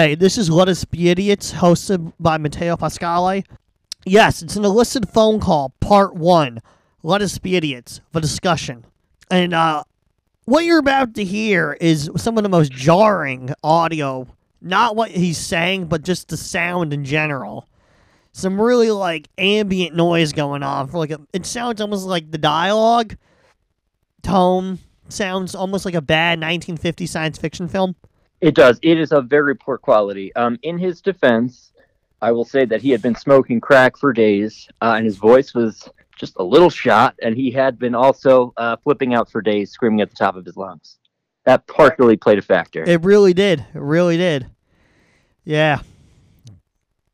Hey, 0.00 0.14
this 0.14 0.38
is 0.38 0.48
Let 0.48 0.68
Us 0.68 0.84
Be 0.84 1.08
Idiots, 1.08 1.54
hosted 1.54 2.12
by 2.20 2.38
Matteo 2.38 2.76
Pascale. 2.76 3.42
Yes, 4.06 4.42
it's 4.42 4.54
an 4.54 4.64
illicit 4.64 5.08
phone 5.12 5.40
call, 5.40 5.74
part 5.80 6.14
one. 6.14 6.62
Let 7.02 7.20
Us 7.20 7.36
Be 7.38 7.56
Idiots, 7.56 8.00
the 8.12 8.20
discussion. 8.20 8.86
And 9.28 9.52
uh, 9.52 9.82
what 10.44 10.64
you're 10.64 10.78
about 10.78 11.14
to 11.14 11.24
hear 11.24 11.76
is 11.80 12.08
some 12.16 12.36
of 12.36 12.44
the 12.44 12.48
most 12.48 12.70
jarring 12.70 13.52
audio. 13.64 14.28
Not 14.60 14.94
what 14.94 15.10
he's 15.10 15.36
saying, 15.36 15.86
but 15.86 16.04
just 16.04 16.28
the 16.28 16.36
sound 16.36 16.92
in 16.92 17.04
general. 17.04 17.66
Some 18.30 18.60
really 18.60 18.92
like 18.92 19.26
ambient 19.36 19.96
noise 19.96 20.32
going 20.32 20.62
on. 20.62 20.86
For 20.86 20.98
like 20.98 21.10
a, 21.10 21.20
it 21.32 21.44
sounds 21.44 21.80
almost 21.80 22.06
like 22.06 22.30
the 22.30 22.38
dialogue 22.38 23.16
tone 24.22 24.78
sounds 25.08 25.56
almost 25.56 25.84
like 25.84 25.94
a 25.94 26.00
bad 26.00 26.38
1950 26.38 27.04
science 27.06 27.36
fiction 27.36 27.66
film. 27.66 27.96
It 28.40 28.54
does. 28.54 28.78
It 28.82 28.98
is 28.98 29.12
of 29.12 29.26
very 29.26 29.56
poor 29.56 29.78
quality. 29.78 30.34
Um, 30.36 30.58
in 30.62 30.78
his 30.78 31.00
defense, 31.00 31.72
I 32.22 32.32
will 32.32 32.44
say 32.44 32.64
that 32.66 32.80
he 32.82 32.90
had 32.90 33.02
been 33.02 33.14
smoking 33.14 33.60
crack 33.60 33.96
for 33.96 34.12
days, 34.12 34.68
uh, 34.80 34.94
and 34.96 35.04
his 35.04 35.16
voice 35.16 35.54
was 35.54 35.88
just 36.16 36.34
a 36.36 36.42
little 36.42 36.70
shot, 36.70 37.14
and 37.22 37.36
he 37.36 37.50
had 37.50 37.78
been 37.78 37.94
also 37.94 38.52
uh, 38.56 38.76
flipping 38.76 39.14
out 39.14 39.30
for 39.30 39.40
days, 39.40 39.70
screaming 39.70 40.00
at 40.00 40.10
the 40.10 40.16
top 40.16 40.36
of 40.36 40.44
his 40.44 40.56
lungs. 40.56 40.98
That 41.44 41.66
partially 41.66 42.16
played 42.16 42.38
a 42.38 42.42
factor. 42.42 42.84
It 42.84 43.02
really 43.04 43.32
did. 43.34 43.60
It 43.60 43.80
really 43.80 44.16
did. 44.16 44.46
Yeah. 45.44 45.80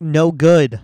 No 0.00 0.32
good. 0.32 0.80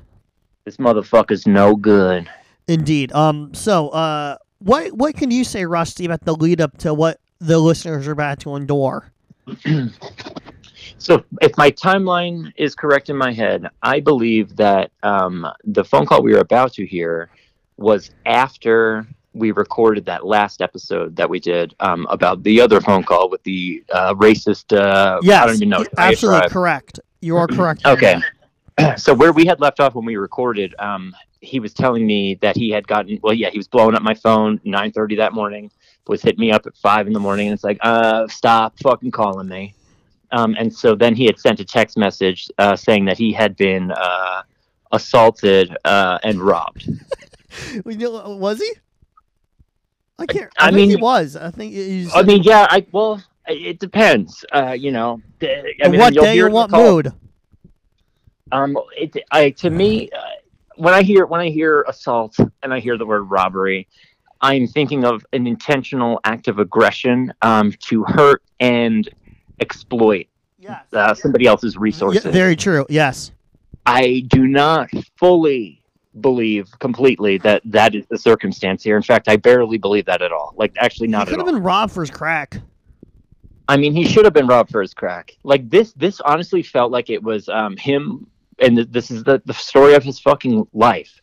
this 0.64 0.76
motherfucker's 0.76 1.46
no 1.46 1.74
good. 1.76 2.28
Indeed. 2.68 3.12
Um. 3.12 3.52
So, 3.54 3.88
uh, 3.88 4.36
what 4.60 4.92
what 4.92 5.16
can 5.16 5.30
you 5.30 5.42
say, 5.44 5.64
Rusty, 5.64 6.04
about 6.04 6.24
the 6.24 6.34
lead 6.34 6.60
up 6.60 6.78
to 6.78 6.94
what 6.94 7.18
the 7.40 7.58
listeners 7.58 8.06
are 8.06 8.12
about 8.12 8.38
to 8.40 8.54
endure? 8.54 9.10
So, 10.98 11.24
if 11.40 11.56
my 11.56 11.70
timeline 11.70 12.52
is 12.56 12.74
correct 12.74 13.08
in 13.08 13.16
my 13.16 13.32
head, 13.32 13.66
I 13.82 14.00
believe 14.00 14.54
that 14.56 14.90
um, 15.02 15.46
the 15.64 15.82
phone 15.82 16.04
call 16.04 16.22
we 16.22 16.34
were 16.34 16.40
about 16.40 16.74
to 16.74 16.86
hear 16.86 17.30
was 17.78 18.10
after 18.26 19.06
we 19.32 19.52
recorded 19.52 20.04
that 20.06 20.26
last 20.26 20.60
episode 20.60 21.16
that 21.16 21.30
we 21.30 21.40
did 21.40 21.74
um, 21.80 22.06
about 22.10 22.42
the 22.42 22.60
other 22.60 22.82
phone 22.82 23.02
call 23.02 23.30
with 23.30 23.42
the 23.44 23.82
uh, 23.92 24.12
racist. 24.14 24.76
Uh, 24.76 25.20
Yes, 25.22 25.42
I 25.42 25.46
don't 25.46 25.56
even 25.56 25.68
know. 25.70 25.84
absolutely 25.96 26.50
correct. 26.50 27.00
You 27.20 27.36
are 27.36 27.46
correct. 27.46 27.86
Okay. 27.86 28.20
So 28.96 29.12
where 29.12 29.32
we 29.32 29.44
had 29.44 29.60
left 29.60 29.78
off 29.78 29.94
when 29.94 30.06
we 30.06 30.16
recorded, 30.16 30.74
um, 30.78 31.14
he 31.42 31.60
was 31.60 31.74
telling 31.74 32.06
me 32.06 32.36
that 32.36 32.56
he 32.56 32.70
had 32.70 32.88
gotten 32.88 33.18
well, 33.22 33.34
yeah, 33.34 33.50
he 33.50 33.58
was 33.58 33.68
blowing 33.68 33.94
up 33.94 34.00
my 34.02 34.14
phone 34.14 34.58
nine 34.64 34.90
thirty 34.90 35.16
that 35.16 35.34
morning, 35.34 35.70
was 36.06 36.22
hitting 36.22 36.40
me 36.40 36.50
up 36.52 36.66
at 36.66 36.76
five 36.76 37.06
in 37.06 37.12
the 37.12 37.20
morning, 37.20 37.48
and 37.48 37.54
it's 37.54 37.64
like, 37.64 37.78
uh, 37.82 38.26
stop 38.28 38.78
fucking 38.80 39.10
calling 39.10 39.48
me. 39.48 39.74
Um, 40.32 40.54
and 40.58 40.72
so 40.72 40.94
then 40.94 41.14
he 41.14 41.24
had 41.26 41.38
sent 41.38 41.60
a 41.60 41.64
text 41.64 41.96
message 41.96 42.50
uh, 42.58 42.76
saying 42.76 43.04
that 43.06 43.18
he 43.18 43.32
had 43.32 43.56
been 43.56 43.90
uh, 43.90 44.42
assaulted 44.92 45.76
uh, 45.84 46.18
and 46.22 46.40
robbed. 46.40 46.88
You 47.84 47.96
know, 47.96 48.36
Was 48.36 48.60
he? 48.60 48.72
I 50.20 50.26
can't. 50.26 50.52
I 50.56 50.68
I, 50.68 50.70
think 50.70 50.90
he 50.90 50.96
was. 50.96 51.34
I 51.34 51.50
think 51.50 51.72
he's. 51.72 52.14
I 52.14 52.22
mean, 52.22 52.44
yeah, 52.44 52.68
I 52.70 52.86
well, 52.92 53.20
it 53.48 53.80
depends. 53.80 54.44
Uh, 54.52 54.70
you 54.70 54.92
know, 54.92 55.20
I 55.42 55.88
mean, 55.88 55.98
what 55.98 56.14
day 56.14 56.38
or 56.38 56.48
what 56.48 56.70
mood? 56.70 57.12
Um, 58.52 58.78
it, 58.96 59.16
I 59.32 59.50
to 59.50 59.70
me, 59.70 60.10
uh, 60.10 60.20
when 60.76 60.94
I 60.94 61.02
hear 61.02 61.26
when 61.26 61.40
I 61.40 61.50
hear 61.50 61.82
assault 61.82 62.36
and 62.62 62.72
I 62.72 62.80
hear 62.80 62.96
the 62.96 63.06
word 63.06 63.22
robbery, 63.22 63.88
I'm 64.42 64.66
thinking 64.66 65.04
of 65.04 65.24
an 65.32 65.46
intentional 65.46 66.20
act 66.24 66.48
of 66.48 66.58
aggression 66.58 67.32
um, 67.42 67.72
to 67.88 68.04
hurt 68.04 68.42
and 68.58 69.08
exploit 69.60 70.26
Yes. 70.58 70.84
uh, 70.92 71.14
somebody 71.14 71.46
else's 71.46 71.76
resources. 71.76 72.24
Yeah, 72.24 72.30
very 72.32 72.54
true. 72.56 72.84
Yes. 72.88 73.32
I 73.86 74.24
do 74.28 74.46
not 74.46 74.90
fully 75.16 75.82
believe 76.20 76.68
completely 76.80 77.38
that 77.38 77.62
that 77.64 77.94
is 77.94 78.04
the 78.10 78.18
circumstance 78.18 78.82
here. 78.82 78.96
In 78.96 79.02
fact, 79.02 79.28
I 79.28 79.36
barely 79.36 79.78
believe 79.78 80.04
that 80.06 80.20
at 80.22 80.32
all. 80.32 80.52
Like, 80.56 80.72
actually, 80.78 81.08
not 81.08 81.28
He 81.28 81.32
not 81.32 81.38
could 81.38 81.38
have 81.40 81.48
all. 81.48 81.54
been 81.54 81.62
robbed 81.62 81.92
for 81.92 82.02
his 82.02 82.10
crack. 82.10 82.58
I 83.68 83.76
mean, 83.76 83.94
he 83.94 84.04
should 84.04 84.24
have 84.24 84.34
been 84.34 84.46
robbed 84.48 84.70
for 84.70 84.82
his 84.82 84.92
crack. 84.92 85.36
Like 85.44 85.70
this, 85.70 85.92
this 85.94 86.20
honestly 86.20 86.62
felt 86.62 86.90
like 86.92 87.08
it 87.08 87.22
was 87.22 87.48
um, 87.48 87.76
him, 87.76 88.26
and 88.58 88.76
th- 88.76 88.88
this 88.90 89.10
is 89.10 89.22
the, 89.24 89.40
the 89.46 89.54
story 89.54 89.94
of 89.94 90.02
his 90.02 90.18
fucking 90.20 90.66
life, 90.72 91.19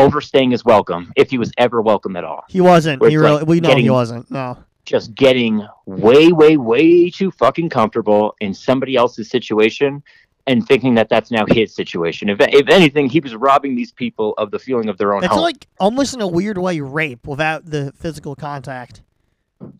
overstaying 0.00 0.50
his 0.50 0.64
welcome, 0.64 1.12
if 1.16 1.30
he 1.30 1.38
was 1.38 1.52
ever 1.58 1.80
welcome 1.82 2.16
at 2.16 2.24
all. 2.24 2.44
He 2.48 2.60
wasn't. 2.60 3.04
He 3.04 3.16
really. 3.16 3.38
like 3.38 3.46
we 3.46 3.60
know 3.60 3.76
he 3.76 3.90
wasn't. 3.90 4.30
No. 4.30 4.58
Just 4.84 5.14
getting 5.14 5.66
way, 5.86 6.32
way, 6.32 6.56
way 6.56 7.10
too 7.10 7.30
fucking 7.30 7.68
comfortable 7.68 8.34
in 8.40 8.54
somebody 8.54 8.96
else's 8.96 9.30
situation, 9.30 10.02
and 10.46 10.66
thinking 10.66 10.94
that 10.94 11.08
that's 11.08 11.30
now 11.30 11.44
his 11.46 11.74
situation. 11.74 12.28
If 12.28 12.38
if 12.40 12.68
anything, 12.68 13.08
he 13.08 13.20
was 13.20 13.34
robbing 13.34 13.76
these 13.76 13.92
people 13.92 14.34
of 14.38 14.50
the 14.50 14.58
feeling 14.58 14.88
of 14.88 14.98
their 14.98 15.14
own 15.14 15.22
It's 15.22 15.32
home. 15.32 15.42
like 15.42 15.66
almost 15.78 16.14
in 16.14 16.20
a 16.20 16.26
weird 16.26 16.58
way 16.58 16.80
rape 16.80 17.26
without 17.26 17.66
the 17.66 17.92
physical 17.96 18.34
contact. 18.34 19.02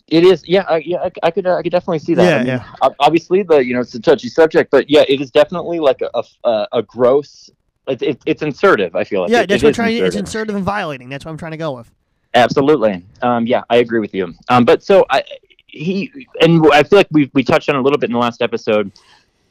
It 0.08 0.24
is, 0.24 0.46
yeah, 0.46 0.64
I, 0.68 0.78
yeah. 0.78 0.98
I, 0.98 1.10
I 1.22 1.30
could, 1.30 1.46
uh, 1.46 1.56
I 1.56 1.62
could 1.62 1.72
definitely 1.72 2.00
see 2.00 2.14
that. 2.14 2.22
Yeah, 2.22 2.34
I 2.34 2.38
mean, 2.38 2.46
yeah. 2.82 2.88
Obviously, 3.00 3.42
the 3.42 3.64
you 3.64 3.72
know 3.72 3.80
it's 3.80 3.94
a 3.94 4.00
touchy 4.00 4.28
subject, 4.28 4.70
but 4.70 4.90
yeah, 4.90 5.04
it 5.08 5.20
is 5.20 5.30
definitely 5.30 5.80
like 5.80 6.02
a 6.02 6.22
a, 6.44 6.68
a 6.72 6.82
gross. 6.82 7.48
It's 7.88 8.02
it, 8.02 8.22
it's 8.26 8.42
insertive. 8.42 8.94
I 8.94 9.04
feel 9.04 9.22
like 9.22 9.30
yeah, 9.30 9.40
It- 9.42 9.48
that's 9.48 9.62
what 9.62 9.70
I'm 9.70 9.74
trying. 9.74 9.96
It's 9.96 10.04
insertive. 10.16 10.20
insertive 10.20 10.56
and 10.56 10.64
violating. 10.64 11.08
That's 11.08 11.24
what 11.24 11.30
I'm 11.32 11.38
trying 11.38 11.52
to 11.52 11.56
go 11.56 11.72
with. 11.72 11.90
Absolutely. 12.34 13.04
Um, 13.22 13.46
yeah, 13.46 13.62
I 13.70 13.76
agree 13.76 13.98
with 14.00 14.14
you. 14.14 14.34
Um, 14.48 14.64
but 14.64 14.82
so 14.82 15.04
I 15.10 15.24
he 15.66 16.26
and 16.40 16.64
I 16.72 16.82
feel 16.82 16.98
like 16.98 17.08
we 17.10 17.30
we 17.34 17.42
touched 17.42 17.68
on 17.68 17.76
a 17.76 17.80
little 17.82 17.98
bit 17.98 18.10
in 18.10 18.12
the 18.14 18.18
last 18.18 18.42
episode. 18.42 18.92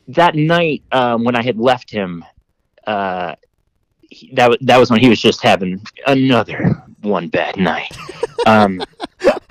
That 0.09 0.35
night 0.35 0.84
um, 0.91 1.23
when 1.23 1.35
I 1.35 1.44
had 1.44 1.59
left 1.59 1.91
him, 1.91 2.23
uh, 2.88 3.35
he, 4.09 4.31
that 4.34 4.57
that 4.61 4.78
was 4.78 4.90
when 4.90 5.00
he 5.01 5.09
was 5.09 5.22
just 5.22 5.44
having 5.44 5.85
another 6.07 6.81
one 7.01 7.28
bad 7.28 7.57
night. 7.57 7.96
Um, 8.47 8.81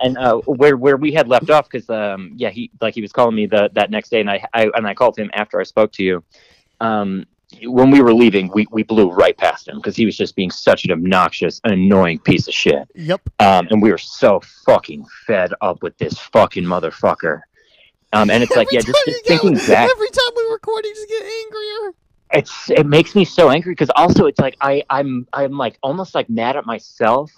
and 0.00 0.18
uh, 0.18 0.38
where 0.40 0.76
where 0.76 0.96
we 0.96 1.12
had 1.12 1.28
left 1.28 1.50
off, 1.50 1.68
because 1.70 1.88
um, 1.90 2.32
yeah, 2.36 2.50
he 2.50 2.70
like 2.80 2.94
he 2.94 3.00
was 3.00 3.12
calling 3.12 3.34
me 3.34 3.46
the 3.46 3.70
that 3.74 3.90
next 3.90 4.10
day, 4.10 4.20
and 4.20 4.30
I, 4.30 4.44
I 4.54 4.70
and 4.74 4.86
I 4.86 4.94
called 4.94 5.16
him 5.18 5.30
after 5.32 5.58
I 5.60 5.64
spoke 5.64 5.92
to 5.92 6.02
you. 6.02 6.24
Um, 6.80 7.26
when 7.64 7.90
we 7.90 8.00
were 8.00 8.12
leaving, 8.12 8.50
we, 8.54 8.66
we 8.70 8.82
blew 8.82 9.10
right 9.10 9.36
past 9.36 9.68
him 9.68 9.76
because 9.76 9.96
he 9.96 10.06
was 10.06 10.16
just 10.16 10.34
being 10.36 10.50
such 10.50 10.84
an 10.84 10.90
obnoxious, 10.90 11.60
annoying 11.64 12.18
piece 12.18 12.48
of 12.48 12.54
shit. 12.54 12.88
Yep. 12.94 13.20
Um, 13.40 13.68
and 13.70 13.82
we 13.82 13.90
were 13.90 13.98
so 13.98 14.40
fucking 14.66 15.04
fed 15.26 15.52
up 15.60 15.82
with 15.82 15.96
this 15.98 16.18
fucking 16.18 16.64
motherfucker. 16.64 17.40
Um, 18.12 18.30
and 18.30 18.42
it's 18.42 18.54
like, 18.54 18.68
yeah, 18.70 18.80
just, 18.80 18.98
just 19.06 19.26
thinking 19.26 19.54
get, 19.54 19.68
back, 19.68 19.90
Every 19.90 20.10
time 20.10 20.32
we 20.36 20.48
record, 20.52 20.84
you 20.84 20.94
just 20.94 21.08
get 21.08 21.22
angrier. 21.22 21.94
it's 22.34 22.70
it 22.70 22.86
makes 22.86 23.14
me 23.14 23.24
so 23.24 23.50
angry 23.50 23.72
because 23.72 23.90
also 23.96 24.26
it's 24.26 24.38
like 24.38 24.56
I 24.60 24.82
I'm 24.90 25.26
I'm 25.32 25.56
like 25.56 25.78
almost 25.82 26.14
like 26.14 26.28
mad 26.28 26.56
at 26.56 26.66
myself 26.66 27.32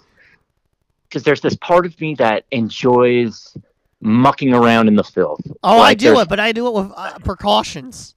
because 1.07 1.23
there's 1.23 1.41
this 1.41 1.55
part 1.55 1.85
of 1.85 1.99
me 2.01 2.15
that 2.15 2.45
enjoys 2.51 3.55
mucking 4.01 4.53
around 4.53 4.87
in 4.87 4.95
the 4.95 5.03
filth. 5.03 5.39
Oh, 5.63 5.79
I 5.79 5.93
do 5.93 6.19
it, 6.19 6.27
but 6.27 6.39
I 6.39 6.51
do 6.51 6.67
it 6.67 6.73
with 6.73 6.91
uh, 6.95 7.19
precautions. 7.19 8.14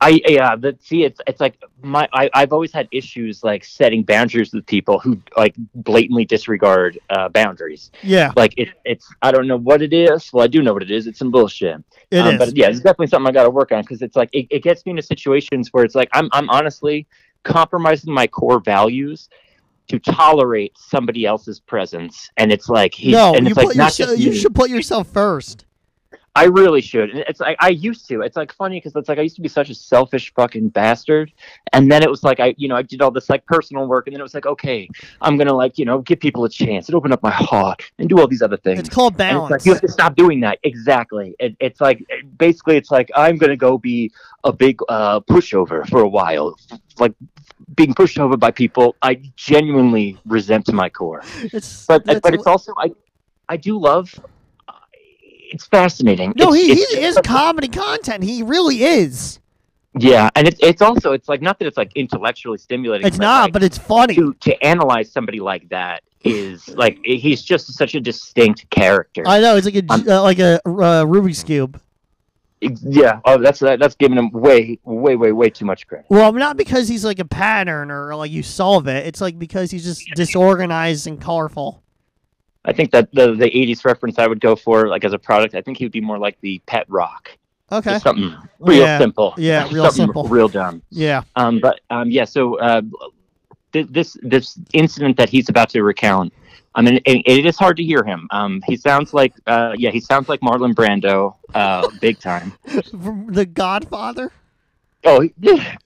I 0.00 0.20
yeah, 0.26 0.54
but 0.54 0.80
see, 0.80 1.02
it's 1.02 1.20
it's 1.26 1.40
like 1.40 1.60
my 1.82 2.08
I, 2.12 2.30
I've 2.32 2.52
always 2.52 2.72
had 2.72 2.86
issues 2.92 3.42
like 3.42 3.64
setting 3.64 4.04
boundaries 4.04 4.52
with 4.54 4.64
people 4.66 5.00
who 5.00 5.20
like 5.36 5.56
blatantly 5.74 6.24
disregard 6.24 7.00
uh, 7.10 7.28
boundaries. 7.30 7.90
Yeah, 8.04 8.32
Like 8.36 8.54
it, 8.56 8.68
it's 8.84 9.12
I 9.22 9.32
don't 9.32 9.48
know 9.48 9.56
what 9.56 9.82
it 9.82 9.92
is. 9.92 10.32
Well, 10.32 10.44
I 10.44 10.46
do 10.46 10.62
know 10.62 10.72
what 10.72 10.84
it 10.84 10.92
is. 10.92 11.08
It's 11.08 11.18
some 11.18 11.32
bullshit. 11.32 11.82
it 12.12 12.16
is. 12.16 12.22
um, 12.22 12.38
But 12.38 12.56
yeah, 12.56 12.68
it's 12.68 12.78
definitely 12.78 13.08
something 13.08 13.28
I 13.28 13.32
got 13.32 13.42
to 13.42 13.50
work 13.50 13.72
on 13.72 13.82
because 13.82 14.00
it's 14.00 14.14
like 14.14 14.30
it, 14.32 14.46
it 14.50 14.62
gets 14.62 14.86
me 14.86 14.90
into 14.90 15.02
situations 15.02 15.72
where 15.72 15.82
it's 15.84 15.96
like 15.96 16.08
I'm 16.12 16.28
I'm 16.32 16.48
honestly 16.48 17.06
compromising 17.42 18.12
my 18.14 18.28
core 18.28 18.60
values 18.60 19.28
to 19.88 19.98
tolerate 19.98 20.76
somebody 20.78 21.26
else's 21.26 21.58
presence, 21.58 22.30
and 22.36 22.52
it's 22.52 22.68
like 22.68 22.94
he's 22.94 23.14
no, 23.14 23.34
and 23.34 23.46
you 23.46 23.48
it's 23.50 23.56
like 23.56 23.66
put 23.68 23.76
not 23.76 23.98
yourself. 23.98 24.10
just 24.10 24.20
You 24.20 24.30
me. 24.30 24.36
should 24.36 24.54
put 24.54 24.70
yourself 24.70 25.08
first. 25.08 25.64
I 26.38 26.44
really 26.44 26.80
should. 26.80 27.10
And 27.10 27.20
It's 27.28 27.40
like 27.40 27.56
I 27.58 27.70
used 27.70 28.06
to. 28.08 28.20
It's 28.22 28.36
like 28.36 28.52
funny 28.52 28.76
because 28.78 28.94
it's 28.94 29.08
like 29.08 29.18
I 29.18 29.22
used 29.22 29.36
to 29.36 29.42
be 29.42 29.48
such 29.48 29.70
a 29.70 29.74
selfish 29.74 30.32
fucking 30.34 30.68
bastard, 30.68 31.32
and 31.72 31.90
then 31.90 32.02
it 32.02 32.10
was 32.10 32.22
like 32.22 32.38
I, 32.38 32.54
you 32.56 32.68
know, 32.68 32.76
I 32.76 32.82
did 32.82 33.02
all 33.02 33.10
this 33.10 33.28
like 33.28 33.44
personal 33.46 33.88
work, 33.88 34.06
and 34.06 34.14
then 34.14 34.20
it 34.20 34.22
was 34.22 34.34
like, 34.34 34.46
okay, 34.46 34.88
I'm 35.20 35.36
gonna 35.36 35.52
like, 35.52 35.78
you 35.78 35.84
know, 35.84 35.98
give 36.00 36.20
people 36.20 36.44
a 36.44 36.48
chance 36.48 36.88
and 36.88 36.94
open 36.94 37.12
up 37.12 37.22
my 37.22 37.30
heart 37.30 37.82
and 37.98 38.08
do 38.08 38.20
all 38.20 38.28
these 38.28 38.42
other 38.42 38.56
things. 38.56 38.78
It's 38.80 38.88
called 38.88 39.14
And 39.14 39.22
it's 39.22 39.34
balance. 39.34 39.50
like 39.50 39.64
you 39.64 39.72
have 39.72 39.80
to 39.82 39.88
stop 39.88 40.14
doing 40.14 40.38
that. 40.40 40.58
Exactly. 40.62 41.34
It, 41.40 41.56
it's 41.58 41.80
like 41.80 42.04
basically, 42.36 42.76
it's 42.76 42.92
like 42.92 43.10
I'm 43.16 43.36
gonna 43.36 43.56
go 43.56 43.76
be 43.76 44.12
a 44.44 44.52
big 44.52 44.78
uh, 44.88 45.18
pushover 45.20 45.88
for 45.88 46.02
a 46.02 46.08
while, 46.08 46.56
like 46.98 47.14
being 47.74 47.94
pushed 47.94 48.18
over 48.18 48.36
by 48.36 48.50
people 48.50 48.96
I 49.02 49.20
genuinely 49.36 50.18
resent 50.26 50.66
to 50.66 50.72
my 50.72 50.88
core 50.88 51.22
It's 51.42 51.86
but 51.86 52.04
but 52.06 52.32
it's 52.32 52.46
also 52.46 52.72
I 52.78 52.92
I 53.48 53.56
do 53.56 53.78
love. 53.78 54.14
It's 55.50 55.66
fascinating. 55.66 56.32
no. 56.36 56.52
It's- 56.54 56.66
He 56.76 56.82
it's 56.82 56.94
he 56.94 57.02
is 57.02 57.18
comedy 57.24 57.68
content. 57.68 58.22
He 58.24 58.42
really 58.42 58.82
is. 58.82 59.40
Yeah, 59.98 60.28
and 60.36 60.46
it's 60.46 60.60
it's 60.62 60.82
also 60.82 61.12
it's 61.12 61.28
like 61.28 61.40
not 61.42 61.58
that 61.58 61.66
it's 61.66 61.76
like 61.78 61.90
intellectually 61.96 62.58
stimulating. 62.58 63.06
It's 63.06 63.18
not, 63.18 63.44
like, 63.44 63.52
but 63.54 63.62
it's 63.62 63.78
funny. 63.78 64.14
to 64.14 64.34
to 64.40 64.64
analyze 64.64 65.10
somebody 65.10 65.40
like 65.40 65.68
that 65.70 66.02
is 66.24 66.68
like 66.76 66.98
he's 67.04 67.42
just 67.42 67.72
such 67.74 67.94
a 67.94 68.00
distinct 68.00 68.68
character. 68.70 69.22
I 69.26 69.40
know 69.40 69.56
it's 69.56 69.64
like 69.64 69.76
a 69.76 69.82
I'm- 69.88 70.08
uh, 70.08 70.22
like 70.22 70.38
a 70.38 70.60
uh, 70.66 71.04
Rubik's 71.04 71.42
cube. 71.42 71.80
Yeah, 72.60 73.20
oh, 73.24 73.38
that's 73.38 73.60
that's 73.60 73.94
giving 73.94 74.18
him 74.18 74.30
way, 74.32 74.80
way, 74.84 75.14
way, 75.14 75.30
way 75.30 75.48
too 75.48 75.64
much 75.64 75.86
credit. 75.86 76.06
Well, 76.10 76.32
not 76.32 76.56
because 76.56 76.88
he's 76.88 77.04
like 77.04 77.20
a 77.20 77.24
pattern 77.24 77.90
or 77.92 78.14
like 78.16 78.32
you 78.32 78.42
solve 78.42 78.88
it. 78.88 79.06
It's 79.06 79.20
like 79.20 79.38
because 79.38 79.70
he's 79.70 79.84
just 79.84 80.04
disorganized 80.16 81.06
and 81.06 81.20
colorful. 81.20 81.82
I 82.64 82.72
think 82.72 82.90
that 82.92 83.12
the 83.12 83.34
the 83.34 83.50
'80s 83.50 83.84
reference 83.84 84.18
I 84.18 84.26
would 84.26 84.40
go 84.40 84.56
for, 84.56 84.88
like 84.88 85.04
as 85.04 85.12
a 85.12 85.18
product, 85.18 85.54
I 85.54 85.60
think 85.62 85.78
he 85.78 85.84
would 85.84 85.92
be 85.92 86.00
more 86.00 86.18
like 86.18 86.38
the 86.40 86.60
Pet 86.66 86.84
Rock. 86.88 87.30
Okay. 87.70 87.90
Just 87.90 88.04
something 88.04 88.34
real 88.60 88.78
Yeah. 88.82 88.98
simple. 88.98 89.34
Yeah, 89.36 89.64
real 89.72 89.84
something 89.84 90.06
simple. 90.06 90.24
real 90.24 90.48
dumb. 90.48 90.82
Yeah. 90.90 91.22
Um, 91.36 91.60
but 91.60 91.80
um, 91.90 92.10
yeah, 92.10 92.24
so 92.24 92.58
uh, 92.58 92.82
th- 93.72 93.86
this 93.90 94.16
this 94.22 94.58
incident 94.72 95.16
that 95.18 95.28
he's 95.28 95.48
about 95.48 95.68
to 95.70 95.82
recount, 95.82 96.32
I 96.74 96.82
mean, 96.82 96.96
it, 97.04 97.22
it 97.26 97.46
is 97.46 97.56
hard 97.58 97.76
to 97.76 97.84
hear 97.84 98.02
him. 98.04 98.26
Um, 98.30 98.62
he 98.66 98.76
sounds 98.76 99.12
like 99.14 99.34
uh, 99.46 99.74
yeah, 99.76 99.90
he 99.90 100.00
sounds 100.00 100.28
like 100.28 100.40
Marlon 100.40 100.72
Brando, 100.74 101.34
uh, 101.54 101.88
big 102.00 102.18
time. 102.20 102.52
The 102.92 103.46
Godfather. 103.46 104.32
Oh, 105.04 105.28
yeah, 105.38 105.76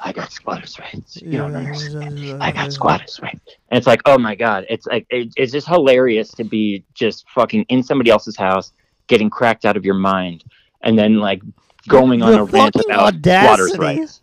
I 0.00 0.12
got 0.12 0.30
squatters 0.32 0.78
rights. 0.78 1.20
You 1.22 1.38
don't 1.38 1.54
understand. 1.54 2.42
I 2.42 2.50
got 2.52 2.72
squatters 2.72 3.20
rights. 3.22 3.40
And 3.70 3.78
it's 3.78 3.86
like, 3.86 4.02
oh 4.06 4.18
my 4.18 4.34
god, 4.34 4.66
it's 4.68 4.86
like 4.86 5.06
it, 5.10 5.32
it's 5.36 5.52
just 5.52 5.66
hilarious 5.66 6.30
to 6.32 6.44
be 6.44 6.84
just 6.94 7.24
fucking 7.30 7.64
in 7.68 7.82
somebody 7.82 8.10
else's 8.10 8.36
house, 8.36 8.72
getting 9.06 9.30
cracked 9.30 9.64
out 9.64 9.76
of 9.76 9.84
your 9.84 9.94
mind, 9.94 10.44
and 10.82 10.98
then 10.98 11.18
like 11.18 11.40
going 11.88 12.22
on 12.22 12.34
a 12.34 12.44
rant 12.44 12.76
about 12.76 13.14
squatters 13.14 13.78
rights. 13.78 14.20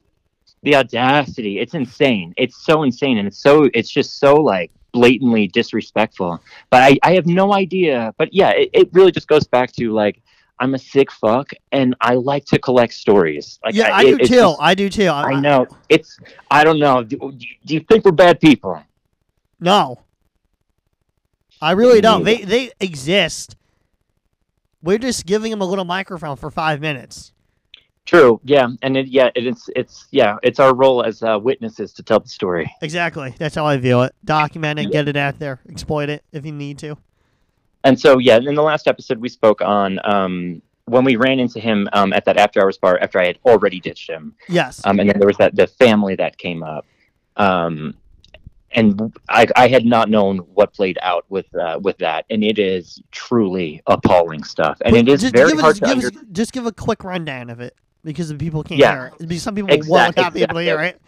The 0.64 0.76
audacity, 0.76 1.60
it's 1.60 1.74
insane. 1.74 2.34
It's 2.38 2.64
so 2.64 2.84
insane, 2.84 3.18
and 3.18 3.28
it's 3.28 3.40
so 3.40 3.70
it's 3.74 3.90
just 3.90 4.20
so 4.20 4.36
like 4.36 4.72
blatantly 4.92 5.48
disrespectful. 5.48 6.42
But 6.70 6.84
I 6.84 6.98
I 7.04 7.14
have 7.16 7.26
no 7.26 7.54
idea. 7.54 8.14
But 8.18 8.34
yeah, 8.34 8.52
it, 8.52 8.70
it 8.74 8.90
really 8.94 9.12
just 9.12 9.28
goes 9.28 9.46
back 9.48 9.72
to 9.74 9.92
like. 9.94 10.22
I'm 10.60 10.76
a 10.76 10.80
sick 10.80 11.12
fuck, 11.12 11.52
and 11.72 11.96
I 12.00 12.14
like 12.16 12.46
to 12.46 12.60
collect 12.60 12.94
stories. 12.94 13.60
Like, 13.64 13.76
Yeah, 13.76 13.96
I 13.96 14.04
it- 14.04 14.06
do 14.12 14.16
it's 14.20 14.30
too. 14.30 14.36
just- 14.36 14.58
I 14.62 14.76
do 14.76 14.90
too. 14.90 15.08
I 15.08 15.40
know. 15.40 15.68
It's. 15.90 16.18
I 16.52 16.64
don't 16.64 16.80
know. 16.80 17.04
Do, 17.04 17.18
do 17.66 17.74
you 17.74 17.80
think 17.82 18.06
we're 18.06 18.12
bad 18.12 18.40
people? 18.40 18.82
No. 19.60 20.00
I 21.62 21.72
really 21.72 22.02
don't. 22.02 22.24
They 22.24 22.38
they 22.44 22.72
exist. 22.80 23.56
We're 24.82 24.98
just 24.98 25.26
giving 25.26 25.50
them 25.50 25.62
a 25.62 25.66
little 25.66 25.86
microphone 25.86 26.36
for 26.36 26.52
five 26.52 26.82
minutes. 26.82 27.32
True. 28.06 28.42
Yeah. 28.44 28.68
And 28.82 28.98
it, 28.98 29.08
yeah, 29.08 29.30
it, 29.34 29.48
it's 29.48 29.70
it's 29.76 30.08
yeah, 30.12 30.36
it's 30.44 30.60
our 30.60 30.76
role 30.76 31.04
as 31.04 31.24
uh, 31.24 31.40
witnesses 31.42 31.94
to 31.94 32.04
tell 32.04 32.20
the 32.20 32.28
story. 32.28 32.70
Exactly. 32.82 33.34
That's 33.40 33.56
how 33.56 33.66
I 33.66 33.78
view 33.78 34.02
it. 34.02 34.14
Document 34.26 34.78
it, 34.78 34.92
get 34.92 35.08
it 35.08 35.16
out 35.16 35.40
there, 35.40 35.62
exploit 35.70 36.10
it 36.10 36.24
if 36.34 36.46
you 36.46 36.52
need 36.52 36.80
to. 36.80 36.98
And 37.84 38.00
so 38.00 38.18
yeah, 38.18 38.38
in 38.38 38.56
the 38.56 38.64
last 38.64 38.88
episode 38.88 39.20
we 39.20 39.30
spoke 39.30 39.62
on 39.62 40.00
um, 40.04 40.62
when 40.86 41.04
we 41.04 41.16
ran 41.16 41.40
into 41.40 41.60
him 41.60 41.88
um, 41.94 42.14
at 42.14 42.26
that 42.26 42.38
after 42.38 42.62
hours 42.62 42.78
bar 42.78 42.98
after 43.02 43.20
I 43.20 43.28
had 43.28 43.40
already 43.46 43.80
ditched 43.80 44.10
him, 44.10 44.36
Yes. 44.50 44.82
um, 44.86 45.00
and 45.00 45.10
then 45.10 45.20
there 45.20 45.28
was 45.28 45.38
that 45.38 45.56
the 45.56 45.68
family 45.68 46.16
that 46.16 46.38
came 46.38 46.64
up. 46.64 46.86
Um, 47.38 47.96
and 48.76 49.16
I, 49.30 49.46
I 49.56 49.68
had 49.68 49.86
not 49.86 50.10
known 50.10 50.40
what 50.56 50.74
played 50.74 50.98
out 51.04 51.26
with 51.30 51.46
uh, 51.56 51.80
with 51.82 51.98
that, 52.00 52.26
and 52.32 52.44
it 52.44 52.58
is 52.58 53.02
truly 53.12 53.82
appalling 53.86 54.44
stuff, 54.44 54.78
and 54.84 54.94
But 54.94 55.02
it 55.02 55.08
is 55.10 55.22
just 55.22 55.36
very 55.36 55.52
give 55.52 55.60
hard 55.60 55.74
us, 55.74 55.80
to 55.80 55.86
give 55.86 56.06
under- 56.06 56.20
us, 56.20 56.26
just 56.32 56.54
give 56.54 56.66
a 56.66 56.72
quick 56.72 57.04
rundown 57.04 57.50
of 57.52 57.60
it 57.60 57.76
because 58.04 58.30
the 58.30 58.36
people 58.36 58.64
can't 58.64 58.80
Yeah. 58.80 58.92
hear 58.94 59.06
it. 59.20 59.28
Because 59.28 59.44
some 59.44 59.54
people 59.56 59.72
Exact- 59.72 59.90
won't 59.90 60.18
not 60.18 60.34
be 60.34 60.42
able 60.42 60.56
to 60.56 60.62
hear 60.64 60.80
exactly. 60.80 61.00
it. 61.00 61.02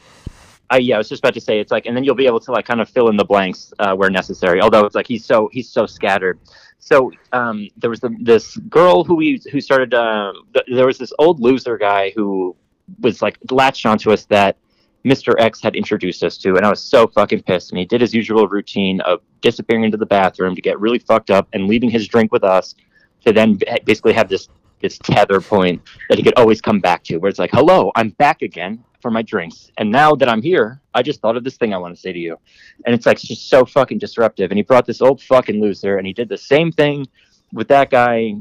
I 0.70 0.78
yeah, 0.78 0.96
I 0.96 0.98
was 0.98 1.10
just 1.10 1.22
about 1.22 1.34
to 1.36 1.42
say 1.42 1.60
it's 1.60 1.72
like, 1.72 1.86
and 1.86 1.96
then 1.96 2.04
you'll 2.04 2.16
be 2.16 2.26
able 2.26 2.40
to 2.42 2.52
like 2.52 2.66
kind 2.66 2.82
of 2.82 2.90
fill 2.90 3.10
in 3.10 3.18
the 3.18 3.26
blanks 3.26 3.74
uh, 3.80 3.96
where 3.96 4.10
necessary. 4.10 4.62
Although 4.62 4.86
it's 4.86 4.96
like 4.96 5.08
he's 5.08 5.26
so 5.26 5.50
he's 5.52 5.70
so 5.70 5.86
scattered. 5.86 6.40
So 6.80 7.12
um, 7.32 7.68
there 7.78 7.90
was 7.90 8.00
the, 8.00 8.16
this 8.20 8.58
girl 8.58 9.04
who 9.04 9.16
we 9.16 9.42
who 9.52 9.62
started. 9.62 9.94
Um, 9.94 10.48
th- 10.54 10.66
there 10.74 10.86
was 10.86 10.98
this 10.98 11.14
old 11.20 11.40
loser 11.40 11.78
guy 11.78 12.12
who 12.16 12.56
was 13.02 13.22
like 13.22 13.38
latched 13.52 13.86
onto 13.86 14.12
us 14.12 14.26
that 14.26 14.58
Mr. 15.04 15.34
X 15.40 15.62
had 15.62 15.76
introduced 15.76 16.24
us 16.24 16.38
to, 16.40 16.56
and 16.56 16.66
I 16.66 16.70
was 16.70 16.82
so 16.82 17.08
fucking 17.08 17.44
pissed. 17.44 17.72
And 17.72 17.80
he 17.80 17.86
did 17.86 18.02
his 18.02 18.14
usual 18.14 18.48
routine 18.48 19.02
of 19.02 19.22
disappearing 19.42 19.84
into 19.84 19.98
the 19.98 20.06
bathroom 20.06 20.56
to 20.56 20.62
get 20.62 20.80
really 20.80 21.00
fucked 21.00 21.30
up 21.30 21.48
and 21.54 21.68
leaving 21.68 21.90
his 21.90 22.08
drink 22.08 22.32
with 22.32 22.44
us 22.44 22.76
to 23.24 23.32
then 23.32 23.60
basically 23.86 24.14
have 24.14 24.30
this 24.30 24.50
this 24.82 24.98
tether 24.98 25.40
point 25.40 25.82
that 26.10 26.18
he 26.18 26.24
could 26.24 26.34
always 26.36 26.60
come 26.60 26.80
back 26.80 27.04
to, 27.04 27.18
where 27.18 27.30
it's 27.30 27.40
like, 27.40 27.52
"Hello, 27.52 27.92
I'm 27.96 28.10
back 28.10 28.42
again 28.42 28.84
for 29.06 29.12
my 29.12 29.22
drinks, 29.22 29.72
and 29.78 29.92
now 29.92 30.16
that 30.16 30.28
I'm 30.28 30.42
here, 30.42 30.82
I 30.96 31.04
just 31.04 31.22
thought 31.22 31.38
of 31.38 31.44
this 31.44 31.58
thing 31.58 31.76
I 31.76 31.78
want 31.78 31.94
to 31.94 32.02
say 32.02 32.12
to 32.12 32.18
you," 32.18 32.40
and 32.88 32.96
it's 32.96 33.06
like 33.06 33.18
it's 33.18 33.28
just 33.28 33.50
so 33.50 33.64
fucking 33.64 34.00
disruptive. 34.00 34.50
And 34.50 34.58
he 34.58 34.64
brought 34.64 34.88
this 34.88 35.00
old 35.00 35.22
fucking 35.22 35.62
loser, 35.62 36.00
and 36.00 36.08
he 36.08 36.14
did 36.14 36.28
the 36.28 36.40
same 36.40 36.72
thing 36.72 37.06
with 37.54 37.68
that 37.68 37.92
guy 37.92 38.34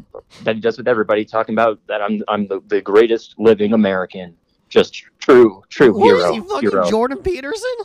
that 0.45 0.55
he 0.55 0.63
does 0.63 0.79
with 0.79 0.89
everybody, 0.89 1.23
talking 1.27 1.55
about 1.55 1.79
that 1.87 2.01
I'm 2.01 2.23
I'm 2.29 2.47
the, 2.47 2.63
the 2.69 2.81
greatest 2.81 3.35
living 3.39 3.75
American, 3.75 4.35
just 4.71 4.95
true 5.19 5.63
true 5.69 5.93
What 5.93 6.05
hero 6.05 6.31
is 6.31 6.31
he 6.31 6.41
fucking 6.41 6.71
hero. 6.71 6.89
Jordan 6.89 7.19
Peterson? 7.19 7.77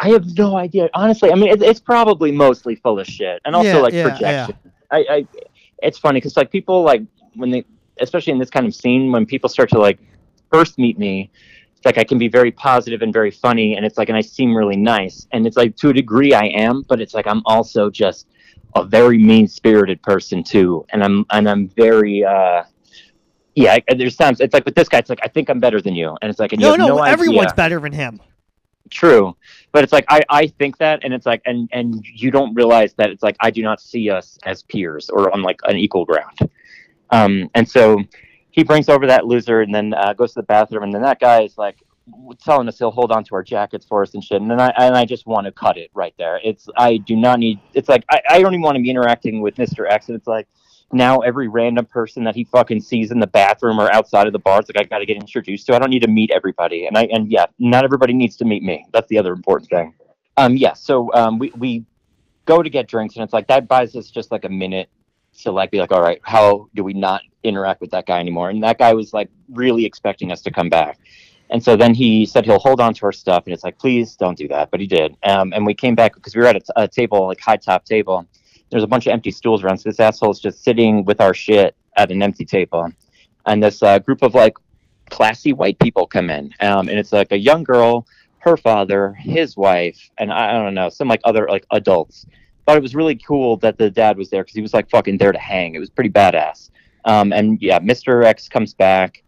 I 0.00 0.08
have 0.08 0.26
no 0.36 0.56
idea. 0.56 0.90
Honestly, 0.94 1.30
I 1.30 1.36
mean, 1.36 1.50
it, 1.50 1.62
it's 1.62 1.78
probably 1.78 2.32
mostly 2.32 2.74
full 2.74 2.98
of 2.98 3.06
shit, 3.06 3.40
and 3.44 3.54
also 3.54 3.68
Yeah, 3.68 3.78
like 3.78 3.94
yeah, 3.94 4.02
projection. 4.02 4.58
I, 4.90 4.98
I, 5.08 5.26
it's 5.80 5.98
funny 5.98 6.18
because 6.18 6.36
like 6.36 6.50
people 6.50 6.82
like 6.82 7.02
when 7.36 7.50
they, 7.52 7.64
especially 8.00 8.32
in 8.32 8.40
this 8.40 8.50
kind 8.50 8.66
of 8.66 8.74
scene, 8.74 9.12
when 9.12 9.26
people 9.26 9.48
start 9.48 9.70
to 9.70 9.78
like 9.78 10.00
first 10.50 10.78
meet 10.78 10.98
me, 10.98 11.30
it's 11.84 11.96
like 11.96 11.98
I 12.02 12.04
can 12.08 12.16
be 12.16 12.28
very 12.28 12.50
positive 12.50 13.02
and 13.02 13.12
very 13.12 13.30
funny, 13.30 13.76
and 13.76 13.84
it's 13.84 13.98
like, 13.98 14.08
and 14.08 14.16
I 14.16 14.22
seem 14.22 14.56
really 14.56 14.76
nice, 14.76 15.26
and 15.32 15.46
it's 15.46 15.56
like 15.58 15.76
to 15.76 15.90
a 15.90 15.92
degree 15.92 16.32
I 16.32 16.44
am, 16.46 16.82
but 16.88 16.98
it's 16.98 17.12
like 17.12 17.26
I'm 17.26 17.42
also 17.44 17.90
just 17.90 18.26
a 18.74 18.82
very 18.82 19.18
mean 19.18 19.46
spirited 19.46 20.02
person 20.02 20.42
too, 20.42 20.86
and 20.90 21.04
I'm 21.04 21.26
and 21.30 21.46
I'm 21.48 21.68
very. 21.68 22.24
uh 22.24 22.64
yeah, 23.54 23.76
I- 23.88 23.94
there's 23.94 24.16
times 24.16 24.40
it's 24.40 24.54
like 24.54 24.64
with 24.64 24.74
this 24.74 24.88
guy, 24.88 24.98
it's 24.98 25.10
like 25.10 25.20
I 25.22 25.28
think 25.28 25.50
I'm 25.50 25.60
better 25.60 25.80
than 25.82 25.94
you, 25.94 26.16
and 26.22 26.30
it's 26.30 26.40
like 26.40 26.52
and 26.54 26.62
you 26.62 26.68
No, 26.68 26.74
no, 26.74 26.86
no 26.96 27.02
everyone's 27.02 27.48
idea 27.52 27.54
better 27.54 27.78
than 27.80 27.92
him. 27.92 28.18
true. 28.90 29.36
But 29.70 29.84
it's 29.84 29.92
like 29.92 30.06
I, 30.08 30.22
I 30.30 30.46
think 30.46 30.78
that 30.78 31.00
and 31.04 31.12
it's 31.12 31.26
like 31.26 31.42
and 31.44 31.68
and 31.72 32.02
you 32.06 32.30
don't 32.30 32.54
realize 32.54 32.94
that 32.94 33.10
it's 33.10 33.22
like 33.22 33.36
i 33.40 33.50
do 33.50 33.60
not 33.62 33.80
see 33.80 34.08
us 34.08 34.38
as 34.44 34.62
peers 34.62 35.10
or 35.10 35.30
on 35.34 35.42
like 35.42 35.60
an 35.64 35.76
equal 35.76 36.04
ground. 36.06 36.38
Um 37.10 37.50
and 37.54 37.68
so 37.68 38.02
he 38.54 38.62
brings 38.62 38.88
over 38.88 39.06
that 39.08 39.26
loser 39.26 39.62
and 39.62 39.74
then 39.74 39.92
uh, 39.94 40.12
goes 40.12 40.32
to 40.32 40.40
the 40.40 40.46
bathroom 40.46 40.84
and 40.84 40.94
then 40.94 41.02
that 41.02 41.18
guy 41.18 41.42
is 41.42 41.58
like 41.58 41.82
telling 42.40 42.68
us 42.68 42.78
he'll 42.78 42.92
hold 42.92 43.10
on 43.10 43.24
to 43.24 43.34
our 43.34 43.42
jackets 43.42 43.84
for 43.84 44.02
us 44.02 44.14
and 44.14 44.22
shit 44.22 44.40
and 44.40 44.50
then 44.50 44.60
i 44.60 44.68
and 44.76 44.94
i 44.94 45.04
just 45.04 45.26
want 45.26 45.46
to 45.46 45.52
cut 45.52 45.78
it 45.78 45.90
right 45.94 46.14
there 46.18 46.38
it's 46.44 46.68
i 46.76 46.98
do 46.98 47.16
not 47.16 47.38
need 47.38 47.58
it's 47.72 47.88
like 47.88 48.04
i, 48.10 48.20
I 48.28 48.40
don't 48.40 48.52
even 48.52 48.62
want 48.62 48.76
to 48.76 48.82
be 48.82 48.90
interacting 48.90 49.40
with 49.40 49.56
mr 49.56 49.90
x 49.90 50.08
and 50.08 50.16
it's 50.16 50.26
like 50.26 50.46
now 50.92 51.20
every 51.20 51.48
random 51.48 51.86
person 51.86 52.24
that 52.24 52.34
he 52.34 52.44
fucking 52.44 52.80
sees 52.80 53.10
in 53.10 53.18
the 53.18 53.26
bathroom 53.26 53.80
or 53.80 53.92
outside 53.92 54.26
of 54.26 54.32
the 54.32 54.38
bar, 54.38 54.60
it's 54.60 54.68
like 54.68 54.78
I 54.78 54.88
got 54.88 54.98
to 54.98 55.06
get 55.06 55.16
introduced 55.16 55.66
to. 55.66 55.74
I 55.74 55.78
don't 55.78 55.90
need 55.90 56.02
to 56.02 56.08
meet 56.08 56.30
everybody, 56.30 56.86
and 56.86 56.96
I 56.96 57.04
and 57.04 57.30
yeah, 57.30 57.46
not 57.58 57.84
everybody 57.84 58.12
needs 58.12 58.36
to 58.36 58.44
meet 58.44 58.62
me. 58.62 58.86
That's 58.92 59.08
the 59.08 59.18
other 59.18 59.32
important 59.32 59.68
thing. 59.70 59.94
Um, 60.36 60.56
yeah. 60.56 60.74
So 60.74 61.12
um, 61.14 61.38
we 61.38 61.52
we 61.56 61.84
go 62.44 62.62
to 62.62 62.70
get 62.70 62.86
drinks, 62.86 63.16
and 63.16 63.24
it's 63.24 63.32
like 63.32 63.48
that 63.48 63.66
buys 63.66 63.96
us 63.96 64.10
just 64.10 64.30
like 64.30 64.44
a 64.44 64.48
minute 64.48 64.88
to 65.42 65.52
like 65.52 65.70
be 65.70 65.78
like, 65.78 65.92
all 65.92 66.02
right, 66.02 66.20
how 66.22 66.68
do 66.74 66.84
we 66.84 66.92
not 66.92 67.22
interact 67.42 67.80
with 67.80 67.90
that 67.90 68.06
guy 68.06 68.20
anymore? 68.20 68.50
And 68.50 68.62
that 68.62 68.78
guy 68.78 68.92
was 68.94 69.12
like 69.12 69.28
really 69.52 69.84
expecting 69.84 70.32
us 70.32 70.42
to 70.42 70.50
come 70.50 70.68
back. 70.68 70.98
And 71.50 71.62
so 71.62 71.76
then 71.76 71.94
he 71.94 72.24
said 72.26 72.44
he'll 72.44 72.58
hold 72.58 72.80
on 72.80 72.94
to 72.94 73.06
our 73.06 73.12
stuff, 73.12 73.44
and 73.46 73.52
it's 73.52 73.64
like, 73.64 73.78
please 73.78 74.16
don't 74.16 74.36
do 74.36 74.48
that. 74.48 74.70
But 74.70 74.80
he 74.80 74.86
did. 74.86 75.16
Um, 75.22 75.52
and 75.52 75.66
we 75.66 75.74
came 75.74 75.94
back 75.94 76.14
because 76.14 76.34
we 76.34 76.40
were 76.40 76.48
at 76.48 76.56
a, 76.56 76.60
t- 76.60 76.72
a 76.76 76.88
table, 76.88 77.26
like 77.26 77.40
high 77.40 77.56
top 77.56 77.84
table. 77.84 78.26
There's 78.70 78.82
a 78.82 78.86
bunch 78.86 79.06
of 79.06 79.12
empty 79.12 79.30
stools 79.30 79.62
around. 79.62 79.78
So 79.78 79.90
this 79.90 80.00
asshole's 80.00 80.40
just 80.40 80.64
sitting 80.64 81.04
with 81.04 81.20
our 81.20 81.34
shit 81.34 81.76
at 81.96 82.10
an 82.10 82.22
empty 82.22 82.44
table. 82.44 82.90
And 83.46 83.62
this 83.62 83.82
uh, 83.82 83.98
group 83.98 84.22
of 84.22 84.34
like 84.34 84.54
classy 85.10 85.52
white 85.52 85.78
people 85.78 86.06
come 86.06 86.30
in. 86.30 86.52
Um, 86.60 86.88
and 86.88 86.98
it's 86.98 87.12
like 87.12 87.30
a 87.30 87.38
young 87.38 87.62
girl, 87.62 88.06
her 88.38 88.56
father, 88.56 89.12
his 89.12 89.56
wife, 89.56 90.10
and 90.18 90.32
I, 90.32 90.50
I 90.50 90.52
don't 90.62 90.74
know, 90.74 90.88
some 90.88 91.08
like 91.08 91.20
other 91.24 91.46
like 91.48 91.66
adults. 91.70 92.26
Thought 92.66 92.76
it 92.76 92.82
was 92.82 92.94
really 92.94 93.16
cool 93.16 93.56
that 93.58 93.78
the 93.78 93.90
dad 93.90 94.16
was 94.16 94.30
there 94.30 94.42
because 94.42 94.54
he 94.54 94.62
was 94.62 94.72
like 94.72 94.88
fucking 94.90 95.18
there 95.18 95.32
to 95.32 95.38
hang. 95.38 95.74
It 95.74 95.78
was 95.78 95.90
pretty 95.90 96.10
badass. 96.10 96.70
Um, 97.04 97.32
and 97.32 97.60
yeah, 97.60 97.78
Mr. 97.78 98.24
X 98.24 98.48
comes 98.48 98.72
back, 98.72 99.22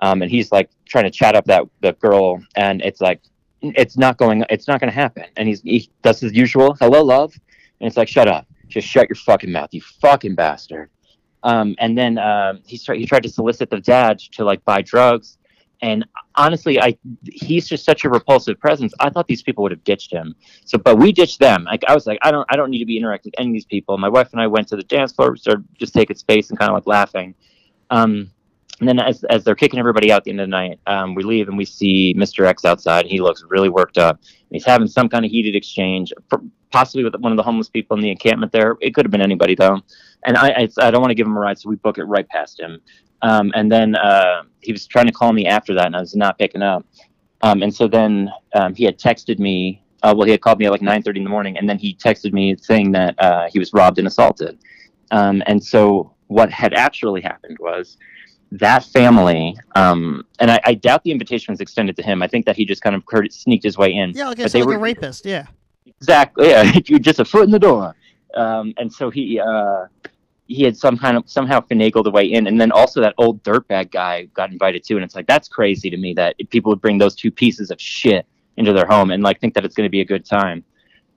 um, 0.00 0.22
and 0.22 0.30
he's 0.30 0.50
like 0.50 0.70
trying 0.86 1.04
to 1.04 1.10
chat 1.10 1.36
up 1.36 1.44
that 1.46 1.64
the 1.80 1.92
girl, 1.92 2.42
and 2.56 2.82
it's 2.82 3.00
like 3.00 3.22
it's 3.62 3.96
not 3.96 4.16
going, 4.16 4.44
it's 4.50 4.66
not 4.66 4.80
going 4.80 4.90
to 4.90 4.94
happen. 4.94 5.24
And 5.36 5.46
he's 5.48 5.62
he 5.62 5.90
does 6.02 6.20
his 6.20 6.32
usual, 6.32 6.74
hello, 6.80 7.02
love, 7.02 7.32
and 7.80 7.86
it's 7.86 7.96
like 7.96 8.08
shut 8.08 8.26
up, 8.28 8.46
just 8.68 8.88
shut 8.88 9.08
your 9.08 9.16
fucking 9.16 9.52
mouth, 9.52 9.68
you 9.72 9.80
fucking 10.00 10.34
bastard. 10.34 10.90
Um, 11.42 11.74
and 11.78 11.96
then 11.96 12.18
um, 12.18 12.60
he 12.66 12.78
tried 12.78 12.98
he 12.98 13.06
tried 13.06 13.22
to 13.22 13.28
solicit 13.28 13.70
the 13.70 13.80
dad 13.80 14.18
to 14.32 14.44
like 14.44 14.64
buy 14.64 14.82
drugs, 14.82 15.38
and 15.82 16.04
honestly, 16.34 16.80
I 16.80 16.96
he's 17.24 17.68
just 17.68 17.84
such 17.84 18.04
a 18.04 18.10
repulsive 18.10 18.58
presence. 18.60 18.92
I 19.00 19.10
thought 19.10 19.26
these 19.26 19.42
people 19.42 19.62
would 19.62 19.72
have 19.72 19.84
ditched 19.84 20.12
him. 20.12 20.34
So, 20.64 20.78
but 20.78 20.96
we 20.96 21.12
ditched 21.12 21.38
them. 21.38 21.64
Like 21.64 21.82
I 21.88 21.94
was 21.94 22.06
like, 22.06 22.18
I 22.22 22.30
don't 22.30 22.46
I 22.50 22.56
don't 22.56 22.70
need 22.70 22.80
to 22.80 22.86
be 22.86 22.96
interacting 22.96 23.30
with 23.30 23.40
any 23.40 23.50
of 23.50 23.54
these 23.54 23.64
people. 23.64 23.96
My 23.98 24.08
wife 24.08 24.28
and 24.32 24.40
I 24.40 24.46
went 24.46 24.68
to 24.68 24.76
the 24.76 24.82
dance 24.82 25.12
floor, 25.12 25.36
started 25.36 25.64
just 25.78 25.94
taking 25.94 26.16
space 26.16 26.50
and 26.50 26.58
kind 26.58 26.70
of 26.70 26.74
like 26.74 26.86
laughing. 26.86 27.34
Um, 27.90 28.30
and 28.80 28.88
then 28.88 28.98
as, 28.98 29.24
as 29.24 29.44
they're 29.44 29.54
kicking 29.54 29.78
everybody 29.78 30.10
out 30.10 30.18
at 30.18 30.24
the 30.24 30.30
end 30.30 30.40
of 30.40 30.46
the 30.46 30.50
night, 30.50 30.80
um, 30.86 31.14
we 31.14 31.22
leave 31.22 31.48
and 31.48 31.58
we 31.58 31.66
see 31.66 32.14
Mr. 32.14 32.46
X 32.46 32.64
outside. 32.64 33.04
He 33.04 33.20
looks 33.20 33.44
really 33.48 33.68
worked 33.68 33.98
up. 33.98 34.20
He's 34.50 34.64
having 34.64 34.88
some 34.88 35.08
kind 35.08 35.24
of 35.24 35.30
heated 35.30 35.54
exchange, 35.54 36.12
possibly 36.70 37.04
with 37.04 37.14
one 37.16 37.30
of 37.30 37.36
the 37.36 37.42
homeless 37.42 37.68
people 37.68 37.96
in 37.96 38.02
the 38.02 38.10
encampment 38.10 38.52
there. 38.52 38.76
It 38.80 38.94
could 38.94 39.04
have 39.04 39.12
been 39.12 39.20
anybody 39.20 39.54
though. 39.54 39.80
And 40.24 40.36
I, 40.36 40.48
I, 40.48 40.68
I 40.78 40.90
don't 40.90 41.02
want 41.02 41.10
to 41.10 41.14
give 41.14 41.26
him 41.26 41.36
a 41.36 41.40
ride, 41.40 41.58
so 41.58 41.68
we 41.68 41.76
book 41.76 41.98
it 41.98 42.04
right 42.04 42.28
past 42.28 42.58
him. 42.58 42.80
Um, 43.22 43.52
and 43.54 43.70
then 43.70 43.94
uh, 43.96 44.42
he 44.60 44.72
was 44.72 44.86
trying 44.86 45.06
to 45.06 45.12
call 45.12 45.32
me 45.32 45.46
after 45.46 45.74
that, 45.74 45.86
and 45.86 45.96
I 45.96 46.00
was 46.00 46.14
not 46.14 46.38
picking 46.38 46.62
up. 46.62 46.86
Um, 47.42 47.62
and 47.62 47.74
so 47.74 47.88
then 47.88 48.30
um, 48.54 48.74
he 48.74 48.84
had 48.84 48.98
texted 48.98 49.38
me. 49.38 49.82
Uh, 50.02 50.14
well, 50.16 50.24
he 50.24 50.30
had 50.30 50.40
called 50.40 50.58
me 50.58 50.66
at 50.66 50.72
like 50.72 50.80
9:30 50.80 51.16
in 51.18 51.24
the 51.24 51.30
morning, 51.30 51.58
and 51.58 51.68
then 51.68 51.78
he 51.78 51.94
texted 51.94 52.32
me 52.32 52.56
saying 52.56 52.92
that 52.92 53.14
uh, 53.18 53.48
he 53.50 53.58
was 53.58 53.72
robbed 53.72 53.98
and 53.98 54.06
assaulted. 54.06 54.58
Um, 55.10 55.42
and 55.46 55.62
so 55.62 56.14
what 56.28 56.50
had 56.50 56.72
actually 56.74 57.20
happened 57.20 57.58
was 57.60 57.98
that 58.52 58.84
family, 58.84 59.56
um, 59.74 60.24
and 60.38 60.50
I, 60.50 60.60
I 60.64 60.74
doubt 60.74 61.04
the 61.04 61.10
invitation 61.12 61.52
was 61.52 61.60
extended 61.60 61.96
to 61.96 62.02
him. 62.02 62.22
I 62.22 62.28
think 62.28 62.46
that 62.46 62.56
he 62.56 62.64
just 62.64 62.82
kind 62.82 62.96
of 62.96 63.02
it, 63.12 63.32
sneaked 63.32 63.64
his 63.64 63.76
way 63.76 63.92
in. 63.92 64.10
Yeah, 64.10 64.28
like, 64.28 64.38
But 64.38 64.52
they 64.52 64.60
like 64.60 64.68
were- 64.68 64.74
a 64.76 64.78
rapist. 64.78 65.24
Yeah. 65.26 65.46
Exactly. 65.86 66.48
Yeah, 66.48 66.72
you're 66.86 66.98
just 67.10 67.20
a 67.20 67.24
foot 67.24 67.44
in 67.44 67.50
the 67.50 67.58
door. 67.58 67.94
Um, 68.34 68.72
and 68.78 68.92
so 68.92 69.10
he 69.10 69.40
uh, 69.40 69.86
he 70.50 70.64
had 70.64 70.76
some 70.76 70.98
kind 70.98 71.16
of 71.16 71.22
somehow 71.30 71.60
finagled 71.60 72.06
a 72.06 72.10
way 72.10 72.24
in, 72.24 72.48
and 72.48 72.60
then 72.60 72.72
also 72.72 73.00
that 73.00 73.14
old 73.18 73.42
dirtbag 73.44 73.90
guy 73.92 74.24
got 74.34 74.50
invited 74.50 74.82
too. 74.84 74.96
And 74.96 75.04
it's 75.04 75.14
like 75.14 75.26
that's 75.28 75.48
crazy 75.48 75.88
to 75.90 75.96
me 75.96 76.12
that 76.14 76.34
people 76.50 76.70
would 76.72 76.80
bring 76.80 76.98
those 76.98 77.14
two 77.14 77.30
pieces 77.30 77.70
of 77.70 77.80
shit 77.80 78.26
into 78.56 78.72
their 78.72 78.86
home 78.86 79.12
and 79.12 79.22
like 79.22 79.40
think 79.40 79.54
that 79.54 79.64
it's 79.64 79.76
going 79.76 79.86
to 79.86 79.90
be 79.90 80.00
a 80.00 80.04
good 80.04 80.24
time. 80.24 80.64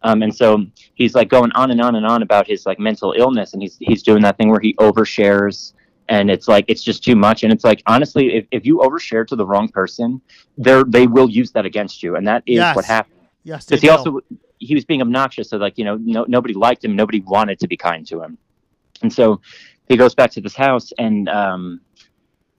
Um, 0.04 0.22
and 0.22 0.34
so 0.34 0.66
he's 0.94 1.16
like 1.16 1.30
going 1.30 1.52
on 1.54 1.72
and 1.72 1.82
on 1.82 1.96
and 1.96 2.06
on 2.06 2.22
about 2.22 2.46
his 2.46 2.66
like 2.66 2.78
mental 2.78 3.14
illness, 3.18 3.54
and 3.54 3.62
he's 3.62 3.78
he's 3.80 4.04
doing 4.04 4.22
that 4.22 4.38
thing 4.38 4.50
where 4.50 4.60
he 4.60 4.76
overshares, 4.76 5.74
and 6.10 6.30
it's 6.30 6.48
like 6.48 6.66
it's 6.68 6.84
just 6.84 7.04
too 7.04 7.16
much. 7.16 7.44
And 7.44 7.52
it's 7.52 7.64
like 7.64 7.82
honestly, 7.88 8.36
if, 8.36 8.46
if 8.52 8.66
you 8.66 8.78
overshare 8.80 9.26
to 9.28 9.36
the 9.36 9.46
wrong 9.46 9.68
person, 9.68 10.22
they 10.58 10.84
they 10.88 11.08
will 11.08 11.30
use 11.30 11.52
that 11.54 11.66
against 11.66 12.04
you, 12.04 12.16
and 12.18 12.28
that 12.28 12.44
is 12.46 12.58
Yes. 12.58 12.76
what 12.76 12.86
happened 12.86 13.14
Yes. 13.44 13.66
Because 13.66 13.82
he 13.82 13.90
also 13.90 14.20
he 14.60 14.74
was 14.74 14.86
being 14.86 15.02
obnoxious 15.02 15.50
so 15.50 15.58
like 15.58 15.78
you 15.78 15.84
know 15.84 15.98
no, 15.98 16.26
nobody 16.28 16.54
liked 16.54 16.86
him 16.86 16.96
nobody 16.96 17.20
wanted 17.22 17.60
to 17.60 17.68
be 17.68 17.76
kind 17.76 18.08
to 18.08 18.22
him 18.22 18.38
and 19.02 19.12
so 19.12 19.42
he 19.88 19.98
goes 19.98 20.14
back 20.16 20.32
to 20.32 20.42
this 20.42 20.56
house 20.56 20.92
and 20.98 21.28
um 21.30 21.82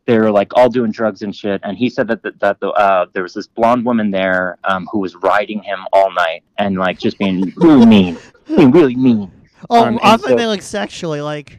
they're 0.06 0.30
like 0.30 0.52
all 0.56 0.68
doing 0.68 0.90
drugs 0.90 1.22
and 1.22 1.34
shit 1.34 1.60
and 1.64 1.78
he 1.78 1.88
said 1.88 2.06
that 2.08 2.22
that, 2.22 2.38
that 2.40 2.60
the, 2.60 2.68
uh, 2.70 3.06
there 3.14 3.22
was 3.22 3.32
this 3.32 3.46
blonde 3.46 3.84
woman 3.86 4.10
there 4.10 4.58
um, 4.64 4.86
who 4.92 4.98
was 4.98 5.14
riding 5.16 5.62
him 5.62 5.78
all 5.94 6.12
night 6.12 6.42
and 6.58 6.76
like 6.76 6.98
just 6.98 7.18
being 7.18 7.52
really 7.56 7.86
mean 7.96 8.18
being 8.46 8.70
really 8.70 8.94
mean 8.96 9.30
Oh, 9.70 9.82
um, 9.82 9.98
thought 9.98 10.20
so- 10.20 10.36
they 10.36 10.44
like 10.46 10.60
sexually, 10.60 11.22
like. 11.22 11.58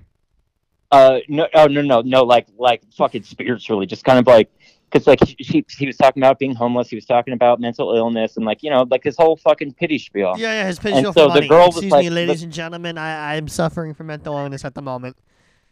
uh 0.92 1.18
no 1.28 1.48
oh 1.56 1.66
no 1.66 1.82
no 1.82 2.02
no 2.02 2.24
like 2.24 2.46
like 2.60 2.84
fucking 2.94 3.24
spiritually 3.24 3.88
just 3.88 4.04
kind 4.06 4.20
of 4.20 4.28
like 4.28 4.48
because 4.92 5.08
like 5.08 5.20
he, 5.24 5.36
he, 5.40 5.66
he 5.78 5.86
was 5.88 5.98
talking 5.98 6.22
about 6.22 6.40
being 6.40 6.54
homeless 6.56 6.90
he 6.90 6.96
was 6.96 7.06
talking 7.06 7.34
about 7.34 7.60
mental 7.60 7.96
illness 7.96 8.38
and 8.38 8.46
like 8.46 8.64
you 8.64 8.70
know 8.70 8.86
like 8.90 9.04
his 9.04 9.16
whole 9.18 9.36
fucking 9.36 9.74
pity 9.74 9.98
spiel 10.00 10.34
Yeah, 10.38 10.54
yeah, 10.54 10.68
his 10.68 10.80
pity 10.80 10.98
And 10.98 11.06
for 11.08 11.14
so 11.14 11.24
the 11.28 11.34
money. 11.36 11.48
girl 11.48 11.66
was 11.68 11.76
Excuse 11.78 11.92
like- 11.92 12.04
me, 12.06 12.10
ladies 12.12 12.44
and 12.44 12.52
gentlemen, 12.54 12.98
I 12.98 13.36
I'm 13.36 13.48
suffering 13.48 13.94
from 13.94 14.08
mental 14.08 14.38
illness 14.38 14.64
at 14.66 14.74
the 14.76 14.82
moment. 14.82 15.18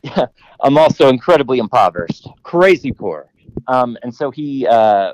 Yeah, 0.03 0.25
I'm 0.61 0.77
also 0.77 1.07
incredibly 1.07 1.59
impoverished, 1.59 2.27
crazy 2.43 2.91
poor. 2.91 3.31
Um, 3.69 3.97
and 4.03 4.13
so 4.13 4.31
he, 4.31 4.67
uh, 4.67 5.13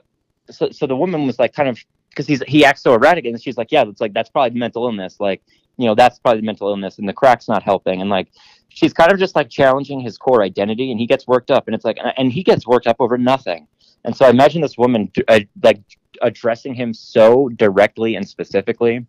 so, 0.50 0.72
so 0.72 0.88
the 0.88 0.96
woman 0.96 1.28
was 1.28 1.38
like, 1.38 1.54
kind 1.54 1.70
of, 1.70 1.78
because 2.10 2.26
he's 2.26 2.42
he 2.48 2.66
acts 2.66 2.82
so 2.82 2.96
erratic, 2.96 3.26
and 3.26 3.40
she's 3.40 3.56
like, 3.56 3.72
yeah, 3.72 3.84
it's 3.88 4.02
like 4.02 4.14
that's 4.14 4.32
probably 4.32 4.58
mental 4.58 4.86
illness, 4.86 5.18
like 5.20 5.44
you 5.78 5.86
know, 5.86 5.94
that's 5.94 6.18
probably 6.18 6.42
mental 6.42 6.70
illness, 6.70 6.98
and 6.98 7.08
the 7.08 7.14
crack's 7.14 7.48
not 7.48 7.62
helping, 7.62 8.02
and 8.02 8.10
like 8.10 8.30
she's 8.70 8.92
kind 8.92 9.12
of 9.12 9.20
just 9.20 9.36
like 9.36 9.48
challenging 9.48 10.00
his 10.00 10.18
core 10.18 10.42
identity, 10.42 10.90
and 10.90 11.00
he 11.00 11.06
gets 11.06 11.28
worked 11.28 11.52
up, 11.52 11.68
and 11.68 11.76
it's 11.76 11.86
like, 11.86 12.00
and 12.18 12.34
he 12.34 12.42
gets 12.42 12.66
worked 12.66 12.88
up 12.88 12.96
over 13.00 13.16
nothing. 13.16 13.68
And 14.06 14.16
so 14.16 14.26
I 14.26 14.30
imagine 14.30 14.62
this 14.62 14.78
woman 14.78 15.12
uh, 15.28 15.42
like 15.64 15.82
addressing 16.22 16.74
him 16.74 16.94
so 16.94 17.50
directly 17.50 18.16
and 18.16 18.28
specifically. 18.28 19.06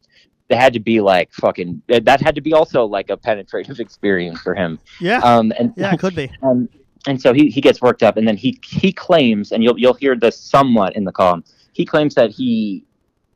That 0.49 0.61
had 0.61 0.73
to 0.73 0.81
be 0.81 1.01
like 1.01 1.33
fucking. 1.33 1.81
That 1.89 2.21
had 2.21 2.35
to 2.35 2.41
be 2.41 2.53
also 2.53 2.85
like 2.85 3.09
a 3.09 3.17
penetrative 3.17 3.79
experience 3.87 4.41
for 4.41 4.55
him. 4.55 4.81
Yeah, 5.01 5.19
Um, 5.19 5.53
and 5.59 5.73
yeah, 5.77 5.95
it 5.95 6.01
could 6.01 6.17
be. 6.17 6.31
um, 6.43 6.69
and 7.07 7.21
so 7.21 7.33
he, 7.33 7.49
he 7.51 7.61
gets 7.61 7.81
worked 7.81 8.03
up, 8.03 8.17
and 8.17 8.27
then 8.27 8.37
he 8.37 8.59
he 8.65 8.93
claims, 8.93 9.53
and 9.53 9.63
you'll 9.63 9.79
you'll 9.79 9.95
hear 9.95 10.17
this 10.17 10.37
somewhat 10.37 10.97
in 10.97 11.05
the 11.05 11.13
call. 11.13 11.41
He 11.73 11.87
claims 11.87 12.17
that 12.17 12.31
he 12.31 12.85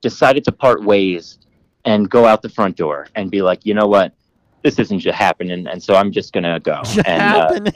decided 0.01 0.45
to 0.45 0.53
part 0.53 0.83
ways 0.83 1.39
and 1.85 2.11
go 2.11 2.27
out 2.27 2.43
the 2.43 2.49
front 2.49 2.77
door 2.77 3.07
and 3.15 3.31
be 3.31 3.43
like, 3.43 3.65
you 3.65 3.75
know 3.75 3.87
what, 3.87 4.13
this 4.65 4.79
isn't 4.79 5.01
just 5.01 5.17
happening, 5.17 5.67
and 5.69 5.81
so 5.81 5.95
I'm 5.95 6.11
just 6.11 6.33
gonna 6.33 6.59
go 6.59 6.83
and 7.07 7.23
uh, 7.23 7.71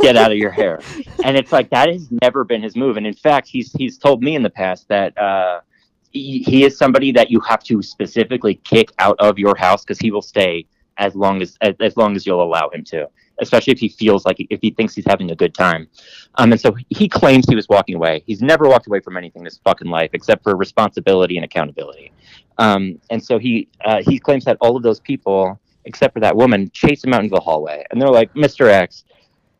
get 0.00 0.16
out 0.16 0.30
of 0.30 0.38
your 0.38 0.52
hair. 0.52 0.80
And 1.24 1.36
it's 1.36 1.50
like 1.50 1.68
that 1.70 1.88
has 1.88 2.10
never 2.22 2.44
been 2.44 2.62
his 2.62 2.76
move. 2.76 2.96
And 2.96 3.06
in 3.06 3.12
fact, 3.12 3.48
he's 3.48 3.72
he's 3.72 3.98
told 3.98 4.22
me 4.22 4.36
in 4.36 4.42
the 4.42 4.50
past 4.50 4.88
that 4.88 5.18
uh, 5.18 5.60
he, 6.12 6.38
he 6.44 6.64
is 6.64 6.78
somebody 6.78 7.10
that 7.12 7.30
you 7.30 7.40
have 7.40 7.64
to 7.64 7.82
specifically 7.82 8.54
kick 8.54 8.92
out 9.00 9.16
of 9.18 9.36
your 9.36 9.56
house 9.56 9.84
because 9.84 9.98
he 9.98 10.12
will 10.12 10.22
stay 10.22 10.64
as 10.96 11.16
long 11.16 11.42
as, 11.42 11.58
as 11.60 11.74
as 11.80 11.96
long 11.96 12.14
as 12.14 12.24
you'll 12.24 12.42
allow 12.42 12.70
him 12.70 12.84
to. 12.84 13.08
Especially 13.40 13.72
if 13.72 13.80
he 13.80 13.88
feels 13.88 14.24
like 14.24 14.36
if 14.38 14.60
he 14.60 14.70
thinks 14.70 14.94
he's 14.94 15.06
having 15.06 15.32
a 15.32 15.34
good 15.34 15.54
time. 15.54 15.88
Um, 16.36 16.52
and 16.52 16.60
so 16.60 16.76
he 16.90 17.08
claims 17.08 17.46
he 17.48 17.56
was 17.56 17.68
walking 17.68 17.96
away. 17.96 18.22
He's 18.26 18.40
never 18.40 18.68
walked 18.68 18.86
away 18.86 19.00
from 19.00 19.16
anything 19.16 19.40
in 19.40 19.46
his 19.46 19.58
fucking 19.64 19.88
life 19.88 20.10
except 20.12 20.44
for 20.44 20.56
responsibility 20.56 21.36
and 21.36 21.44
accountability. 21.44 22.12
Um, 22.58 23.00
and 23.10 23.24
so 23.24 23.38
he 23.38 23.68
uh, 23.84 24.02
he 24.06 24.20
claims 24.20 24.44
that 24.44 24.58
all 24.60 24.76
of 24.76 24.84
those 24.84 25.00
people, 25.00 25.58
except 25.84 26.14
for 26.14 26.20
that 26.20 26.36
woman, 26.36 26.70
chase 26.72 27.04
him 27.04 27.12
out 27.12 27.24
into 27.24 27.34
the 27.34 27.40
hallway, 27.40 27.84
and 27.90 28.00
they're 28.00 28.08
like, 28.08 28.32
"Mr. 28.34 28.68
X, 28.68 29.04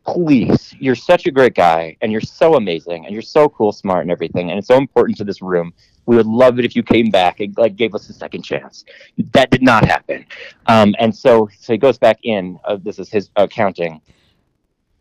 please, 0.05 0.75
you're 0.79 0.95
such 0.95 1.25
a 1.25 1.31
great 1.31 1.55
guy, 1.55 1.95
and 2.01 2.11
you're 2.11 2.21
so 2.21 2.55
amazing, 2.55 3.05
and 3.05 3.13
you're 3.13 3.21
so 3.21 3.49
cool, 3.49 3.71
smart, 3.71 4.01
and 4.01 4.11
everything, 4.11 4.49
and 4.49 4.59
it's 4.59 4.67
so 4.67 4.77
important 4.77 5.17
to 5.17 5.23
this 5.23 5.41
room. 5.41 5.73
We 6.05 6.17
would 6.17 6.25
love 6.25 6.59
it 6.59 6.65
if 6.65 6.75
you 6.75 6.83
came 6.83 7.09
back 7.09 7.39
and 7.39 7.57
like 7.57 7.75
gave 7.77 7.95
us 7.95 8.09
a 8.09 8.13
second 8.13 8.43
chance. 8.43 8.83
That 9.31 9.49
did 9.51 9.61
not 9.61 9.85
happen. 9.85 10.25
Um, 10.65 10.93
and 10.99 11.15
so, 11.15 11.49
so 11.57 11.73
he 11.73 11.77
goes 11.77 11.97
back 11.97 12.19
in. 12.23 12.59
Uh, 12.65 12.77
this 12.81 12.99
is 12.99 13.09
his 13.09 13.29
accounting, 13.37 14.01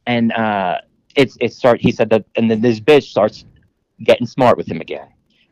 and 0.06 0.32
uh, 0.32 0.78
it's 1.16 1.36
it 1.40 1.52
start. 1.52 1.80
He 1.80 1.90
said 1.90 2.10
that, 2.10 2.24
and 2.36 2.50
then 2.50 2.60
this 2.60 2.78
bitch 2.78 3.04
starts 3.04 3.44
getting 4.04 4.26
smart 4.26 4.56
with 4.56 4.68
him 4.68 4.80
again, 4.80 5.08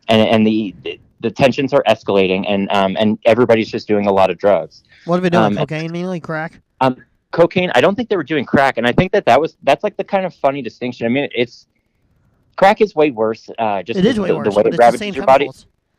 and 0.08 0.22
and 0.28 0.46
the 0.46 0.74
the, 0.84 1.00
the 1.20 1.30
tensions 1.30 1.72
are 1.72 1.82
escalating, 1.88 2.44
and 2.48 2.70
um 2.70 2.96
and 2.98 3.18
everybody's 3.24 3.70
just 3.70 3.86
doing 3.86 4.06
a 4.06 4.12
lot 4.12 4.30
of 4.30 4.38
drugs 4.38 4.82
What 5.04 5.16
have 5.16 5.22
they 5.22 5.30
doing? 5.30 5.44
Um, 5.44 5.56
Cocaine, 5.56 5.92
mainly 5.92 6.20
crack. 6.20 6.60
Um, 6.80 6.96
cocaine 7.32 7.70
i 7.76 7.80
don't 7.80 7.94
think 7.94 8.08
they 8.08 8.16
were 8.16 8.24
doing 8.24 8.44
crack 8.44 8.76
and 8.76 8.86
i 8.86 8.92
think 8.92 9.12
that 9.12 9.24
that 9.24 9.40
was 9.40 9.56
that's 9.62 9.84
like 9.84 9.96
the 9.96 10.02
kind 10.02 10.26
of 10.26 10.34
funny 10.34 10.62
distinction 10.62 11.06
i 11.06 11.08
mean 11.08 11.28
it's 11.32 11.68
crack 12.56 12.80
is 12.80 12.94
way 12.94 13.10
worse 13.10 13.48
uh 13.58 13.82
just 13.82 13.98
It 13.98 14.04
is 14.04 14.18
way 14.18 14.28
the, 14.28 14.36
worse, 14.36 14.48
the 14.48 14.50
way 14.50 14.62
but 14.62 14.66
it 14.66 14.68
it's 14.70 14.76
the 14.76 14.80
ravages 14.80 14.98
same 14.98 15.14
your 15.14 15.26
body. 15.26 15.48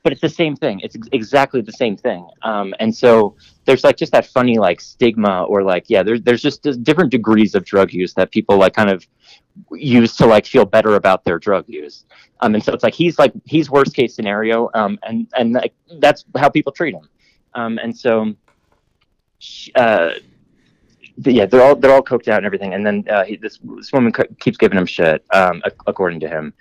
But 0.04 0.12
it's 0.12 0.22
the 0.22 0.30
same 0.30 0.56
thing. 0.56 0.80
It's 0.80 0.96
ex- 0.96 1.10
exactly 1.12 1.62
the 1.62 1.72
same 1.72 1.96
thing. 1.98 2.28
Um 2.42 2.74
and 2.80 2.96
so 2.96 3.36
there's 3.66 3.84
like 3.84 3.98
just 3.98 4.12
that 4.12 4.26
funny 4.26 4.58
like 4.58 4.82
stigma 4.82 5.44
or 5.44 5.64
like 5.64 5.86
yeah 5.88 6.04
there's 6.04 6.22
there's 6.24 6.42
just 6.42 6.66
uh, 6.66 6.74
different 6.82 7.12
degrees 7.12 7.56
of 7.56 7.64
drug 7.66 7.94
use 7.94 8.14
that 8.16 8.32
people 8.32 8.58
like 8.58 8.74
kind 8.74 8.90
of 8.90 9.06
use 9.72 10.16
to 10.16 10.26
like 10.26 10.46
feel 10.46 10.66
better 10.66 10.96
about 10.96 11.24
their 11.24 11.40
drug 11.40 11.66
use. 11.68 12.06
Um 12.40 12.56
and 12.56 12.64
so 12.64 12.74
it's 12.74 12.84
like 12.84 12.94
he's 12.94 13.20
like 13.20 13.34
he's 13.46 13.70
worst 13.70 13.94
case 13.94 14.16
scenario 14.16 14.70
um 14.74 14.98
and 15.04 15.28
and 15.38 15.54
like, 15.54 15.74
that's 16.00 16.26
how 16.38 16.50
people 16.50 16.72
treat 16.72 16.96
him. 16.96 17.08
Um 17.54 17.78
and 17.78 17.96
so 17.96 18.34
uh 19.76 20.12
yeah, 21.18 21.46
they're 21.46 21.62
all 21.62 21.76
they're 21.76 21.92
all 21.94 22.02
coked 22.02 22.28
out 22.28 22.38
and 22.38 22.46
everything, 22.46 22.74
and 22.74 22.86
then 22.86 23.04
uh, 23.10 23.24
he, 23.24 23.36
this 23.36 23.60
this 23.78 23.92
woman 23.92 24.12
co- 24.12 24.26
keeps 24.40 24.58
giving 24.58 24.78
him 24.78 24.86
shit, 24.86 25.24
um, 25.34 25.62
ac- 25.66 25.76
according 25.88 26.20
to 26.22 26.28
him, 26.28 26.54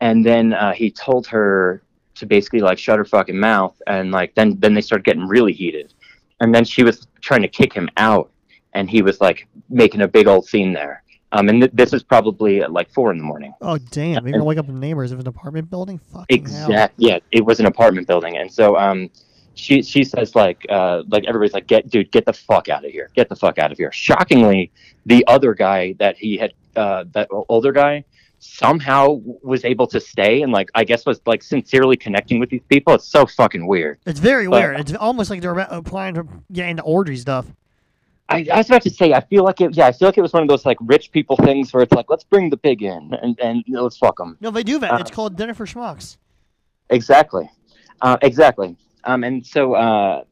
and 0.00 0.24
then 0.24 0.52
uh, 0.52 0.72
he 0.72 0.90
told 0.90 1.26
her 1.28 1.82
to 2.22 2.26
basically 2.26 2.60
like 2.60 2.78
shut 2.78 2.98
her 2.98 3.04
fucking 3.04 3.38
mouth, 3.38 3.80
and 3.86 4.12
like 4.12 4.34
then 4.34 4.58
then 4.60 4.74
they 4.74 4.80
started 4.80 5.04
getting 5.04 5.26
really 5.26 5.52
heated, 5.52 5.92
and 6.40 6.54
then 6.54 6.64
she 6.64 6.82
was 6.82 7.06
trying 7.20 7.42
to 7.42 7.48
kick 7.48 7.72
him 7.72 7.88
out, 7.96 8.30
and 8.72 8.88
he 8.88 9.02
was 9.02 9.20
like 9.20 9.46
making 9.68 10.00
a 10.00 10.08
big 10.08 10.26
old 10.26 10.46
scene 10.46 10.72
there, 10.72 11.02
um, 11.32 11.48
and 11.48 11.62
th- 11.62 11.72
this 11.74 11.92
is 11.92 12.02
probably 12.02 12.62
at 12.62 12.72
like 12.72 12.90
four 12.90 13.10
in 13.10 13.18
the 13.18 13.24
morning. 13.24 13.52
Oh 13.60 13.76
damn! 13.90 14.24
You're 14.24 14.32
gonna 14.32 14.44
wake 14.44 14.58
up 14.58 14.66
the 14.66 14.72
neighbors 14.72 15.12
of 15.12 15.20
an 15.20 15.26
apartment 15.26 15.68
building. 15.68 15.98
Fucking 15.98 16.46
hell. 16.46 16.66
Exact. 16.66 16.94
Yeah, 16.96 17.18
it 17.32 17.44
was 17.44 17.60
an 17.60 17.66
apartment 17.66 18.06
building, 18.06 18.36
and 18.36 18.50
so 18.50 18.76
um, 18.76 19.10
she 19.54 19.82
she 19.82 20.04
says 20.04 20.34
like 20.34 20.64
uh 20.68 21.02
like 21.08 21.24
everybody's 21.26 21.52
like 21.52 21.66
get 21.66 21.90
dude 21.90 22.10
get 22.12 22.24
the 22.24 22.32
fuck 22.32 22.68
out 22.68 22.84
of 22.84 22.90
here 22.90 23.10
get 23.14 23.28
the 23.28 23.36
fuck 23.36 23.58
out 23.58 23.72
of 23.72 23.78
here. 23.78 23.92
Shockingly, 23.92 24.70
the 25.06 25.26
other 25.26 25.54
guy 25.54 25.94
that 25.98 26.16
he 26.16 26.36
had 26.36 26.52
uh 26.76 27.04
that 27.12 27.28
older 27.48 27.72
guy 27.72 28.04
somehow 28.44 29.20
was 29.42 29.64
able 29.64 29.86
to 29.86 30.00
stay 30.00 30.42
and 30.42 30.50
like 30.52 30.68
I 30.74 30.82
guess 30.84 31.06
was 31.06 31.20
like 31.26 31.42
sincerely 31.42 31.96
connecting 31.96 32.40
with 32.40 32.50
these 32.50 32.62
people. 32.68 32.92
It's 32.94 33.06
so 33.06 33.24
fucking 33.24 33.66
weird. 33.66 33.98
It's 34.04 34.18
very 34.20 34.48
But- 34.48 34.60
weird. 34.60 34.80
It's 34.80 34.94
almost 34.94 35.30
like 35.30 35.40
they're 35.40 35.56
applying 35.58 36.14
to 36.14 36.26
get 36.50 36.68
into 36.68 36.82
orgy 36.82 37.16
stuff. 37.16 37.46
I, 38.28 38.46
I 38.52 38.58
was 38.58 38.66
about 38.68 38.82
to 38.82 38.90
say 38.90 39.12
I 39.12 39.20
feel 39.20 39.44
like 39.44 39.60
it 39.60 39.76
yeah 39.76 39.86
I 39.86 39.92
feel 39.92 40.08
like 40.08 40.16
it 40.16 40.22
was 40.22 40.32
one 40.32 40.42
of 40.42 40.48
those 40.48 40.64
like 40.64 40.78
rich 40.80 41.12
people 41.12 41.36
things 41.36 41.72
where 41.72 41.82
it's 41.82 41.92
like 41.92 42.06
let's 42.08 42.24
bring 42.24 42.50
the 42.50 42.56
pig 42.56 42.82
in 42.82 43.12
and 43.22 43.38
and 43.40 43.62
you 43.66 43.74
know, 43.74 43.82
let's 43.82 43.98
fuck 43.98 44.16
them. 44.16 44.36
No, 44.40 44.50
they 44.50 44.62
do 44.62 44.78
that. 44.78 44.92
Uh, 44.92 44.98
it's 44.98 45.10
called 45.10 45.36
dinner 45.36 45.54
for 45.54 45.66
schmucks. 45.66 46.16
Exactly, 46.90 47.48
uh, 48.00 48.16
exactly. 48.22 48.76
Um, 49.04 49.24
and 49.24 49.44
so, 49.44 49.74
uh, 49.74 50.24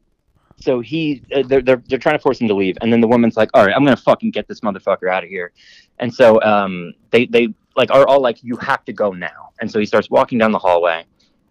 so 0.57 0.79
he, 0.79 1.23
uh, 1.35 1.43
they're, 1.45 1.61
they're 1.61 1.83
they're 1.87 1.99
trying 1.99 2.15
to 2.15 2.21
force 2.21 2.39
him 2.39 2.47
to 2.47 2.53
leave, 2.55 2.77
and 2.81 2.91
then 2.91 3.01
the 3.01 3.07
woman's 3.07 3.35
like, 3.35 3.49
"All 3.53 3.65
right, 3.65 3.75
I'm 3.75 3.83
gonna 3.83 3.97
fucking 3.97 4.31
get 4.31 4.47
this 4.47 4.61
motherfucker 4.61 5.09
out 5.11 5.23
of 5.23 5.29
here." 5.29 5.51
And 5.99 6.13
so, 6.13 6.41
um, 6.41 6.93
they 7.11 7.25
they 7.25 7.49
like 7.75 7.91
are 7.91 8.07
all 8.07 8.21
like, 8.21 8.43
"You 8.43 8.57
have 8.57 8.85
to 8.85 8.93
go 8.93 9.11
now." 9.11 9.51
And 9.59 9.69
so 9.69 9.79
he 9.79 9.85
starts 9.85 10.09
walking 10.09 10.37
down 10.37 10.51
the 10.51 10.59
hallway, 10.59 11.05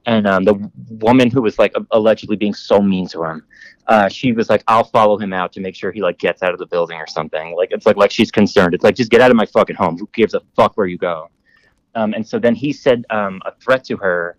and 0.07 0.27
um, 0.27 0.45
the 0.45 0.71
woman 0.89 1.31
who 1.31 1.43
was 1.43 1.59
like 1.59 1.75
allegedly 1.91 2.37
being 2.37 2.55
so 2.55 2.81
mean 2.81 3.07
to 3.09 3.25
him, 3.25 3.45
uh, 3.87 4.09
she 4.09 4.33
was 4.33 4.49
like, 4.49 4.63
"I'll 4.67 4.85
follow 4.85 5.19
him 5.19 5.33
out 5.33 5.53
to 5.53 5.61
make 5.61 5.75
sure 5.75 5.93
he 5.93 6.01
like 6.01 6.19
gets 6.19 6.43
out 6.43 6.53
of 6.53 6.59
the 6.59 6.67
building 6.67 6.99
or 6.99 7.07
something." 7.07 7.55
Like 7.55 7.71
it's 7.73 7.87
like 7.87 7.97
like 7.97 8.11
she's 8.11 8.31
concerned. 8.31 8.75
It's 8.75 8.85
like 8.85 8.95
just 8.95 9.11
get 9.11 9.21
out 9.21 9.31
of 9.31 9.37
my 9.37 9.47
fucking 9.47 9.77
home. 9.77 9.99
Who 9.99 10.09
gives 10.13 10.35
a 10.35 10.41
fuck 10.57 10.77
where 10.77 10.87
you 10.87 10.99
go? 10.99 11.29
Um, 11.95 12.15
and 12.15 12.27
so 12.27 12.39
then 12.39 12.55
he 12.55 12.73
said 12.73 13.05
um, 13.11 13.43
a 13.45 13.53
threat 13.57 13.85
to 13.85 13.97
her. 13.97 14.37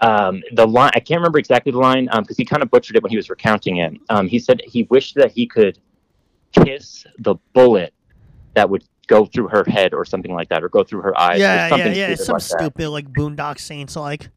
Um, 0.00 0.42
the 0.54 0.66
line 0.66 0.90
I 0.94 1.00
can't 1.00 1.20
remember 1.20 1.38
exactly 1.38 1.70
the 1.70 1.78
line 1.78 2.06
because 2.06 2.18
um, 2.18 2.36
he 2.36 2.44
kind 2.44 2.62
of 2.62 2.70
butchered 2.70 2.96
it 2.96 3.02
when 3.02 3.10
he 3.10 3.16
was 3.16 3.30
recounting 3.30 3.76
it. 3.76 3.94
Um, 4.08 4.26
he 4.26 4.38
said 4.38 4.60
he 4.64 4.84
wished 4.84 5.14
that 5.16 5.30
he 5.30 5.46
could 5.46 5.78
kiss 6.52 7.06
the 7.18 7.36
bullet 7.52 7.94
that 8.54 8.68
would 8.68 8.84
go 9.06 9.26
through 9.26 9.48
her 9.48 9.64
head 9.66 9.94
or 9.94 10.04
something 10.04 10.32
like 10.32 10.48
that, 10.48 10.62
or 10.62 10.68
go 10.68 10.84
through 10.84 11.02
her 11.02 11.18
eyes. 11.18 11.38
Yeah, 11.38 11.74
yeah, 11.74 11.88
yeah. 11.88 12.14
Some 12.14 12.34
like 12.34 12.42
stupid 12.42 12.84
that. 12.84 12.90
like 12.90 13.12
Boondock 13.12 13.58
Saints 13.58 13.96
like. 13.96 14.28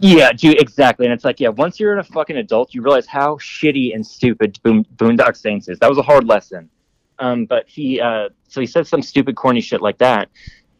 Yeah, 0.00 0.32
dude, 0.32 0.60
exactly. 0.60 1.06
And 1.06 1.12
it's 1.12 1.24
like, 1.24 1.40
yeah, 1.40 1.48
once 1.48 1.80
you're 1.80 1.92
in 1.92 1.98
a 1.98 2.04
fucking 2.04 2.36
adult, 2.36 2.72
you 2.72 2.82
realize 2.82 3.06
how 3.06 3.36
shitty 3.36 3.94
and 3.94 4.06
stupid 4.06 4.58
Boon- 4.62 4.86
Boondock 4.96 5.36
Saints 5.36 5.68
is. 5.68 5.78
That 5.80 5.88
was 5.88 5.98
a 5.98 6.02
hard 6.02 6.24
lesson. 6.24 6.70
Um, 7.18 7.46
but 7.46 7.68
he, 7.68 8.00
uh, 8.00 8.28
so 8.46 8.60
he 8.60 8.66
said 8.66 8.86
some 8.86 9.02
stupid, 9.02 9.34
corny 9.34 9.60
shit 9.60 9.82
like 9.82 9.98
that. 9.98 10.28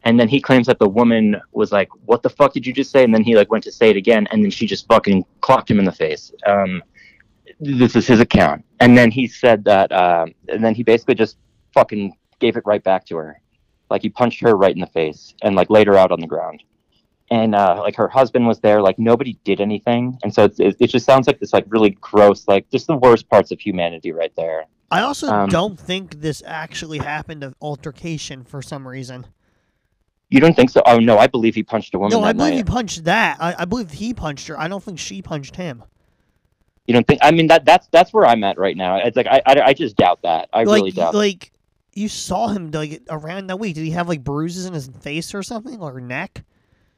And 0.05 0.19
then 0.19 0.29
he 0.29 0.41
claims 0.41 0.69
that 0.69 0.79
the 0.79 0.89
woman 0.89 1.41
was 1.53 1.73
like, 1.73 1.89
"What 2.07 2.23
the 2.23 2.31
fuck 2.31 2.53
did 2.53 2.65
you 2.65 2.73
just 2.73 2.93
say?" 2.93 3.03
And 3.03 3.13
then 3.13 3.25
he 3.25 3.35
like 3.35 3.51
went 3.51 3.65
to 3.65 3.73
say 3.73 3.91
it 3.91 3.97
again, 3.97 4.29
and 4.31 4.45
then 4.45 4.51
she 4.51 4.65
just 4.65 4.87
fucking 4.87 5.25
clocked 5.41 5.69
him 5.69 5.81
in 5.81 5.85
the 5.85 5.93
face. 5.93 6.33
Um, 6.47 6.83
this 7.59 7.97
is 7.97 8.07
his 8.07 8.21
account. 8.21 8.65
And 8.79 8.97
then 8.97 9.11
he 9.11 9.27
said 9.27 9.65
that, 9.65 9.91
uh, 9.91 10.27
and 10.49 10.65
then 10.65 10.75
he 10.77 10.85
basically 10.85 11.17
just 11.17 11.37
fucking 11.75 12.17
gave 12.39 12.57
it 12.57 12.65
right 12.67 12.83
back 12.83 13.05
to 13.07 13.17
her. 13.17 13.41
Like 13.91 14.03
he 14.03 14.09
punched 14.09 14.41
her 14.41 14.55
right 14.55 14.75
in 14.75 14.81
the 14.81 14.87
face 14.87 15.35
and 15.43 15.57
like 15.57 15.71
laid 15.71 15.87
her 15.87 15.97
out 15.97 16.13
on 16.13 16.21
the 16.21 16.27
ground. 16.27 16.63
And 17.31 17.55
uh, 17.55 17.77
like 17.81 17.97
her 17.97 18.09
husband 18.09 18.47
was 18.47 18.61
there, 18.61 18.81
like 18.81 18.99
nobody 18.99 19.39
did 19.45 19.61
anything, 19.61 20.19
and 20.23 20.33
so 20.33 20.45
it's, 20.45 20.59
it, 20.59 20.77
it 20.81 20.87
just 20.87 21.05
sounds 21.05 21.27
like 21.27 21.39
this 21.39 21.53
like 21.53 21.67
really 21.69 21.91
gross, 22.01 22.49
like 22.49 22.71
just 22.71 22.87
the 22.87 22.97
worst 22.97 23.29
parts 23.29 23.51
of 23.51 23.61
humanity 23.61 24.13
right 24.13 24.33
there. 24.35 24.65
I 24.91 25.03
also 25.03 25.29
um, 25.29 25.51
don't 25.51 25.79
think 25.79 26.23
this 26.23 26.43
actually 26.47 26.97
happened 26.97 27.45
of 27.45 27.55
altercation 27.61 28.45
for 28.45 28.63
some 28.63 28.89
reason. 28.89 29.27
You 30.31 30.41
don't 30.41 30.55
think 30.55 30.71
so? 30.71 30.83
Oh 30.87 30.99
no, 30.99 31.19
I 31.19 31.27
believe 31.27 31.55
he 31.55 31.63
punched 31.63 31.95
a 31.95 31.99
woman. 31.99 32.19
No, 32.19 32.25
I 32.25 32.33
believe 32.33 32.53
night. 32.53 32.57
he 32.57 32.65
punched 32.65 33.05
that. 33.05 33.37
I, 33.41 33.57
I 33.59 33.65
believe 33.67 33.91
he 33.91 34.15
punched 34.15 34.47
her. 34.49 34.59
I 34.59 34.69
don't 34.69 34.83
think 34.83 34.99
she 34.99 35.21
punched 35.21 35.57
him. 35.57 35.85
You 36.87 36.95
don't 36.95 37.07
think? 37.07 37.21
I 37.23 37.31
mean 37.31 37.49
that 37.49 37.67
that's 37.67 37.89
that's 37.89 38.13
where 38.15 38.25
I'm 38.25 38.43
at 38.45 38.59
right 38.59 38.77
now. 38.77 38.97
It's 38.97 39.17
like 39.17 39.27
I 39.27 39.43
I, 39.45 39.61
I 39.67 39.73
just 39.75 39.97
doubt 39.97 40.21
that. 40.23 40.49
I 40.53 40.65
like, 40.65 40.77
really 40.77 40.91
doubt. 40.93 41.15
Like 41.15 41.53
you 41.99 42.09
saw 42.09 42.49
him 42.49 42.71
like 42.71 43.03
around 43.11 43.49
that 43.49 43.59
week. 43.59 43.75
Did 43.75 43.85
he 43.85 43.91
have 43.91 44.09
like 44.09 44.23
bruises 44.23 44.67
in 44.67 44.73
his 44.73 44.89
face 45.01 45.35
or 45.35 45.43
something 45.43 45.81
or 45.81 46.01
neck? 46.01 46.45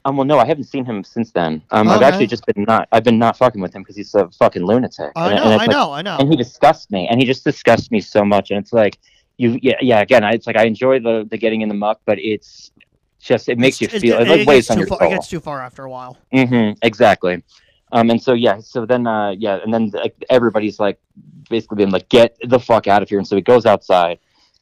Um, 0.03 0.17
well, 0.17 0.25
no, 0.25 0.39
I 0.39 0.45
haven't 0.45 0.63
seen 0.63 0.83
him 0.83 1.03
since 1.03 1.31
then. 1.31 1.61
Um, 1.69 1.87
okay. 1.87 1.95
I've 1.95 2.01
actually 2.01 2.27
just 2.27 2.45
been 2.45 2.63
not. 2.63 2.87
I've 2.91 3.03
been 3.03 3.19
not 3.19 3.37
fucking 3.37 3.61
with 3.61 3.75
him 3.75 3.83
because 3.83 3.95
he's 3.95 4.15
a 4.15 4.29
fucking 4.31 4.65
lunatic. 4.65 5.11
I 5.15 5.35
know, 5.35 5.43
and 5.43 5.61
I 5.61 5.65
know, 5.67 5.91
I 5.91 6.01
know. 6.01 6.17
And 6.17 6.29
he 6.29 6.35
disgusts 6.35 6.89
me, 6.89 7.07
and 7.07 7.19
he 7.19 7.25
just 7.25 7.43
disgusts 7.43 7.91
me 7.91 7.99
so 7.99 8.25
much. 8.25 8.49
And 8.49 8.59
it's 8.59 8.73
like, 8.73 8.97
you, 9.37 9.59
yeah, 9.61 9.75
yeah. 9.79 10.01
Again, 10.01 10.23
it's 10.23 10.47
like 10.47 10.57
I 10.57 10.63
enjoy 10.63 10.99
the 10.99 11.27
the 11.29 11.37
getting 11.37 11.61
in 11.61 11.69
the 11.69 11.75
muck, 11.75 12.01
but 12.05 12.17
it's 12.19 12.71
just 13.19 13.49
it 13.49 13.59
makes 13.59 13.81
it's, 13.81 13.93
you 13.93 13.99
feel 13.99 14.19
it, 14.19 14.27
it, 14.27 14.39
it 14.41 14.47
weighs 14.47 14.69
on 14.71 14.79
your 14.79 14.87
far, 14.87 14.99
soul. 14.99 15.07
It 15.07 15.11
gets 15.11 15.27
too 15.27 15.39
far 15.39 15.61
after 15.61 15.83
a 15.83 15.89
while. 15.89 16.17
Mm-hmm. 16.33 16.79
Exactly. 16.81 17.43
Um, 17.91 18.09
and 18.09 18.21
so 18.21 18.33
yeah, 18.33 18.59
so 18.59 18.85
then 18.85 19.05
uh, 19.05 19.31
yeah, 19.31 19.59
and 19.63 19.71
then 19.73 19.89
like 19.89 20.15
everybody's 20.29 20.79
like 20.79 20.99
basically 21.49 21.75
being 21.75 21.91
like, 21.91 22.09
get 22.09 22.37
the 22.43 22.59
fuck 22.59 22.87
out 22.87 23.03
of 23.03 23.09
here. 23.09 23.19
And 23.19 23.27
so 23.27 23.35
he 23.35 23.41
goes 23.41 23.67
outside, 23.67 24.17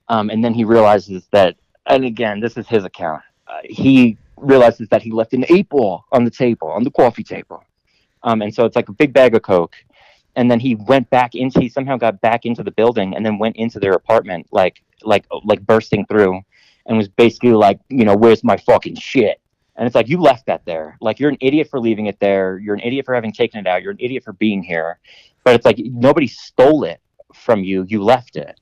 um, 0.10 0.30
and 0.30 0.44
then 0.44 0.54
he 0.54 0.64
realizes 0.64 1.28
that, 1.32 1.56
and 1.86 2.04
again, 2.04 2.40
this 2.40 2.58
is 2.58 2.68
his 2.68 2.84
account. 2.84 3.22
Uh, 3.48 3.60
he 3.64 4.18
realizes 4.38 4.90
that 4.90 5.02
he 5.02 5.12
left 5.12 5.34
an 5.34 5.46
eight 5.50 5.70
ball 5.70 6.06
on 6.12 6.24
the 6.24 6.32
table, 6.32 6.68
on 6.70 6.84
the 6.84 6.92
coffee 6.92 7.24
table. 7.24 7.64
Um, 8.24 8.42
and 8.42 8.54
so 8.54 8.66
it's 8.66 8.76
like 8.76 8.90
a 8.90 8.94
big 8.94 9.14
bag 9.14 9.36
of 9.36 9.42
coke. 9.42 9.76
And 10.36 10.50
then 10.50 10.60
he 10.60 10.76
went 10.76 11.10
back 11.10 11.36
into, 11.36 11.60
he 11.60 11.70
somehow 11.70 11.98
got 11.98 12.22
back 12.22 12.46
into 12.46 12.64
the 12.64 12.72
building 12.72 13.16
and 13.16 13.26
then 13.26 13.40
went 13.40 13.56
into 13.56 13.80
their 13.80 13.94
apartment, 13.94 14.48
like, 14.52 14.82
like, 15.04 15.26
like 15.44 15.66
bursting 15.66 16.06
through, 16.06 16.42
and 16.86 16.98
was 16.98 17.08
basically 17.08 17.52
like, 17.52 17.80
you 17.90 18.06
know, 18.06 18.16
where's 18.16 18.44
my 18.44 18.58
fucking 18.58 18.96
shit? 18.96 19.42
And 19.76 19.86
it's 19.86 19.96
like, 19.96 20.10
you 20.10 20.20
left 20.20 20.46
that 20.48 20.66
there. 20.66 20.98
Like, 21.02 21.20
you're 21.20 21.30
an 21.30 21.38
idiot 21.40 21.70
for 21.70 21.80
leaving 21.80 22.08
it 22.08 22.20
there. 22.20 22.58
You're 22.58 22.76
an 22.76 22.82
idiot 22.82 23.06
for 23.06 23.16
having 23.16 23.32
taken 23.32 23.60
it 23.60 23.68
out. 23.68 23.82
You're 23.82 23.94
an 23.94 24.00
idiot 24.00 24.24
for 24.24 24.34
being 24.34 24.62
here. 24.62 25.00
But 25.44 25.56
it's 25.56 25.66
like, 25.66 25.78
nobody 25.80 26.28
stole 26.28 26.84
it 26.84 27.00
from 27.34 27.64
you. 27.64 27.86
You 27.88 28.04
left 28.04 28.36
it. 28.36 28.60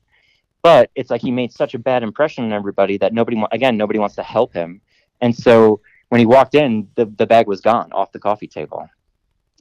But 0.61 0.89
it's 0.95 1.09
like 1.09 1.21
he 1.21 1.31
made 1.31 1.51
such 1.51 1.73
a 1.73 1.79
bad 1.79 2.03
impression 2.03 2.43
on 2.45 2.53
everybody 2.53 2.97
that 2.97 3.13
nobody, 3.13 3.41
again, 3.51 3.77
nobody 3.77 3.99
wants 3.99 4.15
to 4.15 4.23
help 4.23 4.53
him. 4.53 4.81
And 5.21 5.35
so 5.35 5.81
when 6.09 6.19
he 6.19 6.25
walked 6.25 6.55
in, 6.55 6.87
the, 6.95 7.05
the 7.05 7.25
bag 7.25 7.47
was 7.47 7.61
gone 7.61 7.91
off 7.93 8.11
the 8.11 8.19
coffee 8.19 8.47
table. 8.47 8.89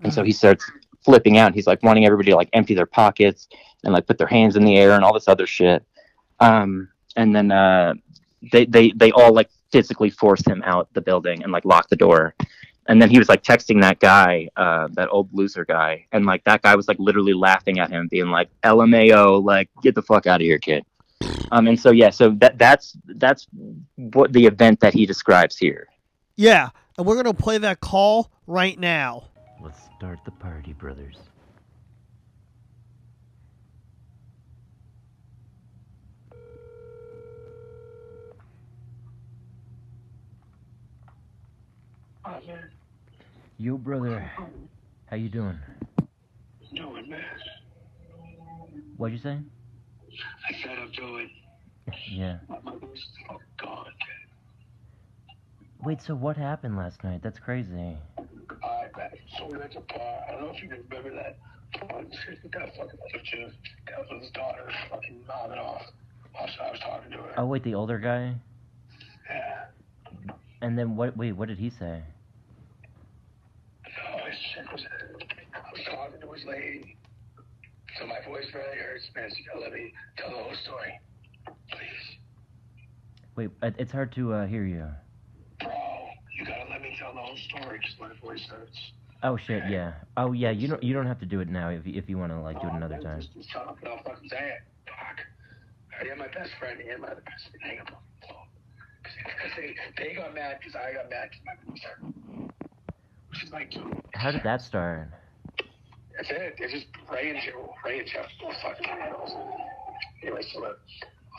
And 0.02 0.12
so 0.12 0.22
he 0.22 0.32
mm. 0.32 0.36
starts 0.36 0.70
flipping 1.04 1.38
out. 1.38 1.54
He's 1.54 1.66
like 1.66 1.82
wanting 1.82 2.04
everybody 2.04 2.30
to 2.30 2.36
like 2.36 2.50
empty 2.52 2.74
their 2.74 2.86
pockets 2.86 3.48
and 3.84 3.92
like 3.92 4.06
put 4.06 4.18
their 4.18 4.26
hands 4.26 4.56
in 4.56 4.64
the 4.64 4.76
air 4.76 4.92
and 4.92 5.04
all 5.04 5.14
this 5.14 5.28
other 5.28 5.46
shit. 5.46 5.84
Um, 6.40 6.88
and 7.14 7.34
then 7.34 7.50
uh, 7.50 7.94
they, 8.52 8.66
they, 8.66 8.90
they 8.90 9.12
all 9.12 9.32
like 9.32 9.50
physically 9.72 10.10
force 10.10 10.46
him 10.46 10.62
out 10.64 10.92
the 10.92 11.00
building 11.00 11.42
and 11.42 11.52
like 11.52 11.64
lock 11.64 11.88
the 11.88 11.96
door. 11.96 12.34
And 12.88 13.02
then 13.02 13.10
he 13.10 13.18
was 13.18 13.28
like 13.28 13.42
texting 13.42 13.80
that 13.82 13.98
guy, 13.98 14.48
uh, 14.56 14.88
that 14.92 15.08
old 15.10 15.28
loser 15.32 15.64
guy, 15.64 16.06
and 16.12 16.24
like 16.24 16.44
that 16.44 16.62
guy 16.62 16.76
was 16.76 16.86
like 16.86 16.98
literally 17.00 17.34
laughing 17.34 17.78
at 17.80 17.90
him, 17.90 18.08
being 18.08 18.28
like, 18.28 18.48
"LMAO, 18.62 19.42
like 19.42 19.68
get 19.82 19.94
the 19.94 20.02
fuck 20.02 20.26
out 20.26 20.40
of 20.40 20.44
here, 20.44 20.58
kid." 20.58 20.84
Um, 21.50 21.66
and 21.66 21.78
so 21.78 21.90
yeah, 21.90 22.10
so 22.10 22.30
that 22.38 22.58
that's 22.58 22.96
that's 23.06 23.46
what 23.96 24.32
the 24.32 24.46
event 24.46 24.80
that 24.80 24.94
he 24.94 25.06
describes 25.06 25.56
here. 25.56 25.88
Yeah, 26.36 26.70
and 26.96 27.06
we're 27.06 27.16
gonna 27.16 27.34
play 27.34 27.58
that 27.58 27.80
call 27.80 28.30
right 28.46 28.78
now. 28.78 29.30
Let's 29.60 29.80
start 29.96 30.20
the 30.24 30.32
party, 30.32 30.72
brothers. 30.72 31.16
Yo, 43.58 43.78
brother. 43.78 44.30
How 45.06 45.16
you 45.16 45.30
doing? 45.30 45.58
Doing, 46.74 47.08
man. 47.08 47.24
What'd 48.98 49.16
you 49.16 49.22
say? 49.22 49.38
I 49.38 50.62
said 50.62 50.78
I'm 50.78 50.92
doing. 50.92 51.30
Yeah. 52.10 52.38
My 52.48 52.58
oh 52.64 53.38
God. 53.58 53.92
Wait, 55.84 56.02
so 56.02 56.16
what 56.16 56.36
happened 56.36 56.76
last 56.76 57.04
night? 57.04 57.20
That's 57.22 57.38
crazy. 57.38 57.96
I, 58.64 58.86
so 59.38 59.46
we 59.46 59.56
went 59.56 59.72
to 59.72 59.80
bar. 59.80 60.24
I 60.28 60.32
don't 60.32 60.42
know 60.42 60.50
if 60.50 60.60
you 60.62 60.68
can 60.68 60.84
remember 60.90 61.14
that. 61.14 61.38
That 61.72 61.88
fucking. 62.76 63.52
That 63.86 63.98
was 63.98 64.22
his 64.22 64.30
daughter 64.32 64.68
fucking 64.90 65.22
off 65.30 65.82
I 66.34 66.70
was 66.70 66.80
talking 66.80 67.12
to 67.12 67.18
her. 67.18 67.34
Oh, 67.38 67.46
wait, 67.46 67.62
the 67.62 67.74
older 67.74 67.98
guy? 67.98 68.34
Yeah. 69.30 69.64
And 70.60 70.76
then 70.76 70.96
what? 70.96 71.16
Wait, 71.16 71.32
what 71.32 71.48
did 71.48 71.58
he 71.58 71.70
say? 71.70 72.02
I 73.96 75.70
was 75.72 75.80
talking 75.84 76.20
to 76.20 76.32
his 76.32 76.44
lady, 76.44 76.96
so 77.98 78.06
my 78.06 78.20
voice 78.26 78.46
really 78.54 78.78
hurts, 78.78 79.04
man. 79.14 79.30
So 79.30 79.60
let 79.60 79.72
me 79.72 79.92
tell 80.18 80.30
the 80.30 80.36
whole 80.36 80.54
story, 80.64 81.00
please. 81.70 82.18
Wait, 83.36 83.50
it's 83.62 83.92
hard 83.92 84.12
to 84.14 84.32
uh, 84.32 84.46
hear 84.46 84.64
you. 84.64 84.86
Bro, 85.60 85.70
you 86.38 86.44
gotta 86.44 86.70
let 86.70 86.82
me 86.82 86.96
tell 86.98 87.12
the 87.14 87.20
whole 87.20 87.36
story 87.48 87.78
because 87.78 87.94
my 88.00 88.10
voice 88.26 88.44
hurts. 88.50 88.78
Oh 89.22 89.36
shit, 89.36 89.62
okay. 89.62 89.72
yeah. 89.72 89.92
Oh 90.16 90.32
yeah, 90.32 90.50
you 90.50 90.68
don't 90.68 90.82
you 90.82 90.94
don't 90.94 91.06
have 91.06 91.20
to 91.20 91.26
do 91.26 91.40
it 91.40 91.48
now 91.48 91.70
if 91.70 91.86
if 91.86 92.08
you 92.08 92.18
want 92.18 92.32
to 92.32 92.40
like 92.40 92.60
do 92.60 92.66
it 92.66 92.72
oh, 92.72 92.76
another 92.76 92.98
time. 92.98 93.20
Just, 93.20 93.34
just 93.34 93.52
him, 93.52 93.62
I'll 93.66 94.02
fucking 94.04 94.28
say 94.28 94.56
it. 94.56 94.60
Fuck. 94.86 95.24
I 96.00 96.08
have 96.08 96.18
my 96.18 96.28
best 96.28 96.50
friend 96.58 96.80
and 96.80 97.00
my 97.00 97.08
other 97.08 97.22
best 97.24 97.48
friend. 97.48 97.62
Hang 97.62 97.80
up. 97.80 97.86
the 98.20 98.26
phone, 98.28 98.48
Because 99.24 99.52
they, 99.56 99.74
they 99.96 100.14
got 100.14 100.34
mad 100.34 100.58
because 100.60 100.76
I 100.76 100.92
got 100.92 101.08
mad 101.08 101.30
because 101.30 101.44
my 101.46 101.72
voice 101.72 101.82
hurt. 101.82 102.55
Like. 103.52 103.74
How 104.14 104.30
did 104.30 104.42
that 104.44 104.62
start? 104.62 105.08
That's 106.16 106.30
it. 106.30 106.56
They're 106.58 106.68
just 106.68 106.86
Ray 107.12 107.30
and 107.30 107.38
Joe, 107.44 107.74
Ray 107.84 107.98
and 108.00 108.08
Jeff, 108.08 108.26
fucking 108.62 108.86
animals. 108.88 109.36
Anyway, 110.22 110.42
so 110.52 110.64
uh, 110.64 110.68
I 110.68 110.70
was 110.70 110.76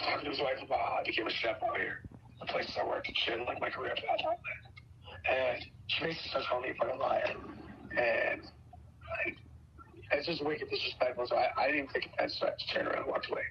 talking 0.03 0.25
to 0.25 0.29
his 0.31 0.39
wife 0.39 0.61
about 0.63 1.01
I 1.01 1.03
became 1.03 1.27
a 1.27 1.31
chef 1.31 1.57
here. 1.75 2.01
The 2.39 2.45
places 2.45 2.77
I 2.79 2.85
worked 2.85 3.07
and 3.07 3.17
shit, 3.25 3.39
like 3.47 3.59
my 3.59 3.69
career 3.69 3.95
path 3.95 4.25
out 4.29 4.37
there. 4.37 5.35
And 5.35 5.65
she 5.87 6.03
basically 6.05 6.29
starts 6.29 6.47
calling 6.47 6.63
me 6.63 6.69
a 6.69 6.75
fucking 6.75 6.99
liar. 6.99 7.33
And 7.97 8.41
like, 8.41 9.35
it's 10.11 10.27
just 10.27 10.45
wicked 10.45 10.69
disrespectful. 10.69 11.25
So 11.27 11.35
I, 11.35 11.49
I 11.57 11.65
didn't 11.67 11.89
even 11.89 11.93
take 11.93 12.09
offense, 12.13 12.37
so 12.39 12.47
I 12.47 12.51
just 12.51 12.71
turned 12.71 12.87
around 12.87 13.03
and 13.03 13.07
walked 13.07 13.31
away. 13.31 13.41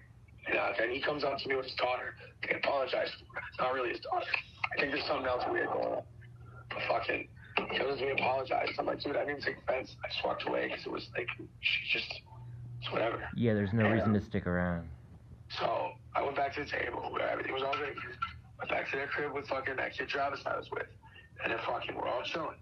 And 0.47 0.57
uh, 0.57 0.73
then 0.79 0.91
he 0.91 1.01
comes 1.01 1.25
up 1.25 1.39
to 1.39 1.49
me 1.49 1.57
with 1.57 1.67
his 1.67 1.75
daughter. 1.75 2.15
They 2.47 2.55
apologize 2.55 3.11
for 3.19 3.27
It's 3.51 3.59
not 3.59 3.75
really 3.75 3.91
his 3.91 4.01
daughter. 4.01 4.31
I 4.77 4.81
think 4.81 4.93
there's 4.93 5.07
something 5.07 5.27
else 5.27 5.43
weird 5.51 5.67
going 5.67 5.87
on. 5.87 6.03
But 6.71 6.79
fucking, 6.89 7.27
he 7.59 7.79
comes 7.79 7.99
to 7.99 8.05
me 8.05 8.13
apologized. 8.13 8.73
I'm 8.79 8.87
like, 8.87 9.01
dude, 9.01 9.17
I 9.17 9.25
didn't 9.25 9.43
take 9.43 9.57
offense. 9.59 9.97
I 10.05 10.09
just 10.09 10.25
walked 10.25 10.47
away 10.47 10.69
because 10.69 10.85
it 10.85 10.93
was 10.93 11.09
like, 11.17 11.29
she 11.61 11.99
just, 11.99 12.21
it's 12.81 12.93
whatever. 12.93 13.23
Yeah, 13.35 13.55
there's 13.55 13.73
no 13.73 13.87
and, 13.87 13.95
reason 13.95 14.13
to 14.13 14.21
stick 14.21 14.47
around. 14.47 14.89
So 15.59 15.93
I 16.15 16.23
went 16.23 16.37
back 16.37 16.55
to 16.55 16.65
the 16.65 16.71
table 16.71 17.09
where 17.11 17.29
everything 17.29 17.53
was 17.53 17.63
all 17.63 17.73
good. 17.73 17.97
Went 18.59 18.71
back 18.71 18.91
to 18.91 18.97
their 18.97 19.07
crib 19.07 19.33
with 19.33 19.47
fucking 19.49 19.77
that 19.77 19.97
kid 19.97 20.09
Travis 20.09 20.41
I 20.45 20.57
was 20.57 20.71
with. 20.71 20.87
And 21.43 21.53
then 21.53 21.59
fucking, 21.67 21.95
we're 21.95 22.09
all 22.09 22.23
chilling. 22.23 22.57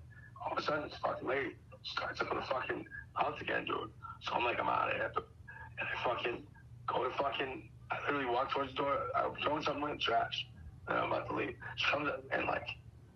all 0.45 0.53
of 0.53 0.59
a 0.59 0.63
sudden 0.63 0.85
it's 0.85 0.97
fucking 0.99 1.27
late. 1.27 1.57
Starts 1.85 2.21
up 2.21 2.31
on 2.31 2.39
the 2.39 2.47
fucking 2.47 2.87
house 3.15 3.41
again, 3.41 3.65
dude. 3.65 3.91
So 4.23 4.33
I'm 4.33 4.45
like, 4.45 4.59
I'm 4.59 4.69
out 4.69 4.91
of 4.91 4.97
here. 4.97 5.13
And 5.15 5.89
I 5.89 6.05
fucking 6.05 6.43
go 6.87 7.05
to 7.05 7.11
fucking, 7.17 7.69
I 7.91 7.97
literally 8.07 8.27
walk 8.27 8.53
towards 8.53 8.71
the 8.71 8.77
door. 8.77 8.99
I'm 9.15 9.35
throwing 9.43 9.63
something 9.63 9.83
in 9.83 9.97
the 9.97 10.03
trash. 10.03 10.47
And 10.89 10.99
I'm 10.99 11.13
about 11.13 11.29
to 11.29 11.37
leave. 11.37 11.55
She 11.77 11.87
comes 11.91 12.09
up 12.09 12.25
and 12.33 12.47
like, 12.47 12.67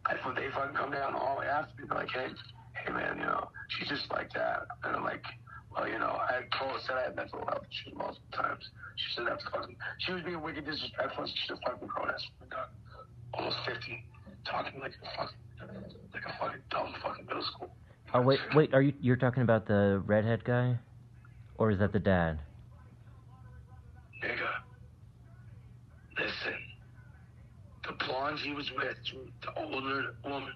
I, 0.08 0.14
they 0.34 0.48
fucking 0.50 0.74
come 0.74 0.90
down 0.90 1.12
the 1.12 1.18
hallway 1.18 1.46
after 1.46 1.82
me. 1.82 1.88
Like, 1.90 2.08
hey, 2.10 2.28
hey 2.84 2.92
man, 2.92 3.18
you 3.18 3.24
know, 3.24 3.48
she's 3.68 3.88
just 3.88 4.10
like 4.10 4.32
that. 4.32 4.66
And 4.84 4.96
I'm 4.96 5.04
like, 5.04 5.24
well, 5.70 5.86
you 5.86 5.98
know, 5.98 6.18
I 6.18 6.42
told 6.58 6.80
said 6.86 6.96
I 6.96 7.02
had 7.04 7.16
mental 7.16 7.44
health 7.44 7.64
issues 7.70 7.94
multiple 7.96 8.32
times. 8.32 8.64
She 8.96 9.14
said 9.14 9.26
that's 9.28 9.44
fucking, 9.52 9.76
she 9.98 10.12
was 10.12 10.22
being 10.22 10.40
wicked 10.40 10.64
disrespectful. 10.64 11.26
She's 11.26 11.50
a 11.50 11.60
fucking 11.68 11.86
grown 11.86 12.08
ass 12.10 12.24
woman, 12.40 12.56
almost 13.34 13.58
50, 13.66 14.04
talking 14.44 14.80
like 14.80 14.92
a 15.02 15.16
fucking, 15.16 15.38
like 16.14 16.24
a 16.24 16.38
fucking 16.38 16.62
dumb 16.70 16.94
fucking 17.02 17.26
middle 17.26 17.42
school. 17.42 17.70
Oh 18.14 18.22
wait, 18.22 18.40
wait. 18.54 18.72
Are 18.72 18.80
you 18.80 18.94
you're 19.00 19.16
talking 19.16 19.42
about 19.42 19.66
the 19.66 20.02
redhead 20.06 20.42
guy, 20.42 20.78
or 21.58 21.70
is 21.70 21.78
that 21.78 21.92
the 21.92 21.98
dad? 21.98 22.38
Nigga, 24.24 24.48
listen. 26.16 26.54
The 27.86 27.88
blonde 28.06 28.38
he 28.38 28.52
was 28.52 28.70
with, 28.72 28.96
the 29.42 29.54
older 29.56 30.14
woman. 30.24 30.52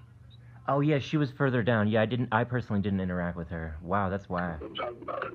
Oh 0.68 0.80
yeah, 0.80 0.98
she 0.98 1.16
was 1.16 1.30
further 1.32 1.62
down. 1.62 1.88
Yeah, 1.88 2.02
I 2.02 2.06
didn't. 2.06 2.28
I 2.32 2.44
personally 2.44 2.82
didn't 2.82 3.00
interact 3.00 3.36
with 3.36 3.48
her. 3.48 3.76
Wow, 3.82 4.08
that's 4.08 4.28
why. 4.28 4.56
I'm 4.62 4.74
talking 4.74 5.02
about 5.02 5.24
it. 5.24 5.32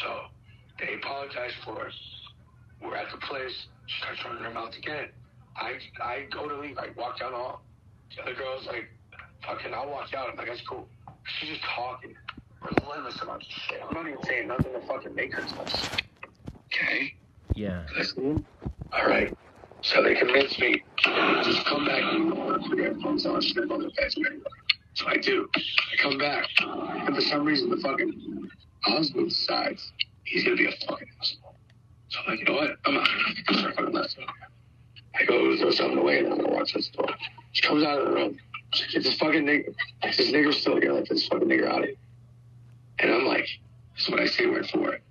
So 0.00 0.20
they 0.78 0.94
apologized 0.94 1.56
for 1.64 1.86
us. 1.86 1.94
We're 2.82 2.96
at 2.96 3.10
the 3.10 3.18
place. 3.18 3.66
She 3.86 4.00
starts 4.00 4.24
running 4.24 4.44
her 4.44 4.50
mouth 4.50 4.76
again. 4.76 5.08
I 5.56 5.78
I 6.02 6.26
go 6.30 6.48
to 6.48 6.56
leave. 6.56 6.78
I 6.78 6.88
walk 6.96 7.18
down 7.18 7.32
the 7.32 7.38
hall. 7.38 7.62
The 8.14 8.22
other 8.22 8.34
girl's 8.34 8.66
like, 8.66 8.90
fucking, 9.46 9.74
I'll 9.74 9.88
walk 9.88 10.14
out. 10.14 10.30
I'm 10.30 10.36
like, 10.36 10.46
that's 10.46 10.60
cool. 10.62 10.88
She's 11.24 11.50
just 11.50 11.62
talking, 11.62 12.14
relentless 12.60 13.20
about 13.22 13.42
shit. 13.42 13.80
I'm 13.86 13.94
not 13.94 14.06
even 14.06 14.22
saying 14.24 14.48
nothing 14.48 14.72
to 14.72 14.80
fucking 14.86 15.14
make 15.14 15.32
her 15.34 15.42
touch. 15.42 16.02
Okay? 16.66 17.14
Yeah. 17.54 17.86
Listen. 17.96 18.44
All 18.92 19.06
right. 19.06 19.36
So 19.84 20.02
they 20.02 20.14
convinced 20.14 20.58
me, 20.58 20.82
just 21.44 21.66
come 21.66 21.84
back. 21.84 22.00
To. 22.00 23.04
So 24.94 25.06
I 25.06 25.16
do. 25.18 25.46
I 25.54 26.02
come 26.02 26.16
back, 26.16 26.48
and 26.58 27.14
for 27.14 27.20
some 27.20 27.44
reason, 27.44 27.68
the 27.68 27.76
fucking 27.76 28.48
husband 28.80 29.28
decides 29.28 29.92
he's 30.24 30.42
gonna 30.42 30.56
be 30.56 30.66
a 30.66 30.72
fucking 30.86 31.06
asshole. 31.20 31.54
So 32.08 32.18
I'm 32.20 32.30
like, 32.30 32.40
you 32.40 32.46
know 32.46 32.54
what? 32.54 32.70
I'm 32.86 32.94
not 32.94 33.08
gonna 33.46 33.74
fucking 33.74 33.92
left. 33.92 34.18
I 35.16 35.24
go 35.26 35.54
throw 35.58 35.70
something 35.70 35.98
away, 35.98 36.20
and 36.20 36.32
I'm 36.32 36.38
gonna 36.38 36.54
watch 36.54 36.72
this 36.72 36.88
door. 36.88 37.08
She 37.52 37.60
comes 37.62 37.84
out 37.84 37.98
of 37.98 38.08
the 38.08 38.14
room. 38.14 38.38
Like, 38.94 39.04
this 39.04 39.18
fucking 39.18 39.44
nigga, 39.44 39.74
this 40.02 40.32
nigger's 40.32 40.60
still 40.62 40.80
here. 40.80 40.94
Like 40.94 41.08
this 41.08 41.28
fucking 41.28 41.46
nigger 41.46 41.68
out 41.68 41.80
of 41.80 41.84
here. 41.84 41.96
And 43.00 43.12
I'm 43.12 43.26
like, 43.26 43.46
this 43.96 44.04
is 44.04 44.10
what 44.10 44.20
I 44.20 44.26
say 44.26 44.46
word 44.46 44.66
for 44.70 44.78
word. 44.80 45.02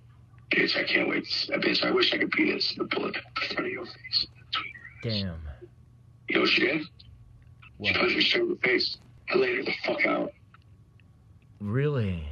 Bitch, 0.52 0.76
I 0.76 0.82
can't 0.82 1.08
wait. 1.08 1.24
Bitch, 1.24 1.84
I 1.84 1.92
wish 1.92 2.12
I 2.12 2.18
could 2.18 2.32
beat 2.32 2.52
this. 2.52 2.74
The 2.76 2.84
bullet 2.84 3.14
in 3.16 3.48
front 3.54 3.66
of 3.66 3.72
your 3.72 3.86
face. 3.86 4.26
Damn. 5.04 5.40
You 6.28 6.34
know 6.36 6.40
what 6.42 6.50
she 6.50 6.60
did? 6.66 6.80
She 6.82 6.88
What? 7.78 7.94
punched 7.96 8.16
me 8.16 8.22
straight 8.22 8.42
in 8.44 8.48
the 8.50 8.56
face. 8.56 8.96
I 9.30 9.36
laid 9.36 9.56
her 9.56 9.62
the 9.64 9.72
fuck 9.84 10.04
out. 10.06 10.32
Really? 11.60 12.24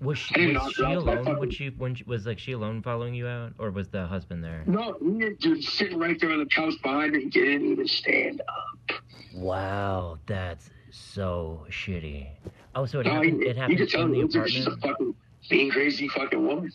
Was 0.00 0.16
she, 0.18 0.54
was 0.54 0.72
she 0.74 0.82
her 0.82 0.88
out, 0.88 1.04
but 1.04 1.10
I 1.18 1.20
alone? 1.20 1.24
fucking- 1.24 1.50
she 1.50 1.68
when 1.70 1.94
she, 1.96 2.04
was 2.04 2.24
like 2.26 2.38
she 2.38 2.52
alone 2.52 2.82
following 2.82 3.14
you 3.14 3.26
out, 3.26 3.52
or 3.58 3.70
was 3.72 3.88
the 3.88 4.06
husband 4.06 4.44
there? 4.44 4.62
No, 4.66 4.96
me, 5.00 5.30
dude, 5.40 5.62
sitting 5.64 5.98
right 5.98 6.18
there 6.20 6.30
on 6.30 6.38
the 6.38 6.46
couch 6.46 6.74
behind 6.82 7.12
me. 7.12 7.24
He 7.24 7.28
didn't 7.30 7.66
even 7.72 7.86
stand 7.88 8.40
up. 8.42 9.00
Wow, 9.34 10.18
that's 10.26 10.70
so 10.92 11.66
shitty. 11.68 12.28
Oh, 12.76 12.86
so 12.86 13.00
it 13.00 13.06
No, 13.06 13.14
happened. 13.14 13.42
you, 13.42 13.48
It 13.48 13.56
happened 13.56 13.88
tell 13.90 14.02
in 14.04 14.12
the 14.12 14.38
me 14.38 14.48
she's 14.48 14.66
a 14.66 14.70
apartment. 14.70 14.82
fucking 14.82 15.14
being 15.50 15.70
crazy 15.72 16.08
fucking 16.08 16.46
woman. 16.46 16.70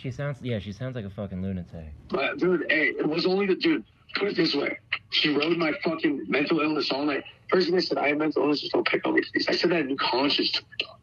She 0.00 0.10
sounds. 0.10 0.38
Yeah, 0.42 0.58
she 0.58 0.72
sounds 0.72 0.94
like 0.94 1.04
a 1.04 1.10
fucking 1.10 1.42
lunatic. 1.42 1.92
But 2.08 2.38
dude, 2.38 2.66
hey, 2.68 2.94
it 2.98 3.06
was 3.06 3.26
only 3.26 3.46
the 3.46 3.56
dude. 3.56 3.84
Put 4.14 4.28
it 4.28 4.36
this 4.36 4.54
way: 4.54 4.78
she 5.10 5.34
rode 5.34 5.56
my 5.56 5.72
fucking 5.84 6.26
mental 6.28 6.60
illness 6.60 6.90
all 6.90 7.04
night. 7.04 7.24
First 7.50 7.66
thing 7.68 7.76
I 7.76 7.80
said, 7.80 7.98
I 7.98 8.08
have 8.08 8.18
mental 8.18 8.42
illness. 8.42 8.60
Just 8.60 8.72
don't 8.72 8.86
pick 8.86 9.06
on 9.06 9.14
me, 9.14 9.22
please. 9.32 9.48
I 9.48 9.52
said 9.52 9.70
that 9.70 9.80
in 9.80 9.96
Conscious 9.96 10.52
to 10.52 10.60
her. 10.62 10.76
dog. 10.78 10.98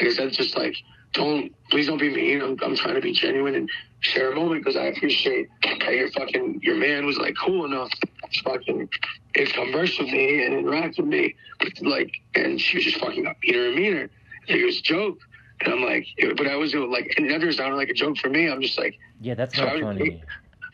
I 0.00 0.10
said, 0.10 0.32
just 0.32 0.56
like 0.56 0.76
don't, 1.12 1.52
please 1.70 1.86
don't 1.86 1.98
be 1.98 2.14
mean. 2.14 2.42
I'm, 2.42 2.56
I'm 2.62 2.76
trying 2.76 2.94
to 2.94 3.00
be 3.00 3.12
genuine 3.12 3.54
and 3.54 3.70
share 4.00 4.32
a 4.32 4.34
moment 4.34 4.62
because 4.62 4.76
I 4.76 4.84
appreciate 4.86 5.48
that 5.62 5.92
your 5.92 6.10
fucking 6.10 6.60
your 6.62 6.76
man 6.76 7.06
was 7.06 7.18
like 7.18 7.34
cool 7.42 7.64
enough 7.64 7.90
to 7.90 8.42
fucking 8.42 8.88
and 9.34 9.48
converse 9.48 9.98
with 9.98 10.08
me 10.08 10.44
and 10.44 10.54
interact 10.54 10.98
with 10.98 11.06
me. 11.06 11.34
Like, 11.80 12.12
and 12.34 12.60
she 12.60 12.78
was 12.78 12.84
just 12.84 12.98
fucking 12.98 13.24
got 13.24 13.36
meaner 13.42 13.66
and 13.66 13.76
meaner. 13.76 14.10
It 14.48 14.64
was 14.64 14.78
a 14.78 14.82
joke. 14.82 15.18
And 15.60 15.72
I'm 15.72 15.82
like, 15.82 16.06
but 16.36 16.46
I 16.46 16.56
was 16.56 16.74
like, 16.74 17.18
it 17.18 17.22
never 17.22 17.50
sounded 17.52 17.76
like 17.76 17.88
a 17.88 17.94
joke 17.94 18.18
for 18.18 18.28
me. 18.28 18.48
I'm 18.48 18.60
just 18.60 18.78
like. 18.78 18.98
Yeah, 19.20 19.34
that's 19.34 19.56
So 19.56 19.64
not 19.64 19.76
I 19.76 19.80
funny. 19.80 20.22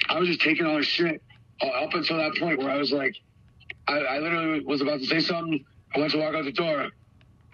I 0.09 0.19
was 0.19 0.29
just 0.29 0.41
taking 0.41 0.67
all 0.67 0.77
her 0.77 0.83
shit 0.83 1.23
uh, 1.61 1.67
up 1.67 1.95
until 1.95 2.17
that 2.17 2.35
point 2.37 2.59
where 2.59 2.71
I 2.71 2.77
was 2.77 2.93
like, 2.93 3.17
I, 3.87 3.99
I 3.99 4.19
literally 4.19 4.61
was 4.65 4.81
about 4.81 5.01
to 5.01 5.07
say 5.07 5.21
something. 5.21 5.65
I 5.95 6.01
went 6.01 6.13
to 6.13 6.19
walk 6.19 6.35
out 6.35 6.45
the 6.45 6.53
door, 6.53 6.89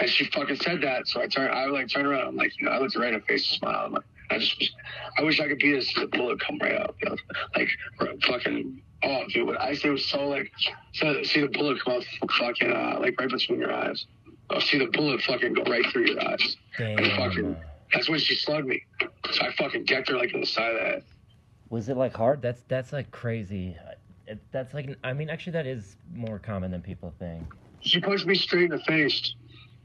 and 0.01 0.11
she 0.11 0.25
fucking 0.27 0.57
said 0.57 0.81
that. 0.83 1.09
So 1.09 1.21
I 1.21 1.27
turned, 1.27 1.53
I 1.53 1.67
like 1.67 1.89
turned 1.89 2.07
around. 2.07 2.29
I'm 2.29 2.37
like, 2.37 2.59
you 2.59 2.67
know, 2.67 2.73
I 2.73 2.79
looked 2.79 2.97
right 2.97 3.13
in 3.13 3.21
her 3.21 3.27
face, 3.27 3.51
and 3.51 3.59
smiled. 3.59 3.87
I'm 3.87 3.93
like, 3.93 4.05
I 4.31 4.39
just, 4.39 4.75
I 5.19 5.23
wish 5.23 5.41
I 5.41 5.49
could 5.49 5.59
be 5.59 5.73
this. 5.73 5.93
The 5.95 6.07
bullet 6.07 6.41
come 6.41 6.59
right 6.59 6.81
out, 6.81 6.95
you 7.03 7.11
know? 7.11 7.17
like 7.57 7.69
fucking. 8.27 8.83
Oh, 9.03 9.23
dude, 9.33 9.47
what 9.47 9.61
I 9.61 9.75
say 9.75 9.91
was 9.91 10.05
so 10.05 10.27
like, 10.27 10.51
so 10.93 11.23
see 11.23 11.41
the 11.41 11.49
bullet 11.49 11.83
come 11.85 11.95
out, 11.95 12.05
fucking, 12.39 12.73
uh, 12.73 12.99
like 13.01 13.19
right 13.21 13.31
between 13.31 13.61
your 13.61 13.73
eyes. 13.73 14.07
Oh, 14.51 14.61
see 14.61 14.79
the 14.79 14.87
bullet 14.87 15.21
fucking 15.23 15.53
go 15.55 15.63
right 15.65 15.85
through 15.93 16.07
your 16.09 16.27
eyes. 16.27 16.57
And 16.79 16.99
fucking, 17.17 17.53
Damn. 17.53 17.57
that's 17.93 18.09
when 18.09 18.19
she 18.19 18.35
slugged 18.35 18.67
me. 18.67 18.83
So 19.31 19.43
I 19.43 19.53
fucking 19.53 19.85
decked 19.85 20.09
her 20.09 20.17
like 20.17 20.33
in 20.33 20.41
the 20.41 20.47
side 20.47 20.71
of 20.75 20.79
the 20.79 20.85
head. 20.85 21.05
Was 21.71 21.89
it 21.89 21.97
like 21.97 22.15
hard? 22.17 22.41
That's 22.41 22.63
that's 22.69 22.93
like 22.93 23.11
crazy. 23.11 23.77
It, 24.27 24.39
that's 24.53 24.73
like 24.73 24.97
I 25.05 25.13
mean, 25.13 25.29
actually, 25.29 25.53
that 25.53 25.67
is 25.67 25.97
more 26.15 26.39
common 26.39 26.71
than 26.71 26.81
people 26.81 27.13
think. 27.19 27.45
She 27.81 28.01
punched 28.01 28.27
me 28.27 28.35
straight 28.35 28.65
in 28.65 28.71
the 28.71 28.85
face. 28.85 29.35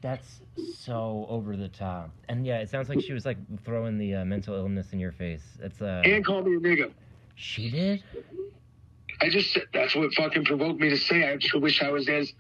That's 0.02 0.42
so 0.78 1.26
over 1.30 1.56
the 1.56 1.70
top. 1.70 2.12
And 2.30 2.46
yeah, 2.46 2.60
it 2.60 2.70
sounds 2.70 2.90
like 2.90 3.02
she 3.02 3.14
was 3.14 3.26
like 3.26 3.38
throwing 3.64 3.98
the 3.98 4.16
uh, 4.16 4.26
mental 4.26 4.56
illness 4.56 4.94
in 4.94 5.00
your 5.00 5.12
face. 5.12 5.44
It's 5.62 5.82
uh, 5.82 6.02
and 6.06 6.26
called 6.26 6.46
me 6.46 6.56
a 6.56 6.60
nigga. 6.60 6.92
she 7.36 7.70
did. 7.70 8.04
I 9.22 9.30
just 9.30 9.58
that's 9.74 9.96
what 9.96 10.14
fucking 10.14 10.46
provoked 10.46 10.80
me 10.80 10.90
to 10.90 10.98
say. 10.98 11.30
I 11.30 11.38
just 11.38 11.54
wish 11.56 11.82
I 11.82 11.90
was 11.90 12.08
as. 12.08 12.34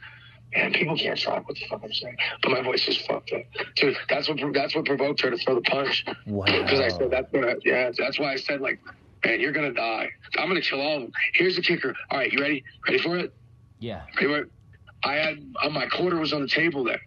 And 0.56 0.74
people 0.74 0.98
can't 0.98 1.18
track 1.18 1.48
what 1.48 1.58
the 1.58 1.66
fuck 1.68 1.82
I'm 1.84 1.94
saying, 1.94 2.18
but 2.42 2.52
my 2.52 2.62
voice 2.62 2.88
is 2.88 2.98
fucked 2.98 3.32
up, 3.34 3.42
dude. 3.76 3.98
That's 4.10 4.30
what 4.30 4.38
that's 4.54 4.76
what 4.76 4.86
provoked 4.86 5.22
her 5.22 5.32
to 5.32 5.38
throw 5.38 5.56
the 5.56 5.62
punch. 5.62 6.06
Wow. 6.28 6.46
Because 6.46 6.80
I 6.80 6.90
said 6.90 7.10
that's 7.10 7.32
what. 7.32 7.48
I, 7.48 7.56
yeah, 7.64 7.92
that's 7.98 8.20
why 8.20 8.34
I 8.34 8.36
said 8.36 8.62
like, 8.62 8.80
man, 9.26 9.40
you're 9.40 9.52
gonna 9.52 9.74
die. 9.74 10.10
I'm 10.38 10.48
gonna 10.48 10.62
kill 10.62 10.82
all 10.82 10.98
of 10.98 11.02
them. 11.04 11.12
Here's 11.34 11.56
the 11.56 11.62
kicker. 11.62 11.96
All 12.12 12.20
right, 12.20 12.32
you 12.32 12.40
ready? 12.40 12.64
Ready 12.88 13.02
for 13.02 13.18
it? 13.18 13.34
Yeah. 13.80 14.04
Ready 14.16 14.28
for 14.28 14.38
it? 14.42 14.52
I 15.04 15.14
had 15.16 15.54
uh, 15.62 15.70
my 15.70 15.88
quarter 15.88 16.18
was 16.18 16.34
on 16.34 16.42
the 16.42 16.48
table 16.48 16.84
there. 16.84 17.02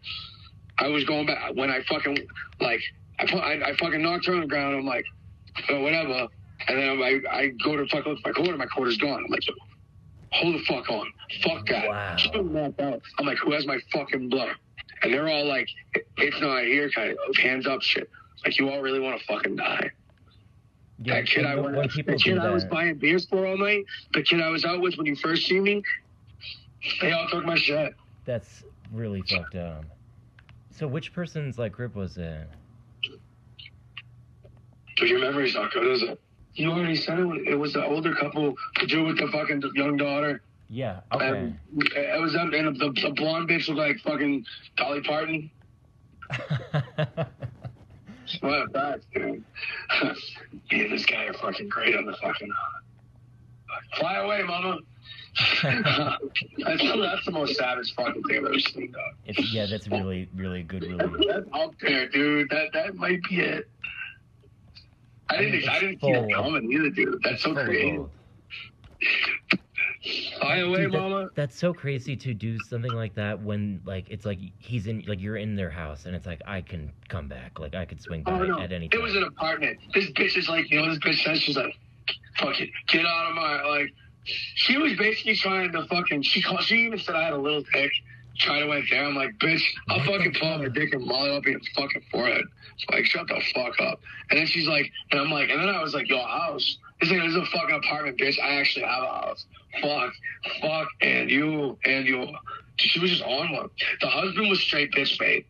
I 0.78 0.88
was 0.88 1.04
going 1.04 1.26
back 1.26 1.54
when 1.54 1.70
I 1.70 1.82
fucking 1.84 2.18
like 2.60 2.80
I 3.18 3.26
put 3.26 3.38
I, 3.38 3.70
I 3.70 3.76
fucking 3.76 4.02
knocked 4.02 4.26
her 4.26 4.34
on 4.34 4.40
the 4.40 4.46
ground. 4.46 4.76
I'm 4.76 4.86
like, 4.86 5.04
oh, 5.68 5.80
whatever. 5.80 6.28
And 6.68 6.78
then 6.78 7.02
I 7.02 7.20
I 7.30 7.48
go 7.64 7.76
to 7.76 7.86
fuck 7.86 8.06
look 8.06 8.20
for 8.20 8.28
my 8.28 8.32
quarter. 8.32 8.56
My 8.56 8.66
quarter's 8.66 8.98
gone. 8.98 9.24
I'm 9.24 9.30
like, 9.30 9.42
hold 10.32 10.54
the 10.54 10.64
fuck 10.64 10.90
on. 10.90 11.06
Fuck 11.42 11.66
that. 11.66 11.88
Wow. 11.88 12.16
She 12.16 12.30
knocked 12.30 12.80
out. 12.80 13.02
I'm 13.18 13.26
like, 13.26 13.38
who 13.38 13.52
has 13.52 13.66
my 13.66 13.78
fucking 13.92 14.28
blood? 14.28 14.54
And 15.02 15.12
they're 15.12 15.28
all 15.28 15.46
like, 15.46 15.68
it's 16.16 16.40
not 16.40 16.64
here, 16.64 16.90
kind 16.90 17.16
of 17.28 17.36
hands 17.36 17.66
up 17.66 17.82
shit. 17.82 18.08
Like 18.44 18.58
you 18.58 18.70
all 18.70 18.80
really 18.80 19.00
want 19.00 19.20
to 19.20 19.26
fucking 19.26 19.56
die. 19.56 19.90
Yeah. 21.02 21.16
that 21.16 21.26
kid 21.26 21.44
I 21.44 21.56
went, 21.56 21.76
the 21.76 22.16
kid 22.16 22.36
do 22.36 22.38
I 22.38 22.50
was 22.50 22.64
buying 22.64 22.94
beers 22.94 23.26
for 23.26 23.46
all 23.46 23.58
night, 23.58 23.84
the 24.14 24.22
kid 24.22 24.40
I 24.40 24.48
was 24.48 24.64
out 24.64 24.80
with 24.80 24.96
when 24.96 25.06
you 25.06 25.14
first 25.16 25.46
see 25.46 25.60
me, 25.60 25.82
they 27.02 27.12
all 27.12 27.28
took 27.28 27.44
my 27.44 27.56
shit. 27.56 27.94
that's 28.24 28.64
really 28.92 29.22
fucked 29.22 29.56
up. 29.56 29.84
So 30.70 30.86
which 30.86 31.12
person's 31.12 31.58
like 31.58 31.72
grip 31.72 31.94
was 31.94 32.16
it? 32.16 32.48
Your 34.98 35.18
memory's 35.18 35.54
not 35.54 35.70
good, 35.72 35.86
is 35.86 36.02
it? 36.02 36.20
You 36.54 36.70
already 36.70 36.96
said 36.96 37.18
it. 37.18 37.48
It 37.48 37.54
was 37.54 37.74
the 37.74 37.84
older 37.84 38.14
couple, 38.14 38.54
the 38.80 38.86
dude 38.86 39.06
with 39.06 39.18
the 39.18 39.28
fucking 39.30 39.62
young 39.74 39.98
daughter. 39.98 40.40
Yeah. 40.68 41.00
Okay. 41.12 41.52
It 41.76 42.20
was 42.20 42.32
them, 42.32 42.52
and 42.52 42.76
the, 42.76 42.92
the 43.00 43.12
blonde 43.14 43.48
bitch 43.48 43.68
looked 43.68 43.78
like 43.78 43.98
fucking 44.00 44.44
Dolly 44.76 45.00
Parton. 45.02 45.50
What 48.40 48.72
that, 48.72 49.00
dude? 49.14 49.44
Me 50.72 50.80
and 50.82 50.92
this 50.92 51.06
guy 51.06 51.24
are 51.24 51.32
fucking 51.34 51.68
great 51.68 51.96
on 51.96 52.06
the 52.06 52.16
fucking. 52.20 52.50
Fly 53.98 54.16
away, 54.16 54.42
mama. 54.42 54.78
that's, 55.62 56.82
that's 56.82 57.24
the 57.24 57.30
most 57.30 57.56
savage 57.56 57.94
fucking 57.94 58.22
thing 58.24 58.38
I've 58.38 58.46
ever 58.46 58.58
seen, 58.58 58.90
dog. 58.90 59.02
it's 59.26 59.52
yeah. 59.52 59.66
That's 59.66 59.86
really 59.86 60.28
really 60.34 60.62
good. 60.62 60.82
Really. 60.82 61.26
That's 61.28 61.46
up 61.52 61.72
there, 61.80 62.08
dude. 62.08 62.48
That 62.50 62.72
that 62.72 62.96
might 62.96 63.22
be 63.28 63.40
it. 63.40 63.68
I 65.28 65.36
I 65.36 65.40
mean, 65.40 65.52
didn't. 65.52 65.68
I 65.68 65.80
didn't 65.80 66.00
see 66.00 66.12
full. 66.12 66.28
coming 66.34 66.72
either, 66.72 66.90
dude. 66.90 67.20
That's 67.22 67.42
so 67.42 67.54
creative. 67.54 68.08
Fly 70.38 70.58
away, 70.58 70.82
Dude, 70.82 70.92
that- 70.92 71.00
mama. 71.00 71.28
That's 71.34 71.56
so 71.56 71.72
crazy 71.72 72.16
to 72.16 72.34
do 72.34 72.58
something 72.60 72.92
like 72.92 73.14
that 73.14 73.40
when 73.42 73.80
like 73.84 74.06
it's 74.08 74.24
like 74.24 74.38
he's 74.58 74.86
in 74.86 75.02
like 75.06 75.20
you're 75.20 75.36
in 75.36 75.56
their 75.56 75.70
house 75.70 76.06
and 76.06 76.14
it's 76.14 76.26
like 76.26 76.40
I 76.46 76.60
can 76.60 76.92
come 77.08 77.28
back 77.28 77.58
like 77.58 77.74
I 77.74 77.84
could 77.84 78.00
swing 78.00 78.22
oh, 78.26 78.30
by 78.32 78.38
Oh 78.38 78.44
no, 78.44 78.60
at 78.60 78.72
any 78.72 78.88
it 78.92 79.00
was 79.00 79.16
an 79.16 79.24
apartment. 79.24 79.78
This 79.94 80.10
bitch 80.10 80.36
is 80.36 80.48
like, 80.48 80.70
you 80.70 80.80
know, 80.80 80.88
this 80.88 80.98
bitch 80.98 81.24
says 81.24 81.40
she's 81.40 81.56
like, 81.56 81.74
fucking 82.38 82.70
get 82.88 83.04
out 83.04 83.30
of 83.30 83.34
my 83.34 83.62
like. 83.64 83.92
She 84.24 84.76
was 84.76 84.92
basically 84.94 85.36
trying 85.36 85.70
to 85.72 85.86
fucking. 85.86 86.22
She 86.22 86.42
called. 86.42 86.62
She 86.62 86.86
even 86.86 86.98
said 86.98 87.14
I 87.14 87.24
had 87.24 87.32
a 87.32 87.38
little 87.38 87.62
dick. 87.72 87.92
Try 88.38 88.58
to 88.60 88.66
went 88.66 88.84
there. 88.90 89.04
I'm 89.04 89.14
like, 89.14 89.38
bitch, 89.38 89.62
I'll 89.88 90.04
fucking 90.04 90.34
pull 90.34 90.48
out 90.48 90.60
my 90.60 90.68
dick 90.68 90.92
and 90.92 91.02
it 91.02 91.10
up 91.10 91.46
in 91.46 91.52
your 91.52 91.60
fucking 91.74 92.02
forehead. 92.10 92.44
Like, 92.90 93.06
shut 93.06 93.26
the 93.28 93.40
fuck 93.54 93.80
up. 93.80 94.00
And 94.30 94.38
then 94.38 94.46
she's 94.46 94.66
like, 94.66 94.90
and 95.10 95.20
I'm 95.20 95.30
like, 95.30 95.48
and 95.48 95.60
then 95.60 95.68
I 95.68 95.82
was 95.82 95.94
like, 95.94 96.08
yo, 96.08 96.18
house. 96.18 96.78
This 97.00 97.08
thing 97.08 97.22
is 97.22 97.34
a 97.34 97.44
fucking 97.46 97.80
apartment, 97.84 98.18
bitch. 98.18 98.38
I 98.38 98.60
actually 98.60 98.84
have 98.84 99.02
a 99.04 99.06
house. 99.06 99.46
Fuck, 99.80 100.12
fuck, 100.60 100.88
and 101.00 101.30
you, 101.30 101.78
and 101.84 102.06
you. 102.06 102.28
She 102.76 103.00
was 103.00 103.10
just 103.10 103.22
on 103.22 103.52
one. 103.52 103.70
The 104.00 104.08
husband 104.08 104.48
was 104.48 104.60
straight 104.60 104.92
bitch 104.92 105.18
bait. 105.18 105.46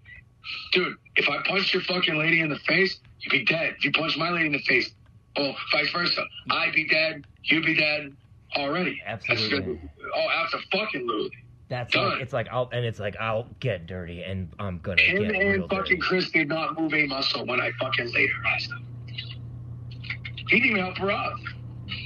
Dude, 0.72 0.96
if 1.16 1.28
I 1.28 1.42
punched 1.46 1.74
your 1.74 1.82
fucking 1.82 2.16
lady 2.16 2.40
in 2.40 2.48
the 2.48 2.58
face, 2.60 2.98
you'd 3.20 3.30
be 3.30 3.44
dead. 3.44 3.74
If 3.78 3.84
you 3.84 3.92
punched 3.92 4.18
my 4.18 4.30
lady 4.30 4.46
in 4.46 4.52
the 4.52 4.60
face, 4.60 4.92
oh, 5.36 5.54
vice 5.72 5.90
versa. 5.90 6.24
I'd 6.50 6.72
be 6.72 6.86
dead, 6.88 7.26
you'd 7.44 7.64
be 7.64 7.74
dead 7.74 8.16
already. 8.56 9.02
Absolutely. 9.04 9.80
Oh, 10.14 10.26
absolutely. 10.30 11.32
That's 11.68 11.92
Done. 11.92 12.10
like 12.10 12.20
it's 12.20 12.32
like 12.32 12.46
I'll 12.52 12.68
and 12.72 12.84
it's 12.84 13.00
like 13.00 13.16
I'll 13.18 13.48
get 13.58 13.86
dirty 13.86 14.22
and 14.22 14.48
I'm 14.58 14.78
gonna 14.78 15.02
Him 15.02 15.22
get 15.22 15.32
real 15.32 15.62
and 15.62 15.62
fucking 15.62 15.96
dirty. 15.96 15.96
Chris 15.96 16.30
did 16.30 16.48
not 16.48 16.78
move 16.80 16.94
a 16.94 17.06
muscle 17.06 17.44
when 17.44 17.60
I 17.60 17.72
fucking 17.80 18.12
laid 18.12 18.30
her 18.30 18.46
ass. 18.46 18.68
He 19.06 20.60
didn't 20.60 20.70
even 20.70 20.82
help 20.82 20.96
her 20.98 21.10
up. 21.10 21.34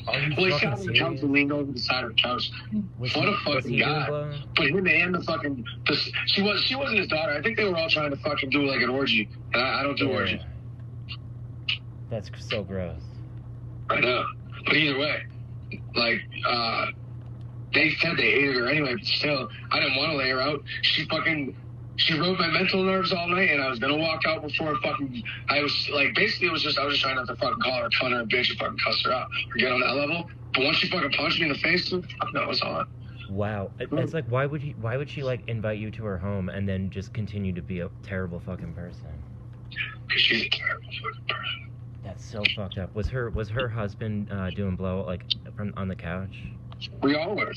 Are 0.08 0.18
you 0.18 0.34
Well, 0.36 0.46
he 0.46 0.50
fucking 0.52 0.70
sat 0.70 0.78
on 0.80 0.86
the 0.86 0.98
couch 0.98 1.18
and 1.22 1.32
leaned 1.32 1.52
over 1.52 1.70
the 1.72 1.78
side 1.78 2.04
of 2.04 2.10
the 2.10 2.16
couch. 2.22 2.50
Was 2.98 3.14
What 3.14 3.24
he, 3.28 3.32
a 3.32 3.36
fucking 3.44 3.70
he 3.70 3.78
doing 3.78 3.88
guy. 3.90 4.06
blow? 4.08 4.38
But 4.56 4.66
him 4.68 4.86
and 4.86 5.14
the 5.14 5.22
fucking 5.22 5.64
the, 5.86 5.96
she 6.26 6.42
was 6.42 6.62
she 6.64 6.74
wasn't 6.74 6.98
his 6.98 7.08
daughter. 7.08 7.32
I 7.32 7.42
think 7.42 7.56
they 7.56 7.64
were 7.64 7.76
all 7.76 7.88
trying 7.88 8.10
to 8.10 8.16
fucking 8.18 8.50
do 8.50 8.62
like 8.66 8.80
an 8.82 8.90
orgy, 8.90 9.28
and 9.54 9.62
I, 9.62 9.80
I 9.80 9.82
don't 9.82 9.96
do 9.98 10.06
Yeah. 10.06 10.14
orgies. 10.16 10.40
That's 12.10 12.30
so 12.38 12.62
gross. 12.64 13.02
I 13.88 14.00
know. 14.00 14.24
But 14.66 14.76
either 14.76 14.98
way, 14.98 15.16
like, 15.94 16.20
uh, 16.46 16.86
they 17.72 17.90
said 18.00 18.16
they 18.16 18.30
hated 18.32 18.56
her 18.56 18.66
anyway, 18.68 18.94
but 18.94 19.04
still, 19.04 19.48
I 19.72 19.80
didn't 19.80 19.96
want 19.96 20.12
to 20.12 20.16
lay 20.16 20.30
her 20.30 20.40
out. 20.40 20.60
She 20.82 21.04
fucking, 21.06 21.54
she 22.00 22.18
rode 22.18 22.38
my 22.38 22.48
mental 22.48 22.82
nerves 22.82 23.12
all 23.12 23.28
night, 23.28 23.50
and 23.50 23.62
I 23.62 23.68
was 23.68 23.78
gonna 23.78 23.96
walk 23.96 24.22
out 24.26 24.42
before 24.42 24.74
fucking, 24.82 25.22
I 25.48 25.60
was, 25.60 25.88
like, 25.92 26.14
basically 26.14 26.48
it 26.48 26.52
was 26.52 26.62
just, 26.62 26.78
I 26.78 26.84
was 26.84 26.94
just 26.94 27.02
trying 27.02 27.16
not 27.16 27.26
to 27.28 27.36
fucking 27.36 27.60
call 27.60 27.74
her 27.74 27.86
a 27.86 27.90
cunt 27.90 28.20
a 28.20 28.24
bitch 28.24 28.50
and 28.50 28.58
fucking 28.58 28.78
cuss 28.78 29.02
her 29.04 29.12
out 29.12 29.28
or 29.28 29.56
get 29.58 29.70
on 29.70 29.80
that 29.80 29.94
level. 29.94 30.30
But 30.54 30.64
once 30.64 30.78
she 30.78 30.88
fucking 30.88 31.12
punched 31.12 31.38
me 31.38 31.46
in 31.46 31.52
the 31.52 31.58
face, 31.58 31.90
dude, 31.90 32.06
fuck 32.18 32.32
no, 32.32 32.42
it 32.42 32.48
was 32.48 32.62
on. 32.62 32.86
Wow. 33.30 33.70
It's 33.78 34.12
like 34.12 34.26
why 34.26 34.46
would 34.46 34.60
he 34.60 34.72
why 34.80 34.96
would 34.96 35.08
she 35.08 35.22
like 35.22 35.48
invite 35.48 35.78
you 35.78 35.90
to 35.92 36.04
her 36.04 36.18
home 36.18 36.48
and 36.48 36.68
then 36.68 36.90
just 36.90 37.14
continue 37.14 37.52
to 37.52 37.62
be 37.62 37.80
a 37.80 37.90
terrible 38.02 38.40
fucking 38.40 38.74
person? 38.74 39.06
Because 40.08 40.22
she's 40.22 40.46
a 40.46 40.48
terrible 40.48 40.88
fucking 40.88 41.26
person. 41.28 41.70
That's 42.02 42.24
so 42.24 42.42
fucked 42.56 42.78
up. 42.78 42.92
Was 42.94 43.08
her 43.10 43.30
was 43.30 43.48
her 43.50 43.68
husband 43.68 44.32
uh, 44.32 44.50
doing 44.50 44.74
blow 44.74 45.04
like 45.04 45.22
from 45.56 45.72
on 45.76 45.86
the 45.86 45.94
couch? 45.94 46.42
We 47.02 47.14
all 47.14 47.36
were. 47.36 47.52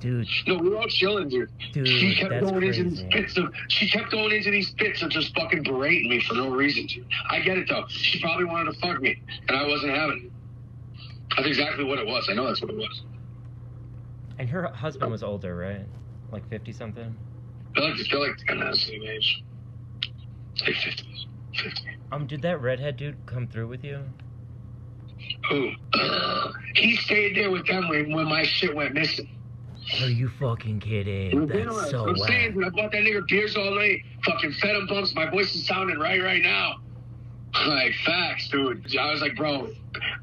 Dude, 0.00 0.28
No, 0.46 0.58
we 0.58 0.68
were 0.68 0.76
all 0.78 0.86
chilling, 0.86 1.28
dude. 1.28 1.50
dude, 1.72 1.88
she 1.88 2.14
kept 2.14 2.40
going 2.40 2.62
into 2.62 2.84
these 2.84 3.02
pits 3.10 3.36
of 3.36 3.52
she 3.68 3.88
kept 3.88 4.12
going 4.12 4.32
into 4.36 4.50
these 4.50 4.70
bits 4.74 5.02
of 5.02 5.10
just 5.10 5.34
fucking 5.34 5.64
berating 5.64 6.08
me 6.08 6.20
for 6.20 6.34
no 6.34 6.50
reason 6.50 6.86
to. 6.86 7.04
I 7.30 7.40
get 7.40 7.58
it 7.58 7.68
though. 7.68 7.84
She 7.88 8.20
probably 8.20 8.44
wanted 8.44 8.72
to 8.72 8.80
fuck 8.80 9.00
me 9.00 9.20
and 9.48 9.56
I 9.56 9.66
wasn't 9.66 9.96
having 9.96 10.26
it. 10.26 10.32
That's 11.36 11.48
exactly 11.48 11.84
what 11.84 11.98
it 11.98 12.06
was. 12.06 12.28
I 12.30 12.34
know 12.34 12.46
that's 12.46 12.62
what 12.62 12.70
it 12.70 12.76
was. 12.76 13.02
And 14.38 14.48
her 14.48 14.68
husband 14.68 15.10
was 15.10 15.24
older, 15.24 15.56
right? 15.56 15.84
Like 16.30 16.48
fifty 16.48 16.72
something. 16.72 17.16
I 17.76 17.80
like 17.80 17.96
to 17.96 18.04
feel 18.04 18.20
like 18.20 18.38
they're 18.46 18.56
not 18.56 18.72
the 18.72 18.78
same 18.78 19.02
age. 19.02 19.42
Like 20.60 20.74
50s. 20.74 21.26
50. 21.54 21.82
Um, 22.10 22.26
did 22.26 22.42
that 22.42 22.60
redhead 22.60 22.96
dude 22.96 23.16
come 23.26 23.46
through 23.46 23.68
with 23.68 23.84
you? 23.84 24.02
Who? 25.50 25.70
Uh, 25.92 26.52
he 26.74 26.96
stayed 26.96 27.36
there 27.36 27.50
with 27.50 27.66
them 27.66 27.88
when, 27.88 28.12
when 28.12 28.26
my 28.26 28.44
shit 28.44 28.74
went 28.74 28.94
missing. 28.94 29.28
Are 30.02 30.08
you 30.08 30.28
fucking 30.38 30.80
kidding? 30.80 31.46
That's 31.46 31.90
so 31.90 32.08
I'm 32.08 32.14
whack. 32.18 32.28
saying, 32.28 32.52
dude, 32.54 32.64
I 32.64 32.68
bought 32.70 32.92
that 32.92 33.02
nigga 33.02 33.26
beers 33.28 33.56
all 33.56 33.74
night. 33.74 34.02
Fucking 34.24 34.52
fed 34.52 34.76
him 34.76 34.86
bumps. 34.86 35.14
My 35.14 35.28
voice 35.30 35.54
is 35.54 35.66
sounding 35.66 35.98
right 35.98 36.22
right 36.22 36.42
now. 36.42 36.76
Like 37.66 37.94
facts, 38.04 38.48
dude. 38.50 38.94
I 38.96 39.10
was 39.10 39.22
like, 39.22 39.34
bro, 39.34 39.70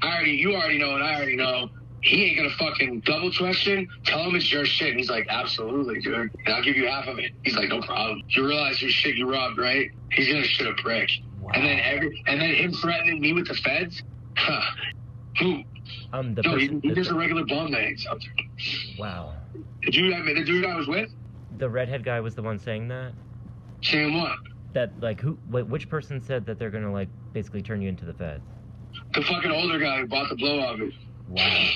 I 0.00 0.06
already, 0.14 0.30
you 0.32 0.54
already 0.54 0.78
know, 0.78 0.94
and 0.94 1.02
I 1.02 1.16
already 1.16 1.34
know. 1.34 1.68
He 2.02 2.24
ain't 2.24 2.36
gonna 2.36 2.50
fucking 2.56 3.00
double 3.00 3.32
question. 3.32 3.88
Tell 4.04 4.22
him 4.22 4.36
it's 4.36 4.50
your 4.50 4.64
shit. 4.64 4.90
And 4.90 4.98
he's 4.98 5.10
like, 5.10 5.26
absolutely, 5.28 6.00
dude. 6.00 6.30
And 6.46 6.54
I'll 6.54 6.62
give 6.62 6.76
you 6.76 6.86
half 6.86 7.08
of 7.08 7.18
it. 7.18 7.32
He's 7.42 7.56
like, 7.56 7.68
no 7.68 7.80
problem. 7.82 8.22
You 8.28 8.46
realize 8.46 8.80
your 8.80 8.92
shit 8.92 9.16
you 9.16 9.28
robbed, 9.28 9.58
right? 9.58 9.90
He's 10.12 10.28
gonna 10.28 10.44
shit 10.44 10.68
a 10.68 10.72
brick. 10.82 11.10
Wow. 11.40 11.50
And 11.54 11.64
then 11.66 11.80
every, 11.80 12.22
and 12.28 12.40
then 12.40 12.54
him 12.54 12.72
threatening 12.74 13.20
me 13.20 13.32
with 13.32 13.48
the 13.48 13.54
feds. 13.54 14.02
Huh. 14.36 14.60
Who? 15.40 15.62
um, 16.12 16.34
the 16.34 16.42
No, 16.42 16.56
he, 16.56 16.68
person, 16.68 16.80
he's 16.80 16.90
the- 16.90 17.00
just 17.00 17.10
a 17.10 17.14
regular 17.16 17.44
bum 17.44 17.72
that 17.72 17.82
out 18.08 18.22
wow. 18.98 19.34
The 19.84 19.90
dude, 19.90 20.14
I 20.14 20.20
mean, 20.22 20.34
the 20.36 20.44
dude 20.44 20.64
I 20.64 20.76
was 20.76 20.86
with, 20.88 21.10
The 21.58 21.68
redhead 21.68 22.04
guy 22.04 22.20
was 22.20 22.34
the 22.34 22.42
one 22.42 22.58
saying 22.58 22.88
that. 22.88 23.12
saying 23.82 24.16
what? 24.18 24.36
That 24.72 24.92
like 25.00 25.20
who? 25.20 25.38
Wait, 25.50 25.66
which 25.66 25.88
person 25.88 26.20
said 26.20 26.44
that 26.46 26.58
they're 26.58 26.70
gonna 26.70 26.92
like 26.92 27.08
basically 27.32 27.62
turn 27.62 27.80
you 27.80 27.88
into 27.88 28.04
the 28.04 28.12
feds? 28.14 28.44
The 29.14 29.22
fucking 29.22 29.50
older 29.50 29.78
guy 29.78 30.00
who 30.00 30.06
bought 30.06 30.28
the 30.28 30.36
blow 30.36 30.60
off 30.60 30.78
me. 30.78 30.96
Wow. 31.28 31.68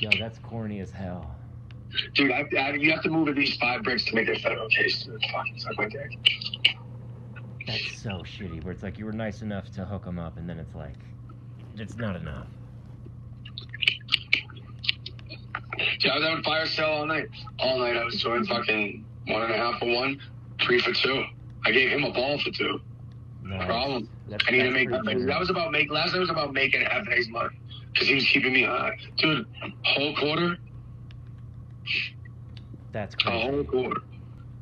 Yo, 0.00 0.10
that's 0.18 0.38
corny 0.38 0.80
as 0.80 0.90
hell. 0.90 1.34
Dude, 2.14 2.30
I, 2.30 2.46
I, 2.58 2.72
you 2.74 2.90
have 2.92 3.02
to 3.02 3.10
move 3.10 3.28
at 3.28 3.34
least 3.34 3.60
five 3.60 3.82
bricks 3.82 4.04
to 4.06 4.14
make 4.14 4.28
a 4.28 4.38
federal 4.38 4.68
case. 4.68 5.08
Fucking 5.32 5.58
suck 5.58 5.76
my 5.76 5.88
dick. 5.88 6.10
That's 7.66 8.00
so 8.02 8.22
shitty. 8.22 8.62
Where 8.64 8.72
it's 8.72 8.82
like 8.82 8.98
you 8.98 9.04
were 9.04 9.12
nice 9.12 9.42
enough 9.42 9.70
to 9.72 9.84
hook 9.84 10.04
them 10.04 10.18
up, 10.18 10.38
and 10.38 10.48
then 10.48 10.58
it's 10.58 10.74
like, 10.74 10.94
it's 11.76 11.96
not 11.96 12.16
enough. 12.16 12.46
Yeah, 16.00 16.12
I 16.12 16.18
was 16.18 16.24
having 16.26 16.42
fire 16.44 16.66
sale 16.66 16.86
all 16.88 17.06
night. 17.06 17.28
All 17.58 17.78
night 17.78 17.96
I 17.96 18.04
was 18.04 18.20
doing 18.22 18.44
fucking 18.46 19.04
one 19.28 19.42
and 19.42 19.52
a 19.52 19.56
half 19.56 19.78
for 19.78 19.86
one, 19.94 20.18
three 20.62 20.80
for 20.80 20.92
two. 20.92 21.24
I 21.64 21.72
gave 21.72 21.90
him 21.90 22.04
a 22.04 22.12
ball 22.12 22.38
for 22.40 22.50
two. 22.50 22.80
No 23.42 23.58
Problem. 23.66 24.08
That's, 24.28 24.44
I 24.48 24.52
need 24.52 24.62
to 24.62 24.70
make 24.70 24.90
that. 24.90 25.02
true. 25.04 25.26
That 25.26 25.38
was 25.40 25.50
about 25.50 25.72
make. 25.72 25.90
Last 25.90 26.12
night 26.12 26.20
was 26.20 26.30
about 26.30 26.52
making 26.52 26.82
half 26.82 27.06
a 27.06 27.10
day's 27.10 27.28
money 27.28 27.58
because 27.92 28.08
he 28.08 28.14
was 28.14 28.26
keeping 28.26 28.52
me 28.52 28.62
high. 28.64 28.96
Dude, 29.18 29.44
whole 29.84 30.14
quarter, 30.16 30.56
That's 32.92 33.14
a 33.14 33.18
crazy. 33.18 33.42
whole 33.50 33.64
quarter. 33.64 34.00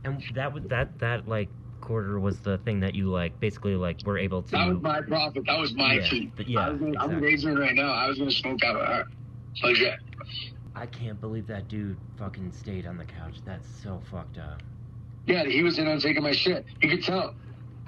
And 0.05 0.23
that 0.35 0.53
was 0.53 0.65
that 0.69 0.99
that 1.01 1.29
like 1.29 1.49
quarter 1.81 2.19
was 2.19 2.41
the 2.41 2.59
thing 2.59 2.81
that 2.81 2.95
you 2.95 3.11
like 3.11 3.39
basically 3.41 3.75
like 3.77 3.99
were 4.05 4.19
able 4.19 4.43
to. 4.43 4.51
That 4.53 4.69
was 4.69 4.83
my 4.83 5.01
profit. 5.03 5.45
That 5.47 5.59
was 5.59 5.75
my 5.75 5.95
Yeah, 5.95 6.09
key. 6.09 6.33
yeah, 6.47 6.61
I 6.67 6.71
was 6.71 6.81
gonna, 6.81 6.93
I'm 6.99 7.11
exactly. 7.11 7.15
engaging 7.29 7.55
right 7.57 7.75
now. 7.75 7.93
I 7.93 8.09
was 8.09 8.19
gonna 8.19 8.31
smoke 8.31 8.63
out 8.65 8.77
with 8.77 8.87
her. 8.87 9.05
Legit. 9.63 9.95
I 10.79 10.87
can't 10.87 11.21
believe 11.21 11.47
that 11.49 11.67
dude 11.69 11.97
fucking 12.19 12.53
stayed 12.53 12.87
on 12.87 12.97
the 12.97 13.05
couch. 13.05 13.35
That's 13.45 13.67
so 13.83 14.01
fucked 14.11 14.39
up. 14.39 14.63
Yeah, 15.27 15.45
he 15.45 15.63
was 15.63 15.79
in 15.79 15.89
on 15.89 15.99
taking 16.01 16.23
my 16.23 16.33
shit. 16.33 16.65
You 16.81 16.89
could 16.89 17.03
tell. 17.05 17.35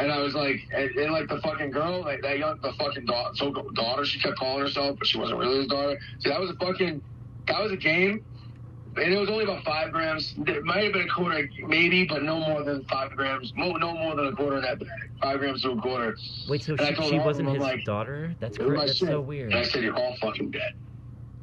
And 0.01 0.11
I 0.11 0.19
was 0.19 0.35
like, 0.35 0.57
and, 0.75 0.91
and 0.97 1.13
like 1.13 1.29
the 1.29 1.41
fucking 1.41 1.71
girl, 1.71 2.01
like 2.01 2.21
that 2.23 2.39
young, 2.39 2.59
the 2.63 2.73
fucking 2.73 3.05
daughter, 3.05 3.31
so 3.37 3.53
daughter, 3.75 4.05
she 4.05 4.19
kept 4.19 4.39
calling 4.39 4.61
herself, 4.61 4.99
but 4.99 5.07
she 5.07 5.19
wasn't 5.19 5.39
really 5.39 5.59
his 5.59 5.67
daughter. 5.69 5.99
So 6.19 6.31
that 6.31 6.41
was 6.41 6.51
a 6.51 6.55
fucking, 6.55 7.01
that 7.47 7.63
was 7.63 7.71
a 7.73 7.77
game. 7.77 8.25
And 8.97 9.15
it 9.15 9.19
was 9.19 9.29
only 9.29 9.45
about 9.45 9.63
five 9.65 9.93
grams. 9.93 10.35
It 10.49 10.65
might 10.65 10.83
have 10.83 10.93
been 10.95 11.03
a 11.09 11.13
quarter, 11.13 11.49
maybe, 11.69 12.07
but 12.07 12.25
no 12.25 12.41
more 12.41 12.65
than 12.65 12.85
five 12.87 13.13
grams. 13.13 13.53
No, 13.57 13.73
no 13.73 13.95
more 13.95 14.17
than 14.17 14.27
a 14.27 14.33
quarter 14.33 14.57
in 14.57 14.63
that 14.63 14.81
bag. 14.81 14.89
Five 15.23 15.39
grams 15.39 15.63
to 15.63 15.71
a 15.73 15.81
quarter. 15.81 16.17
Wait, 16.49 16.65
so 16.65 16.75
And 16.77 16.97
she, 16.97 17.09
she 17.11 17.19
wasn't 17.21 17.51
his 17.51 17.59
like, 17.59 17.85
daughter? 17.85 18.35
That's 18.41 18.57
It 18.57 18.63
was 18.63 18.69
cra- 18.69 18.79
my 18.79 18.87
that's 18.87 18.99
shit. 18.99 19.09
so 19.09 19.21
weird. 19.21 19.53
And 19.53 19.61
I 19.61 19.63
said, 19.63 19.85
you're 19.85 19.95
all 19.97 20.17
fucking 20.21 20.51
dead. 20.51 20.75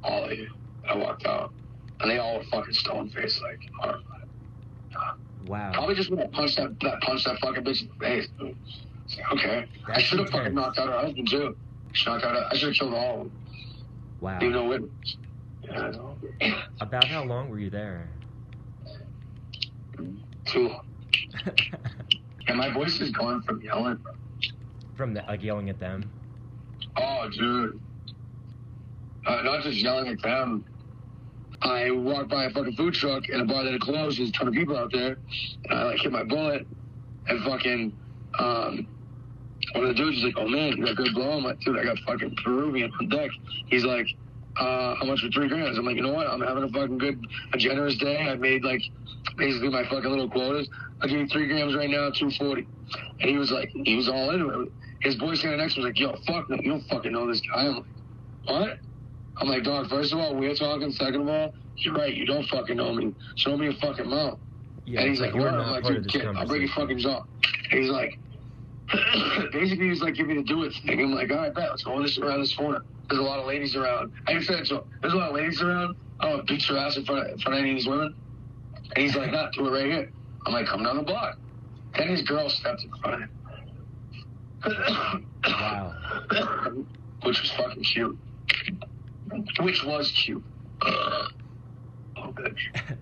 All 0.04 0.26
of 0.26 0.32
you. 0.38 0.50
I 0.88 0.96
walked 0.96 1.26
out. 1.26 1.52
And 2.00 2.12
they 2.12 2.18
all 2.20 2.38
were 2.38 2.44
fucking 2.46 2.74
stone 2.74 3.10
faced, 3.10 3.42
like, 3.42 3.60
horrified. 3.80 4.28
Wow. 5.48 5.72
Probably 5.74 5.96
just 5.96 6.10
when 6.12 6.20
I 6.20 6.28
punched 6.28 6.58
that, 6.58 6.80
that 6.82 7.02
punch 7.02 7.24
that 7.24 7.40
fucking 7.40 7.64
bitch 7.64 7.82
in 7.82 7.88
the 7.88 7.94
face. 8.06 8.28
dude. 8.40 8.56
It's 9.06 9.18
like, 9.18 9.32
okay. 9.34 9.66
I 9.88 10.02
should 10.02 10.20
have 10.20 10.30
fucking 10.30 10.54
knocked 10.54 10.78
out 10.78 10.88
her 10.88 11.00
husband 11.00 11.30
too. 11.30 11.56
Knocked 12.06 12.26
out. 12.26 12.52
I 12.52 12.56
should 12.58 12.70
have 12.70 12.78
killed 12.78 12.94
all 12.94 13.14
of 13.14 13.20
them. 13.20 13.32
Wow. 14.20 14.40
Leave 14.42 14.52
no 14.52 14.66
witness. 14.66 15.18
Yeah, 15.64 15.92
About 16.82 17.06
how 17.06 17.24
long 17.24 17.50
were 17.50 17.60
you 17.60 17.70
there? 17.70 18.10
Two. 20.46 20.72
And 22.48 22.58
my 22.58 22.72
voice 22.74 23.00
is 23.02 23.12
gone 23.12 23.42
from 23.44 23.62
yelling. 23.62 24.00
From 24.96 25.14
the, 25.14 25.24
like 25.28 25.44
yelling 25.44 25.70
at 25.70 25.80
them. 25.80 26.10
Oh, 26.96 27.30
dude. 27.30 27.80
Uh, 29.26 29.42
not 29.44 29.64
just 29.64 29.78
yelling 29.78 30.08
at 30.08 30.22
them. 30.22 30.66
I 31.62 31.92
walked 31.92 32.30
by 32.30 32.46
a 32.46 32.50
fucking 32.52 32.74
food 32.74 32.94
truck 32.94 33.24
and 33.30 33.42
a 33.42 33.46
bar 33.46 33.64
that 33.64 33.72
had 33.72 33.82
closed. 33.82 34.20
There's 34.20 34.30
a 34.30 34.34
ton 34.34 34.48
of 34.48 34.54
people 34.54 34.78
out 34.78 34.92
there. 34.92 35.18
And 35.66 35.80
I 35.80 35.84
like 35.84 36.00
hit 36.00 36.12
my 36.12 36.24
bullet 36.24 36.68
and 37.28 37.44
fucking 37.44 37.98
um, 38.40 38.88
one 39.74 39.84
of 39.84 39.90
the 39.90 39.96
dudes 39.96 40.18
is 40.18 40.24
like, 40.24 40.36
"Oh 40.38 40.48
man, 40.48 40.78
you 40.78 40.86
got 40.86 40.96
good 40.96 41.14
blow." 41.14 41.32
I'm 41.32 41.44
like, 41.44 41.60
"Dude, 41.62 41.78
I 41.78 41.84
got 41.84 41.98
fucking 42.00 42.36
Peruvian 42.44 42.92
on 43.00 43.10
deck." 43.10 43.32
He's 43.68 43.84
like, 43.84 44.08
uh, 44.60 44.96
how 44.96 45.06
much 45.06 45.22
for 45.22 45.30
three 45.30 45.48
grams? 45.48 45.78
I'm 45.78 45.86
like, 45.86 45.96
you 45.96 46.02
know 46.02 46.14
what? 46.14 46.28
I'm 46.28 46.42
having 46.42 46.64
a 46.64 46.70
fucking 46.70 46.98
good, 46.98 47.20
a 47.54 47.58
generous 47.58 47.96
day. 47.98 48.18
I 48.18 48.36
made 48.36 48.64
like 48.64 48.82
basically 49.38 49.70
my 49.70 49.84
fucking 49.84 50.10
little 50.10 50.30
quotas. 50.30 50.68
I'll 51.02 51.08
give 51.08 51.20
you 51.20 51.28
three 51.28 51.48
grams 51.48 51.76
right 51.76 51.90
now, 51.90 52.10
240. 52.10 52.68
And 53.20 53.30
he 53.30 53.38
was 53.38 53.52
like, 53.52 53.70
he 53.70 53.96
was 53.96 54.10
all 54.10 54.32
into 54.32 54.62
it. 54.62 54.72
His 55.02 55.16
boy 55.16 55.36
standing 55.36 55.60
next 55.60 55.76
to 55.76 55.82
me 55.82 55.86
was 55.86 55.90
like, 55.90 56.00
yo, 56.00 56.16
fuck 56.26 56.50
no, 56.50 56.58
you 56.58 56.72
don't 56.72 56.88
fucking 56.88 57.12
know 57.12 57.28
this 57.28 57.42
guy. 57.42 57.68
I'm 57.68 57.76
like, 57.76 57.86
what? 58.46 58.80
I'm 59.40 59.48
like, 59.48 59.64
dog, 59.64 59.90
first 59.90 60.14
of 60.14 60.20
all, 60.20 60.36
we're 60.36 60.56
talking. 60.56 60.92
Second 60.92 61.22
of 61.22 61.28
all, 61.28 61.54
you're 61.78 61.94
right, 61.94 62.14
you 62.14 62.26
don't 62.26 62.48
fucking 62.48 62.78
know 62.78 62.94
me. 62.94 63.14
Show 63.36 63.56
me 63.56 63.68
a 63.68 63.74
fucking 63.74 64.10
mouth. 64.10 64.40
Yeah, 64.86 65.02
and 65.02 65.10
he's 65.10 65.20
like, 65.20 65.34
you're 65.34 65.44
"What?" 65.44 65.52
not 65.52 65.68
I'm 65.68 65.72
like, 65.74 65.84
dude, 65.84 66.08
kid, 66.08 66.26
I'll 66.26 66.48
break 66.48 66.62
your 66.62 66.72
fucking 66.72 66.98
jaw. 66.98 67.24
And 67.72 67.82
he's 67.82 67.92
like, 67.92 68.18
basically, 69.52 69.90
he's 69.90 70.02
like, 70.02 70.16
give 70.16 70.28
me 70.28 70.36
the 70.36 70.44
do 70.44 70.64
it 70.64 70.74
thing. 70.86 71.02
I'm 71.02 71.14
like, 71.14 71.30
all 71.30 71.38
right, 71.38 71.54
bet, 71.54 71.70
let's 71.70 71.84
go 71.84 71.94
on 71.94 72.04
this 72.04 72.18
around 72.18 72.40
this 72.40 72.56
corner. 72.56 72.82
There's 73.10 73.20
a 73.20 73.24
lot 73.24 73.40
of 73.40 73.46
ladies 73.46 73.76
around. 73.76 74.12
I 74.28 74.34
it 74.34 74.46
to. 74.48 74.84
There's 75.02 75.14
a 75.14 75.18
lot 75.18 75.30
of 75.30 75.36
ladies 75.36 75.62
around. 75.62 75.96
Don't 76.22 76.48
beat 76.48 76.68
your 76.68 76.78
ass 76.78 76.98
in 76.98 77.06
front 77.06 77.26
of, 77.26 77.34
in 77.34 77.40
front 77.40 77.58
of 77.58 77.62
any 77.62 77.72
of 77.72 77.78
these 77.78 77.88
women. 77.88 78.16
And 78.96 79.04
he's 79.04 79.16
like, 79.16 79.32
nah, 79.32 79.50
do 79.52 79.68
it 79.68 79.72
right 79.72 79.86
here. 79.86 80.12
I'm 80.46 80.54
like, 80.54 80.66
come 80.66 80.84
down 80.84 80.98
the 80.98 81.04
block. 81.04 81.38
Then 81.98 82.08
his 82.08 82.22
girl 82.24 82.50
stepped 82.50 82.84
in 82.84 82.92
front 83.02 83.24
of 83.24 83.30
him. 83.30 85.26
Wow. 85.46 85.94
Which 87.24 87.42
was 87.42 87.52
fucking 87.52 87.84
cute. 87.84 88.18
Which 89.62 89.84
was 89.84 90.12
cute. 90.12 90.44
oh, 90.82 91.28
bitch. 92.18 92.98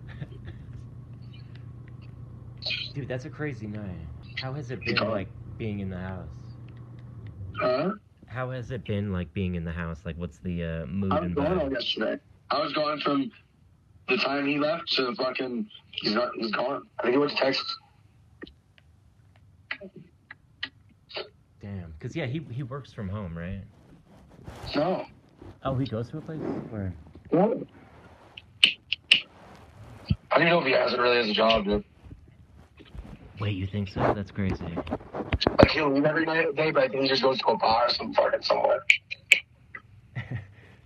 Dude, 2.93 3.07
that's 3.07 3.25
a 3.25 3.29
crazy 3.29 3.67
night. 3.67 4.07
How 4.38 4.53
has 4.53 4.71
it 4.71 4.83
been 4.83 5.09
like 5.09 5.27
being 5.57 5.79
in 5.79 5.89
the 5.89 5.97
house? 5.97 6.27
Huh? 7.59 7.91
How 8.27 8.51
has 8.51 8.71
it 8.71 8.85
been 8.85 9.11
like 9.11 9.33
being 9.33 9.55
in 9.55 9.63
the 9.63 9.71
house? 9.71 10.01
Like, 10.05 10.17
what's 10.17 10.39
the 10.39 10.63
uh, 10.63 10.85
mood 10.88 11.11
I 11.11 11.19
was 11.19 11.33
gone 11.33 11.71
yesterday. 11.71 12.19
I 12.51 12.59
was 12.59 12.73
gone 12.73 12.99
from 13.01 13.31
the 14.07 14.17
time 14.17 14.45
he 14.45 14.59
left 14.59 14.91
to 14.93 15.13
fucking 15.15 15.67
he's 15.91 16.13
not 16.13 16.31
he's 16.35 16.51
gone. 16.51 16.83
I 16.99 17.03
think 17.03 17.13
he 17.13 17.17
went 17.17 17.31
to 17.31 17.38
Texas. 17.38 17.77
Damn. 21.61 21.93
Cause 21.99 22.15
yeah, 22.15 22.25
he 22.27 22.45
he 22.51 22.63
works 22.63 22.93
from 22.93 23.09
home, 23.09 23.38
right? 23.38 23.63
No. 24.75 25.05
Oh, 25.65 25.73
he 25.73 25.88
goes 25.88 26.10
to 26.10 26.19
a 26.19 26.21
place 26.21 26.39
where. 26.69 26.93
I 27.34 27.38
don't 27.38 27.67
even 30.36 30.49
know 30.49 30.60
if 30.60 30.65
he 30.67 30.73
has 30.73 30.93
it 30.93 30.99
really 30.99 31.17
as 31.17 31.28
a 31.28 31.34
job, 31.34 31.65
dude. 31.65 31.84
Wait, 33.39 33.56
you 33.56 33.65
think 33.65 33.89
so? 33.89 34.13
That's 34.15 34.30
crazy. 34.30 34.63
Like 34.63 35.71
he'll 35.71 35.91
leave 35.91 36.06
every 36.06 36.25
night 36.25 36.56
day, 36.56 36.69
but 36.69 36.84
I 36.84 36.88
think 36.88 37.01
he 37.01 37.08
just 37.08 37.23
goes 37.23 37.39
to 37.39 37.47
a 37.47 37.58
bar 37.58 37.88
or 37.88 37.89
some 37.89 38.13
fucking 38.13 38.43
somewhere. 38.43 38.86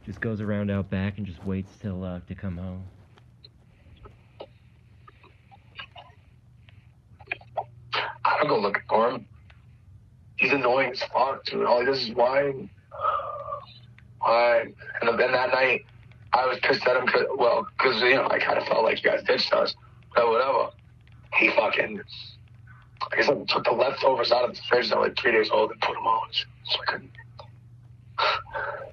Just 0.06 0.22
goes 0.22 0.42
around 0.42 0.72
out 0.72 0.90
back 0.90 1.18
and 1.20 1.28
just 1.28 1.46
waits 1.46 1.70
till 1.80 2.04
uh, 2.04 2.22
to 2.28 2.34
come 2.34 2.58
home. 2.58 2.84
I 8.26 8.38
don't 8.40 8.48
go 8.48 8.60
looking 8.60 8.82
for 8.90 9.12
him. 9.12 9.28
He's 10.38 10.52
annoying 10.52 10.94
as 10.94 11.04
fuck, 11.14 11.46
dude. 11.46 11.68
All 11.68 11.82
he 11.82 11.86
does 11.86 12.02
is 12.02 12.16
whine. 12.16 12.72
And 14.26 15.20
then 15.20 15.32
that 15.32 15.50
night, 15.52 15.86
I 16.34 16.46
was 16.46 16.60
pissed 16.60 16.86
at 16.86 16.96
him, 16.96 17.08
cause, 17.08 17.26
well, 17.38 17.68
because, 17.78 18.02
you 18.02 18.16
know, 18.16 18.28
I 18.30 18.40
kind 18.40 18.58
of 18.58 18.66
felt 18.68 18.84
like 18.84 19.04
you 19.04 19.10
guys 19.10 19.24
ditched 19.24 19.52
us. 19.54 19.76
But 20.16 20.28
whatever. 20.28 20.70
He 21.36 21.50
fucking, 21.52 22.02
I 23.12 23.16
guess 23.16 23.30
I 23.30 23.34
took 23.46 23.64
the 23.64 23.72
leftovers 23.72 24.32
out 24.32 24.50
of 24.50 24.56
the 24.56 24.62
fridge 24.68 24.90
that 24.90 24.98
were 24.98 25.06
like 25.08 25.18
three 25.18 25.32
days 25.32 25.50
old 25.52 25.72
and 25.72 25.80
put 25.82 25.94
them 25.94 26.06
on. 26.08 26.28
So 26.66 26.80
I 26.82 26.92
couldn't. 26.92 27.12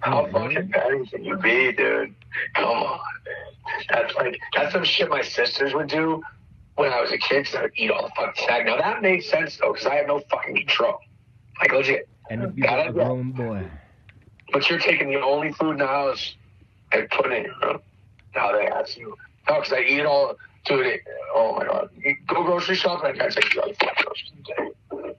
How 0.00 0.26
really? 0.26 0.54
fucking 0.54 0.68
petty 0.70 1.06
can 1.06 1.24
you 1.24 1.36
be, 1.36 1.72
dude? 1.72 2.14
Come 2.54 2.64
on. 2.64 3.00
That's 3.90 4.14
like, 4.14 4.38
that's 4.54 4.72
some 4.72 4.84
shit 4.84 5.08
my 5.08 5.22
sisters 5.22 5.74
would 5.74 5.88
do 5.88 6.22
when 6.76 6.92
I 6.92 7.00
was 7.00 7.10
a 7.10 7.18
kid, 7.18 7.46
'cause 7.46 7.54
I 7.54 7.62
would 7.62 7.72
eat 7.74 7.90
all 7.90 8.02
the 8.02 8.12
fucking 8.16 8.44
snack. 8.44 8.66
Now 8.66 8.76
that 8.76 9.02
makes 9.02 9.28
sense 9.28 9.56
though, 9.56 9.72
because 9.72 9.86
I 9.86 9.96
have 9.96 10.06
no 10.06 10.20
fucking 10.30 10.54
control. 10.56 10.98
Like 11.60 11.72
legit. 11.72 12.08
And 12.30 12.56
you're 12.56 12.66
Got 12.66 12.86
a 12.88 12.92
grown 12.92 13.32
boy. 13.32 13.68
But 14.52 14.68
you're 14.70 14.78
taking 14.78 15.11
the 15.11 15.20
only 15.20 15.52
food 15.52 15.72
in 15.72 15.78
the 15.78 15.87
house 15.87 16.35
and 16.92 17.09
putting 17.11 17.32
it 17.32 17.38
in 17.38 17.44
your 17.44 17.72
mouth. 17.72 17.82
Now 18.35 18.52
they 18.52 18.66
ask 18.66 18.96
you. 18.96 19.16
No, 19.48 19.56
because 19.56 19.72
I 19.72 19.80
eat 19.80 20.04
all. 20.04 20.37
Dude, 20.64 21.00
oh 21.35 21.56
my 21.56 21.64
god. 21.64 21.90
You 21.96 22.16
go 22.26 22.42
grocery 22.44 22.74
shopping, 22.74 23.12
I 23.12 23.16
can't 23.16 23.32
take 23.32 23.54
you 23.54 23.62
out 23.62 23.76
grocery. 23.78 25.12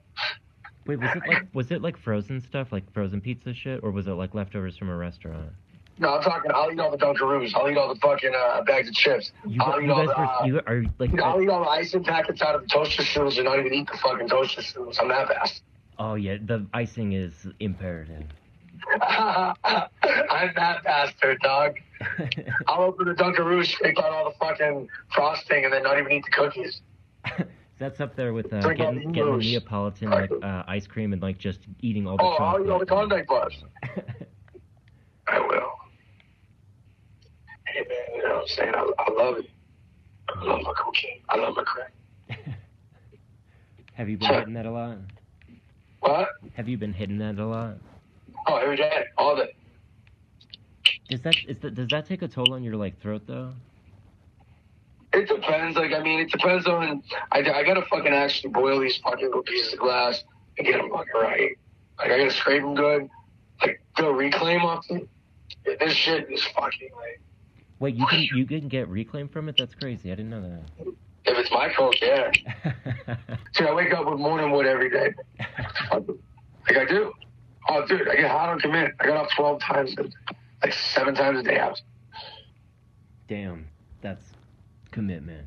Wait, 0.86 0.98
was 1.00 1.10
it 1.16 1.22
like 1.28 1.46
was 1.52 1.70
it 1.70 1.82
like 1.82 1.96
frozen 1.98 2.40
stuff, 2.40 2.72
like 2.72 2.90
frozen 2.92 3.20
pizza 3.20 3.52
shit, 3.52 3.80
or 3.82 3.90
was 3.90 4.06
it 4.06 4.12
like 4.12 4.34
leftovers 4.34 4.76
from 4.76 4.88
a 4.88 4.96
restaurant? 4.96 5.50
No, 5.98 6.14
I'm 6.14 6.22
talking. 6.22 6.50
I'll 6.54 6.70
eat 6.72 6.78
all 6.78 6.90
the 6.90 6.96
Dunkaroos. 6.96 7.52
I'll 7.54 7.68
eat 7.68 7.76
all 7.76 7.92
the 7.92 8.00
fucking 8.00 8.32
uh, 8.34 8.62
bags 8.62 8.88
of 8.88 8.94
chips. 8.94 9.32
You, 9.46 9.60
I'll 9.60 9.72
gu- 9.74 9.80
eat 9.82 9.86
you 9.86 9.92
all 9.92 10.06
guys 10.06 10.16
the. 10.16 10.22
Uh, 10.22 10.44
you 10.46 10.60
are 10.66 10.84
like 10.98 11.20
I'll 11.20 11.42
eat 11.42 11.48
all 11.48 11.60
the 11.64 11.68
icing 11.68 12.04
packets 12.04 12.40
out 12.40 12.54
of 12.54 12.62
the 12.62 12.68
toaster 12.68 13.02
strudels 13.02 13.36
and 13.36 13.44
not 13.44 13.58
even 13.58 13.74
eat 13.74 13.90
the 13.90 13.98
fucking 13.98 14.28
toaster 14.28 14.62
strudels. 14.62 14.96
I'm 15.00 15.08
that 15.08 15.28
fast. 15.28 15.62
oh 15.98 16.14
yeah, 16.14 16.36
the 16.40 16.66
icing 16.72 17.12
is 17.12 17.46
imperative. 17.60 18.24
I'm 19.02 20.52
that 20.56 20.82
bastard, 20.84 21.38
dog. 21.40 21.76
I'll 22.66 22.82
open 22.82 23.08
the 23.08 23.14
Dunkaroo, 23.14 23.64
shake 23.64 23.98
out 23.98 24.10
all 24.10 24.30
the 24.30 24.36
fucking 24.38 24.88
frosting, 25.14 25.64
and 25.64 25.72
then 25.72 25.82
not 25.82 25.98
even 25.98 26.12
eat 26.12 26.24
the 26.24 26.30
cookies. 26.30 26.80
That's 27.78 28.00
up 28.00 28.16
there 28.16 28.32
with 28.32 28.52
uh, 28.52 28.60
Drink 28.60 28.78
getting 28.78 29.12
getting 29.12 29.38
the 29.38 29.44
Neapolitan 29.44 30.10
like 30.10 30.30
uh, 30.42 30.64
ice 30.66 30.86
cream 30.86 31.12
and 31.12 31.22
like 31.22 31.38
just 31.38 31.60
eating 31.80 32.06
all 32.08 32.16
the 32.16 32.24
Oh, 32.24 32.36
I'll 32.38 32.64
eat 32.64 32.68
all 32.68 32.78
the. 32.80 32.86
Klondike 32.86 33.26
bars. 33.28 33.54
I 35.28 35.38
will. 35.38 35.70
Hey, 37.66 37.84
man, 37.88 38.16
you 38.16 38.22
know 38.24 38.34
what 38.34 38.42
I'm 38.42 38.48
saying? 38.48 38.74
I, 38.74 38.90
I 38.98 39.12
love 39.12 39.38
it. 39.38 39.50
I 40.28 40.44
love 40.44 40.62
my 40.62 40.72
cocaine. 40.76 41.20
I 41.28 41.36
love 41.36 41.54
my 41.54 41.62
crack. 41.64 41.92
Have 43.94 44.08
you 44.08 44.16
been 44.16 44.28
hitting 44.32 44.54
that 44.54 44.66
a 44.66 44.70
lot? 44.70 44.98
What? 46.00 46.28
Have 46.54 46.68
you 46.68 46.78
been 46.78 46.92
hitting 46.92 47.18
that 47.18 47.38
a 47.38 47.46
lot? 47.46 47.78
Oh, 48.46 48.56
every 48.56 48.76
day, 48.76 49.04
all 49.16 49.36
day. 49.36 49.54
Does 51.08 51.22
that 51.22 51.36
is 51.46 51.58
that 51.58 51.74
does 51.74 51.88
that 51.88 52.06
take 52.06 52.22
a 52.22 52.28
toll 52.28 52.52
on 52.52 52.62
your 52.62 52.76
like 52.76 53.00
throat 53.00 53.22
though? 53.26 53.52
It 55.12 55.26
depends. 55.28 55.76
Like, 55.76 55.92
I 55.92 56.02
mean, 56.02 56.20
it 56.20 56.30
depends 56.30 56.66
on. 56.66 57.02
I, 57.32 57.38
I 57.38 57.62
gotta 57.64 57.82
fucking 57.90 58.12
actually 58.12 58.50
boil 58.50 58.78
these 58.80 58.98
fucking 58.98 59.26
little 59.26 59.42
pieces 59.42 59.72
of 59.72 59.78
glass 59.78 60.22
and 60.58 60.66
get 60.66 60.76
them 60.76 60.90
fucking 60.90 61.12
right. 61.14 61.56
Like, 61.98 62.10
I 62.10 62.18
gotta 62.18 62.30
scrape 62.30 62.62
them 62.62 62.74
good. 62.74 63.08
Like, 63.62 63.80
go 63.96 64.10
reclaim 64.10 64.62
off 64.62 64.86
them. 64.88 65.08
This 65.64 65.92
shit 65.92 66.30
is 66.30 66.44
fucking 66.54 66.90
like. 66.94 67.20
Wait, 67.78 67.94
you 67.94 68.06
can 68.06 68.20
you 68.34 68.46
can 68.46 68.68
get 68.68 68.88
reclaim 68.88 69.28
from 69.28 69.48
it? 69.48 69.56
That's 69.58 69.74
crazy. 69.74 70.12
I 70.12 70.14
didn't 70.14 70.30
know 70.30 70.42
that. 70.42 70.86
If 71.24 71.38
it's 71.38 71.50
my 71.50 71.72
fault, 71.74 71.96
yeah. 72.00 72.30
See, 73.54 73.64
I 73.64 73.74
wake 73.74 73.92
up 73.92 74.06
with 74.06 74.18
morning 74.18 74.50
wood 74.50 74.66
every 74.66 74.90
day. 74.90 75.14
Like 76.70 76.76
I 76.76 76.84
do. 76.84 77.14
Oh, 77.68 77.84
dude, 77.86 78.08
I 78.08 78.16
get 78.16 78.30
hot 78.30 78.48
on 78.48 78.60
command. 78.60 78.92
I 79.00 79.06
got 79.06 79.16
off 79.18 79.30
12 79.36 79.60
times, 79.60 79.94
like 80.62 80.72
seven 80.72 81.14
times 81.14 81.40
a 81.40 81.42
day 81.42 81.58
out. 81.58 81.80
Damn, 83.28 83.68
that's 84.00 84.24
commitment. 84.90 85.46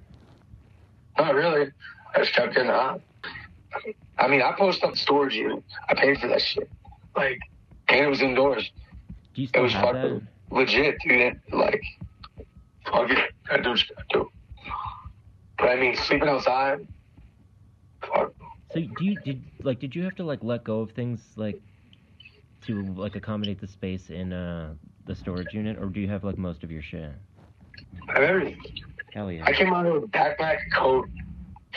Not 1.18 1.34
really. 1.34 1.72
I 2.16 2.20
just 2.20 2.34
kept 2.34 2.54
getting 2.54 2.70
hot. 2.72 3.02
I 4.18 4.28
mean, 4.28 4.42
I 4.42 4.52
post 4.52 4.84
up 4.84 4.96
storage 4.98 5.34
unit. 5.36 5.64
I 5.90 5.96
paid 5.96 6.20
for 6.20 6.28
that 6.28 6.42
shit. 6.42 6.70
Like, 7.16 7.40
and 7.90 8.02
it 8.02 8.08
was 8.08 8.22
indoors. 8.22 8.72
Do 9.34 9.42
you 9.42 9.48
It 9.54 9.60
was 9.60 9.74
have 9.74 9.84
fucking 9.96 10.28
that? 10.50 10.56
legit, 10.56 10.98
dude. 11.02 11.40
Like, 11.52 11.82
fuck 12.86 13.10
it. 13.10 13.32
I 13.50 13.58
do 13.58 13.70
what 13.72 13.82
do. 14.14 14.32
But 15.58 15.70
I 15.70 15.76
mean, 15.76 15.96
sleeping 15.96 16.28
outside, 16.28 16.86
fuck. 18.02 18.34
So 18.74 18.80
do 18.82 19.06
you 19.06 19.16
did 19.22 19.44
like 19.64 19.80
did 19.80 19.96
you 19.96 20.04
have 20.04 20.16
to 20.16 20.24
like 20.24 20.40
let 20.44 20.64
go 20.64 20.80
of 20.82 20.92
things 20.92 21.20
like 21.36 21.62
to 22.62 22.84
like 22.94 23.16
accommodate 23.16 23.60
the 23.60 23.68
space 23.68 24.10
in 24.10 24.34
uh 24.34 24.74
the 25.06 25.16
storage 25.16 25.54
unit, 25.54 25.78
or 25.80 25.88
do 25.88 26.00
you 26.00 26.08
have 26.08 26.24
like 26.24 26.38
most 26.38 26.64
of 26.64 26.72
your 26.72 26.82
shit? 26.82 27.12
I 28.10 28.14
have 28.14 28.24
everything. 28.24 28.62
Hell 29.14 29.32
yeah. 29.32 29.44
I 29.46 29.54
came 29.54 29.74
out 29.74 29.92
with 29.92 30.04
a 30.04 30.08
backpack, 30.08 30.58
coat, 30.74 31.10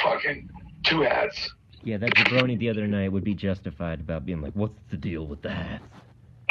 fucking 0.03 0.49
two 0.85 1.03
hats. 1.03 1.51
Yeah, 1.83 1.99
that 1.99 2.11
jabroni 2.15 2.59
the 2.59 2.71
other 2.71 2.87
night 2.87 3.13
would 3.13 3.25
be 3.25 3.35
justified 3.35 4.01
about 4.01 4.25
being 4.25 4.41
like, 4.41 4.53
"What's 4.55 4.81
the 4.91 4.97
deal 4.97 5.27
with 5.27 5.43
the 5.43 5.51
hats?" 5.51 5.85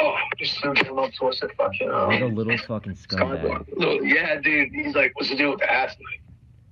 Oh, 0.00 0.16
just 0.38 0.60
Sue 0.60 0.72
came 0.74 0.98
up 0.98 1.12
to 1.12 1.26
us 1.26 1.40
and 1.40 1.52
fucking, 1.52 1.88
What 1.88 2.22
a 2.22 2.26
um, 2.26 2.34
little 2.34 2.58
fucking 2.58 2.94
scumbag. 2.94 3.64
Yeah, 4.02 4.40
dude. 4.40 4.72
He's 4.72 4.94
like, 4.94 5.12
what's 5.14 5.30
the 5.30 5.36
deal 5.36 5.50
with 5.50 5.60
the 5.60 5.66
hats? 5.66 5.94
Like, 5.94 6.20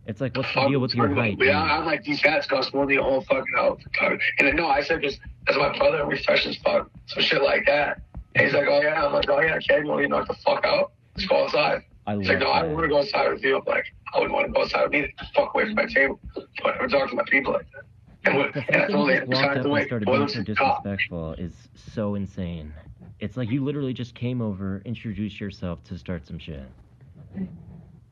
It's 0.06 0.20
like, 0.20 0.36
what's 0.36 0.52
the 0.54 0.68
deal 0.68 0.80
with 0.80 0.94
your 0.94 1.14
height? 1.14 1.38
Yeah? 1.40 1.62
I'm 1.62 1.86
like, 1.86 2.02
these 2.02 2.20
guys 2.20 2.46
cost 2.46 2.74
more 2.74 2.86
than 2.86 2.96
the 2.96 3.02
whole 3.02 3.20
fucking 3.22 3.54
outfit. 3.56 4.20
And 4.38 4.48
then, 4.48 4.56
no, 4.56 4.66
I 4.66 4.82
said, 4.82 5.00
because 5.00 5.18
that's 5.46 5.58
my 5.58 5.76
brother, 5.76 6.06
we 6.06 6.20
fresh 6.22 6.44
as 6.46 6.56
fuck. 6.56 6.90
Some 7.06 7.22
shit 7.22 7.42
like 7.42 7.66
that. 7.66 8.00
And 8.34 8.46
he's 8.46 8.54
like, 8.54 8.66
oh, 8.68 8.80
yeah. 8.80 9.04
I'm 9.06 9.12
like, 9.12 9.28
oh, 9.28 9.40
yeah, 9.40 9.54
okay, 9.56 9.80
you 9.80 9.86
want 9.86 10.02
to 10.02 10.08
knock 10.08 10.26
the 10.26 10.34
fuck 10.34 10.64
out? 10.64 10.92
Let's 11.16 11.28
go 11.28 11.44
outside. 11.44 11.82
I 12.06 12.16
He's 12.16 12.28
like, 12.28 12.40
no, 12.40 12.50
I 12.50 12.62
don't 12.62 12.72
want 12.72 12.84
to 12.84 12.88
go 12.88 12.98
outside 12.98 13.32
with 13.32 13.44
you. 13.44 13.58
I'm 13.58 13.62
like, 13.66 13.84
I 14.12 14.18
wouldn't 14.18 14.34
want 14.34 14.46
to 14.46 14.52
go 14.52 14.62
outside 14.62 14.82
with 14.84 14.92
me. 14.92 15.14
Fuck 15.34 15.54
away 15.54 15.66
from 15.66 15.74
my 15.74 15.86
table. 15.86 16.18
Don't 16.34 16.74
ever 16.74 16.88
talk 16.88 17.10
to 17.10 17.16
my 17.16 17.22
people 17.28 17.52
like 17.52 17.66
that. 17.72 17.84
And, 18.24 18.34
The 18.34 18.38
what, 18.38 18.54
fact 18.54 18.70
and 18.70 18.76
I 18.76 18.86
that 18.86 18.92
told 18.92 19.08
you 19.08 19.14
him, 19.14 19.30
just 19.30 19.42
walked 19.42 19.56
up 19.56 19.62
the 19.62 19.72
and 19.72 19.86
started 19.86 20.06
being 20.06 20.28
so 20.28 20.42
disrespectful 20.42 21.32
is 21.34 21.52
so 21.94 22.14
insane. 22.16 22.72
It's 23.20 23.36
like 23.36 23.50
you 23.50 23.62
literally 23.62 23.92
just 23.92 24.14
came 24.14 24.40
over, 24.42 24.82
introduced 24.84 25.40
yourself 25.40 25.84
to 25.84 25.98
start 25.98 26.26
some 26.26 26.38
shit. 26.38 26.66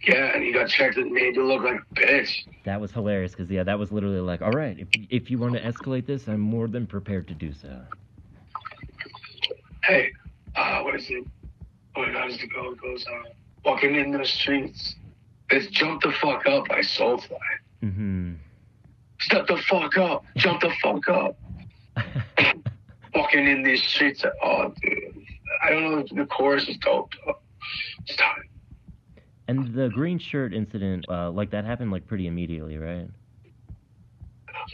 Yeah, 0.02 0.34
and 0.34 0.42
he 0.42 0.52
got 0.52 0.68
checked 0.68 0.96
and 0.96 1.10
made 1.12 1.34
to 1.34 1.42
look 1.42 1.62
like 1.62 1.80
a 1.80 1.94
bitch. 1.94 2.46
That 2.64 2.80
was 2.80 2.90
hilarious 2.90 3.32
because 3.32 3.50
yeah, 3.50 3.64
that 3.64 3.78
was 3.78 3.92
literally 3.92 4.20
like, 4.20 4.40
all 4.40 4.52
right, 4.52 4.78
if 4.78 4.88
if 5.10 5.30
you 5.30 5.38
want 5.38 5.54
to 5.54 5.62
escalate 5.62 6.06
this, 6.06 6.26
I'm 6.26 6.40
more 6.40 6.68
than 6.68 6.86
prepared 6.86 7.28
to 7.28 7.34
do 7.34 7.52
so. 7.52 7.82
Hey, 9.84 10.12
uh, 10.56 10.80
what 10.82 10.94
is 10.94 11.06
it? 11.10 11.26
What 11.94 12.12
does 12.12 12.38
the 12.38 12.46
go? 12.46 12.74
Goes 12.74 13.04
uh, 13.06 13.30
walking 13.64 13.94
in 13.94 14.12
the 14.12 14.24
streets. 14.24 14.96
It's 15.50 15.66
jump 15.66 16.02
the 16.02 16.12
fuck 16.12 16.46
up 16.46 16.68
by 16.68 16.80
Soulfly. 16.80 17.38
Mm-hmm. 17.82 18.34
Step 19.20 19.46
the 19.48 19.56
fuck 19.68 19.96
up. 19.98 20.24
Jump 20.36 20.60
the 20.60 20.70
fuck 20.82 21.08
up. 21.08 21.36
Walking 23.14 23.46
in 23.46 23.62
these 23.62 23.82
streets. 23.82 24.24
Oh, 24.42 24.72
dude. 24.80 25.26
I 25.62 25.70
don't 25.70 25.90
know 25.90 25.98
if 25.98 26.08
the 26.10 26.26
chorus 26.26 26.68
is 26.68 26.76
dope. 26.78 27.12
Though. 27.26 27.38
It's 28.06 28.16
time. 28.16 28.49
And 29.50 29.74
the 29.74 29.88
green 29.88 30.18
shirt 30.18 30.54
incident, 30.54 31.04
uh, 31.08 31.28
like 31.30 31.50
that 31.50 31.64
happened 31.64 31.90
like 31.90 32.06
pretty 32.06 32.28
immediately, 32.28 32.78
right? 32.78 33.08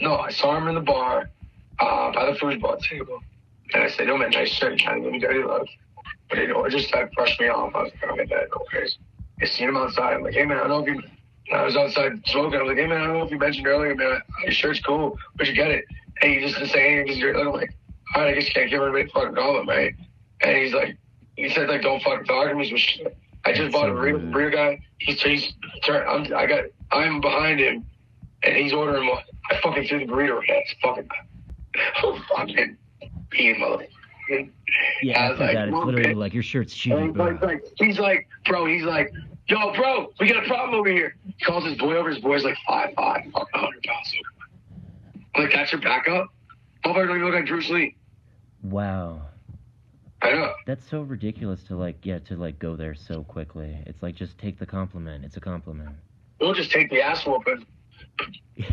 No, 0.01 0.17
I 0.17 0.29
saw 0.29 0.55
him 0.55 0.67
in 0.67 0.75
the 0.75 0.81
bar 0.81 1.31
uh, 1.79 2.11
by 2.11 2.31
the 2.31 2.37
foosball 2.37 2.79
table. 2.83 3.19
And 3.73 3.83
I 3.83 3.89
said, 3.89 4.07
yo, 4.07 4.17
man, 4.17 4.29
nice 4.29 4.49
shirt. 4.49 4.79
Kind 4.79 4.97
of 4.97 5.03
give 5.03 5.11
me 5.13 5.19
dirty 5.19 5.43
love. 5.43 5.67
But, 6.29 6.37
you 6.37 6.47
know, 6.49 6.63
it 6.63 6.69
just 6.69 6.93
like 6.93 7.11
brushed 7.13 7.39
me 7.39 7.47
off. 7.47 7.73
I 7.73 7.83
was 7.83 7.91
like, 8.01 8.11
okay, 8.11 8.25
that, 8.25 8.49
no 8.51 8.63
crazy. 8.69 8.97
I 9.41 9.45
seen 9.45 9.69
him 9.69 9.77
outside. 9.77 10.13
I'm 10.13 10.23
like, 10.23 10.35
hey, 10.35 10.45
man, 10.45 10.57
I 10.57 10.67
don't 10.67 10.69
know 10.69 10.79
if 10.79 10.95
you. 10.95 11.01
I 11.51 11.63
was 11.63 11.75
outside 11.75 12.21
smoking. 12.27 12.59
I 12.59 12.63
was 12.63 12.69
like, 12.69 12.77
hey, 12.77 12.87
man, 12.87 13.01
I 13.01 13.07
don't 13.07 13.17
know 13.17 13.23
if 13.23 13.31
you 13.31 13.39
mentioned 13.39 13.65
earlier, 13.65 13.95
man, 13.95 14.21
your 14.43 14.51
shirt's 14.51 14.81
cool. 14.81 15.17
Where'd 15.35 15.47
you 15.47 15.55
get 15.55 15.71
it? 15.71 15.85
And 16.21 16.33
he 16.33 16.39
just 16.41 16.55
didn't 16.55 16.69
say 16.69 16.85
anything 16.85 17.05
because 17.05 17.17
you're 17.19 17.35
I'm 17.35 17.51
like, 17.51 17.73
all 18.15 18.21
right, 18.21 18.31
I 18.31 18.35
guess 18.35 18.47
you 18.47 18.53
can't 18.53 18.69
give 18.69 18.81
everybody 18.81 19.09
a 19.09 19.13
fucking 19.13 19.35
compliment, 19.35 19.67
right? 19.67 19.95
And 20.41 20.57
he's 20.57 20.73
like, 20.73 20.97
he 21.35 21.49
said, 21.49 21.69
like, 21.69 21.81
don't 21.81 22.01
fucking 22.03 22.25
talk 22.25 22.49
to 22.49 22.55
me. 22.55 22.69
Some 22.69 22.77
shit. 22.77 23.17
I 23.47 23.51
just 23.51 23.61
That's 23.63 23.73
bought 23.73 23.85
so 23.85 23.91
a 23.91 23.95
rude. 23.95 24.31
burrito 24.33 24.51
guy. 24.51 24.81
He's, 24.97 25.21
he's 25.21 25.53
turn, 25.83 26.05
I'm, 26.07 26.33
I 26.35 26.45
got, 26.45 26.65
I'm 26.91 27.21
behind 27.21 27.61
him, 27.61 27.85
and 28.43 28.57
he's 28.57 28.73
ordering 28.73 29.07
one. 29.07 29.23
I 29.49 29.59
fucking 29.61 29.87
threw 29.87 29.99
the 29.99 30.05
burrito 30.05 30.37
at 30.49 30.63
his 30.65 30.75
fucking, 30.81 31.07
oh, 32.03 32.21
fucking, 32.35 32.77
being 33.29 33.55
motherfucker. 33.55 34.49
Yeah, 35.01 35.21
I 35.21 35.31
was 35.31 35.39
like, 35.39 35.53
that, 35.53 35.69
it's 35.69 35.77
literally 35.77 36.07
man." 36.07 36.17
like 36.17 36.33
your 36.33 36.43
shirt's 36.43 36.73
he's 36.73 36.93
like, 36.93 37.41
like, 37.41 37.63
he's 37.77 37.97
like, 37.99 38.27
bro, 38.45 38.65
he's 38.65 38.83
like, 38.83 39.13
yo, 39.47 39.73
bro, 39.73 40.11
we 40.19 40.27
got 40.27 40.43
a 40.43 40.47
problem 40.47 40.77
over 40.77 40.89
here. 40.89 41.15
He 41.25 41.45
calls 41.45 41.63
his 41.63 41.77
boy 41.77 41.95
over. 41.95 42.09
His 42.09 42.19
boy's 42.19 42.43
like 42.43 42.57
five 42.67 42.93
five, 42.95 43.21
fucking 43.31 43.47
hundred 43.53 43.83
pounds. 43.83 44.13
I'm 45.35 45.43
like, 45.43 45.53
that's 45.53 45.71
your 45.71 45.79
backup. 45.79 46.27
Motherfucker 46.83 47.07
don't 47.07 47.15
even 47.15 47.25
look 47.25 47.35
like 47.35 47.47
Bruce 47.47 47.69
Lee. 47.69 47.95
Wow. 48.63 49.21
I 50.27 50.31
know. 50.33 50.53
That's 50.65 50.85
so 50.89 51.01
ridiculous 51.03 51.63
to 51.63 51.75
like, 51.77 51.97
yeah, 52.03 52.19
to 52.19 52.35
like 52.35 52.59
go 52.59 52.75
there 52.75 52.93
so 52.95 53.23
quickly. 53.23 53.77
It's 53.85 54.03
like 54.03 54.15
just 54.15 54.37
take 54.37 54.59
the 54.59 54.65
compliment. 54.65 55.23
It's 55.23 55.37
a 55.37 55.39
compliment. 55.39 55.95
We'll 56.41 56.53
just 56.53 56.69
take 56.69 56.89
the 56.89 57.01
ass 57.01 57.25
whooping, 57.25 57.65
beat 58.55 58.65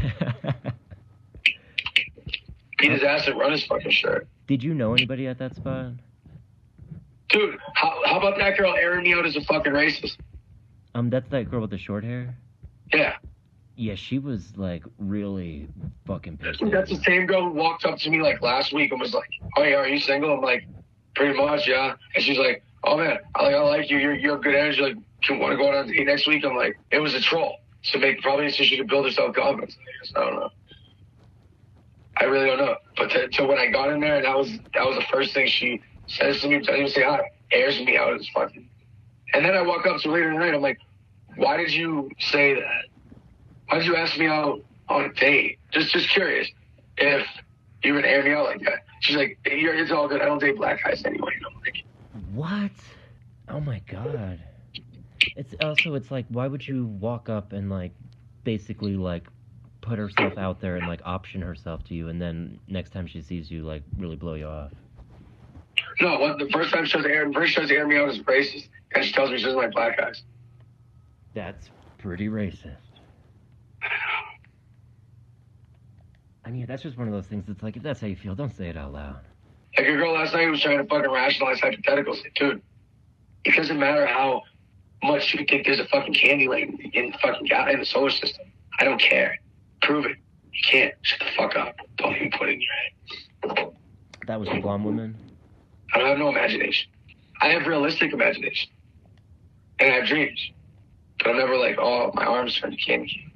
his 2.78 3.02
ass 3.04 3.28
and 3.28 3.38
run 3.38 3.52
his 3.52 3.64
fucking 3.66 3.92
shirt. 3.92 4.26
Did 4.48 4.62
you 4.64 4.74
know 4.74 4.92
anybody 4.92 5.28
at 5.28 5.38
that 5.38 5.54
spot? 5.54 5.92
Dude, 7.28 7.56
how, 7.74 8.00
how 8.04 8.18
about 8.18 8.36
that 8.38 8.58
girl 8.58 8.74
airing 8.74 9.04
me 9.04 9.14
out 9.14 9.24
as 9.24 9.36
a 9.36 9.40
fucking 9.42 9.72
racist? 9.72 10.16
Um, 10.94 11.08
that's 11.08 11.28
that 11.30 11.50
girl 11.50 11.60
with 11.60 11.70
the 11.70 11.78
short 11.78 12.02
hair. 12.04 12.36
Yeah. 12.92 13.14
Yeah, 13.76 13.94
she 13.94 14.18
was 14.18 14.56
like 14.56 14.82
really 14.98 15.68
fucking 16.04 16.36
pissed. 16.38 16.62
That's 16.70 16.90
the 16.90 17.02
same 17.04 17.26
girl 17.26 17.44
who 17.44 17.52
walked 17.52 17.84
up 17.84 17.98
to 18.00 18.10
me 18.10 18.20
like 18.20 18.42
last 18.42 18.72
week 18.72 18.92
and 18.92 19.00
was 19.00 19.14
like, 19.14 19.28
"Oh 19.56 19.64
yeah, 19.64 19.76
are 19.76 19.88
you 19.88 19.98
single?" 19.98 20.32
I'm 20.32 20.40
like, 20.40 20.64
"Pretty 21.14 21.36
much, 21.36 21.66
yeah." 21.68 21.94
And 22.14 22.24
she's 22.24 22.38
like, 22.38 22.62
"Oh 22.84 22.96
man, 22.96 23.18
I 23.34 23.42
like 23.44 23.54
I 23.54 23.60
like 23.60 23.90
you. 23.90 23.98
You're 23.98 24.14
you're 24.14 24.38
good 24.38 24.54
energy. 24.54 24.82
Like, 24.82 24.96
you 25.28 25.38
want 25.38 25.52
to 25.52 25.56
go 25.56 25.68
out 25.68 25.74
on 25.76 25.90
a 25.90 25.92
date 25.92 26.06
next 26.06 26.26
week?" 26.26 26.44
I'm 26.44 26.56
like, 26.56 26.76
"It 26.90 26.98
was 27.00 27.14
a 27.14 27.20
troll." 27.20 27.56
So 27.82 27.98
make 27.98 28.22
probably 28.22 28.50
so 28.50 28.64
she 28.64 28.76
could 28.78 28.88
build 28.88 29.04
her 29.06 29.12
self 29.12 29.34
confidence. 29.34 29.76
I 30.16 30.20
don't 30.20 30.36
know. 30.36 30.50
I 32.18 32.24
really 32.24 32.46
don't 32.46 32.58
know. 32.58 32.76
But 32.96 33.10
to, 33.10 33.28
to 33.28 33.46
when 33.46 33.58
I 33.58 33.68
got 33.68 33.90
in 33.90 34.00
there, 34.00 34.16
and 34.16 34.24
that 34.24 34.36
was 34.36 34.50
that 34.74 34.86
was 34.86 34.96
the 34.96 35.04
first 35.12 35.34
thing 35.34 35.46
she 35.48 35.80
says 36.06 36.40
to 36.40 36.48
me. 36.48 36.58
Doesn't 36.58 36.76
even 36.76 36.88
say 36.88 37.02
hi. 37.02 37.20
Airs 37.52 37.78
me 37.80 37.96
out 37.98 38.14
as 38.14 38.28
fucking. 38.34 38.68
And 39.34 39.44
then 39.44 39.54
I 39.54 39.62
walk 39.62 39.86
up 39.86 40.00
to 40.02 40.10
later 40.10 40.28
in 40.30 40.34
the 40.34 40.40
night. 40.40 40.54
I'm 40.54 40.62
like, 40.62 40.78
"Why 41.36 41.56
did 41.56 41.72
you 41.72 42.10
say 42.20 42.54
that? 42.54 42.84
Why 43.68 43.78
did 43.78 43.86
you 43.86 43.96
ask 43.96 44.18
me 44.18 44.26
out 44.26 44.60
on 44.88 45.04
a 45.06 45.12
date? 45.12 45.58
Just 45.72 45.92
just 45.92 46.08
curious 46.10 46.48
if 46.96 47.26
you 47.84 47.94
would 47.94 48.04
air 48.04 48.22
me 48.22 48.32
out 48.32 48.46
like 48.46 48.60
that." 48.62 48.84
She's 49.00 49.16
like, 49.16 49.38
"It's 49.44 49.90
all 49.90 50.08
good. 50.08 50.20
I 50.22 50.26
don't 50.26 50.38
date 50.40 50.56
black 50.56 50.82
guys 50.82 51.04
anyway." 51.04 51.32
I'm 51.46 51.54
like, 51.60 51.84
What? 52.32 52.70
Oh 53.48 53.60
my 53.60 53.80
god. 53.86 54.40
It's 55.36 55.54
also 55.60 55.94
it's 55.94 56.10
like 56.10 56.26
why 56.28 56.46
would 56.46 56.66
you 56.66 56.86
walk 56.86 57.28
up 57.28 57.52
and 57.52 57.70
like 57.70 57.92
basically 58.44 58.96
like 58.96 59.26
put 59.80 59.98
herself 59.98 60.38
out 60.38 60.60
there 60.60 60.76
and 60.76 60.86
like 60.86 61.00
option 61.04 61.42
herself 61.42 61.84
to 61.84 61.94
you 61.94 62.08
and 62.08 62.20
then 62.20 62.58
next 62.68 62.90
time 62.90 63.06
she 63.06 63.20
sees 63.20 63.50
you 63.50 63.62
like 63.62 63.82
really 63.98 64.16
blow 64.16 64.34
you 64.34 64.46
off. 64.46 64.72
"No, 66.00 66.18
what? 66.18 66.38
The 66.38 66.48
first 66.50 66.72
time 66.72 66.84
she 66.86 67.00
to 67.00 67.08
air, 67.08 67.30
first 67.32 67.54
to 67.56 67.74
air 67.74 67.86
me 67.86 67.96
out 67.98 68.08
as 68.08 68.18
racist, 68.20 68.68
and 68.94 69.04
she 69.04 69.12
tells 69.12 69.30
me 69.30 69.38
she 69.38 69.44
doesn't 69.44 69.58
like 69.58 69.72
black 69.72 69.96
guys." 69.98 70.22
That's 71.34 71.68
pretty 71.98 72.28
racist. 72.28 72.76
I 76.44 76.50
mean, 76.50 76.66
that's 76.66 76.82
just 76.82 76.98
one 76.98 77.08
of 77.08 77.14
those 77.14 77.26
things 77.26 77.44
that's 77.46 77.62
like 77.62 77.76
if 77.76 77.82
that's 77.82 78.00
how 78.00 78.06
you 78.06 78.16
feel, 78.16 78.34
don't 78.34 78.54
say 78.54 78.68
it 78.68 78.76
out 78.76 78.92
loud. 78.92 79.20
Like 79.76 79.88
a 79.88 79.92
girl 79.92 80.12
last 80.12 80.34
night 80.34 80.48
was 80.48 80.60
trying 80.60 80.78
to 80.78 80.84
fucking 80.84 81.10
rationalize 81.10 81.60
hypotheticals. 81.60 82.18
Dude, 82.36 82.62
it 83.44 83.56
doesn't 83.56 83.78
matter 83.78 84.06
how 84.06 84.42
much 85.02 85.34
you 85.34 85.44
think 85.48 85.66
there's 85.66 85.80
a 85.80 85.86
fucking 85.86 86.14
candy 86.14 86.48
lane 86.48 86.90
in 86.94 87.10
the 87.10 87.18
fucking 87.18 87.46
guy 87.46 87.72
in 87.72 87.80
the 87.80 87.86
solar 87.86 88.10
system. 88.10 88.46
I 88.78 88.84
don't 88.84 89.00
care. 89.00 89.38
Prove 89.82 90.06
it. 90.06 90.16
You 90.52 90.60
can't. 90.70 90.94
Shut 91.02 91.20
the 91.20 91.26
fuck 91.36 91.56
up. 91.56 91.76
Don't 91.96 92.14
even 92.16 92.30
put 92.30 92.48
it 92.48 92.52
in 92.54 92.60
your 92.60 93.54
head. 93.54 93.72
That 94.26 94.40
was 94.40 94.48
the 94.48 94.60
blonde 94.60 94.84
woman. 94.84 95.16
I 95.92 95.98
don't 95.98 96.08
have 96.08 96.18
no 96.18 96.28
imagination. 96.28 96.90
I 97.40 97.48
have 97.48 97.66
realistic 97.66 98.12
imagination. 98.12 98.70
And 99.80 99.92
I 99.92 99.96
have 99.96 100.06
dreams. 100.06 100.50
But 101.18 101.30
I'm 101.30 101.38
never 101.38 101.56
like, 101.56 101.76
oh, 101.78 102.10
my 102.14 102.24
arms 102.24 102.58
turn 102.58 102.70
to 102.70 102.76
candy. 102.76 103.32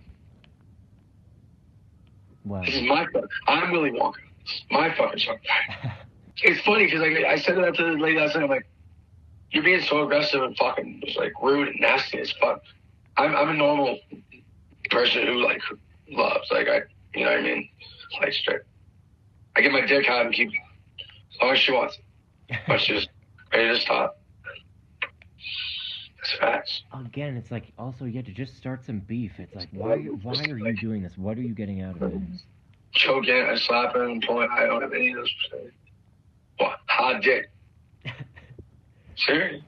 Wow. 2.48 2.62
This 2.64 2.76
is 2.76 2.82
my 2.82 3.06
fuck. 3.12 3.24
I'm 3.46 3.70
Willy 3.70 3.90
Wonka. 3.90 4.14
It's 4.40 4.64
my 4.70 4.94
fucking. 4.94 5.20
It's 6.40 6.64
funny 6.64 6.84
because 6.84 7.00
like, 7.00 7.24
I 7.24 7.36
said 7.36 7.56
that 7.56 7.74
to 7.74 7.82
the 7.82 7.90
lady 8.00 8.16
last 8.16 8.36
night. 8.36 8.44
I'm 8.44 8.48
like, 8.48 8.70
you're 9.50 9.64
being 9.64 9.80
so 9.82 10.04
aggressive 10.04 10.40
and 10.40 10.56
fucking 10.56 11.02
just 11.04 11.18
like 11.18 11.32
rude 11.42 11.66
and 11.66 11.80
nasty 11.80 12.20
as 12.20 12.30
fuck. 12.40 12.62
I'm, 13.16 13.34
I'm 13.34 13.48
a 13.48 13.54
normal 13.54 13.98
person 14.88 15.26
who 15.26 15.44
like 15.44 15.60
loves. 16.08 16.48
Like 16.52 16.68
I, 16.68 16.82
you 17.12 17.24
know 17.24 17.32
what 17.32 17.40
I 17.40 17.42
mean? 17.42 17.68
Like 18.20 18.32
straight. 18.32 18.60
I 19.56 19.62
get 19.62 19.72
my 19.72 19.84
dick 19.84 20.08
out 20.08 20.26
and 20.26 20.32
keep 20.32 20.50
it 20.50 20.60
as 21.32 21.42
long 21.42 21.52
as 21.54 21.58
she 21.58 21.72
wants. 21.72 21.98
But 22.68 22.80
she's 22.82 22.98
just 23.00 23.08
ready 23.52 23.74
to 23.74 23.80
stop. 23.80 24.17
That's 26.28 26.40
facts. 26.40 26.82
Again, 26.92 27.36
it's 27.36 27.50
like 27.50 27.72
also 27.78 28.04
you 28.04 28.14
had 28.14 28.26
to 28.26 28.32
just 28.32 28.56
start 28.56 28.84
some 28.84 29.00
beef. 29.00 29.32
It's 29.38 29.54
like 29.54 29.68
why 29.72 29.96
why 29.96 30.42
are 30.44 30.58
you 30.58 30.76
doing 30.76 31.02
this? 31.02 31.16
What 31.16 31.38
are 31.38 31.42
you 31.42 31.54
getting 31.54 31.82
out 31.82 31.96
of 31.96 32.02
it? 32.14 32.20
Choking 32.92 33.36
in, 33.36 33.46
I 33.46 33.56
slap 33.56 33.94
her 33.94 34.04
and 34.04 34.22
pull 34.26 34.42
it. 34.42 34.50
I 34.50 34.66
don't 34.66 34.82
have 34.82 34.92
any 34.92 35.10
of 35.10 35.16
those. 35.16 35.34
What? 36.58 36.78
Hot 36.86 37.22
dick. 37.22 37.50
Serious. 39.16 39.62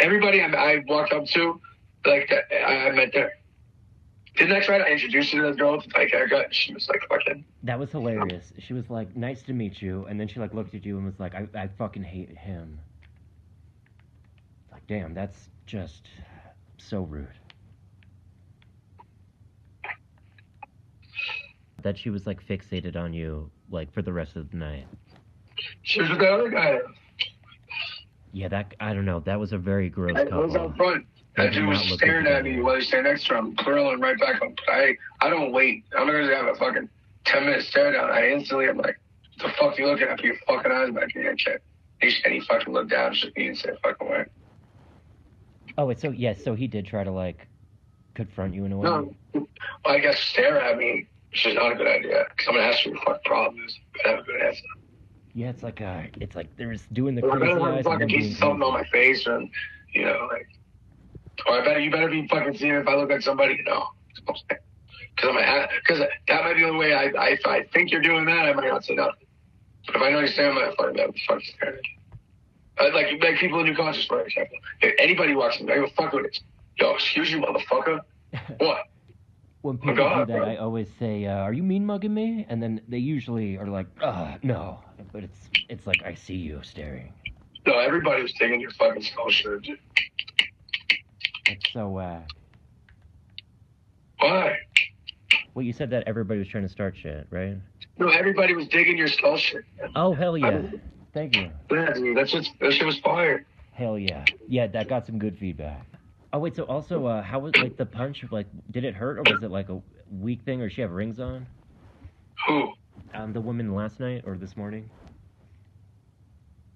Everybody 0.00 0.40
I, 0.40 0.46
I 0.46 0.84
walked 0.86 1.12
up 1.12 1.26
to, 1.26 1.60
like, 2.06 2.32
I, 2.52 2.88
I 2.88 2.90
met 2.92 3.10
there. 3.12 3.34
Didn't 4.36 4.56
I 4.56 4.64
try 4.64 4.78
to 4.78 4.86
introduce 4.86 5.32
you 5.32 5.42
to 5.42 5.48
the 5.50 5.54
girl 5.54 5.76
with 5.76 5.84
the 5.84 5.90
tight 5.92 6.10
haircut? 6.10 6.54
She 6.54 6.72
was 6.72 6.88
like, 6.88 7.02
fucking, 7.08 7.44
That 7.64 7.78
was 7.78 7.90
hilarious. 7.90 8.52
She 8.58 8.72
was 8.72 8.88
like, 8.88 9.14
"Nice 9.14 9.42
to 9.42 9.52
meet 9.52 9.82
you," 9.82 10.06
and 10.06 10.18
then 10.18 10.28
she 10.28 10.40
like 10.40 10.54
looked 10.54 10.74
at 10.74 10.84
you 10.84 10.96
and 10.96 11.04
was 11.04 11.18
like, 11.18 11.34
"I, 11.34 11.46
I 11.54 11.68
fucking 11.78 12.04
hate 12.04 12.36
him." 12.36 12.80
Damn, 14.90 15.14
that's 15.14 15.48
just 15.66 16.08
so 16.76 17.02
rude. 17.02 17.28
That 21.82 21.96
she 21.96 22.10
was 22.10 22.26
like 22.26 22.44
fixated 22.44 22.96
on 22.96 23.14
you 23.14 23.52
like 23.70 23.92
for 23.92 24.02
the 24.02 24.12
rest 24.12 24.34
of 24.34 24.50
the 24.50 24.56
night. 24.56 24.88
she 25.82 26.00
was 26.00 26.10
with 26.10 26.18
the 26.18 26.28
other 26.28 26.50
guy. 26.50 26.80
Yeah, 28.32 28.48
that 28.48 28.74
I 28.80 28.92
don't 28.92 29.04
know. 29.04 29.20
That 29.20 29.38
was 29.38 29.52
a 29.52 29.58
very 29.58 29.88
gross 29.88 30.16
I 30.16 30.24
was 30.24 30.56
out 30.56 30.76
front. 30.76 31.06
That 31.36 31.52
dude 31.52 31.68
was 31.68 31.78
staring 31.92 32.26
at 32.26 32.42
me 32.42 32.60
while 32.60 32.74
he 32.74 32.80
standing 32.80 33.12
next 33.12 33.28
to 33.28 33.36
him, 33.36 33.54
curling 33.58 34.00
right 34.00 34.18
back 34.18 34.42
up. 34.42 34.50
I, 34.66 34.96
I 35.20 35.30
don't 35.30 35.52
wait. 35.52 35.84
I'm 35.96 36.08
not 36.08 36.14
gonna 36.14 36.34
have 36.34 36.46
a 36.46 36.56
fucking 36.56 36.88
10 37.26 37.44
minute 37.44 37.64
stare 37.64 37.92
down. 37.92 38.10
I 38.10 38.30
instantly, 38.30 38.68
I'm 38.68 38.76
like, 38.76 38.98
the 39.38 39.50
fuck 39.56 39.78
you 39.78 39.86
looking 39.86 40.08
at? 40.08 40.16
Put 40.16 40.24
your 40.24 40.36
fucking 40.48 40.72
eyes 40.72 40.90
back 40.90 41.14
in 41.14 41.22
your 41.22 41.36
head. 41.36 41.60
And 42.02 42.34
he, 42.34 42.40
fucking 42.40 42.72
looked 42.74 42.90
down, 42.90 43.14
just 43.14 43.36
me 43.36 43.46
and 43.46 43.56
said, 43.56 43.76
fucking 43.84 44.08
way. 44.08 44.26
Oh, 45.80 45.94
so 45.94 46.10
yes, 46.10 46.44
so 46.44 46.54
he 46.54 46.66
did 46.66 46.84
try 46.84 47.04
to 47.04 47.10
like 47.10 47.48
confront 48.14 48.52
you 48.54 48.66
in 48.66 48.72
a 48.72 48.76
way. 48.76 48.84
No, 48.84 49.14
well, 49.32 49.46
I 49.86 49.98
guess 49.98 50.18
stare 50.20 50.60
at 50.60 50.76
me, 50.76 51.08
which 51.30 51.46
is 51.46 51.54
not 51.54 51.72
a 51.72 51.74
good 51.74 51.86
idea. 51.86 52.24
Because 52.28 52.48
I'm 52.48 52.54
gonna 52.56 52.66
ask 52.66 52.84
you 52.84 52.92
what 53.04 53.22
the 53.24 53.28
problem 53.28 53.64
is. 53.64 53.78
But 53.94 54.10
have 54.10 54.18
a 54.18 54.22
good 54.24 54.42
answer. 54.42 54.60
Yeah, 55.32 55.48
it's 55.48 55.62
like 55.62 55.80
uh, 55.80 56.02
it's 56.20 56.36
like 56.36 56.54
there's 56.58 56.82
doing 56.92 57.14
the 57.14 57.22
Or 57.22 57.32
I 57.32 57.38
crazy 57.38 57.54
better 57.54 57.72
eyes. 57.72 57.86
a 57.86 57.90
fucking 57.90 58.14
of 58.14 58.36
something 58.36 58.62
on 58.62 58.74
my 58.74 58.84
face, 58.92 59.26
and 59.26 59.50
you 59.94 60.04
know, 60.04 60.28
like, 60.30 60.46
or 61.46 61.62
I 61.62 61.64
better 61.64 61.80
you 61.80 61.90
better 61.90 62.10
be 62.10 62.28
fucking 62.28 62.58
seeing 62.58 62.74
if 62.74 62.86
I 62.86 62.96
look 62.96 63.08
like 63.08 63.22
somebody 63.22 63.54
you 63.54 63.64
know. 63.64 63.86
Because 64.26 64.44
I'm 65.22 65.68
because 65.82 66.00
that 66.28 66.44
might 66.44 66.54
be 66.54 66.60
the 66.60 66.68
only 66.68 66.78
way 66.78 66.92
I, 66.92 67.04
I 67.18 67.28
if 67.30 67.46
I 67.46 67.62
think 67.72 67.90
you're 67.90 68.02
doing 68.02 68.26
that, 68.26 68.44
I 68.44 68.52
might 68.52 68.68
not 68.68 68.84
say 68.84 68.96
nothing. 68.96 69.14
But 69.86 69.96
if 69.96 70.02
I 70.02 70.10
know 70.10 70.18
you're 70.18 70.28
saying 70.28 70.54
that, 70.56 70.76
fucking 70.76 70.96
that 70.96 71.08
fucking 71.26 71.46
staring 71.56 71.76
at 71.78 71.84
you. 71.84 71.99
Uh, 72.80 72.90
Like 72.94 73.22
like 73.22 73.36
people 73.38 73.60
in 73.60 73.66
New 73.66 73.74
Conscious, 73.76 74.06
for 74.06 74.20
example. 74.22 74.56
If 74.80 74.94
anybody 74.98 75.34
walks 75.34 75.60
in, 75.60 75.70
I 75.70 75.76
go 75.76 75.88
fuck 75.96 76.12
with 76.12 76.26
it. 76.26 76.38
Yo, 76.78 76.94
excuse 76.94 77.30
you, 77.30 77.40
motherfucker. 77.40 78.00
What? 78.58 78.84
When 79.62 79.76
people 79.76 79.96
God, 79.96 80.26
do 80.28 80.32
that, 80.32 80.38
bro. 80.38 80.48
I 80.48 80.56
always 80.56 80.88
say, 80.98 81.26
uh, 81.26 81.34
"Are 81.40 81.52
you 81.52 81.62
mean 81.62 81.84
mugging 81.84 82.14
me?" 82.14 82.46
And 82.48 82.62
then 82.62 82.80
they 82.88 82.98
usually 82.98 83.58
are 83.58 83.66
like, 83.66 83.86
"Uh, 84.00 84.36
no." 84.42 84.78
But 85.12 85.24
it's 85.24 85.50
it's 85.68 85.86
like 85.86 86.02
I 86.04 86.14
see 86.14 86.36
you 86.36 86.60
staring. 86.62 87.12
No, 87.66 87.78
everybody 87.78 88.22
was 88.22 88.32
taking 88.32 88.58
your 88.60 88.70
fucking 88.70 89.02
skull 89.02 89.28
shirt. 89.30 89.64
dude. 89.64 89.78
It's 91.46 91.72
so 91.72 91.98
uh. 91.98 92.20
Why? 94.20 94.56
Well, 95.54 95.64
you 95.64 95.72
said 95.72 95.90
that 95.90 96.04
everybody 96.06 96.38
was 96.38 96.48
trying 96.48 96.62
to 96.62 96.68
start 96.68 96.96
shit, 96.96 97.26
right? 97.30 97.56
No, 97.98 98.08
everybody 98.08 98.54
was 98.54 98.66
digging 98.68 98.96
your 98.96 99.08
skull 99.08 99.36
shirt. 99.36 99.66
Oh 99.94 100.14
hell 100.14 100.38
yeah! 100.38 100.62
Thank 101.12 101.36
you. 101.36 101.50
Yeah, 101.70 101.92
dude, 101.92 102.16
that's 102.16 102.30
just 102.30 102.52
that 102.60 102.72
shit 102.72 102.86
was 102.86 102.98
fire. 103.00 103.44
Hell 103.72 103.98
yeah. 103.98 104.24
Yeah, 104.48 104.66
that 104.68 104.88
got 104.88 105.06
some 105.06 105.18
good 105.18 105.38
feedback. 105.38 105.86
Oh 106.32 106.38
wait, 106.38 106.54
so 106.54 106.64
also, 106.64 107.06
uh, 107.06 107.22
how 107.22 107.40
was 107.40 107.56
like 107.56 107.76
the 107.76 107.86
punch? 107.86 108.24
Like, 108.30 108.46
did 108.70 108.84
it 108.84 108.94
hurt 108.94 109.18
or 109.18 109.22
was 109.32 109.42
it 109.42 109.50
like 109.50 109.68
a 109.68 109.82
weak 110.10 110.42
thing, 110.42 110.60
or 110.60 110.68
did 110.68 110.74
she 110.74 110.80
have 110.82 110.92
rings 110.92 111.18
on? 111.18 111.46
Who? 112.46 112.72
Um, 113.14 113.32
the 113.32 113.40
woman 113.40 113.74
last 113.74 113.98
night 113.98 114.22
or 114.24 114.36
this 114.36 114.56
morning? 114.56 114.88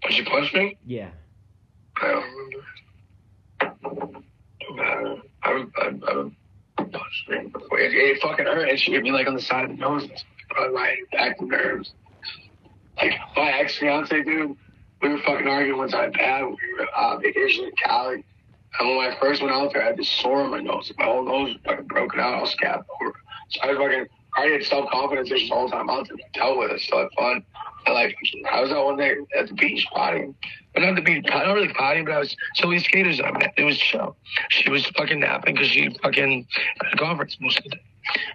Did 0.03 0.19
you 0.19 0.25
punch 0.25 0.53
me? 0.53 0.77
Yeah. 0.85 1.11
I 1.97 2.09
don't 2.09 2.25
remember. 4.71 5.23
I 5.43 5.65
I 5.77 5.93
I 6.09 6.17
would 6.17 6.35
me 7.29 7.51
before. 7.53 7.79
It, 7.79 7.93
it 7.95 8.21
fucking 8.21 8.45
hurt, 8.47 8.69
and 8.69 8.79
she 8.79 8.93
hit 8.93 9.03
me 9.03 9.13
like 9.13 9.27
on 9.27 9.35
the 9.35 9.41
side 9.41 9.65
of 9.65 9.71
the 9.71 9.77
nose. 9.77 10.09
Probably 10.51 10.75
my 10.75 10.97
back 11.13 11.41
nerves. 11.41 11.95
Like 12.97 13.19
my 13.37 13.51
ex 13.53 13.79
fiance, 13.79 14.23
dude. 14.23 14.57
We 15.03 15.09
were 15.11 15.19
fucking 15.19 15.47
arguing 15.47 15.79
one 15.79 15.89
time 15.89 16.13
bad. 16.13 16.45
We 16.45 16.57
were 16.79 16.87
uh, 16.97 17.19
vacation 17.19 17.65
in 17.67 17.73
Cali. 17.83 18.25
And 18.79 18.97
when 18.97 19.11
I 19.11 19.17
first 19.21 19.43
went 19.43 19.55
out 19.55 19.73
there, 19.73 19.83
I 19.83 19.87
had 19.87 19.97
this 19.97 20.09
sore 20.09 20.43
on 20.43 20.51
my 20.51 20.61
nose. 20.61 20.93
My 20.99 21.05
whole 21.05 21.25
nose 21.25 21.55
was 21.55 21.63
fucking 21.65 21.87
broken 21.87 22.21
out. 22.21 22.35
I 22.35 22.41
was 22.41 22.51
scabbed 22.51 22.87
over. 23.01 23.15
So 23.51 23.61
I 23.63 23.67
was 23.69 23.77
fucking, 23.79 24.07
I 24.37 24.41
already 24.41 24.55
had 24.55 24.65
self 24.65 24.91
confidence 24.91 25.31
issues 25.31 25.51
all 25.51 25.67
the 25.67 25.73
time 25.73 25.91
out 25.91 26.09
there. 26.09 26.17
I 26.17 26.39
dealt 26.39 26.59
with 26.59 26.71
it. 26.71 26.83
I 26.93 26.99
had 26.99 27.09
fun. 27.17 27.45
And 27.87 27.95
like, 27.95 28.17
I 28.51 28.61
was 28.61 28.73
out 28.73 28.85
one 28.87 28.97
day 28.97 29.15
at 29.39 29.49
the 29.49 29.55
beach 29.55 29.87
potting. 29.93 30.35
But 30.73 30.83
not 30.83 30.97
the 30.97 31.03
beach, 31.03 31.25
not 31.29 31.47
really 31.55 31.73
potting, 31.73 32.05
but 32.05 32.15
I 32.15 32.19
was, 32.19 32.35
so 32.55 32.69
these 32.71 32.85
skaters 32.85 33.21
I 33.21 33.31
met, 33.31 33.55
it 33.57 33.63
was 33.63 33.79
chill. 33.79 34.17
She 34.49 34.71
was 34.71 34.87
fucking 34.87 35.21
napping 35.21 35.55
because 35.55 35.69
she 35.69 35.95
fucking 36.03 36.47
at 36.81 36.95
a 36.95 36.97
conference 36.97 37.37
most 37.41 37.59
of 37.59 37.65
the 37.65 37.71
day. 37.71 37.83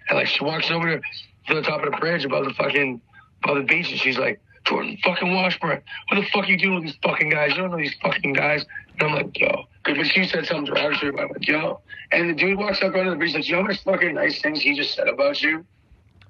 And 0.09 0.17
like, 0.19 0.27
she 0.27 0.43
walks 0.43 0.71
over 0.71 0.99
to 0.99 1.53
the 1.53 1.61
top 1.61 1.83
of 1.83 1.91
the 1.91 1.97
bridge 1.97 2.23
above 2.23 2.45
the 2.45 2.53
fucking, 2.53 3.01
above 3.43 3.57
the 3.57 3.63
beach, 3.63 3.91
and 3.91 3.99
she's 3.99 4.17
like, 4.17 4.39
Jordan 4.65 4.97
fucking 5.03 5.33
Washburn, 5.33 5.81
what 6.09 6.19
the 6.19 6.25
fuck 6.31 6.45
are 6.45 6.47
you 6.51 6.57
doing 6.57 6.75
with 6.75 6.83
these 6.83 6.97
fucking 7.03 7.29
guys? 7.29 7.51
You 7.51 7.57
don't 7.57 7.71
know 7.71 7.77
these 7.77 7.95
fucking 8.01 8.33
guys. 8.33 8.65
And 8.99 9.09
I'm 9.09 9.15
like, 9.15 9.39
yo. 9.39 9.63
But 9.85 10.05
she 10.05 10.25
said 10.25 10.45
something 10.45 10.65
to 10.67 10.71
derogatory 10.73 11.09
about 11.09 11.27
me. 11.29 11.33
Like, 11.39 11.47
yo. 11.47 11.79
And 12.11 12.29
the 12.29 12.33
dude 12.33 12.57
walks 12.57 12.81
up 12.81 12.93
onto 12.95 13.09
the 13.09 13.15
beach, 13.15 13.33
like, 13.33 13.47
you 13.47 13.55
know 13.55 13.61
how 13.61 13.67
much 13.67 13.83
fucking 13.83 14.13
nice 14.13 14.41
things 14.41 14.61
he 14.61 14.75
just 14.75 14.93
said 14.95 15.07
about 15.07 15.41
you? 15.41 15.65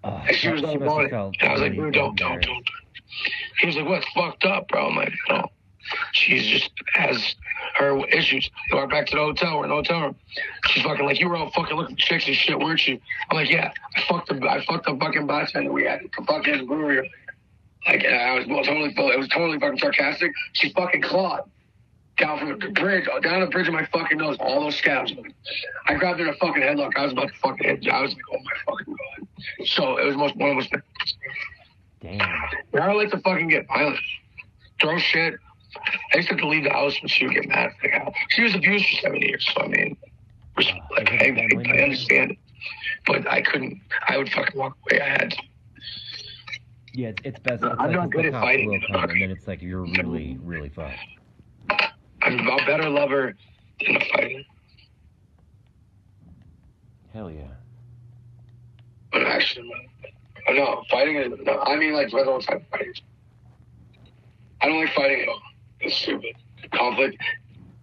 Oh, 0.03 0.21
And 0.27 0.35
she 0.35 0.49
was 0.49 0.61
she 0.61 0.65
all 0.67 0.73
must 0.75 0.83
about 0.83 0.97
have 1.01 1.05
it. 1.07 1.09
felt 1.11 1.35
And 1.41 1.49
I 1.49 1.53
was 1.53 1.61
like, 1.61 1.75
don't, 1.75 1.91
don't, 1.91 2.15
don't. 2.41 2.69
He 3.59 3.67
was 3.67 3.75
like, 3.75 3.87
what's 3.87 4.07
fucked 4.13 4.45
up, 4.45 4.67
bro? 4.69 4.87
I'm 4.87 4.95
like, 4.95 5.11
no. 5.27 5.49
She's 6.11 6.45
just 6.45 6.69
has 6.93 7.35
her 7.75 8.05
issues. 8.09 8.49
We 8.71 8.77
walk 8.77 8.91
back 8.91 9.07
to 9.07 9.15
the 9.15 9.21
hotel. 9.23 9.57
We're 9.57 9.63
in 9.63 9.69
the 9.69 9.75
hotel 9.75 10.01
room. 10.01 10.15
She's 10.67 10.83
fucking 10.83 11.03
like, 11.05 11.19
you 11.19 11.27
were 11.27 11.35
all 11.35 11.49
fucking 11.51 11.75
looking 11.75 11.95
for 11.95 12.01
chicks 12.01 12.27
and 12.27 12.35
shit, 12.35 12.59
weren't 12.59 12.87
you? 12.87 12.99
I'm 13.29 13.37
like, 13.37 13.49
yeah. 13.49 13.71
I 13.95 14.01
fucked 14.03 14.29
the, 14.29 14.35
I 14.47 14.63
fucked 14.65 14.85
the 14.85 14.95
fucking 14.95 15.25
bartender 15.25 15.71
we 15.71 15.85
had 15.85 16.01
at 16.03 16.11
the 16.17 16.23
fucking 16.25 16.67
brewery. 16.67 17.11
Like, 17.87 18.05
I 18.05 18.35
was 18.35 18.45
totally, 18.45 18.93
it 18.95 19.19
was 19.19 19.27
totally 19.29 19.59
fucking 19.59 19.79
sarcastic. 19.79 20.33
She 20.53 20.71
fucking 20.73 21.01
clawed 21.01 21.49
down 22.17 22.37
from 22.39 22.59
the 22.59 22.67
bridge, 22.69 23.07
down 23.23 23.39
the 23.39 23.47
bridge 23.47 23.67
of 23.67 23.73
my 23.73 23.85
fucking 23.85 24.17
nose, 24.17 24.35
all 24.39 24.61
those 24.61 24.75
scabs. 24.75 25.13
I 25.87 25.95
grabbed 25.95 26.19
her 26.19 26.27
in 26.27 26.33
a 26.33 26.37
fucking 26.37 26.61
headlock. 26.61 26.91
I 26.97 27.03
was 27.03 27.13
about 27.13 27.29
to 27.29 27.33
fucking 27.35 27.67
hit. 27.67 27.87
I 27.89 28.01
was 28.01 28.13
like, 28.13 28.21
oh 28.31 28.37
my 28.37 28.73
fucking 28.73 28.93
god. 28.93 29.67
So 29.67 29.97
it 29.97 30.05
was 30.05 30.15
most 30.17 30.35
one 30.35 30.51
of 30.51 30.55
those 30.57 30.67
most. 30.71 30.83
Damn. 32.01 32.17
Now 32.73 32.89
I 32.89 32.93
like 32.93 33.11
to 33.11 33.19
fucking 33.19 33.47
get 33.47 33.67
violent, 33.67 33.99
throw 34.81 34.97
shit. 34.99 35.35
I 36.13 36.17
used 36.17 36.29
to 36.29 36.35
have 36.35 36.41
to 36.41 36.47
leave 36.47 36.63
the 36.63 36.71
house 36.71 36.99
when 37.01 37.07
she 37.07 37.25
would 37.25 37.35
get 37.35 37.47
mad. 37.47 37.71
Like, 37.83 38.13
she 38.29 38.43
was 38.43 38.55
abused 38.55 38.85
for 38.89 38.95
seven 39.01 39.21
years, 39.21 39.49
so 39.53 39.61
I 39.61 39.67
mean, 39.67 39.97
like, 40.57 41.11
I, 41.11 41.25
it 41.25 41.31
a 41.31 41.49
family 41.49 41.71
I, 41.71 41.77
I 41.77 41.83
understand 41.83 42.31
it, 42.31 42.37
but 43.05 43.29
I 43.29 43.41
couldn't. 43.41 43.79
I 44.07 44.17
would 44.17 44.29
fucking 44.29 44.59
walk 44.59 44.77
away. 44.89 45.01
I 45.01 45.09
had 45.09 45.31
to. 45.31 45.37
Yeah, 46.93 47.09
it's, 47.09 47.21
it's 47.23 47.39
best. 47.39 47.63
It's 47.63 47.75
I'm 47.77 47.87
like 47.87 47.95
not 47.95 48.09
good 48.11 48.25
at 48.25 48.33
fighting. 48.33 48.69
will 48.69 48.79
come, 48.91 49.09
and 49.09 49.21
then 49.21 49.31
it's 49.31 49.47
like 49.47 49.61
you're 49.61 49.81
really, 49.81 50.37
really 50.43 50.69
fucked. 50.69 50.97
I'm 52.21 52.47
a 52.47 52.57
better 52.65 52.89
lover 52.89 53.35
than 53.85 53.95
a 53.95 54.05
fighter. 54.11 54.41
Hell 57.13 57.31
yeah. 57.31 57.47
But 59.11 59.23
actually, 59.23 59.71
no, 60.49 60.83
fighting 60.89 61.15
is. 61.15 61.39
No, 61.43 61.59
I 61.59 61.75
mean, 61.75 61.93
like, 61.93 62.13
I 62.13 62.23
don't 62.23 62.49
of 62.49 62.61
fighting. 62.71 62.93
I 64.61 64.67
don't 64.67 64.79
like 64.79 64.93
fighting 64.93 65.21
at 65.21 65.27
all. 65.27 65.41
It's 65.79 65.95
stupid. 65.95 66.35
Conflict. 66.71 67.17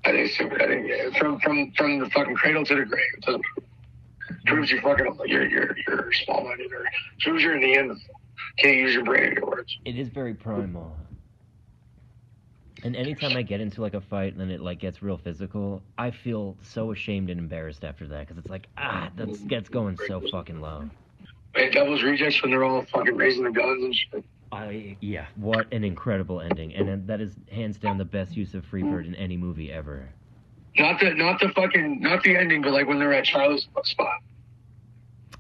I 0.05 0.11
think 0.11 0.27
it's 0.27 0.35
stupid. 0.35 0.63
I 0.63 0.67
think 0.67 0.89
yeah, 0.89 1.19
from 1.19 1.41
from 1.41 1.73
from 1.77 1.99
the 1.99 2.11
fucking 2.11 2.35
cradle 2.37 2.65
to 2.65 2.75
the 2.75 2.85
grave. 2.85 3.41
It 4.29 4.45
proves 4.47 4.71
you 4.71 4.81
fucking 4.81 5.19
you're 5.27 5.49
you're 5.49 5.77
you're 5.87 6.13
small 6.13 6.45
minded 6.45 6.73
or 6.73 6.85
proves 7.21 7.43
you're 7.43 7.55
in 7.57 7.63
the 7.63 7.77
end 7.77 8.01
can't 8.59 8.77
use 8.77 8.95
your 8.95 9.05
brain 9.05 9.25
in 9.25 9.33
your 9.35 9.47
words. 9.47 9.77
It 9.85 9.99
is 9.99 10.09
very 10.09 10.35
primal. 10.35 10.97
And 12.85 12.95
anytime 12.95 13.37
I 13.37 13.43
get 13.43 13.61
into 13.61 13.81
like 13.81 13.95
a 13.95 14.01
fight 14.01 14.33
and 14.33 14.41
then 14.41 14.51
it 14.51 14.61
like 14.61 14.79
gets 14.79 15.03
real 15.03 15.17
physical, 15.17 15.83
I 15.97 16.11
feel 16.11 16.57
so 16.63 16.93
ashamed 16.93 17.31
and 17.31 17.41
embarrassed 17.41 17.85
after 17.85 18.07
that 18.09 18.21
because 18.21 18.39
it's 18.39 18.51
like 18.51 18.69
ah, 18.77 19.11
that's 19.17 19.39
gets 19.41 19.69
going 19.69 19.99
so 20.07 20.23
fucking 20.31 20.61
low. 20.61 20.89
And 21.55 21.73
Devil's 21.73 22.03
Rejects 22.03 22.43
when 22.43 22.51
they're 22.51 22.65
all 22.65 22.85
fucking 22.93 23.17
raising 23.17 23.45
the 23.45 23.51
guns 23.51 23.83
and 23.83 23.95
shit. 23.95 24.25
I 24.53 24.97
yeah, 25.01 25.27
what 25.37 25.73
an 25.73 25.85
incredible 25.85 26.41
ending, 26.41 26.75
and 26.75 27.07
that 27.09 27.21
is 27.21 27.35
hands 27.51 27.79
down 27.79 27.99
the 27.99 28.05
best 28.05 28.37
use 28.37 28.55
of 28.55 28.65
Freebird 28.67 29.07
in 29.07 29.15
any 29.15 29.37
movie 29.37 29.73
ever. 29.73 30.09
Not 30.77 31.01
the 31.01 31.15
not 31.15 31.41
the 31.41 31.49
fucking 31.49 32.01
not 32.01 32.23
the 32.23 32.37
ending, 32.37 32.63
but 32.63 32.73
like 32.73 32.87
when 32.87 32.99
they're 32.99 33.15
at 33.15 33.25
Charlie's 33.25 33.67
spot. 33.85 34.21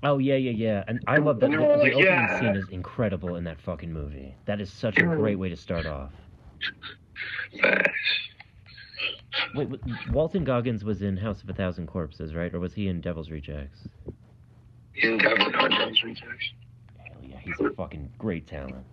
Oh 0.03 0.19
yeah, 0.19 0.37
yeah, 0.37 0.51
yeah, 0.51 0.85
and 0.87 1.03
I 1.07 1.17
love 1.17 1.41
that. 1.41 1.51
The, 1.51 1.57
the 1.57 1.65
opening 1.67 1.99
yeah. 1.99 2.39
scene 2.39 2.57
is 2.57 2.69
incredible 2.69 3.37
in 3.37 3.45
that 3.45 3.61
fucking 3.61 3.93
movie. 3.93 4.35
That 4.45 4.61
is 4.61 4.71
such 4.71 4.99
a 4.99 5.03
great 5.03 5.37
way 5.37 5.49
to 5.49 5.57
start 5.57 5.87
off. 5.87 6.13
Wait, 9.55 9.69
Walton 10.13 10.45
Goggins 10.45 10.85
was 10.85 11.03
in 11.03 11.17
House 11.17 11.43
of 11.43 11.49
a 11.49 11.53
Thousand 11.53 11.87
Corpses, 11.87 12.35
right? 12.35 12.53
Or 12.53 12.61
was 12.61 12.75
he 12.75 12.89
in 12.89 13.01
Devil's 13.01 13.31
Rejects? 13.31 13.89
He's 14.93 15.11
in 15.11 15.19
Devil's 15.19 15.53
Devil's 15.53 16.03
Rejects. 16.03 16.53
Hell 16.99 17.23
yeah, 17.23 17.39
he's 17.39 17.59
a 17.61 17.71
fucking 17.71 18.11
great 18.19 18.47
talent. 18.47 18.85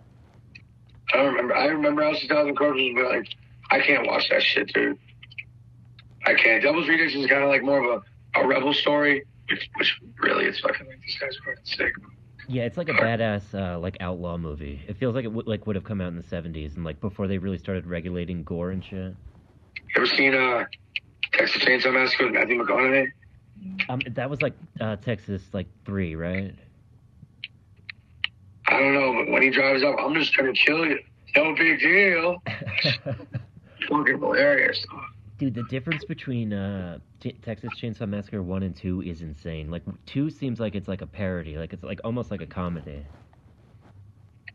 I 1.13 1.17
don't 1.17 1.27
remember. 1.27 1.55
I 1.55 1.65
remember 1.65 2.03
House 2.03 2.23
of 2.23 2.31
a 2.31 2.33
Thousand 2.33 2.55
Corpses, 2.55 2.91
but 2.95 3.05
like, 3.05 3.27
I 3.71 3.79
can't 3.81 4.07
watch 4.07 4.29
that 4.29 4.41
shit, 4.41 4.71
dude. 4.73 4.97
I 6.25 6.33
can't. 6.33 6.63
Devil's 6.63 6.87
Rejects 6.87 7.15
is 7.15 7.27
kind 7.27 7.43
of 7.43 7.49
like 7.49 7.63
more 7.63 7.83
of 7.83 8.03
a, 8.35 8.39
a 8.39 8.47
rebel 8.47 8.73
story, 8.73 9.23
which, 9.49 9.69
which 9.75 9.99
really 10.21 10.45
it's 10.45 10.59
fucking 10.59 10.87
like 10.87 11.01
these 11.01 11.17
guys 11.19 11.35
fucking 11.45 11.63
sick. 11.63 11.93
Yeah, 12.47 12.63
it's 12.63 12.77
like 12.77 12.89
a 12.89 12.93
badass 12.93 13.53
uh, 13.53 13.79
like 13.79 13.97
outlaw 14.01 14.37
movie. 14.37 14.81
It 14.87 14.97
feels 14.97 15.15
like 15.15 15.25
it 15.25 15.31
would 15.31 15.47
like 15.47 15.65
would 15.65 15.75
have 15.75 15.85
come 15.85 16.01
out 16.01 16.09
in 16.09 16.17
the 16.17 16.23
'70s 16.23 16.75
and 16.75 16.83
like 16.83 16.99
before 16.99 17.27
they 17.27 17.37
really 17.37 17.57
started 17.57 17.85
regulating 17.87 18.43
gore 18.43 18.71
and 18.71 18.83
shit. 18.83 19.15
You 19.75 19.95
ever 19.97 20.07
seen 20.07 20.33
uh, 20.33 20.65
Texas 21.31 21.63
Chainsaw 21.63 21.93
Massacre 21.93 22.25
with 22.25 22.33
Matthew 22.33 22.61
McConaughey? 22.61 23.11
Um, 23.87 24.01
that 24.07 24.29
was 24.29 24.41
like 24.41 24.53
uh, 24.81 24.97
Texas 24.97 25.41
like 25.53 25.67
three, 25.85 26.15
right? 26.15 26.53
I 28.67 28.79
don't 28.79 28.93
know, 28.93 29.13
but 29.13 29.31
when 29.31 29.41
he 29.41 29.49
drives 29.49 29.83
up, 29.83 29.95
I'm 29.99 30.13
just 30.15 30.35
gonna 30.35 30.53
kill 30.53 30.85
you. 30.85 30.99
No 31.35 31.55
big 31.55 31.79
deal. 31.79 32.41
Fucking 33.87 34.19
hilarious. 34.19 34.85
Dude, 35.43 35.55
the 35.55 35.63
difference 35.63 36.05
between 36.05 36.53
uh, 36.53 36.99
T- 37.19 37.33
Texas 37.41 37.69
Chainsaw 37.77 38.07
Massacre 38.07 38.41
one 38.41 38.63
and 38.63 38.73
two 38.73 39.01
is 39.01 39.21
insane. 39.21 39.69
Like 39.69 39.83
two 40.05 40.29
seems 40.29 40.57
like 40.57 40.73
it's 40.73 40.87
like 40.87 41.01
a 41.01 41.05
parody, 41.05 41.57
like 41.57 41.73
it's 41.73 41.83
like 41.83 41.99
almost 42.05 42.31
like 42.31 42.39
a 42.39 42.45
comedy. 42.45 43.05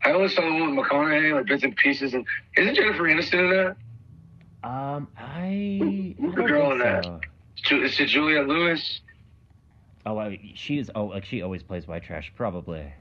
I 0.03 0.13
always 0.13 0.33
saw 0.33 0.41
the 0.41 0.51
one 0.51 0.75
with 0.75 0.87
McConaughey, 0.87 1.35
like 1.35 1.45
bits 1.45 1.63
and 1.63 1.75
pieces, 1.75 2.15
and 2.15 2.25
isn't 2.57 2.73
Jennifer 2.73 3.03
Aniston 3.03 3.33
in 3.33 3.49
that? 4.63 4.67
Um, 4.67 5.07
I, 5.15 6.15
Who's 6.19 6.33
the 6.33 6.41
girl 6.41 6.71
in 6.71 6.79
that? 6.79 7.05
so. 7.05 7.19
It 7.75 8.07
Juliette 8.07 8.47
Lewis? 8.47 9.01
Oh, 10.07 10.17
I, 10.17 10.39
she 10.55 10.79
is. 10.79 10.89
Oh, 10.95 11.05
like 11.05 11.23
she 11.23 11.43
always 11.43 11.61
plays 11.61 11.87
white 11.87 12.01
trash, 12.01 12.33
probably. 12.35 12.91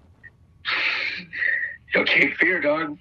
Yo, 1.95 2.05
Cape 2.05 2.37
Fear, 2.37 2.61
dog. 2.61 2.99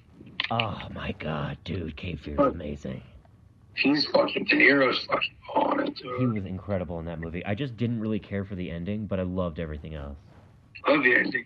Oh 0.49 0.87
my 0.95 1.13
god, 1.19 1.57
dude, 1.65 1.97
Cape 1.97 2.21
Fear 2.21 2.35
is 2.35 2.53
amazing. 2.53 3.01
He's 3.77 4.05
fucking 4.07 4.45
De 4.45 4.55
Niro's 4.55 5.05
fucking 5.05 5.35
on 5.53 5.87
it, 5.87 5.97
He 6.19 6.25
was 6.25 6.45
incredible 6.45 6.99
in 6.99 7.05
that 7.05 7.19
movie. 7.19 7.45
I 7.45 7.55
just 7.55 7.77
didn't 7.77 7.99
really 7.99 8.19
care 8.19 8.43
for 8.43 8.55
the 8.55 8.71
ending, 8.71 9.05
but 9.05 9.19
I 9.19 9.23
loved 9.23 9.59
everything 9.59 9.93
else. 9.93 10.17
Love 10.87 11.03
the 11.03 11.15
ending. 11.15 11.45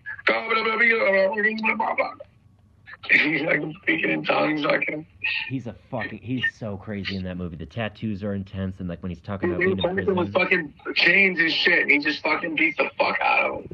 He's 3.10 3.42
like 3.42 3.60
speaking 3.82 4.10
in 4.10 4.24
tongues, 4.24 4.62
fucking. 4.62 5.00
Uh, 5.00 5.26
he's 5.48 5.66
a 5.66 5.74
fucking. 5.90 6.20
He's 6.22 6.44
so 6.56 6.76
crazy 6.76 7.16
in 7.16 7.24
that 7.24 7.36
movie. 7.36 7.56
The 7.56 7.66
tattoos 7.66 8.22
are 8.22 8.34
intense, 8.34 8.78
and 8.78 8.88
like 8.88 9.02
when 9.02 9.10
he's 9.10 9.20
talking 9.20 9.50
about 9.50 9.60
He 9.60 9.74
being 9.74 9.98
in 9.98 10.14
was 10.14 10.26
with 10.26 10.32
fucking 10.32 10.72
chains 10.94 11.40
and 11.40 11.50
shit. 11.50 11.82
And 11.82 11.90
he 11.90 11.98
just 11.98 12.22
fucking 12.22 12.54
beats 12.54 12.76
the 12.76 12.90
fuck 12.96 13.18
out 13.20 13.50
of 13.50 13.60
him. 13.62 13.68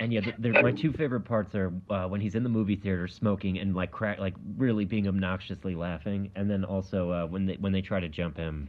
And 0.00 0.12
yeah, 0.12 0.20
my 0.38 0.72
two 0.72 0.92
favorite 0.92 1.22
parts 1.22 1.54
are 1.54 1.72
uh, 1.90 2.06
when 2.06 2.20
he's 2.20 2.34
in 2.34 2.42
the 2.42 2.48
movie 2.48 2.76
theater 2.76 3.08
smoking 3.08 3.58
and 3.58 3.74
like 3.74 3.90
crack, 3.90 4.18
like 4.18 4.34
really 4.56 4.84
being 4.84 5.06
obnoxiously 5.06 5.74
laughing, 5.74 6.30
and 6.34 6.50
then 6.50 6.64
also 6.64 7.10
uh, 7.10 7.26
when 7.26 7.46
they 7.46 7.54
when 7.54 7.72
they 7.72 7.82
try 7.82 8.00
to 8.00 8.08
jump 8.08 8.36
him, 8.36 8.68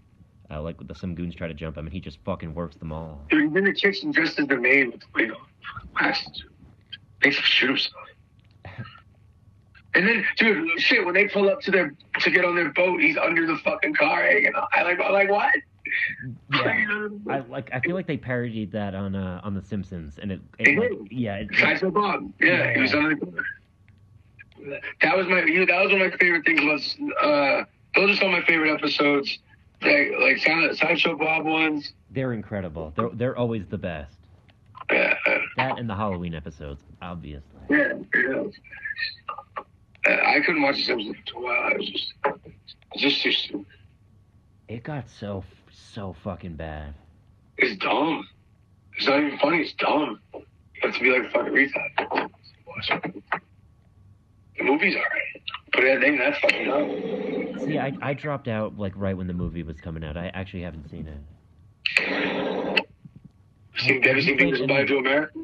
uh, 0.52 0.62
like 0.62 0.76
the, 0.88 0.96
some 0.96 1.16
goons 1.16 1.36
try 1.36 1.48
to 1.48 1.54
jump 1.54 1.78
him, 1.78 1.86
and 1.86 1.94
he 1.94 2.00
just 2.00 2.20
fucking 2.26 2.54
works 2.54 2.76
them 2.76 2.92
all. 2.92 3.22
He's 3.30 3.42
in 3.42 3.54
the 3.54 3.74
kitchen 3.74 4.12
dressed 4.12 4.40
as 4.40 4.48
the 4.48 4.58
maid 4.58 4.92
with 4.92 5.02
the 5.02 5.08
wig 5.16 5.32
on. 5.32 5.38
Waxes. 6.00 6.44
Him 7.24 7.32
shoot 7.32 7.68
himself. 7.68 7.94
And 9.96 10.08
then, 10.08 10.26
dude, 10.38 10.80
shit, 10.80 11.06
when 11.06 11.14
they 11.14 11.28
pull 11.28 11.50
up 11.50 11.62
to 11.62 11.72
their 11.72 11.94
to 12.20 12.32
get 12.32 12.44
on 12.44 12.56
their 12.56 12.72
boat, 12.72 13.00
he's 13.00 13.16
under 13.18 13.46
the 13.46 13.58
fucking 13.58 13.94
car 13.94 14.24
hanging. 14.24 14.52
I 14.76 14.82
like, 14.82 15.00
I'm 15.00 15.14
like, 15.14 15.30
what? 15.30 15.54
Yeah, 16.52 17.08
I 17.30 17.40
like. 17.50 17.70
I 17.74 17.80
feel 17.80 17.96
like 17.96 18.08
they 18.08 18.18
parodied 18.18 18.72
that 18.72 18.96
on 18.96 19.16
uh, 19.16 19.42
on 19.44 19.54
The 19.54 19.62
Simpsons, 19.62 20.18
and 20.22 20.32
it, 20.32 20.42
it 20.60 20.78
like, 20.80 21.08
yeah, 21.12 21.36
it, 21.36 21.52
Kaiser 21.52 21.92
Bob. 21.92 22.32
Yeah, 22.40 22.74
he 22.74 22.82
was 22.82 22.92
car. 22.92 23.12
That 25.02 25.18
was 25.18 25.28
my, 25.28 25.44
you 25.44 25.60
know, 25.60 25.66
that 25.66 25.82
was 25.84 25.92
one 25.92 26.02
of 26.02 26.12
my 26.12 26.18
favorite 26.18 26.46
things 26.46 26.62
about. 26.62 27.22
Uh, 27.22 27.66
those 27.96 28.12
are 28.12 28.16
some 28.16 28.28
of 28.28 28.40
my 28.40 28.46
favorite 28.46 28.72
episodes. 28.74 29.40
Like, 29.82 30.12
like 30.22 30.38
Sideshow 30.78 31.18
Bob 31.18 31.44
ones. 31.46 31.92
they're 32.12 32.32
incredible. 32.32 32.94
They're 32.96 33.10
they're 33.14 33.38
always 33.38 33.66
the 33.68 33.78
best. 33.78 34.16
Yeah, 34.90 35.16
That 35.58 35.80
and 35.80 35.90
the 35.90 35.96
Halloween 35.96 36.34
episodes, 36.34 36.82
obviously. 37.02 37.44
yeah. 37.70 37.94
yeah. 38.16 38.44
Uh, 40.06 40.12
I 40.12 40.40
couldn't 40.46 40.62
watch 40.62 40.76
The 40.78 40.84
Simpsons 40.84 41.16
for 41.32 41.40
a 41.40 41.44
while. 41.44 41.72
I 41.74 41.78
was 41.78 41.90
just, 41.90 42.14
just 42.98 43.22
too 43.24 43.32
stupid. 43.32 43.66
It 44.68 44.84
got 44.84 45.10
so 45.10 45.44
so 45.74 46.16
fucking 46.24 46.56
bad. 46.56 46.94
It's 47.58 47.78
dumb. 47.84 48.28
It's 48.98 49.08
not 49.08 49.20
even 49.20 49.38
funny. 49.40 49.58
It's 49.62 49.74
dumb. 49.74 50.20
You 50.34 50.42
have 50.82 50.94
to 50.96 51.00
be 51.02 51.10
like 51.12 51.24
a 51.24 51.30
fucking 51.32 51.54
retard. 51.54 52.30
The 54.58 54.64
movie's 54.64 54.96
alright, 54.96 55.42
but 55.72 55.84
I 55.84 56.00
think 56.00 56.20
that's 56.20 56.40
fucking 56.40 56.66
dumb. 56.66 57.60
See, 57.66 57.80
I 57.80 57.94
I 58.02 58.14
dropped 58.14 58.48
out 58.48 58.78
like 58.78 58.94
right 58.96 59.16
when 59.16 59.28
the 59.28 59.34
movie 59.34 59.64
was 59.64 59.80
coming 59.80 60.04
out. 60.04 60.18
I 60.18 60.28
actually 60.28 60.62
haven't 60.62 60.90
seen 60.90 61.08
it. 61.08 61.20
Seen, 63.78 64.04
have 64.04 64.16
you 64.16 64.22
seen 64.22 64.40
and 64.40 64.70
Butthead 64.70 64.88
to 64.88 64.98
America? 64.98 65.40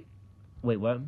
Wait, 0.62 0.78
what? 0.78 1.02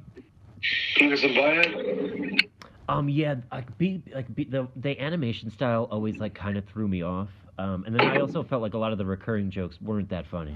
Beavis 0.97 1.23
and 1.23 2.49
Um, 2.89 3.09
yeah, 3.09 3.35
like 3.51 3.77
be 3.77 4.01
like 4.13 4.33
be, 4.33 4.45
the 4.45 4.67
the 4.75 4.99
animation 4.99 5.49
style 5.51 5.87
always 5.91 6.17
like 6.17 6.33
kind 6.33 6.57
of 6.57 6.65
threw 6.65 6.87
me 6.87 7.01
off. 7.01 7.29
Um, 7.61 7.83
and 7.85 7.93
then 7.93 8.01
I 8.01 8.19
also 8.19 8.41
felt 8.41 8.63
like 8.63 8.73
a 8.73 8.77
lot 8.79 8.91
of 8.91 8.97
the 8.97 9.05
recurring 9.05 9.51
jokes 9.51 9.79
weren't 9.79 10.09
that 10.09 10.25
funny. 10.25 10.55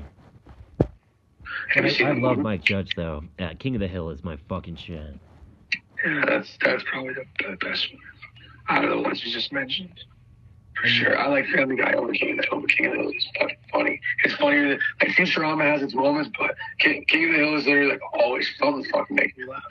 I, 1.76 1.96
I 2.04 2.14
love? 2.14 2.40
Mike 2.40 2.64
Judge 2.64 2.96
though. 2.96 3.24
Uh, 3.38 3.50
King 3.60 3.76
of 3.76 3.82
the 3.82 3.88
Hill 3.88 4.10
is 4.10 4.24
my 4.24 4.38
fucking 4.50 4.76
shit. 4.76 5.14
Yeah, 6.04 6.26
that's 6.28 6.58
that's 6.64 6.84
probably 6.90 7.14
the, 7.14 7.26
the 7.44 7.58
best 7.58 7.88
one 7.92 8.02
out 8.70 8.84
of 8.84 8.90
the 8.90 9.00
ones 9.00 9.24
you 9.24 9.32
just 9.32 9.54
mentioned. 9.54 10.04
For 10.82 10.88
sure. 10.88 11.18
I 11.18 11.28
like 11.28 11.46
Family 11.48 11.76
Guy 11.76 11.94
over 11.94 12.12
King 12.12 12.32
of 12.32 12.38
the 12.38 12.48
Hill, 12.50 12.62
but 12.62 12.70
King 12.72 12.88
of 12.88 12.92
the 12.94 13.00
Hill 13.00 13.12
is 13.12 13.28
fucking 13.40 13.58
funny. 13.72 14.02
It's 14.24 14.34
funnier 14.36 14.70
than 14.70 14.80
like 15.00 15.12
Futurama 15.12 15.64
has 15.64 15.84
its 15.84 15.94
moments, 15.94 16.32
but 16.38 16.56
King, 16.80 17.06
King 17.08 17.26
of 17.26 17.32
the 17.34 17.38
Hill 17.38 17.56
is 17.56 17.66
literally 17.68 17.92
like 17.92 18.02
always 18.14 18.50
fun 18.60 18.82
to 18.82 18.90
fucking 18.90 19.16
make 19.16 19.38
me 19.38 19.46
laugh. 19.46 19.62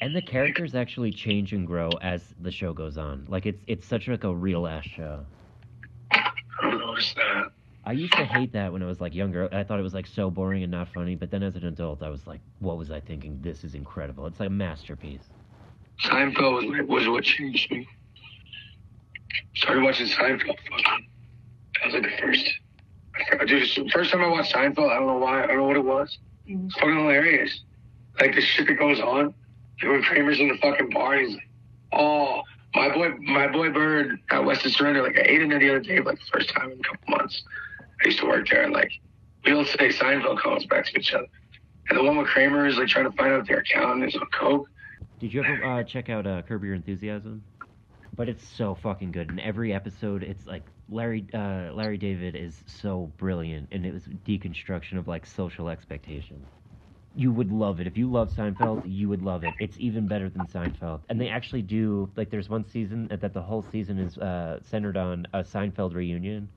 And 0.00 0.16
the 0.16 0.22
characters 0.22 0.74
actually 0.74 1.12
change 1.12 1.52
and 1.52 1.66
grow 1.66 1.90
as 2.00 2.22
the 2.40 2.50
show 2.50 2.72
goes 2.72 2.96
on. 2.96 3.26
Like 3.28 3.44
it's 3.44 3.62
it's 3.66 3.86
such 3.86 4.08
like 4.08 4.24
a 4.24 4.34
real 4.34 4.66
ass 4.66 4.84
show. 4.84 5.26
I 6.92 7.02
that. 7.16 7.52
I 7.84 7.92
used 7.92 8.12
to 8.12 8.24
hate 8.24 8.52
that 8.52 8.72
when 8.72 8.82
I 8.82 8.86
was 8.86 9.00
like 9.00 9.14
younger. 9.14 9.52
I 9.52 9.64
thought 9.64 9.80
it 9.80 9.82
was 9.82 9.94
like 9.94 10.06
so 10.06 10.30
boring 10.30 10.62
and 10.62 10.70
not 10.70 10.88
funny. 10.92 11.16
But 11.16 11.30
then 11.30 11.42
as 11.42 11.56
an 11.56 11.66
adult, 11.66 12.02
I 12.02 12.08
was 12.10 12.26
like, 12.26 12.40
what 12.60 12.78
was 12.78 12.90
I 12.90 13.00
thinking? 13.00 13.40
This 13.42 13.64
is 13.64 13.74
incredible. 13.74 14.26
It's 14.26 14.38
like 14.38 14.48
a 14.48 14.52
masterpiece. 14.52 15.22
Seinfeld 16.04 16.68
was, 16.68 16.88
was 16.88 17.08
what 17.08 17.24
changed 17.24 17.70
me. 17.70 17.88
Started 19.54 19.82
watching 19.82 20.06
Seinfeld. 20.06 20.58
Fucking, 20.70 21.08
that 21.74 21.86
was 21.86 21.94
like 21.94 22.02
the 22.02 22.16
first. 22.20 22.48
Dude, 23.46 23.86
the 23.86 23.90
first 23.92 24.12
time 24.12 24.22
I 24.22 24.28
watched 24.28 24.54
Seinfeld, 24.54 24.90
I 24.90 24.98
don't 24.98 25.06
know 25.06 25.18
why. 25.18 25.42
I 25.42 25.46
don't 25.48 25.56
know 25.58 25.64
what 25.64 25.76
it 25.76 25.84
was. 25.84 26.18
Mm-hmm. 26.48 26.66
It's 26.66 26.74
fucking 26.74 26.96
hilarious. 26.96 27.60
Like 28.20 28.34
the 28.34 28.40
shit 28.40 28.68
that 28.68 28.78
goes 28.78 29.00
on. 29.00 29.34
Like 29.82 29.90
when 29.90 30.02
Kramer's 30.02 30.38
in 30.38 30.48
the 30.48 30.58
fucking 30.58 30.90
bar, 30.90 31.14
and 31.14 31.26
he's 31.26 31.36
like, 31.36 31.48
"Oh, 31.92 32.42
my 32.74 32.92
boy, 32.92 33.10
my 33.20 33.48
boy 33.48 33.70
Bird 33.70 34.20
at 34.30 34.44
Western 34.44 34.72
Surrender. 34.72 35.02
Like 35.02 35.18
I 35.18 35.22
ate 35.22 35.42
in 35.42 35.48
there 35.48 35.58
the 35.58 35.70
other 35.70 35.80
day, 35.80 36.00
like 36.00 36.18
the 36.18 36.26
first 36.32 36.50
time 36.50 36.70
in 36.72 36.80
a 36.80 36.82
couple 36.82 37.16
months. 37.16 37.42
I 37.80 38.06
used 38.06 38.18
to 38.20 38.26
work 38.26 38.48
there, 38.48 38.62
and 38.62 38.72
like 38.72 38.90
we 39.44 39.52
all 39.52 39.64
say 39.64 39.88
Seinfeld 39.88 40.38
calls 40.40 40.66
back 40.66 40.86
to 40.86 40.98
each 40.98 41.12
other. 41.12 41.26
And 41.88 41.98
the 41.98 42.02
one 42.02 42.16
with 42.16 42.28
Kramer 42.28 42.66
is 42.66 42.76
like 42.76 42.88
trying 42.88 43.10
to 43.10 43.16
find 43.16 43.32
out 43.32 43.46
their 43.46 43.58
accountant 43.58 44.08
is 44.08 44.14
on 44.14 44.26
coke. 44.32 44.68
Did 45.20 45.34
you 45.34 45.44
ever 45.44 45.64
uh, 45.64 45.84
check 45.84 46.08
out 46.08 46.26
uh, 46.26 46.42
Curb 46.42 46.64
Your 46.64 46.74
Enthusiasm? 46.74 47.42
But 48.14 48.28
it's 48.28 48.46
so 48.46 48.74
fucking 48.74 49.12
good. 49.12 49.30
In 49.30 49.40
every 49.40 49.72
episode, 49.72 50.22
it's 50.22 50.46
like 50.46 50.62
Larry 50.88 51.26
uh, 51.32 51.72
Larry 51.72 51.98
David 51.98 52.34
is 52.34 52.62
so 52.66 53.10
brilliant, 53.16 53.68
and 53.72 53.86
it 53.86 53.92
was 53.92 54.02
deconstruction 54.26 54.98
of 54.98 55.08
like 55.08 55.26
social 55.26 55.68
expectations. 55.68 56.46
You 57.14 57.30
would 57.32 57.52
love 57.52 57.80
it 57.80 57.86
if 57.86 57.96
you 57.98 58.10
love 58.10 58.30
Seinfeld. 58.30 58.82
You 58.86 59.08
would 59.10 59.22
love 59.22 59.44
it. 59.44 59.52
It's 59.60 59.76
even 59.78 60.06
better 60.06 60.30
than 60.30 60.46
Seinfeld. 60.46 61.00
And 61.08 61.20
they 61.20 61.28
actually 61.28 61.62
do 61.62 62.10
like 62.16 62.30
there's 62.30 62.48
one 62.48 62.64
season 62.66 63.08
that 63.08 63.34
the 63.34 63.42
whole 63.42 63.62
season 63.70 63.98
is 63.98 64.16
uh, 64.18 64.60
centered 64.62 64.96
on 64.96 65.26
a 65.34 65.40
Seinfeld 65.42 65.94
reunion, 65.94 66.48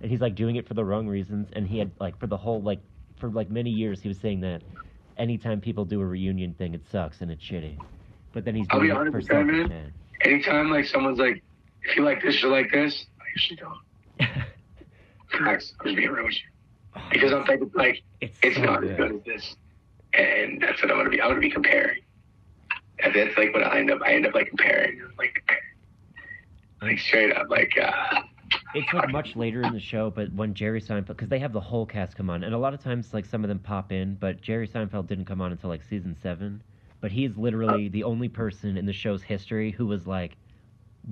and 0.00 0.10
he's 0.10 0.20
like 0.20 0.34
doing 0.34 0.56
it 0.56 0.66
for 0.66 0.74
the 0.74 0.84
wrong 0.84 1.06
reasons. 1.06 1.48
And 1.52 1.66
he 1.66 1.78
had 1.78 1.90
like 2.00 2.18
for 2.18 2.26
the 2.26 2.36
whole 2.38 2.62
like 2.62 2.80
for 3.18 3.28
like 3.28 3.50
many 3.50 3.70
years 3.70 4.00
he 4.00 4.08
was 4.08 4.18
saying 4.18 4.40
that 4.40 4.62
anytime 5.18 5.60
people 5.60 5.84
do 5.84 6.00
a 6.00 6.06
reunion 6.06 6.54
thing, 6.54 6.74
it 6.74 6.82
sucks 6.90 7.20
and 7.20 7.30
it's 7.30 7.44
shitty. 7.44 7.76
But 8.32 8.44
then 8.44 8.54
he's 8.54 8.66
I'll 8.70 8.80
doing 8.80 9.12
be 9.12 9.18
it 9.18 9.26
for 9.26 9.44
man. 9.44 9.68
man. 9.68 9.92
anytime 10.22 10.70
like 10.70 10.86
someone's 10.86 11.18
like, 11.18 11.42
if 11.82 11.96
you 11.96 12.04
like 12.04 12.22
this, 12.22 12.42
you 12.42 12.48
like 12.48 12.70
this, 12.70 13.06
I 13.20 13.24
usually 13.36 13.56
don't. 13.56 13.78
Facts. 15.44 15.74
I'm 15.80 15.86
just 15.86 15.96
being 15.96 16.10
real 16.10 16.24
with 16.24 16.34
you. 16.34 17.02
Because 17.12 17.32
I'm 17.32 17.44
thinking 17.44 17.70
like 17.74 18.02
it's 18.20 18.38
it's 18.42 18.56
so 18.56 18.62
not 18.62 18.80
good. 18.80 18.92
as 18.92 18.96
good 18.96 19.14
as 19.16 19.22
this. 19.24 19.56
And 20.14 20.60
that's 20.60 20.82
what 20.82 20.90
I'm 20.90 20.98
gonna 20.98 21.10
be 21.10 21.20
I'm 21.20 21.30
gonna 21.30 21.40
be 21.40 21.50
comparing. 21.50 22.00
And 23.00 23.14
that's 23.14 23.36
like 23.36 23.52
what 23.52 23.62
I 23.62 23.78
end 23.78 23.90
up 23.90 24.00
I 24.02 24.14
end 24.14 24.26
up 24.26 24.34
like 24.34 24.48
comparing. 24.48 25.00
Like 25.18 25.42
like 26.82 26.98
straight 26.98 27.34
up 27.36 27.48
like 27.50 27.72
uh 27.80 28.22
It's 28.74 28.92
like 28.92 29.10
much 29.10 29.36
later 29.36 29.62
in 29.62 29.72
the 29.72 29.80
show, 29.80 30.10
but 30.10 30.32
when 30.32 30.54
Jerry 30.54 30.80
Seinfeld, 30.80 31.08
because 31.08 31.28
they 31.28 31.38
have 31.38 31.52
the 31.52 31.60
whole 31.60 31.86
cast 31.86 32.16
come 32.16 32.30
on, 32.30 32.44
and 32.44 32.54
a 32.54 32.58
lot 32.58 32.74
of 32.74 32.82
times 32.82 33.14
like 33.14 33.24
some 33.24 33.44
of 33.44 33.48
them 33.48 33.58
pop 33.58 33.92
in, 33.92 34.14
but 34.14 34.40
Jerry 34.40 34.68
Seinfeld 34.68 35.06
didn't 35.06 35.24
come 35.24 35.40
on 35.40 35.52
until 35.52 35.70
like 35.70 35.82
season 35.82 36.16
seven. 36.22 36.62
But 37.00 37.12
he's 37.12 37.36
literally 37.36 37.88
the 37.88 38.04
only 38.04 38.28
person 38.28 38.76
in 38.76 38.84
the 38.84 38.92
show's 38.92 39.22
history 39.22 39.70
who 39.70 39.86
was 39.86 40.06
like 40.06 40.36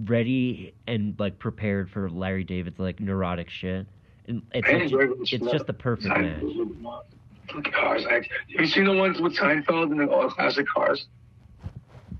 ready 0.04 0.74
and 0.86 1.14
like 1.18 1.38
prepared 1.38 1.90
for 1.90 2.10
Larry 2.10 2.44
David's 2.44 2.78
like 2.78 3.00
neurotic 3.00 3.48
shit. 3.48 3.86
And 4.26 4.42
it's 4.52 4.68
like, 4.68 5.10
it's 5.20 5.52
just 5.52 5.66
the 5.66 5.72
perfect 5.72 6.08
match. 6.08 6.42
Cars. 7.72 8.04
I, 8.08 8.14
have 8.14 8.24
you 8.48 8.66
seen 8.66 8.84
the 8.84 8.92
ones 8.92 9.20
with 9.20 9.36
Seinfeld 9.36 9.90
and 9.90 10.00
the 10.00 10.06
all 10.06 10.30
classic 10.30 10.66
cars? 10.66 11.06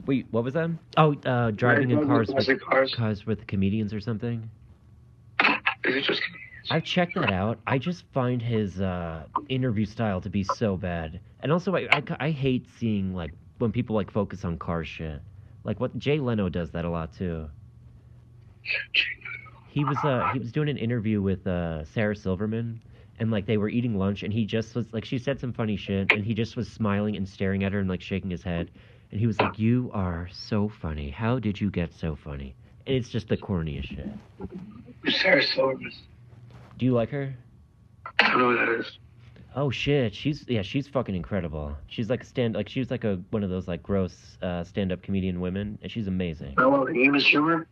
Wait, 0.06 0.26
what 0.30 0.44
was 0.44 0.54
that? 0.54 0.70
Oh, 0.96 1.14
uh, 1.24 1.50
driving 1.50 1.90
in 1.90 2.06
cars 2.06 2.28
with 2.28 2.36
classic 2.36 2.60
cars. 2.62 2.94
cars 2.94 3.26
with 3.26 3.46
comedians 3.46 3.92
or 3.92 4.00
something. 4.00 4.48
Is 5.84 5.96
it 5.96 6.04
just 6.04 6.22
I've 6.70 6.84
checked 6.84 7.14
that 7.14 7.32
out. 7.32 7.58
I 7.66 7.78
just 7.78 8.04
find 8.12 8.42
his 8.42 8.80
uh, 8.80 9.24
interview 9.48 9.86
style 9.86 10.20
to 10.20 10.30
be 10.30 10.42
so 10.42 10.76
bad, 10.76 11.20
and 11.40 11.52
also 11.52 11.74
I, 11.76 11.88
I, 11.92 12.02
I 12.18 12.30
hate 12.30 12.66
seeing 12.78 13.14
like 13.14 13.32
when 13.58 13.72
people 13.72 13.94
like 13.94 14.10
focus 14.10 14.44
on 14.44 14.58
car 14.58 14.84
shit. 14.84 15.20
Like 15.64 15.80
what 15.80 15.96
Jay 15.98 16.18
Leno 16.18 16.48
does 16.48 16.70
that 16.72 16.84
a 16.84 16.90
lot 16.90 17.12
too. 17.12 17.48
He 19.68 19.84
was 19.84 19.96
uh 20.04 20.30
he 20.32 20.38
was 20.38 20.52
doing 20.52 20.68
an 20.68 20.76
interview 20.76 21.20
with 21.20 21.46
uh 21.46 21.84
Sarah 21.84 22.16
Silverman, 22.16 22.80
and 23.18 23.30
like 23.30 23.46
they 23.46 23.56
were 23.56 23.68
eating 23.68 23.96
lunch, 23.96 24.22
and 24.22 24.32
he 24.32 24.44
just 24.44 24.74
was 24.74 24.92
like 24.92 25.04
she 25.04 25.18
said 25.18 25.40
some 25.40 25.52
funny 25.52 25.76
shit, 25.76 26.12
and 26.12 26.24
he 26.24 26.34
just 26.34 26.56
was 26.56 26.68
smiling 26.68 27.16
and 27.16 27.28
staring 27.28 27.64
at 27.64 27.72
her 27.72 27.80
and 27.80 27.88
like 27.88 28.02
shaking 28.02 28.30
his 28.30 28.42
head, 28.42 28.70
and 29.10 29.20
he 29.20 29.26
was 29.26 29.40
like, 29.40 29.58
"You 29.58 29.90
are 29.94 30.28
so 30.32 30.68
funny. 30.68 31.10
How 31.10 31.38
did 31.38 31.60
you 31.60 31.70
get 31.70 31.92
so 31.92 32.16
funny?" 32.16 32.54
And 32.86 32.96
it's 32.96 33.08
just 33.08 33.28
the 33.28 33.36
corniest 33.36 33.84
shit. 33.84 34.08
Sarah 35.08 35.42
Silverman? 35.42 35.92
Do 36.78 36.86
you 36.86 36.92
like 36.92 37.10
her? 37.10 37.34
I 38.20 38.30
don't 38.30 38.38
know 38.38 38.50
who 38.50 38.56
that 38.58 38.80
is. 38.80 38.98
Oh 39.54 39.70
shit, 39.70 40.14
she's 40.14 40.44
yeah, 40.48 40.60
she's 40.60 40.86
fucking 40.86 41.14
incredible. 41.14 41.74
She's 41.86 42.10
like 42.10 42.22
a 42.22 42.26
stand 42.26 42.54
like 42.54 42.68
she's 42.68 42.90
like 42.90 43.04
a 43.04 43.14
one 43.30 43.42
of 43.42 43.48
those 43.48 43.66
like 43.66 43.82
gross 43.82 44.36
uh, 44.42 44.62
stand 44.64 44.92
up 44.92 45.02
comedian 45.02 45.40
women, 45.40 45.78
and 45.80 45.90
she's 45.90 46.06
amazing. 46.06 46.54
Love 46.58 46.90
Amy 46.90 47.18
Schumer. 47.20 47.64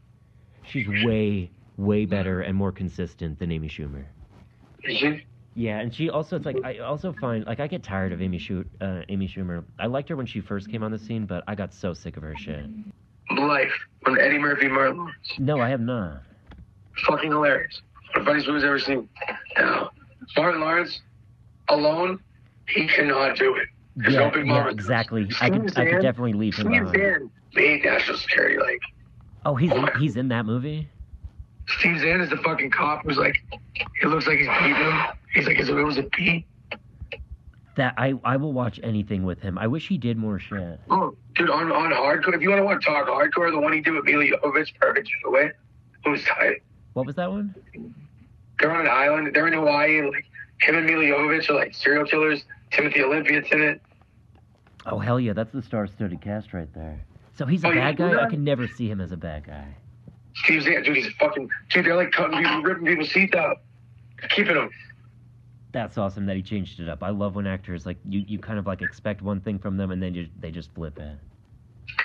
She's 0.63 0.89
way 1.05 1.51
way 1.77 2.07
better 2.07 2.41
and 2.41 2.57
more 2.57 2.73
consistent 2.73 3.39
than 3.39 3.53
Amy 3.53 3.69
Schumer. 3.69 4.07
Is 4.85 4.97
she? 4.99 5.27
Yeah, 5.57 5.79
and 5.79 5.95
she 5.95 6.11
also 6.11 6.37
it's 6.37 6.47
like 6.47 6.57
I 6.65 6.79
also 6.79 7.13
find 7.13 7.47
like 7.47 7.61
I 7.61 7.67
get 7.69 7.83
tired 7.83 8.13
of 8.13 8.21
Amy 8.21 8.39
Schu- 8.39 8.65
uh, 8.81 9.03
Amy 9.09 9.29
Schumer. 9.29 9.65
I 9.79 9.87
liked 9.87 10.09
her 10.09 10.17
when 10.17 10.27
she 10.27 10.41
first 10.41 10.69
came 10.71 10.83
on 10.83 10.91
the 10.91 10.99
scene, 10.99 11.27
but 11.27 11.45
I 11.47 11.55
got 11.55 11.73
so 11.73 11.95
sick 11.95 12.17
of 12.17 12.23
her 12.25 12.35
shit. 12.37 12.67
Life. 13.37 13.73
When 14.03 14.19
Eddie 14.21 14.39
Murphy 14.39 14.69
Martin. 14.69 14.99
Lawrence. 14.99 15.17
No, 15.39 15.61
I 15.61 15.69
have 15.69 15.81
not. 15.81 16.23
Fucking 17.07 17.31
hilarious. 17.31 17.81
One 18.15 18.21
of 18.21 18.25
the 18.25 18.31
funniest 18.31 18.49
movies 18.49 18.63
I've 18.65 18.69
ever 18.69 18.79
seen. 18.79 19.09
Now, 19.57 19.91
Martin 20.37 20.61
Lawrence, 20.61 21.01
alone, 21.69 22.21
he 22.69 22.87
cannot 22.87 23.37
do 23.37 23.55
it. 23.57 23.69
There's 23.97 24.15
Yeah, 24.15 24.21
no 24.21 24.31
big 24.31 24.47
yeah, 24.47 24.69
exactly. 24.69 25.29
I 25.41 25.51
could 25.51 25.79
I 25.79 25.89
could 25.89 26.03
definitely 26.03 26.33
leave 26.33 26.57
him 26.57 26.67
Steve. 26.67 26.89
Zahn 26.89 27.31
made 27.55 27.85
National 27.85 28.19
Security. 28.19 28.59
Like, 28.59 28.81
Oh, 29.47 29.55
he's 29.55 29.73
he's 30.01 30.17
in 30.17 30.29
that 30.29 30.47
movie. 30.47 30.89
Steve 31.69 32.01
Zahn 32.01 32.21
is 32.21 32.31
the 32.31 32.37
fucking 32.39 32.71
cop 32.71 33.05
who's 33.05 33.17
like, 33.17 33.37
it 34.03 34.07
looks 34.09 34.27
like 34.27 34.39
he's 34.39 34.49
beating 34.49 34.75
him. 34.75 35.03
He's 35.35 35.47
like, 35.47 35.57
his 35.57 35.69
it 35.69 35.75
was 35.75 35.99
a 35.99 36.05
beat. 36.17 36.47
That 37.77 37.95
I 37.99 38.15
I 38.25 38.37
will 38.37 38.53
watch 38.53 38.79
anything 38.85 39.25
with 39.25 39.41
him. 39.41 39.59
I 39.59 39.67
wish 39.67 39.89
he 39.89 39.99
did 39.99 40.17
more 40.17 40.39
shit. 40.39 40.79
Oh, 40.91 41.17
dude, 41.35 41.51
on, 41.51 41.73
on 41.73 41.91
hardcore, 41.91 42.35
if 42.35 42.41
you 42.41 42.51
want 42.51 42.61
to 42.61 42.65
want 42.65 42.81
to 42.81 42.87
talk 42.87 43.09
hardcore, 43.09 43.51
the 43.51 43.59
one 43.59 43.73
he 43.73 43.81
did 43.81 43.95
with 43.95 44.05
Milla 44.05 44.25
Jovovich, 44.25 44.77
perfect 44.81 45.11
away. 45.27 45.51
It 46.05 46.09
was 46.09 46.23
tight. 46.23 46.63
What 46.93 47.05
was 47.07 47.17
that 47.17 47.29
one? 47.33 47.53
They're 48.61 48.71
on 48.71 48.83
an 48.83 48.93
island. 48.93 49.31
They're 49.35 49.49
in 49.49 49.55
Hawaii. 49.55 50.03
Like 50.03 50.25
him 50.61 50.77
and 50.77 50.87
Milla 50.87 51.03
Jovovich 51.03 51.51
are 51.51 51.55
like 51.55 51.75
serial 51.75 52.05
killers. 52.07 52.45
Timothy 52.71 53.03
Olyphant's 53.03 53.51
in 53.51 53.61
it. 53.61 53.83
Oh 54.87 55.01
hell 55.01 55.19
yeah, 55.19 55.33
that's 55.33 55.53
the 55.53 55.63
star-studded 55.63 56.21
cast 56.21 56.53
right 56.53 56.73
there. 56.75 57.05
So 57.37 57.45
he's 57.47 57.65
a 57.65 57.69
Oh, 57.69 57.73
yeah, 57.73 57.91
bad 57.91 57.97
guy. 57.97 58.23
I 58.25 58.31
can 58.31 58.45
never 58.45 58.69
see 58.69 58.89
him 58.89 59.01
as 59.01 59.11
a 59.11 59.17
bad 59.17 59.47
guy. 59.49 59.67
Steve 60.37 60.63
Zahn, 60.63 60.83
dude, 60.85 60.97
he's 60.97 61.13
fucking. 61.15 61.49
Dude, 61.71 61.87
they're 61.87 61.97
like 61.97 62.13
cutting 62.13 62.39
people, 62.39 62.63
ripping 62.63 62.87
people's 62.87 63.13
teeth 63.13 63.35
out, 63.35 63.63
keeping 64.31 64.55
them. 64.55 64.71
That's 65.75 65.99
awesome 65.99 66.25
that 66.27 66.37
he 66.37 66.43
changed 66.43 66.79
it 66.79 66.89
up. 66.89 67.03
I 67.03 67.11
love 67.11 67.35
when 67.35 67.49
actors 67.49 67.85
like 67.85 67.97
you, 68.09 68.25
you 68.29 68.39
kind 68.39 68.61
of 68.61 68.67
like 68.67 68.81
expect 68.81 69.23
one 69.23 69.41
thing 69.41 69.59
from 69.59 69.77
them 69.77 69.91
and 69.91 70.01
then 70.01 70.15
you, 70.15 70.29
they 70.41 70.53
just 70.53 70.73
flip 70.73 70.97
it. 70.99 71.19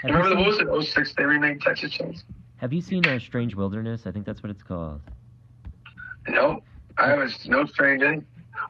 Have 0.01 0.03
Remember 0.03 0.29
the 0.29 0.35
you 0.41 0.45
what 0.47 0.57
seen, 0.57 0.67
was 0.67 0.87
it? 0.87 0.91
06, 0.91 1.13
they 1.15 1.23
remade 1.23 1.61
Texas 1.61 1.97
have 2.57 2.73
you 2.73 2.81
seen 2.81 3.05
uh, 3.07 3.19
Strange 3.19 3.55
Wilderness? 3.55 4.01
I 4.05 4.11
think 4.11 4.25
that's 4.25 4.43
what 4.43 4.49
it's 4.49 4.63
called. 4.63 4.99
No, 6.27 6.61
I 6.97 7.07
haven't. 7.09 7.47
No 7.47 7.65
strange. 7.65 8.03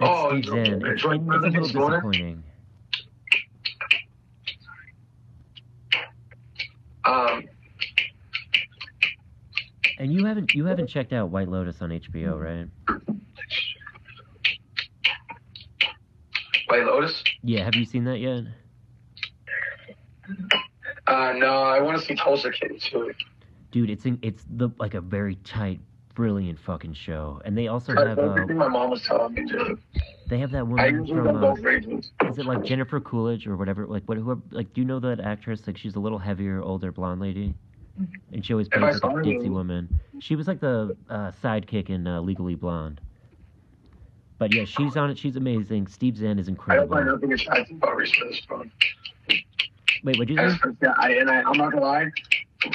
Oh, 0.01 0.29
Steve 0.29 0.45
Zahn. 0.45 0.57
it's- 0.59 0.83
It's, 0.83 0.83
it's- 0.83 0.93
it's 0.93 1.03
a 1.05 1.07
little 1.09 1.45
it's 1.45 1.71
disappointing. 1.71 2.43
Um, 7.05 7.43
And 9.97 10.13
you 10.13 10.25
haven't 10.25 10.53
you 10.53 10.65
haven't 10.65 10.87
checked 10.87 11.11
out 11.13 11.29
White 11.29 11.49
Lotus 11.49 11.81
on 11.81 11.89
HBO, 11.89 12.39
right? 12.39 12.67
White 16.69 16.85
Lotus. 16.85 17.23
Yeah, 17.43 17.63
have 17.65 17.75
you 17.75 17.85
seen 17.85 18.03
that 18.05 18.19
yet? 18.19 18.43
Uh, 21.07 21.33
no, 21.33 21.63
I 21.63 21.81
want 21.81 21.99
to 21.99 22.05
see 22.05 22.15
Tulsa 22.15 22.51
King 22.51 22.79
too. 22.79 23.13
Dude, 23.71 23.89
it's 23.89 24.05
in, 24.05 24.19
it's 24.21 24.43
the 24.49 24.69
like 24.77 24.93
a 24.93 25.01
very 25.01 25.35
tight, 25.37 25.79
brilliant 26.13 26.59
fucking 26.59 26.93
show. 26.93 27.41
And 27.45 27.57
they 27.57 27.67
also 27.67 27.95
I 27.95 28.09
have 28.09 28.19
uh, 28.19 28.45
my 28.47 28.67
mom 28.67 28.91
was 28.91 29.01
telling 29.03 29.33
me 29.33 29.45
to. 29.47 29.77
they 30.27 30.37
have 30.37 30.51
that 30.51 30.59
I 30.59 30.63
woman 30.63 30.95
usually 31.01 31.21
from 31.21 31.37
uh, 31.37 31.41
both 31.41 31.59
regions. 31.59 32.11
is 32.27 32.37
it 32.37 32.45
like 32.45 32.63
Jennifer 32.63 32.99
Coolidge 32.99 33.47
or 33.47 33.57
whatever? 33.57 33.87
Like 33.87 34.03
what? 34.05 34.17
Whoever, 34.17 34.41
like 34.51 34.71
do 34.73 34.81
you 34.81 34.87
know 34.87 34.99
that 34.99 35.19
actress? 35.19 35.65
Like 35.65 35.77
she's 35.77 35.95
a 35.95 35.99
little 35.99 36.19
heavier, 36.19 36.61
older 36.61 36.91
blonde 36.91 37.21
lady, 37.21 37.55
and 38.31 38.45
she 38.45 38.53
always 38.53 38.67
plays 38.69 39.01
like 39.01 39.11
a 39.11 39.15
ditzy 39.15 39.49
woman. 39.49 39.99
She 40.19 40.35
was 40.35 40.47
like 40.47 40.59
the 40.59 40.95
uh, 41.09 41.31
sidekick 41.43 41.89
in 41.89 42.05
uh, 42.05 42.21
Legally 42.21 42.55
Blonde. 42.55 43.01
But 44.39 44.53
yeah, 44.53 44.63
she's 44.63 44.95
on 44.95 45.11
it. 45.11 45.17
She's 45.17 45.35
amazing. 45.35 45.87
Steve 45.87 46.17
Zahn 46.17 46.39
is 46.39 46.47
I 46.47 46.51
don't 46.51 46.57
incredible. 46.57 47.03
nothing 47.03 47.33
attractive 47.33 47.75
about 47.75 47.97
Reese 47.97 48.13
Witherspoon. 48.21 48.71
Wait, 50.03 50.17
what 50.17 50.27
do 50.27 50.33
you 50.33 50.49
say? 50.49 50.57
for, 50.57 50.75
yeah, 50.81 50.93
I, 50.97 51.11
and 51.11 51.29
I, 51.29 51.41
I'm 51.41 51.57
not 51.57 51.73
gonna 51.73 51.85
lie. 51.85 52.09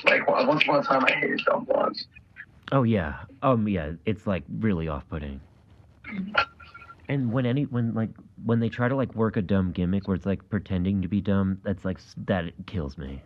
Like 0.04 0.28
once 0.28 0.62
upon 0.62 0.80
a 0.80 0.82
time, 0.82 1.04
I 1.06 1.12
hated 1.12 1.40
dumb 1.46 1.64
blondes. 1.64 2.06
Oh 2.70 2.82
yeah. 2.82 3.16
Um 3.42 3.66
yeah, 3.66 3.92
it's 4.04 4.26
like 4.26 4.44
really 4.60 4.88
off-putting. 4.88 5.40
And 7.08 7.32
when 7.32 7.46
any 7.46 7.64
when 7.64 7.94
like 7.94 8.10
when 8.44 8.60
they 8.60 8.68
try 8.68 8.88
to 8.88 8.94
like 8.96 9.14
work 9.14 9.36
a 9.36 9.42
dumb 9.42 9.72
gimmick 9.72 10.06
where 10.06 10.14
it's 10.14 10.26
like 10.26 10.46
pretending 10.50 11.00
to 11.02 11.08
be 11.08 11.20
dumb, 11.20 11.60
that's 11.64 11.84
like 11.84 11.98
that 12.26 12.52
kills 12.66 12.98
me. 12.98 13.22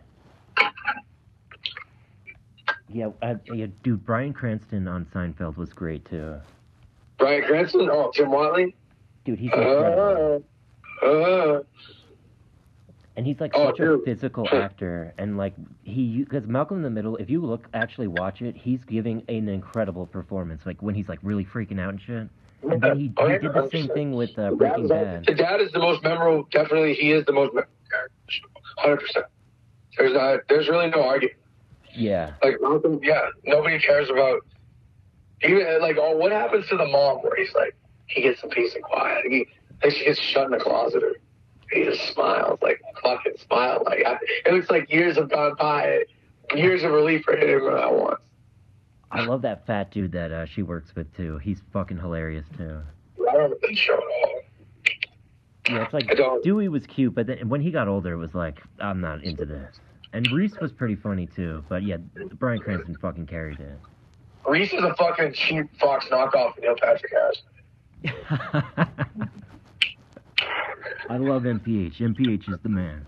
Yeah, 2.91 3.09
uh, 3.21 3.35
yeah, 3.53 3.67
dude. 3.83 4.05
Bryan 4.05 4.33
Cranston 4.33 4.87
on 4.87 5.05
Seinfeld 5.05 5.57
was 5.57 5.71
great 5.73 6.05
too. 6.05 6.35
Bryan 7.19 7.43
Cranston. 7.43 7.89
Oh, 7.91 8.11
Tim 8.13 8.27
Whatley. 8.27 8.73
Dude, 9.25 9.37
he's 9.37 9.51
incredible. 9.51 10.43
Uh, 11.03 11.05
uh, 11.05 11.63
and 13.15 13.27
he's 13.27 13.39
like 13.39 13.51
oh, 13.53 13.67
such 13.67 13.79
a 13.79 13.83
dude. 13.83 14.05
physical 14.05 14.47
actor, 14.51 15.13
and 15.17 15.37
like 15.37 15.53
he 15.83 16.23
because 16.23 16.47
Malcolm 16.47 16.77
in 16.77 16.83
the 16.83 16.89
Middle. 16.89 17.17
If 17.17 17.29
you 17.29 17.45
look 17.45 17.67
actually 17.73 18.07
watch 18.07 18.41
it, 18.41 18.55
he's 18.55 18.83
giving 18.85 19.23
an 19.27 19.49
incredible 19.49 20.05
performance. 20.05 20.65
Like 20.65 20.81
when 20.81 20.95
he's 20.95 21.09
like 21.09 21.19
really 21.21 21.45
freaking 21.45 21.79
out 21.79 21.89
and 21.89 22.01
shit. 22.01 22.29
And 22.61 22.81
then 22.81 22.99
he, 22.99 23.11
Oh, 23.17 23.27
he 23.27 23.37
did 23.37 23.53
the 23.53 23.69
same 23.69 23.87
thing 23.89 24.13
with 24.13 24.37
uh, 24.37 24.51
Breaking 24.51 24.87
Bad. 24.87 25.25
The 25.25 25.33
dad 25.33 25.61
is 25.61 25.71
the 25.71 25.79
most 25.79 26.03
memorable. 26.03 26.47
Definitely, 26.51 26.93
he 26.93 27.11
is 27.11 27.25
the 27.25 27.33
most 27.33 27.53
memorable. 27.53 27.73
Hundred 28.77 28.97
percent. 29.01 29.25
There's 29.97 30.13
not. 30.13 30.39
There's 30.47 30.67
really 30.69 30.89
no 30.89 31.03
argument. 31.03 31.37
Yeah. 31.93 32.33
Like 32.43 32.55
Malcolm, 32.61 32.99
yeah, 33.03 33.29
nobody 33.45 33.79
cares 33.79 34.09
about. 34.09 34.45
Even 35.43 35.81
like, 35.81 35.97
oh, 35.99 36.15
what 36.17 36.31
happens 36.31 36.67
to 36.67 36.77
the 36.77 36.85
mom 36.85 37.17
where 37.17 37.35
he's 37.35 37.53
like, 37.53 37.75
he 38.07 38.21
gets 38.21 38.41
some 38.41 38.49
peace 38.49 38.73
and 38.75 38.83
quiet. 38.83 39.25
He, 39.29 39.47
like 39.83 39.93
she 39.93 40.05
gets 40.05 40.19
shut 40.19 40.45
in 40.45 40.51
the 40.51 40.57
closet, 40.57 41.03
or 41.03 41.15
he 41.71 41.85
just 41.85 42.13
smiles, 42.13 42.59
like 42.61 42.81
fucking 43.03 43.37
smile. 43.45 43.83
Like 43.85 44.03
I, 44.05 44.17
it 44.45 44.53
looks 44.53 44.69
like 44.69 44.91
years 44.91 45.17
have 45.17 45.29
gone 45.29 45.55
by, 45.57 46.03
years 46.55 46.83
of 46.83 46.91
relief 46.91 47.23
for 47.23 47.37
him 47.37 47.67
uh, 47.67 47.91
once. 47.91 48.19
I 49.11 49.21
love 49.25 49.41
that 49.43 49.65
fat 49.65 49.91
dude 49.91 50.11
that 50.11 50.31
uh, 50.31 50.45
she 50.45 50.61
works 50.61 50.95
with 50.95 51.15
too. 51.15 51.37
He's 51.39 51.61
fucking 51.73 51.97
hilarious 51.97 52.45
too. 52.57 52.81
I 53.19 53.33
don't 53.33 53.35
remember 53.35 53.57
the 53.67 53.75
show 53.75 53.93
at 53.93 53.99
all. 53.99 54.41
Yeah, 55.69 55.83
it's 55.83 55.93
like 55.93 56.43
Dewey 56.43 56.67
was 56.67 56.85
cute, 56.87 57.13
but 57.13 57.27
then 57.27 57.47
when 57.49 57.61
he 57.61 57.69
got 57.71 57.87
older, 57.87 58.13
it 58.13 58.17
was 58.17 58.33
like 58.33 58.61
I'm 58.79 59.01
not 59.01 59.23
into 59.23 59.45
this. 59.45 59.79
And 60.13 60.29
Reese 60.31 60.57
was 60.59 60.71
pretty 60.71 60.95
funny 60.95 61.27
too, 61.27 61.63
but 61.69 61.83
yeah, 61.83 61.97
Bryan 62.33 62.59
Cranston 62.59 62.97
fucking 62.99 63.27
carried 63.27 63.59
it. 63.59 63.79
Reese 64.49 64.73
is 64.73 64.83
a 64.83 64.95
fucking 64.95 65.33
cheap 65.33 65.67
Fox 65.79 66.07
knockoff 66.07 66.57
of 66.57 66.63
Neil 66.63 66.75
Patrick 66.81 67.11
Harris. 67.11 67.41
I 71.09 71.17
love 71.17 71.43
NPH. 71.43 71.97
NPH 71.97 72.49
is 72.51 72.59
the 72.63 72.69
man. 72.69 73.05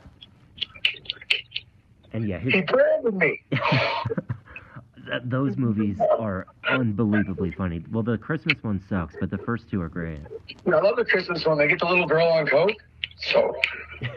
And 2.13 2.27
yeah, 2.27 2.37
his, 2.37 2.53
He 2.53 2.61
branded 2.61 3.15
me. 3.15 3.41
those 5.23 5.57
movies 5.57 5.97
are 6.19 6.45
unbelievably 6.69 7.51
funny. 7.51 7.83
Well, 7.91 8.03
the 8.03 8.17
Christmas 8.17 8.55
one 8.61 8.83
sucks, 8.87 9.15
but 9.19 9.31
the 9.31 9.37
first 9.39 9.69
two 9.69 9.81
are 9.81 9.89
great. 9.89 10.19
I 10.67 10.69
love 10.69 10.95
the 10.95 11.05
Christmas 11.05 11.45
one. 11.45 11.57
They 11.57 11.67
get 11.67 11.79
the 11.79 11.85
little 11.85 12.07
girl 12.07 12.27
on 12.27 12.45
coke. 12.45 12.71
So 13.17 13.55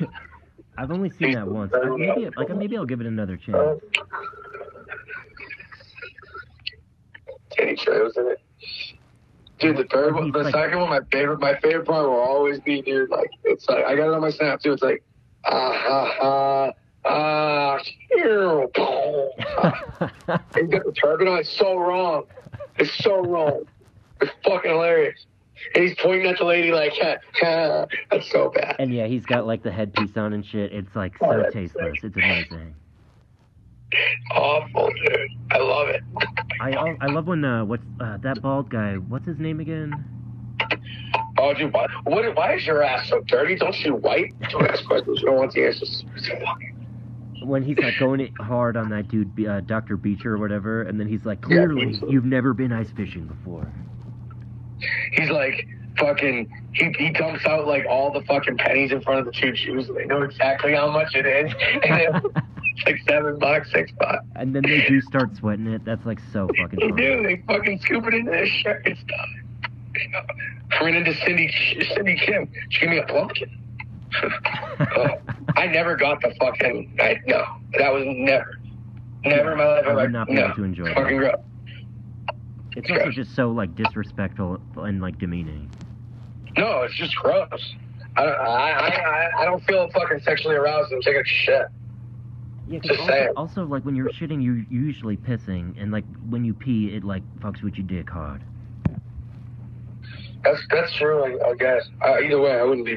I've 0.78 0.90
only 0.90 1.10
seen 1.10 1.32
that 1.32 1.46
once. 1.46 1.72
Maybe 1.96 2.28
like 2.36 2.54
maybe 2.56 2.76
I'll 2.76 2.84
give 2.84 3.00
it 3.00 3.06
another 3.06 3.36
chance. 3.36 3.80
Danny 7.64 7.76
Trejo's 7.76 8.16
in 8.16 8.26
it. 8.28 8.40
Dude, 9.58 9.76
the 9.76 9.84
third 9.84 10.14
one, 10.14 10.32
the 10.32 10.50
second 10.50 10.80
one, 10.80 10.90
my 10.90 11.00
favorite, 11.10 11.40
my 11.40 11.58
favorite 11.60 11.86
part 11.86 12.08
will 12.08 12.16
always 12.16 12.60
be, 12.60 12.82
dude. 12.82 13.08
Like 13.08 13.30
it's 13.44 13.68
like 13.68 13.84
I 13.84 13.94
got 13.94 14.08
it 14.08 14.14
on 14.14 14.20
my 14.20 14.30
snap 14.30 14.60
too. 14.60 14.72
It's 14.72 14.82
like 14.82 15.02
ah 15.44 15.72
ha 15.72 16.12
ha 16.18 16.72
ah. 17.04 17.78
ew. 18.10 18.70
And 20.56 20.70
got 20.70 20.84
the 20.84 20.92
turban 21.00 21.28
on. 21.28 21.38
It's 21.38 21.56
so 21.56 21.76
wrong. 21.76 22.24
It's 22.78 22.92
so 23.02 23.22
wrong. 23.22 23.64
It's 24.20 24.32
fucking 24.44 24.70
hilarious. 24.70 25.24
And 25.74 25.84
he's 25.84 25.96
pointing 25.96 26.26
at 26.26 26.38
the 26.38 26.44
lady 26.44 26.72
like, 26.72 26.92
ha, 27.00 27.16
ha. 27.40 27.86
that's 28.10 28.30
so 28.30 28.50
bad. 28.50 28.76
and 28.80 28.92
yeah, 28.92 29.06
he's 29.06 29.24
got 29.24 29.46
like 29.46 29.62
the 29.62 29.70
headpiece 29.70 30.16
on 30.16 30.32
and 30.32 30.44
shit. 30.44 30.72
It's 30.72 30.94
like 30.96 31.14
Oh, 31.20 31.30
so 31.30 31.38
that's 31.38 31.54
tasteless. 31.54 31.98
It's 32.02 32.16
amazing. 32.16 32.74
Awful, 34.32 34.88
dude. 34.88 35.30
I 35.50 35.58
love 35.58 35.88
it. 35.88 36.02
I 36.60 36.96
I 37.00 37.06
love 37.06 37.26
when 37.26 37.44
uh 37.44 37.64
what's 37.64 37.84
uh, 38.00 38.18
that 38.18 38.42
bald 38.42 38.70
guy? 38.70 38.94
What's 38.94 39.26
his 39.26 39.38
name 39.38 39.60
again? 39.60 39.92
Oh, 41.38 41.52
dude, 41.52 41.72
why, 41.72 41.86
what, 42.04 42.36
why 42.36 42.54
is 42.54 42.64
your 42.64 42.82
ass 42.82 43.08
so 43.08 43.20
dirty? 43.26 43.56
Don't 43.56 43.76
you 43.80 43.96
white? 43.96 44.32
Don't 44.50 44.66
ask 44.66 44.84
questions. 44.86 45.18
You 45.20 45.26
don't 45.26 45.36
want 45.36 45.52
the 45.52 45.66
answers. 45.66 46.04
When 47.42 47.62
he's 47.62 47.76
like 47.76 47.98
going 47.98 48.20
it 48.20 48.30
hard 48.40 48.76
on 48.76 48.88
that 48.90 49.08
dude, 49.08 49.46
uh, 49.46 49.60
Dr. 49.60 49.96
Beecher 49.96 50.34
or 50.34 50.38
whatever, 50.38 50.82
and 50.82 50.98
then 50.98 51.08
he's 51.08 51.24
like, 51.24 51.42
clearly 51.42 51.86
Beecher. 51.86 52.06
you've 52.08 52.24
never 52.24 52.54
been 52.54 52.72
ice 52.72 52.90
fishing 52.96 53.26
before. 53.26 53.70
He's 55.12 55.28
like, 55.30 55.66
fucking 55.98 56.48
he, 56.72 56.92
he 56.98 57.10
dumps 57.10 57.44
out 57.46 57.66
like 57.66 57.84
all 57.88 58.12
the 58.12 58.22
fucking 58.22 58.56
pennies 58.58 58.92
in 58.92 59.00
front 59.02 59.20
of 59.20 59.26
the 59.26 59.32
two 59.32 59.52
Jews. 59.52 59.88
They 59.94 60.06
know 60.06 60.22
exactly 60.22 60.74
how 60.74 60.90
much 60.90 61.14
it 61.14 61.26
is, 61.26 61.52
and 61.82 62.24
it's 62.76 62.84
like 62.86 62.96
seven 63.08 63.38
bucks, 63.38 63.70
six 63.72 63.92
bucks. 63.98 64.24
And 64.36 64.54
then 64.54 64.62
they 64.62 64.84
do 64.88 65.00
start 65.00 65.34
sweating 65.36 65.66
it. 65.68 65.84
That's 65.84 66.04
like 66.06 66.18
so 66.32 66.48
fucking 66.58 66.78
They 66.80 66.90
do. 66.90 67.22
They 67.22 67.42
fucking 67.46 67.80
scoop 67.80 68.06
it 68.06 68.14
into 68.14 68.30
their 68.30 68.46
shirt 68.46 68.86
and 68.86 68.96
stuff. 68.98 69.28
You 69.96 70.08
know, 70.10 70.20
I 70.80 70.84
ran 70.84 70.94
into 70.96 71.14
Cindy 71.14 71.52
Cindy 71.94 72.16
Kim. 72.16 72.50
She 72.70 72.80
gave 72.80 72.90
me 72.90 72.98
a 72.98 73.04
pumpkin. 73.06 73.58
Oh, 74.96 75.08
I 75.56 75.66
never 75.66 75.96
got 75.96 76.20
the 76.20 76.32
fucking. 76.38 76.96
I, 77.00 77.16
no, 77.26 77.44
that 77.78 77.92
was 77.92 78.04
never, 78.06 78.58
never 79.24 79.52
in 79.52 79.58
my 79.58 79.64
life. 79.66 79.84
I 79.86 79.90
I'm 79.90 79.96
would 79.96 80.12
not 80.12 80.26
be 80.28 80.34
no, 80.34 80.44
able 80.46 80.54
to 80.54 80.64
enjoy 80.64 80.84
that. 80.84 80.94
fucking 80.94 81.16
gross. 81.16 81.34
It's 82.76 82.90
also 82.90 83.10
just 83.10 83.34
so 83.34 83.50
like 83.50 83.74
disrespectful 83.74 84.60
and 84.76 85.00
like 85.00 85.18
demeaning. 85.18 85.68
No, 86.56 86.82
it's 86.82 86.94
just 86.94 87.14
gross. 87.16 87.74
I, 88.16 88.24
don't- 88.24 88.40
I, 88.40 88.44
I, 88.44 88.88
I- 88.88 89.30
I 89.42 89.44
don't 89.46 89.64
feel 89.64 89.88
fucking 89.90 90.20
sexually 90.20 90.54
aroused. 90.56 90.92
I'm 90.92 91.00
taking 91.02 91.20
a 91.20 91.24
shit. 91.24 91.66
Yeah, 92.66 92.78
'cause 92.80 92.98
also, 92.98 93.32
also 93.36 93.64
like 93.66 93.84
when 93.84 93.94
you're 93.94 94.08
shitting, 94.10 94.42
you're 94.42 94.64
usually 94.70 95.16
pissing, 95.16 95.74
and 95.80 95.92
like 95.92 96.04
when 96.28 96.44
you 96.44 96.54
pee, 96.54 96.94
it 96.94 97.04
like 97.04 97.22
fucks 97.40 97.62
with 97.62 97.76
your 97.76 97.86
dick 97.86 98.08
hard. 98.08 98.40
That's 100.42 100.60
that's 100.70 100.94
true. 100.96 101.24
I, 101.24 101.50
I 101.50 101.54
guess. 101.54 101.88
Uh, 102.04 102.18
either 102.20 102.40
way, 102.40 102.52
I 102.52 102.62
wouldn't 102.62 102.86
be. 102.86 102.96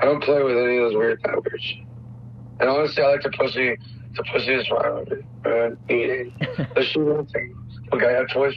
I 0.00 0.04
don't 0.04 0.22
play 0.22 0.42
with 0.42 0.56
any 0.56 0.78
of 0.78 0.84
those 0.90 0.96
weird 0.96 1.20
shit. 1.60 1.78
And 2.60 2.68
honestly, 2.68 3.02
I 3.02 3.08
like 3.12 3.22
the 3.22 3.30
pussy. 3.30 3.76
The 4.16 4.24
pussy 4.32 4.52
is 4.52 4.66
fine. 4.68 5.24
Uh, 5.44 5.70
eating. 5.92 6.32
The 6.74 6.84
shooting 6.84 7.26
thing. 7.26 7.54
Look, 7.92 8.02
I 8.02 8.12
have 8.12 8.28
toys. 8.32 8.54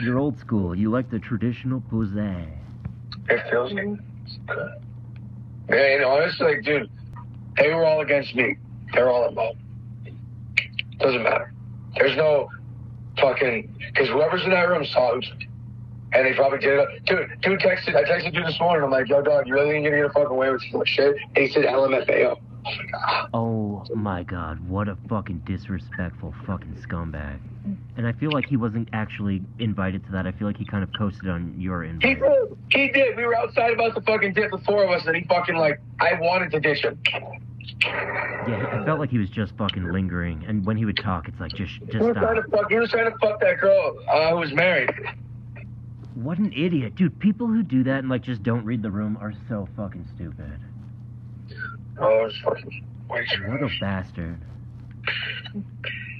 You're 0.00 0.18
old 0.18 0.38
school. 0.38 0.74
You 0.74 0.90
like 0.90 1.08
the 1.10 1.18
traditional 1.18 1.80
pussy. 1.82 2.18
it 3.28 3.40
feels 3.50 3.72
good. 3.72 3.98
Man, 5.68 6.04
honestly, 6.04 6.46
like, 6.46 6.62
dude, 6.64 6.90
they 7.56 7.68
were 7.72 7.84
all 7.84 8.00
against 8.00 8.34
me. 8.34 8.56
They're 8.96 9.10
all 9.10 9.28
involved. 9.28 9.58
Doesn't 10.98 11.22
matter. 11.22 11.52
There's 11.96 12.16
no 12.16 12.48
fucking 13.20 13.74
because 13.92 14.08
whoever's 14.08 14.42
in 14.44 14.50
that 14.50 14.68
room 14.68 14.84
saw 14.86 15.14
who's 15.14 15.30
and 16.12 16.24
they 16.24 16.32
probably 16.34 16.58
did 16.58 16.78
it. 16.78 17.04
Dude, 17.04 17.28
dude 17.42 17.60
texted. 17.60 17.94
I 17.94 18.04
texted 18.04 18.32
you 18.34 18.42
this 18.42 18.58
morning. 18.58 18.84
I'm 18.84 18.90
like, 18.90 19.08
yo, 19.08 19.20
dog, 19.22 19.46
you 19.46 19.54
really 19.54 19.74
ain't 19.76 19.84
gonna 19.84 19.96
get 19.96 20.06
a 20.06 20.10
fucking 20.10 20.26
away 20.30 20.50
with 20.50 20.62
some 20.72 20.82
shit? 20.86 21.14
And 21.34 21.46
he 21.46 21.52
said 21.52 21.64
LMFAO. 21.64 22.40
Oh 23.34 23.84
my 23.94 24.22
god, 24.22 24.66
what 24.68 24.88
a 24.88 24.96
fucking 25.08 25.42
disrespectful 25.46 26.34
fucking 26.46 26.74
scumbag. 26.88 27.38
And 27.96 28.06
I 28.06 28.12
feel 28.12 28.30
like 28.32 28.46
he 28.46 28.56
wasn't 28.56 28.88
actually 28.92 29.42
invited 29.58 30.04
to 30.06 30.12
that. 30.12 30.26
I 30.26 30.32
feel 30.32 30.46
like 30.46 30.56
he 30.56 30.64
kind 30.64 30.82
of 30.82 30.90
coasted 30.98 31.28
on 31.28 31.54
your 31.60 31.82
He 31.82 31.90
invite. 31.90 32.20
did. 32.20 32.56
He 32.70 32.88
did. 32.92 33.16
We 33.16 33.24
were 33.26 33.36
outside 33.36 33.72
about 33.72 33.94
to 33.96 34.00
fucking 34.02 34.32
dip, 34.34 34.50
the 34.52 34.58
four 34.58 34.84
of 34.84 34.90
us, 34.90 35.04
and 35.06 35.16
he 35.16 35.24
fucking 35.24 35.56
like, 35.56 35.80
I 36.00 36.14
wanted 36.20 36.50
to 36.52 36.60
ditch 36.60 36.82
him. 36.84 36.98
Yeah, 37.82 38.80
I 38.80 38.84
felt 38.84 39.00
like 39.00 39.10
he 39.10 39.18
was 39.18 39.30
just 39.30 39.56
fucking 39.56 39.90
lingering. 39.92 40.44
And 40.46 40.64
when 40.64 40.76
he 40.76 40.84
would 40.84 40.96
talk, 40.96 41.28
it's 41.28 41.40
like 41.40 41.52
just 41.52 41.72
He 41.80 41.86
just 41.86 41.98
was 41.98 42.12
stop. 42.12 42.22
trying 42.22 42.42
to 42.42 42.48
fuck. 42.48 42.70
He 42.70 42.76
was 42.78 42.90
trying 42.90 43.10
to 43.10 43.18
fuck 43.18 43.40
that 43.40 43.58
girl 43.60 43.96
uh, 44.10 44.30
who 44.30 44.36
was 44.36 44.52
married. 44.52 44.90
What 46.14 46.38
an 46.38 46.52
idiot, 46.52 46.94
dude! 46.94 47.18
People 47.18 47.46
who 47.46 47.62
do 47.62 47.82
that 47.84 47.98
and 47.98 48.08
like 48.08 48.22
just 48.22 48.42
don't 48.42 48.64
read 48.64 48.82
the 48.82 48.90
room 48.90 49.18
are 49.20 49.32
so 49.48 49.68
fucking 49.76 50.06
stupid. 50.14 50.58
Oh, 51.98 52.20
it 52.20 52.24
was 52.24 52.36
fucking 52.44 52.84
way 53.08 53.26
too 53.34 53.42
What 53.50 53.62
a 53.62 53.70
bastard. 53.80 54.38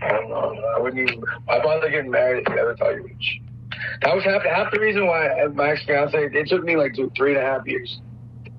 I 0.03 0.09
don't 0.09 0.29
know. 0.29 0.73
I 0.77 0.81
wouldn't 0.81 1.09
even. 1.09 1.23
Why 1.47 1.63
bother 1.63 1.91
getting 1.91 2.11
married 2.11 2.43
if 2.43 2.49
you 2.49 2.57
never 2.57 2.77
thought 2.77 2.95
you 2.95 3.03
would? 3.03 3.17
That 4.03 4.15
was 4.15 4.25
half 4.25 4.43
half 4.43 4.71
the 4.73 4.81
reason 4.81 5.07
why 5.07 5.29
my 5.55 5.71
ex 5.71 5.85
fiance. 5.85 6.17
It 6.33 6.49
took 6.49 6.63
me 6.65 6.77
like 6.77 6.95
two, 6.95 7.11
three 7.17 7.35
and 7.35 7.43
a 7.43 7.47
half 7.47 7.67
years 7.67 8.01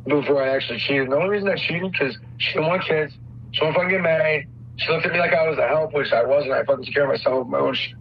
before 0.07 0.43
I 0.43 0.55
actually 0.55 0.79
cheated. 0.79 1.09
The 1.09 1.15
only 1.15 1.29
reason 1.29 1.49
I 1.49 1.55
cheated 1.55 1.91
because 1.91 2.17
she 2.37 2.53
didn't 2.53 2.67
want 2.67 2.83
kids. 2.83 3.13
She 3.51 3.59
didn't 3.59 3.75
fucking 3.75 3.89
get 3.89 4.01
married. 4.01 4.47
She 4.77 4.91
looked 4.91 5.05
at 5.05 5.11
me 5.11 5.19
like 5.19 5.33
I 5.33 5.47
was 5.47 5.57
a 5.57 5.67
help, 5.67 5.93
which 5.93 6.11
I 6.11 6.23
wasn't. 6.23 6.53
I 6.53 6.63
fucking 6.63 6.85
took 6.85 6.93
care 6.93 7.03
of 7.03 7.09
myself, 7.09 7.47
my 7.47 7.59
own 7.59 7.73
shit. 7.73 7.95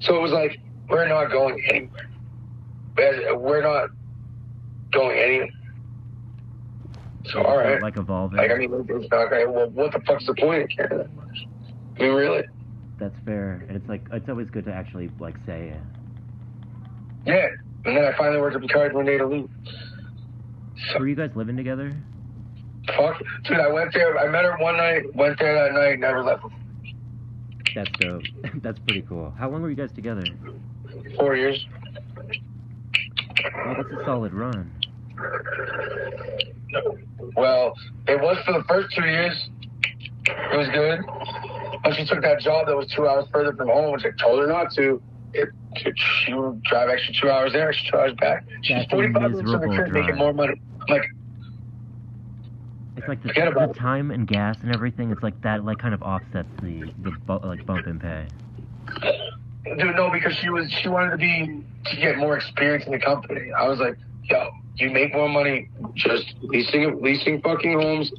So 0.00 0.16
it 0.16 0.20
was 0.20 0.32
like 0.32 0.60
we're 0.88 1.08
not 1.08 1.30
going 1.30 1.62
anywhere. 1.68 2.10
We're 2.96 3.62
not 3.62 3.90
going 4.92 5.18
anywhere. 5.18 5.50
So 7.26 7.42
all 7.42 7.56
right. 7.56 7.80
Like 7.82 7.96
evolving. 7.96 8.38
Like 8.38 8.50
I 8.50 8.56
mean, 8.56 8.72
it's 8.88 9.10
not 9.10 9.26
okay. 9.32 9.46
Well, 9.46 9.70
what 9.70 9.92
the 9.92 10.00
fuck's 10.00 10.26
the 10.26 10.34
point 10.34 10.62
of 10.62 10.68
caring 10.70 10.98
that 10.98 11.14
much? 11.14 11.46
I 11.98 12.02
mean, 12.02 12.12
really? 12.12 12.44
That's 12.98 13.16
fair. 13.24 13.64
And 13.68 13.76
it's 13.76 13.88
like 13.88 14.02
it's 14.12 14.28
always 14.28 14.48
good 14.50 14.64
to 14.66 14.72
actually 14.72 15.10
like 15.18 15.36
say 15.46 15.68
it. 15.68 15.80
Yeah. 17.26 17.48
And 17.84 17.96
then 17.96 18.04
I 18.04 18.16
finally 18.16 18.40
worked 18.40 18.56
at 18.56 18.62
Picard 18.62 18.92
one 18.92 19.06
day 19.06 19.18
to 19.18 19.26
leave. 19.26 19.48
So, 20.92 20.98
Were 21.00 21.08
you 21.08 21.14
guys 21.16 21.30
living 21.34 21.56
together? 21.56 21.94
fuck. 22.96 23.20
Dude, 23.44 23.58
I 23.58 23.70
went 23.70 23.92
there. 23.92 24.18
I 24.18 24.28
met 24.28 24.44
her 24.44 24.56
one 24.58 24.76
night, 24.78 25.14
went 25.14 25.38
there 25.38 25.54
that 25.54 25.74
night, 25.74 25.98
never 26.00 26.22
left. 26.22 26.42
That's 27.74 27.90
dope. 28.00 28.22
That's 28.62 28.78
pretty 28.86 29.02
cool. 29.02 29.32
How 29.38 29.50
long 29.50 29.60
were 29.62 29.68
you 29.70 29.76
guys 29.76 29.92
together? 29.92 30.22
Four 31.18 31.36
years. 31.36 31.64
Well, 33.54 33.74
that's 33.76 33.88
a 34.00 34.04
solid 34.04 34.32
run. 34.32 34.72
Well, 37.36 37.74
it 38.08 38.20
was 38.20 38.36
for 38.44 38.52
the 38.52 38.64
first 38.66 38.88
two 38.96 39.04
years. 39.04 39.48
It 40.26 40.56
was 40.56 40.68
good. 40.72 41.00
But 41.84 41.94
she 41.94 42.04
took 42.06 42.22
that 42.22 42.40
job 42.40 42.66
that 42.66 42.76
was 42.76 42.92
two 42.96 43.06
hours 43.06 43.26
further 43.32 43.52
from 43.54 43.68
home, 43.68 43.92
which 43.92 44.04
I 44.04 44.10
told 44.22 44.40
her 44.40 44.46
not 44.46 44.72
to. 44.76 45.00
It, 45.34 45.48
she 46.24 46.32
would 46.34 46.62
drive 46.62 46.88
extra 46.88 47.14
two 47.14 47.30
hours 47.30 47.52
there, 47.52 47.68
extra 47.68 47.90
two 47.90 47.98
hours 47.98 48.14
back. 48.20 48.44
She's 48.62 48.78
That's 48.78 48.90
45 48.90 49.30
minutes 49.30 49.50
from 49.50 49.60
the 49.60 49.68
crib 49.68 49.92
making 49.92 50.16
more 50.16 50.32
money. 50.32 50.60
Like, 50.88 51.08
It's 52.96 53.08
like 53.08 53.22
the, 53.22 53.28
Forget 53.28 53.48
about 53.48 53.74
the 53.74 53.78
time 53.78 54.10
and 54.10 54.26
gas 54.26 54.58
and 54.62 54.74
everything. 54.74 55.10
It's 55.10 55.22
like 55.22 55.40
that 55.42 55.64
like 55.64 55.78
kind 55.78 55.94
of 55.94 56.02
offsets 56.02 56.48
the 56.62 56.90
the 57.02 57.10
bu- 57.26 57.46
like 57.46 57.64
bump 57.66 57.86
in 57.86 57.98
pay. 57.98 58.26
Dude, 59.76 59.96
no, 59.96 60.10
because 60.10 60.34
she 60.36 60.48
was 60.48 60.70
she 60.72 60.88
wanted 60.88 61.10
to 61.10 61.16
be 61.18 61.62
to 61.86 61.96
get 61.96 62.16
more 62.16 62.36
experience 62.36 62.84
in 62.86 62.92
the 62.92 62.98
company. 62.98 63.52
I 63.52 63.68
was 63.68 63.78
like, 63.78 63.96
yo, 64.24 64.48
you 64.76 64.90
make 64.90 65.12
more 65.14 65.28
money 65.28 65.68
just 65.94 66.34
leasing 66.42 67.00
leasing 67.02 67.40
fucking 67.42 67.80
homes 67.80 68.10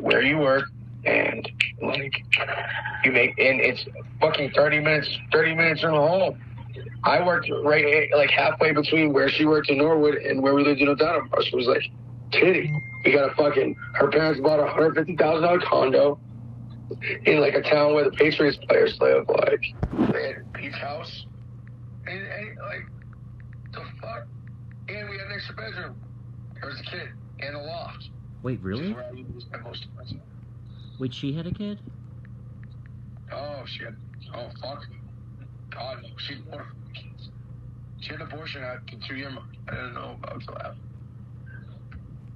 where 0.00 0.22
you 0.22 0.38
work, 0.38 0.64
and 1.04 1.50
like 1.82 2.12
you 3.04 3.12
make 3.12 3.30
and 3.38 3.60
it's 3.60 3.84
fucking 4.20 4.52
thirty 4.52 4.78
minutes 4.78 5.08
thirty 5.32 5.54
minutes 5.54 5.80
from 5.80 5.92
the 5.92 6.00
home. 6.00 6.38
I 7.04 7.24
worked 7.24 7.50
right 7.64 8.08
like 8.16 8.30
halfway 8.30 8.72
between 8.72 9.12
where 9.12 9.28
she 9.28 9.44
worked 9.44 9.70
in 9.70 9.78
Norwood 9.78 10.14
and 10.14 10.42
where 10.42 10.54
we 10.54 10.64
lived 10.64 10.80
in 10.80 10.88
O'Donnell. 10.88 11.26
She 11.42 11.56
was 11.56 11.66
like, 11.66 11.82
titty. 12.32 12.72
We 13.04 13.12
got 13.12 13.30
a 13.30 13.34
fucking. 13.34 13.76
Her 13.94 14.08
parents 14.08 14.40
bought 14.40 14.60
a 14.60 14.66
hundred 14.66 14.94
fifty 14.94 15.16
thousand 15.16 15.42
dollar 15.42 15.60
condo 15.60 16.20
in 17.24 17.40
like 17.40 17.54
a 17.54 17.62
town 17.62 17.94
where 17.94 18.04
the 18.04 18.10
Patriots 18.12 18.58
players 18.68 18.96
live. 19.00 19.28
Like, 19.28 19.62
they 20.12 20.26
had 20.28 20.36
a 20.38 20.58
beach 20.58 20.74
house. 20.74 21.26
And, 22.06 22.20
and 22.20 22.58
like, 22.58 22.86
the 23.72 23.80
fuck? 24.00 24.26
And 24.88 25.08
we 25.08 25.18
had 25.18 25.26
an 25.26 25.32
extra 25.34 25.54
bedroom. 25.54 25.96
There 26.60 26.68
was 26.68 26.80
a 26.80 26.90
kid 26.90 27.08
and 27.40 27.56
a 27.56 27.60
loft. 27.60 28.08
Wait, 28.42 28.60
really? 28.60 28.92
where 28.92 29.04
I 29.04 29.12
was 29.34 29.46
my 29.50 29.58
most. 29.58 29.86
Wait, 30.98 31.14
she 31.14 31.32
had 31.32 31.46
a 31.46 31.52
kid? 31.52 31.78
Oh 33.32 33.62
shit. 33.66 33.94
Oh 34.34 34.48
fuck. 34.60 34.82
God 35.74 36.02
no. 36.02 36.08
She's 36.18 36.38
one 36.48 36.60
of 36.60 36.66
kids. 36.94 37.30
She 38.00 38.10
had 38.10 38.20
an 38.20 38.26
abortion 38.32 38.62
at 38.62 38.86
the 38.86 38.96
two 39.08 39.14
year 39.16 39.30
mark. 39.30 39.46
I 39.68 39.72
didn't 39.72 39.94
know 39.94 40.16
about 40.22 40.42
after. 40.42 40.74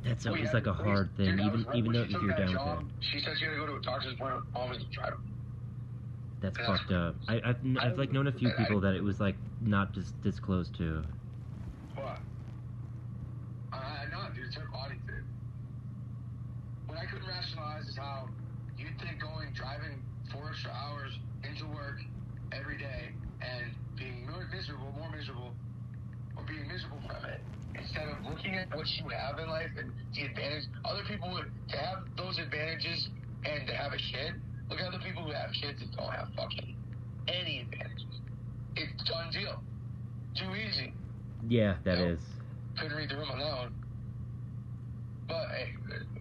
That's 0.04 0.24
We 0.24 0.30
always 0.30 0.46
had- 0.46 0.54
like 0.54 0.66
a 0.66 0.72
we- 0.82 0.88
hard 0.88 1.16
thing, 1.16 1.36
dude, 1.36 1.40
even 1.46 1.64
right 1.64 1.76
even 1.76 1.92
though 1.92 2.02
if 2.02 2.10
you're 2.10 2.28
down 2.28 2.46
with 2.46 2.52
job, 2.52 2.80
it. 2.82 3.04
She 3.04 3.20
said 3.20 3.36
she 3.38 3.44
had 3.44 3.50
to 3.52 3.56
go 3.56 3.66
to 3.66 3.74
a 3.76 3.80
doctor's 3.82 4.12
appointment. 4.12 4.44
Mom 4.54 4.68
was 4.70 4.84
trying 4.92 5.12
to. 5.12 5.18
That's 6.40 6.56
fucked 6.58 6.92
up. 6.92 7.16
I, 7.28 7.40
I've 7.44 7.56
I've 7.80 7.98
like 7.98 8.12
known 8.12 8.26
a 8.28 8.32
few 8.32 8.48
I- 8.50 8.52
I- 8.52 8.56
people 8.56 8.80
that 8.80 8.94
it 8.94 9.02
was 9.02 9.20
like 9.20 9.36
not 9.60 9.92
just 9.92 10.20
disclosed 10.22 10.76
to. 10.76 11.02
What? 11.96 12.18
I, 13.72 13.76
I 13.76 14.06
know, 14.10 14.32
dude. 14.34 14.44
It's 14.46 14.54
her 14.54 14.68
body, 14.70 14.94
dude. 15.06 15.24
What 16.86 16.98
I 16.98 17.06
couldn't 17.06 17.26
rationalize 17.26 17.88
is 17.88 17.96
how 17.96 18.28
you'd 18.78 18.98
think 19.00 19.20
going 19.20 19.52
driving 19.54 20.00
four 20.32 20.50
extra 20.50 20.70
hours 20.70 21.18
into 21.42 21.66
work 21.66 21.98
every 22.52 22.78
day 22.78 23.10
and 23.40 23.74
being 23.96 24.26
miserable, 24.52 24.92
more 24.96 25.10
miserable, 25.10 25.52
or 26.36 26.44
being 26.44 26.66
miserable 26.68 27.00
from 27.06 27.24
it. 27.30 27.40
Instead 27.74 28.08
of 28.08 28.24
looking 28.24 28.54
at 28.54 28.74
what 28.74 28.86
you 28.96 29.08
have 29.10 29.38
in 29.38 29.48
life 29.48 29.70
and 29.78 29.92
the 30.14 30.22
advantage, 30.22 30.64
other 30.84 31.02
people 31.08 31.30
would 31.32 31.50
to 31.68 31.76
have 31.76 31.98
those 32.16 32.38
advantages 32.38 33.08
and 33.44 33.66
to 33.66 33.74
have 33.74 33.92
a 33.92 33.98
shit. 33.98 34.32
Look 34.70 34.80
at 34.80 34.92
the 34.92 34.98
people 34.98 35.24
who 35.24 35.32
have 35.32 35.50
shit 35.52 35.78
that 35.78 35.96
don't 35.96 36.12
have 36.12 36.28
fucking 36.36 36.74
any 37.28 37.60
advantages. 37.60 38.06
It's 38.76 39.04
done 39.04 39.30
deal. 39.30 39.62
Too 40.34 40.54
easy. 40.54 40.92
Yeah, 41.48 41.76
that 41.84 41.98
you 41.98 42.04
know, 42.04 42.12
is. 42.12 42.20
Couldn't 42.78 42.96
read 42.96 43.10
the 43.10 43.16
room 43.16 43.30
alone. 43.30 43.74
But 45.28 45.46
hey, 45.48 45.74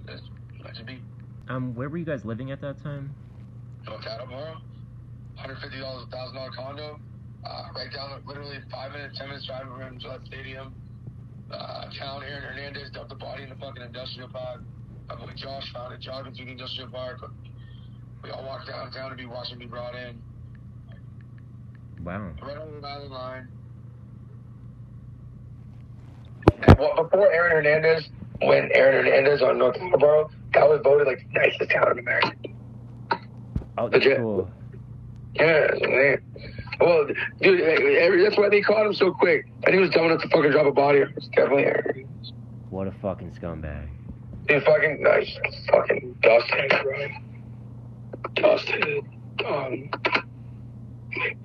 that's, 0.05 0.22
that's 0.63 0.80
a. 0.80 1.53
Um, 1.53 1.76
where 1.76 1.89
were 1.89 1.97
you 1.97 2.05
guys 2.05 2.26
living 2.26 2.51
at 2.51 2.61
that 2.61 2.82
time? 2.82 3.13
Ocata 3.88 4.28
Borough. 4.28 4.57
$150, 5.38 6.10
$1,000 6.10 6.56
condo, 6.56 7.00
uh, 7.46 7.68
right 7.76 7.92
down 7.94 8.22
literally 8.26 8.58
five 8.72 8.92
minutes, 8.92 9.18
10 9.18 9.28
minutes 9.28 9.46
drive 9.46 9.64
from 9.68 10.00
Gillette 10.00 10.26
Stadium. 10.26 10.74
Uh, 11.52 11.86
town 12.00 12.24
Aaron 12.24 12.44
Hernandez 12.44 12.90
dumped 12.92 13.10
the 13.10 13.16
body 13.16 13.44
in 13.44 13.50
the 13.50 13.56
fucking 13.56 13.84
industrial 13.84 14.30
park. 14.30 14.62
My 15.08 15.16
boy 15.16 15.32
Josh 15.36 15.72
found 15.74 15.94
it 15.94 16.02
jogging 16.02 16.34
through 16.34 16.46
the 16.46 16.52
industrial 16.52 16.90
park. 16.90 17.20
But 17.22 17.32
we 18.24 18.32
all 18.32 18.44
walked 18.44 18.68
downtown 18.68 19.12
to 19.12 19.16
be 19.16 19.26
watching 19.28 19.60
me 19.60 19.66
brought 19.68 19.94
in. 19.96 20.20
Wow. 22.04 22.32
Right 22.42 22.58
on 22.58 22.82
the 22.82 22.88
island 22.88 23.12
line. 23.12 23.48
Well, 26.80 27.04
before 27.04 27.32
Aaron 27.32 27.52
Hernandez, 27.52 28.10
when 28.42 28.70
Aaron 28.74 29.06
Hernandez 29.06 29.42
on 29.42 29.58
North 29.58 29.76
Attleborough, 29.76 30.30
that 30.54 30.68
was 30.68 30.82
voted 30.84 31.08
like 31.08 31.20
the 31.34 31.40
nicest 31.40 31.70
town 31.72 31.92
in 31.92 32.00
America. 32.00 32.32
Oh, 33.78 33.90
that's 33.90 34.04
Legit. 34.04 34.18
cool. 34.18 34.50
Yeah, 35.36 35.68
man. 35.82 36.22
Well, 36.80 37.08
dude, 37.42 38.24
that's 38.24 38.38
why 38.38 38.50
they 38.50 38.62
caught 38.62 38.86
him 38.86 38.94
so 38.94 39.12
quick. 39.12 39.48
And 39.66 39.74
he 39.74 39.80
was 39.80 39.90
dumb 39.92 40.06
enough 40.06 40.22
to 40.22 40.30
fucking 40.30 40.52
drop 40.52 40.66
a 40.66 40.72
body. 40.72 41.00
It 41.00 41.16
was 41.16 41.28
definitely 41.30 41.66
Aaron. 41.66 42.08
What 42.70 42.88
a 42.88 42.92
fucking 42.92 43.32
scumbag. 43.32 43.88
Dude, 44.48 44.64
fucking 44.64 45.02
nice. 45.02 45.38
Fucking 45.72 46.18
dusted, 46.22 46.74
bro. 46.84 47.08
Dusted. 48.36 49.06
Um, 49.46 49.90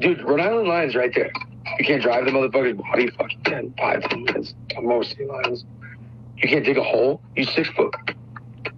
dude, 0.01 0.22
Rhode 0.22 0.41
Island 0.41 0.68
line's 0.68 0.95
right 0.95 1.12
there. 1.14 1.30
You 1.78 1.84
can't 1.84 2.03
drive 2.03 2.24
the 2.24 2.30
motherfucker's 2.30 2.76
body 2.76 3.11
fucking 3.11 3.43
10, 3.45 3.74
5, 3.78 4.03
10 4.09 4.24
minutes 4.24 4.55
most 4.82 5.12
state 5.12 5.28
lines. 5.28 5.64
You 6.36 6.49
can't 6.49 6.64
dig 6.64 6.78
a 6.78 6.82
hole. 6.82 7.20
You 7.36 7.45
six 7.45 7.68
foot. 7.70 7.95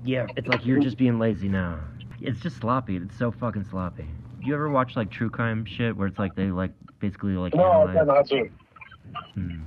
Yeah, 0.05 0.27
it's 0.37 0.49
like 0.49 0.67
you're 0.67 0.81
just 0.81 0.99
being 0.99 1.19
lazy 1.19 1.49
now. 1.49 1.79
It's 2.21 2.41
just 2.41 2.59
sloppy. 2.59 2.97
It's 2.97 3.17
so 3.17 3.31
fucking 3.31 3.65
sloppy. 3.71 4.07
You 4.45 4.55
ever 4.55 4.69
watch 4.71 4.97
like 4.97 5.11
true 5.11 5.31
crime 5.31 5.65
shit 5.65 5.97
where 5.97 6.09
it's 6.09 6.19
like 6.19 6.35
they 6.35 6.47
like 6.51 6.73
basically 6.99 7.33
like 7.33 7.55
No, 7.55 7.89
analyze- 7.89 8.07
not 8.07 8.27
to. 8.29 8.49
Hmm. 9.35 9.63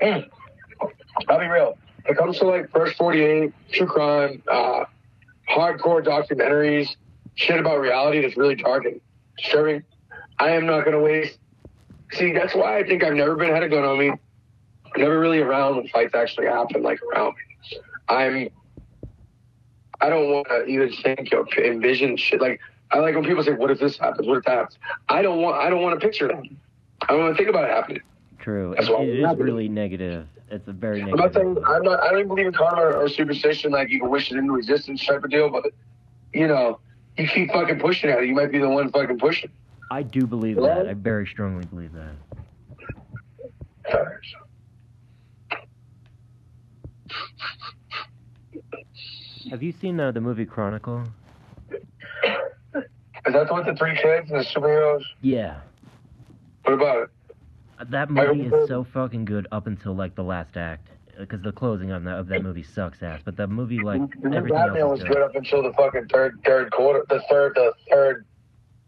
Mm. 0.00 0.28
I'll 1.28 1.38
be 1.38 1.46
real. 1.46 1.76
When 2.04 2.16
it 2.16 2.18
comes 2.18 2.38
to 2.38 2.46
like 2.46 2.70
First 2.70 2.96
48, 2.96 3.52
true 3.72 3.86
crime, 3.86 4.42
uh, 4.50 4.84
hardcore 5.50 6.02
documentaries, 6.02 6.88
shit 7.34 7.60
about 7.60 7.80
reality 7.80 8.22
that's 8.22 8.36
really 8.36 8.54
dark 8.54 8.86
and 8.86 9.00
disturbing, 9.36 9.82
I 10.38 10.50
am 10.52 10.64
not 10.64 10.84
to 10.84 10.98
waste. 10.98 11.38
See, 12.12 12.32
that's 12.32 12.54
why 12.54 12.78
I 12.78 12.84
think 12.84 13.04
I've 13.04 13.14
never 13.14 13.36
been 13.36 13.50
had 13.50 13.62
a 13.62 13.68
gun 13.68 13.84
on 13.84 13.98
me. 13.98 14.08
I'm 14.08 15.00
never 15.00 15.20
really 15.20 15.38
around 15.38 15.76
when 15.76 15.88
fights 15.88 16.14
actually 16.14 16.46
happen, 16.46 16.82
like 16.82 17.00
around 17.02 17.34
me. 17.34 17.78
I'm. 18.08 18.48
I 20.00 20.08
don't 20.08 20.30
want 20.32 20.48
to 20.48 20.64
even 20.64 20.90
think 21.02 21.28
or 21.34 21.46
envision 21.62 22.16
shit. 22.16 22.40
Like 22.40 22.58
I 22.92 22.98
like 22.98 23.14
when 23.14 23.24
people 23.24 23.42
say, 23.44 23.52
"What 23.52 23.70
if 23.70 23.78
this 23.78 23.96
happens? 23.98 24.26
What 24.26 24.38
if 24.38 24.44
that 24.44 24.56
happens?" 24.56 24.78
I 25.08 25.22
don't 25.22 25.40
want. 25.40 25.56
I 25.56 25.70
don't 25.70 25.82
want 25.82 25.98
to 25.98 26.04
picture 26.04 26.28
that. 26.28 26.42
I 27.02 27.12
don't 27.12 27.20
want 27.20 27.36
to 27.36 27.42
think 27.42 27.48
about 27.48 27.64
it 27.64 27.70
happening. 27.70 28.02
True. 28.38 28.74
That's 28.76 28.88
It, 28.88 29.08
it 29.08 29.20
is 29.20 29.36
really 29.36 29.68
negative. 29.68 30.26
It's 30.50 30.66
a 30.66 30.72
very 30.72 31.02
I'm 31.02 31.10
not 31.10 31.32
saying 31.32 31.56
I'm 31.64 31.82
not. 31.82 32.00
I 32.00 32.10
don't 32.10 32.18
even 32.18 32.28
believe 32.28 32.46
in 32.46 32.52
karma 32.52 32.82
or, 32.82 32.96
or 32.96 33.08
superstition, 33.08 33.70
like 33.70 33.90
you 33.90 34.00
can 34.00 34.10
wish 34.10 34.32
it 34.32 34.38
into 34.38 34.56
existence 34.56 35.06
type 35.06 35.22
of 35.22 35.30
deal. 35.30 35.48
But 35.50 35.66
you 36.32 36.48
know, 36.48 36.80
you 37.16 37.28
keep 37.28 37.52
fucking 37.52 37.78
pushing 37.78 38.10
at 38.10 38.22
it. 38.22 38.26
You 38.26 38.34
might 38.34 38.50
be 38.50 38.58
the 38.58 38.68
one 38.68 38.90
fucking 38.90 39.18
pushing. 39.18 39.50
I 39.90 40.02
do 40.02 40.26
believe 40.26 40.56
that. 40.56 40.88
I 40.88 40.94
very 40.94 41.26
strongly 41.26 41.66
believe 41.66 41.92
that. 41.92 42.14
Have 49.50 49.62
you 49.62 49.72
seen 49.72 49.98
uh, 49.98 50.12
the 50.12 50.20
movie 50.20 50.44
Chronicle? 50.44 51.04
Is 53.26 53.32
that 53.34 53.52
with 53.54 53.66
the 53.66 53.74
three 53.74 53.94
kids 53.96 54.30
and 54.30 54.40
the 54.40 54.44
superheroes? 54.44 55.02
Yeah. 55.20 55.60
What 56.64 56.74
about 56.74 57.02
it? 57.04 57.10
Uh, 57.78 57.84
That 57.90 58.10
movie 58.10 58.42
is 58.42 58.68
so 58.68 58.84
fucking 58.84 59.24
good 59.24 59.46
up 59.52 59.66
until 59.66 59.94
like 59.94 60.14
the 60.14 60.24
last 60.24 60.56
act, 60.56 60.88
because 61.18 61.42
the 61.42 61.52
closing 61.52 61.90
of 61.90 62.04
that 62.04 62.18
of 62.18 62.28
that 62.28 62.42
movie 62.42 62.62
sucks 62.62 63.02
ass. 63.02 63.20
But 63.24 63.36
the 63.36 63.46
movie 63.46 63.80
like 63.82 64.00
everything 64.24 64.48
Batman 64.48 64.76
else 64.82 64.90
was 64.92 65.00
good 65.02 65.08
good. 65.14 65.22
up 65.22 65.34
until 65.34 65.62
the 65.62 65.72
fucking 65.74 66.08
third, 66.08 66.40
third 66.44 66.70
quarter, 66.72 67.04
the 67.08 67.20
third, 67.30 67.52
the 67.54 67.72
third, 67.90 68.26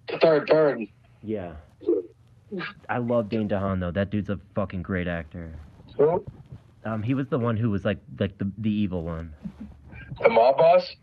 the 0.08 0.18
third, 0.18 0.46
turn. 0.48 0.88
Yeah. 1.22 1.52
I 2.88 2.98
love 2.98 3.28
Dane 3.30 3.48
DeHaan 3.48 3.80
though. 3.80 3.90
That 3.90 4.10
dude's 4.10 4.28
a 4.30 4.38
fucking 4.54 4.82
great 4.82 5.08
actor. 5.08 5.54
Who? 5.96 6.24
Um, 6.84 7.02
he 7.02 7.14
was 7.14 7.28
the 7.28 7.38
one 7.38 7.56
who 7.56 7.70
was 7.70 7.84
like 7.84 7.98
like 8.18 8.36
the 8.38 8.50
the 8.58 8.70
evil 8.70 9.04
one. 9.04 9.32
The 10.20 10.28
mob 10.28 10.58
boss? 10.58 10.94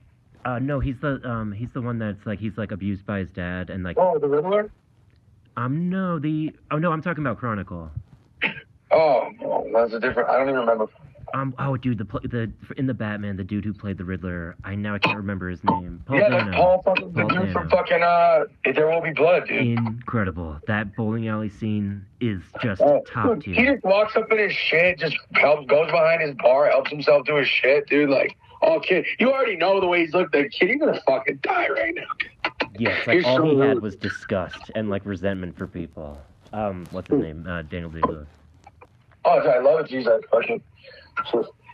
Uh, 0.45 0.57
no, 0.59 0.79
he's 0.79 0.97
the 1.01 1.19
um 1.29 1.51
he's 1.51 1.71
the 1.71 1.81
one 1.81 1.99
that's 1.99 2.25
like 2.25 2.39
he's 2.39 2.57
like 2.57 2.71
abused 2.71 3.05
by 3.05 3.19
his 3.19 3.29
dad 3.31 3.69
and 3.69 3.83
like 3.83 3.97
Oh, 3.99 4.17
the 4.19 4.27
Riddler? 4.27 4.71
um 5.57 5.89
no 5.89 6.17
the 6.19 6.53
oh 6.71 6.77
no 6.77 6.91
I'm 6.91 7.01
talking 7.01 7.23
about 7.25 7.37
Chronicle. 7.39 7.89
Oh, 8.91 9.29
that's 9.71 9.93
a 9.93 9.99
different. 9.99 10.29
I 10.29 10.37
don't 10.37 10.49
even 10.49 10.61
remember. 10.61 10.87
Um 11.35 11.53
oh 11.59 11.77
dude 11.77 11.99
the 11.99 12.05
the 12.27 12.51
in 12.77 12.87
the 12.87 12.93
Batman 12.95 13.37
the 13.37 13.43
dude 13.43 13.63
who 13.63 13.71
played 13.71 13.99
the 13.99 14.03
Riddler 14.03 14.55
I 14.63 14.73
now 14.73 14.95
I 14.95 14.97
can't 14.99 15.17
remember 15.25 15.47
his 15.47 15.63
name. 15.63 16.01
Paul 16.07 16.17
yeah, 16.17 16.29
Dano. 16.29 16.45
that's 16.45 16.55
Paul 16.57 16.81
fucking 16.83 17.13
the 17.13 17.21
Paul 17.21 17.29
dude 17.29 17.51
from 17.53 17.69
fucking 17.69 18.01
uh. 18.01 18.39
There 18.73 18.87
will 18.87 19.01
be 19.01 19.11
blood, 19.11 19.47
dude. 19.47 19.77
Incredible. 19.77 20.57
That 20.65 20.95
bowling 20.95 21.27
alley 21.27 21.49
scene 21.49 22.03
is 22.19 22.41
just 22.63 22.81
Oh, 22.81 23.03
top 23.07 23.27
dude, 23.35 23.43
tier. 23.43 23.53
He 23.53 23.65
just 23.73 23.83
walks 23.83 24.15
up 24.15 24.31
in 24.31 24.39
his 24.39 24.53
shit, 24.53 24.97
just 24.97 25.17
helps, 25.33 25.67
goes 25.67 25.91
behind 25.91 26.23
his 26.23 26.33
bar, 26.39 26.67
helps 26.71 26.89
himself 26.89 27.27
do 27.27 27.35
his 27.35 27.47
shit, 27.47 27.85
dude. 27.87 28.09
Like, 28.09 28.35
oh, 28.61 28.79
kid, 28.79 29.05
you 29.19 29.31
already 29.31 29.55
know 29.55 29.79
the 29.79 29.87
way 29.87 30.01
he's 30.01 30.13
looked. 30.13 30.33
Like, 30.35 30.51
kid, 30.51 30.69
you're 30.69 30.77
gonna 30.77 31.01
fucking 31.07 31.39
die 31.41 31.69
right 31.69 31.95
now. 31.95 32.03
Yeah, 32.77 32.89
it's 32.91 33.07
like 33.07 33.17
He's 33.17 33.25
all 33.25 33.37
so 33.37 33.43
he 33.45 33.59
had 33.59 33.79
was 33.81 33.95
disgust 33.95 34.71
and 34.75 34.89
like 34.89 35.05
resentment 35.05 35.57
for 35.57 35.67
people. 35.67 36.17
Um, 36.53 36.87
what's 36.91 37.09
his 37.09 37.21
name? 37.21 37.45
Uh, 37.47 37.61
Daniel 37.63 37.89
Day 37.89 38.01
Lewis. 38.07 38.27
Oh, 39.25 39.39
I 39.39 39.59
love 39.59 39.81
it, 39.81 39.89
Jesus. 39.89 40.21
Fucking. 40.31 40.61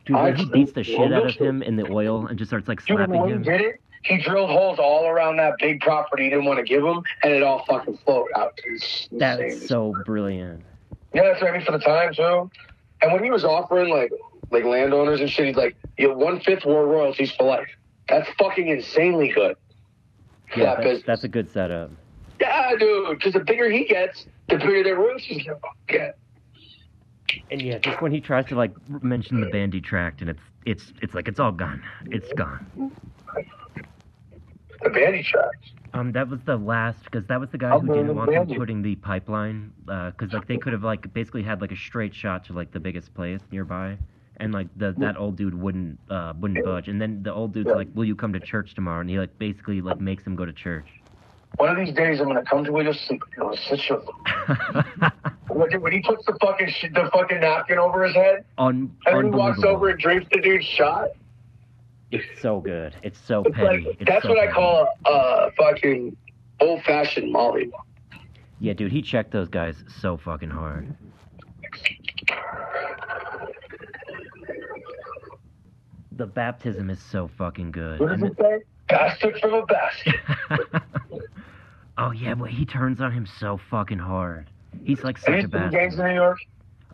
Dude, 0.05 0.15
when 0.15 0.35
he 0.35 0.45
beats 0.45 0.71
the 0.71 0.83
shit 0.83 1.13
out 1.13 1.25
of 1.25 1.35
him 1.35 1.61
in 1.63 1.75
the 1.75 1.91
oil 1.91 2.27
and 2.27 2.37
just 2.37 2.49
starts 2.49 2.67
like 2.67 2.85
Dude, 2.85 2.97
slapping 2.97 3.25
he 3.25 3.31
him. 3.31 3.41
did 3.43 3.61
it, 3.61 3.81
he 4.03 4.17
drilled 4.17 4.49
holes 4.49 4.77
all 4.79 5.07
around 5.07 5.37
that 5.37 5.53
big 5.59 5.81
property 5.81 6.25
he 6.25 6.29
didn't 6.29 6.45
want 6.45 6.59
to 6.59 6.63
give 6.63 6.83
him, 6.83 7.01
and 7.23 7.33
it 7.33 7.41
all 7.41 7.65
fucking 7.65 7.97
flowed 8.05 8.27
out. 8.35 8.59
Dude. 8.63 9.19
That's 9.19 9.67
so 9.67 9.95
brilliant. 10.05 10.63
Yeah, 11.13 11.23
that's 11.23 11.41
what 11.41 11.51
I 11.51 11.57
mean 11.57 11.65
for 11.65 11.71
the 11.71 11.79
time 11.79 12.13
too. 12.13 12.51
And 13.01 13.13
when 13.13 13.23
he 13.23 13.31
was 13.31 13.43
offering 13.43 13.89
like 13.89 14.11
like 14.51 14.63
landowners 14.63 15.21
and 15.21 15.29
shit, 15.29 15.47
he's 15.47 15.55
like, 15.55 15.75
you 15.97 16.07
know, 16.07 16.15
one 16.15 16.39
fifth 16.39 16.65
war 16.65 16.87
royalties 16.87 17.31
for 17.31 17.45
life. 17.45 17.67
That's 18.09 18.29
fucking 18.37 18.67
insanely 18.67 19.29
good. 19.29 19.55
Yeah, 20.55 20.75
that 20.75 20.83
that's, 20.83 21.03
that's 21.03 21.23
a 21.23 21.27
good 21.27 21.51
setup. 21.51 21.91
Yeah, 22.39 22.75
dude. 22.77 23.17
Because 23.17 23.33
the 23.33 23.39
bigger 23.39 23.69
he 23.69 23.85
gets, 23.85 24.27
the 24.49 24.57
bigger 24.57 24.83
their 24.83 24.95
royalties 24.95 25.47
get. 25.87 26.17
And 27.49 27.61
yeah, 27.61 27.79
just 27.79 28.01
when 28.01 28.11
he 28.11 28.21
tries 28.21 28.45
to 28.47 28.55
like 28.55 28.71
mention 29.01 29.41
the 29.41 29.47
Bandy 29.47 29.81
tract, 29.81 30.21
and 30.21 30.29
it's 30.29 30.41
it's 30.65 30.93
it's 31.01 31.13
like 31.13 31.27
it's 31.27 31.39
all 31.39 31.51
gone. 31.51 31.83
It's 32.05 32.31
gone. 32.33 32.91
The 34.83 34.89
bandy 34.89 35.23
tract. 35.23 35.71
Um, 35.93 36.11
that 36.11 36.29
was 36.29 36.41
the 36.45 36.57
last 36.57 37.03
because 37.05 37.25
that 37.27 37.39
was 37.39 37.49
the 37.49 37.57
guy 37.57 37.69
I'll 37.69 37.79
who 37.79 37.93
didn't 37.93 38.15
want 38.15 38.29
them 38.29 38.47
putting 38.57 38.81
the 38.81 38.95
pipeline 38.97 39.71
because 39.85 40.33
like 40.33 40.47
they 40.47 40.57
could 40.57 40.73
have 40.73 40.83
like 40.83 41.11
basically 41.13 41.41
had 41.41 41.61
like 41.61 41.71
a 41.71 41.75
straight 41.75 42.13
shot 42.13 42.45
to 42.45 42.53
like 42.53 42.71
the 42.71 42.79
biggest 42.79 43.13
place 43.13 43.39
nearby, 43.51 43.97
and 44.37 44.53
like 44.53 44.67
the 44.77 44.93
that 44.97 45.17
old 45.17 45.35
dude 45.37 45.53
wouldn't 45.59 45.99
uh 46.09 46.33
wouldn't 46.39 46.63
budge, 46.65 46.87
and 46.87 47.01
then 47.01 47.23
the 47.23 47.33
old 47.33 47.53
dude's 47.53 47.67
Yeah. 47.69 47.75
like, 47.75 47.87
"Will 47.93 48.05
you 48.05 48.15
come 48.15 48.33
to 48.33 48.39
church 48.39 48.73
tomorrow?" 48.75 49.01
And 49.01 49.09
he 49.09 49.17
like 49.19 49.37
basically 49.39 49.81
like 49.81 49.99
makes 49.99 50.23
him 50.25 50.35
go 50.35 50.45
to 50.45 50.53
church. 50.53 50.87
One 51.57 51.69
of 51.69 51.77
these 51.77 51.95
days, 51.95 52.19
I'm 52.19 52.27
gonna 52.27 52.43
come 52.43 52.63
to 52.65 52.77
it 52.79 52.83
just 52.83 53.05
sleep. 53.07 53.21
You 53.37 53.43
know, 53.43 53.55
sit 53.55 53.89
you. 53.89 54.01
When 55.47 55.81
when 55.81 55.91
he 55.93 56.01
puts 56.01 56.25
the 56.25 56.33
fucking 56.41 56.69
sh- 56.69 56.87
the 56.93 57.09
fucking 57.13 57.39
napkin 57.39 57.77
over 57.77 58.03
his 58.03 58.15
head, 58.15 58.43
Un- 58.57 58.91
and 59.05 59.23
he 59.25 59.29
walks 59.31 59.63
over 59.63 59.89
and 59.89 59.99
drinks 59.99 60.27
the 60.33 60.41
dude's 60.41 60.65
shot. 60.65 61.09
It's 62.11 62.25
so 62.41 62.59
good. 62.59 62.93
It's 63.03 63.19
so 63.19 63.43
It's 63.43 63.55
petty. 63.55 63.85
like 63.85 63.95
It's 64.01 64.09
that's 64.09 64.23
so 64.23 64.29
what 64.29 64.39
I 64.39 64.51
call 64.51 64.87
a 65.05 65.09
uh, 65.09 65.49
fucking 65.57 66.15
old 66.59 66.83
fashioned 66.83 67.31
Molly. 67.31 67.71
Yeah, 68.59 68.73
dude, 68.73 68.91
he 68.91 69.01
checked 69.01 69.31
those 69.31 69.47
guys 69.49 69.83
so 70.01 70.17
fucking 70.17 70.49
hard. 70.49 70.95
The 76.15 76.25
baptism 76.25 76.89
is 76.89 76.99
so 76.99 77.27
fucking 77.27 77.71
good. 77.71 77.99
What 77.99 78.09
does 78.09 78.23
it 78.23 78.37
say? 78.39 78.59
Bastard 78.87 79.37
from 79.39 79.53
a 79.53 79.65
bastard. 79.65 80.15
oh 81.97 82.11
yeah, 82.11 82.35
but 82.35 82.49
he 82.49 82.65
turns 82.65 83.01
on 83.01 83.11
him 83.11 83.25
so 83.25 83.57
fucking 83.69 83.99
hard. 83.99 84.49
He's 84.83 85.03
like 85.03 85.17
such 85.17 85.29
a 85.29 85.41
seen 85.41 85.49
gangs 85.49 85.73
bastard. 85.73 85.99
in 85.99 86.05
New 86.07 86.13
York? 86.13 86.37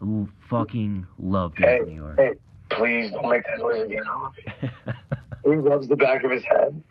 Ooh, 0.03 0.29
fucking 0.49 1.05
love 1.19 1.53
Hey, 1.55 1.63
Gangs 1.63 1.81
of 1.81 1.87
New 1.89 1.95
York. 1.95 2.17
hey, 2.17 2.31
please 2.69 3.11
don't 3.11 3.29
make 3.29 3.43
that 3.45 3.59
noise 3.59 3.83
again. 3.83 4.03
He 5.43 5.49
rubs 5.55 5.87
the 5.87 5.95
back 5.95 6.23
of 6.23 6.29
his 6.29 6.43
head. 6.43 6.83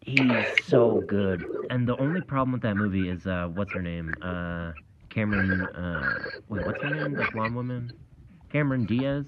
He's 0.00 0.44
so 0.66 1.04
good. 1.06 1.44
And 1.70 1.86
the 1.86 1.96
only 1.98 2.20
problem 2.20 2.50
with 2.52 2.62
that 2.62 2.74
movie 2.76 3.08
is 3.08 3.26
uh 3.28 3.48
what's 3.54 3.72
her 3.72 3.82
name? 3.82 4.12
Uh 4.20 4.72
Cameron 5.08 5.60
uh 5.68 6.24
wait, 6.48 6.66
what's 6.66 6.82
her 6.82 6.90
name? 6.90 7.14
The 7.14 7.30
blonde 7.32 7.54
woman? 7.54 7.92
Cameron 8.50 8.86
Diaz? 8.86 9.26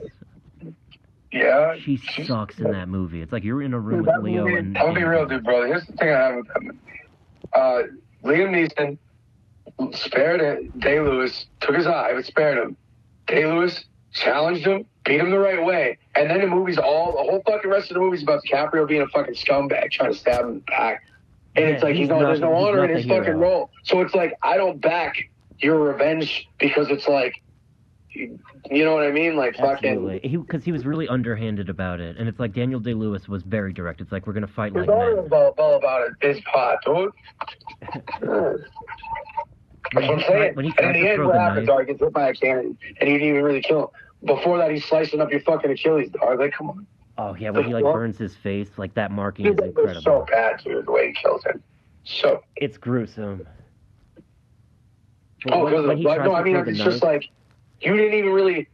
Yeah. 1.33 1.77
She 1.79 1.97
sucks 1.97 2.59
in 2.59 2.71
that 2.73 2.89
movie. 2.89 3.23
It's 3.23 3.33
like 3.33 3.45
you're 3.45 3.63
in 3.63 3.73
a 3.75 3.79
room 3.79 4.05
with 4.05 4.23
Leo 4.23 4.45
movie- 4.45 4.57
and 4.59 4.77
I'll 4.79 4.95
be 4.95 5.05
real, 5.05 5.27
dude, 5.27 5.45
brother. 5.45 5.67
Here's 5.69 5.87
the 5.87 5.93
thing 5.93 6.09
I 6.09 6.13
have 6.21 6.37
with 6.37 6.47
that 6.49 6.63
movie. 6.63 6.79
Uh, 7.53 7.83
Liam 8.25 8.51
Neeson 8.51 8.99
spared 9.97 10.41
it. 10.41 10.79
Day 10.81 11.01
Lewis 11.01 11.47
took 11.61 11.77
his 11.77 11.87
eye, 11.87 12.13
but 12.15 12.25
spared 12.25 12.59
him. 12.59 12.77
Day 13.27 13.47
Lewis 13.47 13.85
challenged 14.13 14.67
him, 14.67 14.85
beat 15.05 15.21
him 15.21 15.31
the 15.31 15.39
right 15.39 15.65
way, 15.65 15.99
and 16.17 16.29
then 16.29 16.41
the 16.41 16.47
movie's 16.49 16.79
all 16.79 17.13
the 17.13 17.19
whole 17.19 17.43
fucking 17.47 17.71
rest 17.71 17.91
of 17.91 17.95
the 17.95 18.01
movie's 18.01 18.23
about 18.23 18.43
DiCaprio 18.45 18.87
being 18.89 19.03
a 19.03 19.07
fucking 19.09 19.35
scumbag 19.35 19.91
trying 19.93 20.13
to 20.13 20.19
stab 20.19 20.41
him 20.43 20.49
in 20.49 20.55
the 20.57 20.61
back. 20.63 21.05
And 21.57 21.65
Yeah, 21.69 21.71
it's 21.75 21.83
like 21.83 21.93
he's 21.95 22.01
he's 22.03 22.09
no, 22.09 22.19
there's 22.21 22.41
no 22.41 22.55
honor 22.55 22.85
in 22.85 22.97
his 22.97 23.07
fucking 23.07 23.39
role. 23.39 23.71
So 23.85 24.01
it's 24.01 24.15
like 24.15 24.35
I 24.43 24.57
don't 24.57 24.81
back 24.81 25.17
your 25.59 25.79
revenge 25.79 26.49
because 26.59 26.91
it's 26.91 27.07
like, 27.07 27.41
you 28.13 28.85
know 28.85 28.95
what 28.95 29.05
I 29.05 29.11
mean? 29.11 29.37
Like 29.37 29.57
fucking. 29.57 29.91
Absolutely, 29.91 30.37
because 30.37 30.65
he, 30.65 30.73
was 30.73 30.85
really 30.85 31.09
underhanded 31.09 31.69
about 31.69 32.01
it, 32.01 32.17
and 32.17 32.29
it's 32.29 32.41
like 32.41 32.53
Daniel 32.53 32.81
Day 32.81 32.95
Lewis 32.95 33.29
was 33.29 33.43
very 33.43 33.73
direct. 33.73 34.01
It's 34.01 34.13
like 34.13 34.27
we're 34.27 34.33
gonna 34.33 34.47
fight 34.47 34.73
like 34.75 34.89
men. 34.89 34.97
was 34.97 35.29
all, 35.33 35.55
all 35.59 35.77
about 35.77 36.09
it. 36.09 36.13
His 36.21 36.43
pot, 36.45 36.79
dude. 36.85 37.11
That's 39.93 40.07
what 40.07 40.19
I'm 40.19 40.21
saying. 40.21 40.55
When 40.55 40.65
he 40.67 40.73
and 40.79 40.97
in 40.97 41.03
the 41.03 41.11
end, 41.11 41.25
what 41.25 41.37
happens? 41.37 41.67
Dog 41.67 41.87
gets 41.87 42.01
hit 42.01 42.13
by 42.13 42.29
a 42.29 42.35
cannon, 42.35 42.77
and 43.01 43.09
he 43.09 43.15
didn't 43.15 43.29
even 43.29 43.43
really 43.43 43.63
kill 43.63 43.81
him. 43.81 43.89
Before 44.25 44.59
that, 44.59 44.71
he's 44.71 44.85
slicing 44.85 45.21
up 45.21 45.31
your 45.31 45.41
fucking 45.41 45.71
Achilles, 45.71 46.11
dog. 46.11 46.39
Like, 46.39 46.53
come 46.53 46.71
on. 46.71 46.87
Oh 47.17 47.35
yeah, 47.35 47.51
when 47.51 47.65
he 47.65 47.75
like 47.75 47.85
burns 47.85 48.19
his 48.19 48.35
face, 48.37 48.71
like 48.77 48.95
that 48.95 49.11
marking 49.11 49.47
Dude, 49.47 49.61
is 49.63 49.75
was 49.75 50.03
so 50.03 50.27
bad, 50.31 50.63
dude. 50.65 50.87
The 50.87 50.91
way 50.91 51.09
he 51.09 51.15
kills 51.15 51.45
him. 51.45 51.63
So. 52.05 52.43
It's 52.57 52.79
gruesome. 52.79 53.47
Oh, 55.51 55.65
because 55.67 55.87
when 55.87 55.99
he 55.99 56.05
like, 56.05 56.17
tries 56.19 56.29
no, 56.29 56.35
I 56.35 56.43
mean, 56.43 56.57
it's 56.57 56.79
just 56.79 57.03
like 57.03 57.31
you 57.81 57.97
didn't 57.97 58.15
even 58.15 58.31
really 58.33 58.69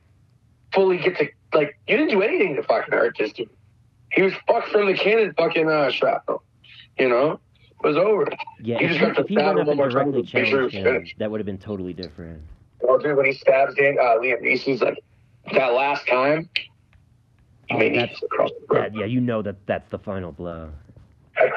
fully 0.72 0.98
get 0.98 1.16
to 1.18 1.28
like 1.54 1.78
you 1.86 1.96
didn't 1.96 2.10
do 2.10 2.22
anything 2.22 2.56
to 2.56 2.62
fucking 2.62 2.92
hurt 2.92 3.16
this 3.18 3.32
dude. 3.32 3.48
He 4.12 4.22
was 4.22 4.32
fucked 4.46 4.68
from 4.68 4.86
the 4.86 4.94
cannon, 4.94 5.34
fucking 5.36 5.68
uh, 5.68 5.90
shrapnel. 5.90 6.42
You 6.98 7.08
know, 7.08 7.32
it 7.82 7.86
was 7.86 7.96
over. 7.96 8.26
yeah, 8.62 8.78
he 8.78 8.84
if 8.86 8.90
just 8.92 9.00
he, 9.00 9.06
to 9.14 9.20
if 9.20 9.28
he 9.28 9.36
went 9.36 9.48
up 9.48 9.56
one 9.56 9.68
and 9.68 9.76
more 9.76 9.90
time 9.90 10.10
directly 10.12 10.22
to 10.24 10.36
make 10.36 10.46
sure 10.46 10.62
it 10.66 10.70
challenged 10.70 11.00
was 11.02 11.10
him, 11.10 11.16
that 11.18 11.30
would 11.30 11.40
have 11.40 11.46
been 11.46 11.58
totally 11.58 11.92
different. 11.92 12.42
Well, 12.80 12.98
dude, 12.98 13.16
when 13.16 13.26
he 13.26 13.32
stabs 13.32 13.74
Dan, 13.74 13.96
uh, 14.00 14.16
Liam 14.20 14.42
Neeson's 14.42 14.80
like 14.80 15.02
that 15.52 15.72
last 15.72 16.06
time. 16.06 16.48
Oh, 17.70 17.78
that's- 17.78 18.22
across 18.22 18.50
the 18.50 18.74
room. 18.74 18.82
That, 18.82 18.94
yeah, 18.94 19.06
you 19.06 19.20
know 19.20 19.42
that 19.42 19.56
that's 19.66 19.90
the 19.90 19.98
final 19.98 20.32
blow. 20.32 20.70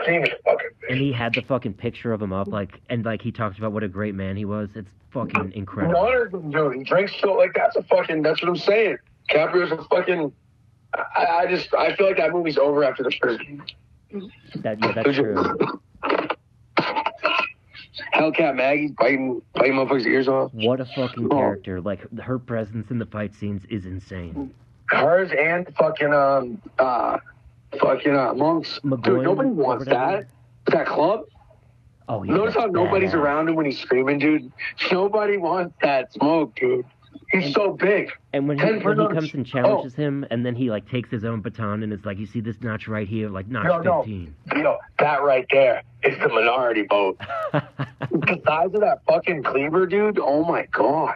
Scene 0.05 0.23
is 0.23 0.29
fucking. 0.43 0.69
And 0.89 0.99
he 0.99 1.11
had 1.11 1.33
the 1.33 1.41
fucking 1.41 1.73
picture 1.73 2.13
of 2.13 2.21
him 2.21 2.33
up, 2.33 2.47
like, 2.47 2.81
and 2.89 3.05
like 3.05 3.21
he 3.21 3.31
talked 3.31 3.57
about 3.57 3.71
what 3.71 3.83
a 3.83 3.87
great 3.87 4.15
man 4.15 4.35
he 4.35 4.45
was. 4.45 4.69
It's 4.75 4.89
fucking 5.11 5.53
incredible. 5.53 5.97
Honors 5.97 6.33
him, 6.33 6.51
dude. 6.51 6.75
He 6.75 6.83
drinks 6.83 7.13
so 7.19 7.33
like 7.33 7.53
that's 7.53 7.75
a 7.75 7.83
fucking. 7.83 8.21
That's 8.21 8.41
what 8.41 8.49
I'm 8.49 8.57
saying. 8.57 8.97
Caprio's 9.29 9.71
a 9.71 9.83
fucking. 9.85 10.31
I, 10.93 11.25
I 11.25 11.47
just 11.47 11.73
I 11.73 11.95
feel 11.95 12.07
like 12.07 12.17
that 12.17 12.31
movie's 12.31 12.57
over 12.57 12.83
after 12.83 13.03
the 13.03 13.11
first. 13.21 13.41
That 14.55 14.79
yeah, 14.81 14.91
that's 14.91 15.15
true. 15.15 15.79
Hellcat 18.13 18.55
Maggie 18.55 18.87
biting 18.97 19.41
biting 19.53 19.73
motherfuckers' 19.73 20.05
ears 20.05 20.27
off. 20.27 20.51
What 20.53 20.79
a 20.79 20.85
fucking 20.85 21.29
character! 21.29 21.79
Like 21.79 22.19
her 22.19 22.39
presence 22.39 22.89
in 22.89 22.97
the 22.97 23.05
fight 23.05 23.35
scenes 23.35 23.63
is 23.69 23.85
insane. 23.85 24.53
Hers 24.85 25.31
and 25.37 25.67
fucking 25.75 26.13
um 26.13 26.61
uh 26.79 27.17
fucking 27.79 28.15
uh 28.15 28.33
Monk's. 28.33 28.79
Dude, 28.83 29.23
nobody 29.23 29.49
wants 29.49 29.85
that. 29.85 30.27
That 30.67 30.87
club. 30.87 31.21
Oh 32.07 32.23
yeah. 32.23 32.33
Notice 32.33 32.55
how 32.55 32.65
nobody's 32.65 33.13
around 33.13 33.49
him 33.49 33.55
when 33.55 33.65
he's 33.65 33.79
screaming, 33.79 34.19
dude. 34.19 34.51
Nobody 34.91 35.37
wants 35.37 35.75
that 35.81 36.11
smoke, 36.13 36.55
dude. 36.55 36.85
He's 37.31 37.53
so 37.53 37.73
big. 37.73 38.11
And 38.33 38.47
when 38.47 38.57
he, 38.57 38.65
when 38.65 38.99
he 38.99 39.07
comes 39.07 39.33
and 39.35 39.45
challenges 39.45 39.93
him, 39.93 40.25
and 40.31 40.43
then 40.43 40.55
he 40.55 40.71
like 40.71 40.89
takes 40.89 41.11
his 41.11 41.23
own 41.23 41.41
baton 41.41 41.83
and 41.83 41.93
it's 41.93 42.03
like, 42.05 42.17
"You 42.17 42.25
see 42.25 42.39
this 42.39 42.55
notch 42.61 42.87
right 42.87 43.07
here, 43.07 43.29
like 43.29 43.47
notch 43.47 43.65
No, 43.65 43.79
no. 43.79 44.01
15." 44.01 44.35
You 44.55 44.63
know, 44.63 44.77
that 44.97 45.21
right 45.21 45.45
there 45.51 45.83
is 46.03 46.17
the 46.19 46.29
minority 46.29 46.85
vote. 46.89 47.19
The 48.11 48.41
size 48.45 48.73
of 48.73 48.81
that 48.81 49.01
fucking 49.07 49.43
cleaver, 49.43 49.85
dude. 49.85 50.19
Oh 50.19 50.43
my 50.43 50.65
god. 50.71 51.15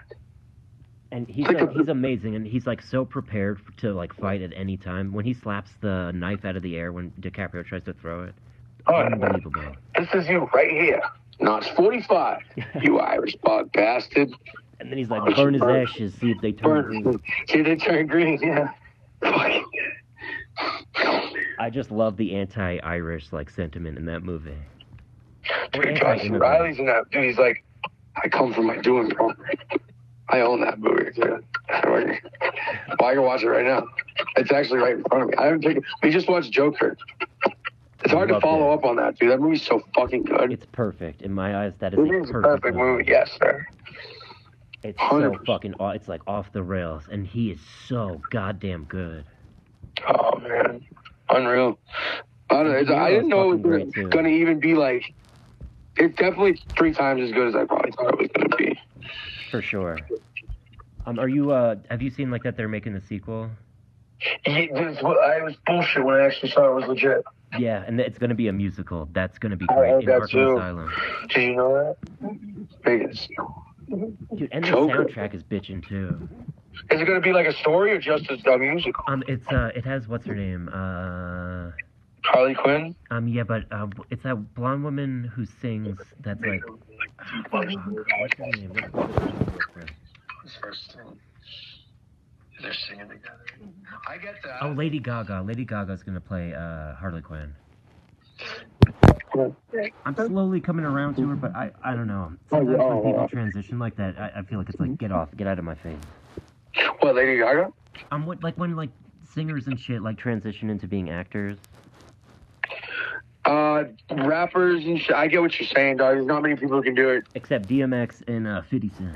And 1.14 1.30
he's 1.30 1.46
like, 1.48 1.72
he's 1.74 1.90
amazing, 1.90 2.36
and 2.36 2.46
he's 2.48 2.66
like 2.66 2.82
so 2.82 3.06
prepared 3.06 3.62
to 3.78 3.94
like 3.94 4.16
fight 4.16 4.42
at 4.42 4.52
any 4.56 4.78
time. 4.78 5.14
When 5.14 5.24
he 5.26 5.34
slaps 5.36 5.70
the 5.80 6.12
knife 6.12 6.44
out 6.44 6.56
of 6.56 6.64
the 6.64 6.76
air 6.76 6.92
when 6.92 7.12
DiCaprio 7.22 7.64
tries 7.64 7.84
to 7.84 7.94
throw 7.94 8.24
it, 8.24 8.34
Oh, 8.88 8.96
unbelievable. 8.96 9.76
this 9.96 10.10
is 10.16 10.28
you 10.28 10.50
right 10.56 10.72
here. 10.72 11.04
Notch 11.40 11.72
45. 11.76 12.40
You 12.82 12.98
Irish 13.00 13.36
bug 13.44 13.72
bastard. 13.74 14.32
And 14.80 14.90
then 14.92 14.98
he's 14.98 15.12
like, 15.12 15.36
"Burn 15.36 15.54
his 15.54 15.62
ashes, 15.62 16.16
see 16.16 16.32
if 16.32 16.42
they 16.42 16.52
turn 16.52 16.84
green." 16.84 17.04
Burn. 17.04 17.22
See, 17.48 17.62
they 17.62 17.76
turn 17.76 18.08
green, 18.08 18.40
yeah. 18.42 18.72
I 21.60 21.70
just 21.72 21.92
love 21.92 22.18
the 22.18 22.36
anti-Irish 22.36 23.32
like 23.32 23.52
sentiment 23.52 23.98
in 24.00 24.06
that 24.06 24.24
movie. 24.24 24.58
Dude, 25.72 26.02
Reilly's 26.02 26.80
in 26.80 26.88
that. 26.88 27.04
Dude, 27.12 27.24
he's 27.24 27.38
like, 27.38 27.64
I 28.22 28.28
come 28.30 28.52
from 28.54 28.66
my 28.68 28.78
doing, 28.78 29.10
bro. 29.10 29.32
I 30.30 30.40
own 30.42 30.62
that 30.62 30.80
movie, 30.80 31.12
dude. 31.14 31.44
well, 31.70 33.10
I 33.10 33.14
can 33.14 33.24
watch 33.24 33.44
it 33.44 33.50
right 33.50 33.66
now. 33.66 33.86
It's 34.38 34.52
actually 34.52 34.80
right 34.80 34.96
in 34.96 35.04
front 35.04 35.24
of 35.24 35.30
me. 35.30 35.36
I 35.38 35.46
haven't 35.46 35.62
taken. 35.62 35.84
We 36.02 36.12
just 36.12 36.30
watched 36.30 36.52
Joker. 36.52 36.98
It's 38.04 38.12
hard 38.12 38.30
to 38.30 38.40
follow 38.42 38.72
it. 38.72 38.76
up 38.76 38.86
on 38.86 38.96
that, 38.98 39.18
dude. 39.18 39.32
That 39.32 39.40
movie's 39.40 39.62
so 39.66 39.82
fucking 39.96 40.24
good. 40.24 40.52
It's 40.52 40.66
perfect 40.72 41.22
in 41.22 41.34
my 41.34 41.66
eyes. 41.66 41.74
That 41.80 41.94
is 41.94 42.00
a 42.00 42.04
perfect, 42.04 42.32
perfect 42.44 42.76
movie, 42.78 43.06
yes, 43.08 43.32
sir. 43.42 43.66
It's 44.84 45.00
so 45.00 45.06
100%. 45.32 45.46
fucking. 45.46 45.74
aw- 45.76 45.92
It's 45.92 46.08
like 46.10 46.22
off 46.28 46.52
the 46.52 46.64
rails, 46.64 47.04
and 47.12 47.26
he 47.26 47.52
is 47.52 47.60
so 47.88 48.22
goddamn 48.30 48.84
good. 48.86 49.24
Oh 50.08 50.38
man, 50.40 50.86
unreal. 51.30 51.78
I, 52.50 52.64
don't 52.64 52.92
I 52.92 53.10
didn't 53.12 53.30
know 53.30 53.54
it 53.54 53.58
fucking 53.62 54.04
was 54.04 54.10
gonna 54.10 54.30
even 54.30 54.60
be 54.60 54.74
like. 54.74 55.14
It's 55.96 56.16
definitely 56.16 56.60
three 56.76 56.92
times 56.94 57.22
as 57.22 57.32
good 57.32 57.48
as 57.50 57.56
I 57.56 57.66
probably 57.66 57.92
thought 57.92 58.14
it 58.14 58.20
was 58.20 58.30
gonna 58.36 58.56
be. 58.58 58.73
For 59.54 59.62
sure. 59.62 60.00
Um, 61.06 61.20
are 61.20 61.28
you? 61.28 61.52
Uh, 61.52 61.76
have 61.92 62.02
you 62.02 62.10
seen 62.10 62.32
like 62.32 62.42
that? 62.42 62.58
They're 62.58 62.68
making 62.68 62.96
the 62.96 63.02
sequel. 63.02 63.52
It, 64.46 64.72
I 64.76 65.44
was 65.44 65.56
bullshit 65.68 66.04
when 66.04 66.16
I 66.16 66.26
actually 66.26 66.50
saw 66.50 66.72
it 66.72 66.74
was 66.74 66.88
legit. 66.88 67.24
Yeah, 67.60 67.84
and 67.86 68.00
it's 68.00 68.18
gonna 68.18 68.34
be 68.34 68.48
a 68.48 68.54
musical. 68.54 69.08
That's 69.12 69.38
gonna 69.38 69.56
be 69.56 69.68
I 69.70 69.76
great 69.76 69.90
heard 69.92 70.04
in 70.06 70.10
that 70.10 70.30
too. 70.32 70.56
Asylum. 70.56 70.92
Did 71.30 71.44
you 71.44 71.56
know 71.56 71.96
that? 72.20 72.38
Vegas. 72.84 73.28
Dude, 73.88 74.50
and 74.52 74.64
the 74.64 74.68
Joker. 74.70 75.06
soundtrack 75.06 75.36
is 75.36 75.44
bitching 75.44 75.88
too. 75.88 76.28
Is 76.90 77.00
it 77.00 77.06
gonna 77.06 77.22
be 77.22 77.32
like 77.32 77.46
a 77.46 77.54
story 77.54 77.92
or 77.92 78.00
just 78.00 78.28
a, 78.32 78.52
a 78.52 78.58
musical? 78.58 79.04
Um, 79.08 79.24
it's 79.28 79.48
uh, 79.50 79.70
it 79.76 79.86
has 79.86 80.08
what's 80.08 80.26
her 80.26 80.34
name? 80.34 80.68
Uh, 80.74 81.70
Harley 82.26 82.56
Quinn. 82.56 82.96
um, 83.12 83.28
yeah, 83.28 83.44
but 83.44 83.66
uh, 83.72 83.88
it's 84.10 84.24
that 84.24 84.54
blonde 84.56 84.84
woman 84.84 85.26
who 85.36 85.46
sings. 85.46 85.98
That's 86.22 86.40
like, 86.42 86.62
what's 87.52 87.64
her 88.38 88.46
name? 88.46 88.72
What's- 88.92 89.92
First 90.62 90.94
thing. 90.94 91.18
They're 92.62 92.74
singing 92.74 93.08
together. 93.10 93.46
I 94.08 94.18
get 94.18 94.36
that. 94.44 94.58
Oh, 94.62 94.70
Lady 94.72 95.00
Gaga. 95.00 95.42
Lady 95.46 95.64
Gaga's 95.66 96.04
gonna 96.04 96.20
play 96.22 96.54
uh, 96.54 96.96
Harley 96.96 97.22
Quinn. 97.22 97.54
I'm 100.06 100.16
slowly 100.16 100.60
coming 100.62 100.86
around 100.86 101.16
to 101.16 101.28
her, 101.30 101.36
but 101.36 101.56
I, 101.56 101.72
I 101.84 101.96
don't 101.96 102.08
know. 102.08 102.34
Sometimes 102.50 102.78
Oh, 102.80 102.96
when 102.98 103.06
people 103.06 103.22
oh. 103.24 103.28
transition 103.28 103.80
like 103.80 103.96
that, 103.96 104.18
I, 104.20 104.40
I 104.40 104.42
feel 104.44 104.60
like 104.60 104.70
it's 104.70 104.80
like 104.80 104.98
get 104.98 105.12
off, 105.12 105.30
get 105.36 105.48
out 105.48 105.58
of 105.60 105.66
my 105.66 105.76
face. 105.76 105.98
What, 107.00 107.16
Lady 107.16 107.38
Gaga? 107.38 107.72
I'm 108.12 108.26
what 108.26 108.44
like 108.44 108.56
when 108.58 108.76
like 108.76 108.90
singers 109.34 109.68
and 109.68 109.80
shit 109.80 110.02
like 110.02 110.18
transition 110.18 110.70
into 110.70 110.88
being 110.88 111.10
actors. 111.10 111.58
Uh, 113.46 113.84
rappers 114.10 114.86
and 114.86 115.00
shit. 115.00 115.16
I 115.16 115.28
get 115.28 115.42
what 115.42 115.60
you're 115.60 115.68
saying, 115.68 115.98
dog. 115.98 116.16
There's 116.16 116.26
not 116.26 116.42
many 116.44 116.56
people 116.56 116.78
who 116.78 116.84
can 116.84 116.96
do 116.96 117.10
it. 117.10 117.26
Except 117.36 117.68
DMX 117.68 118.26
and 118.28 118.48
uh, 118.48 118.62
50 118.62 118.90
Cent. 118.98 119.16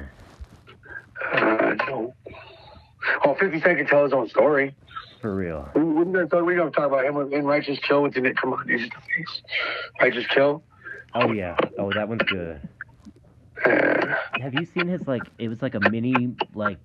Uh, 1.33 1.75
no. 1.87 2.13
Oh, 3.23 3.35
50 3.35 3.61
Cent 3.61 3.77
can 3.77 3.87
tell 3.87 4.03
his 4.03 4.13
own 4.13 4.27
story. 4.27 4.75
For 5.21 5.33
real. 5.33 5.69
We, 5.75 5.83
we're 5.83 6.05
gonna 6.05 6.27
talk, 6.27 6.45
we're 6.45 6.57
gonna 6.57 6.71
talk 6.71 6.87
about 6.87 7.05
him 7.05 7.33
in 7.33 7.45
Righteous 7.45 7.79
Kill 7.79 8.03
with 8.03 8.13
the 8.13 8.21
Nick. 8.21 8.35
Come 8.37 8.53
on, 8.53 8.67
he's 8.67 8.81
the 8.81 8.95
face. 8.95 9.41
Righteous 9.99 10.25
Kill. 10.27 10.61
Oh 11.15 11.31
yeah. 11.31 11.57
Oh, 11.79 11.91
that 11.93 12.07
one's 12.07 12.21
good. 12.23 12.61
Uh, 13.65 14.15
Have 14.39 14.53
you 14.53 14.65
seen 14.65 14.87
his 14.87 15.07
like? 15.07 15.23
It 15.39 15.47
was 15.47 15.61
like 15.61 15.73
a 15.73 15.79
mini 15.89 16.35
like 16.53 16.77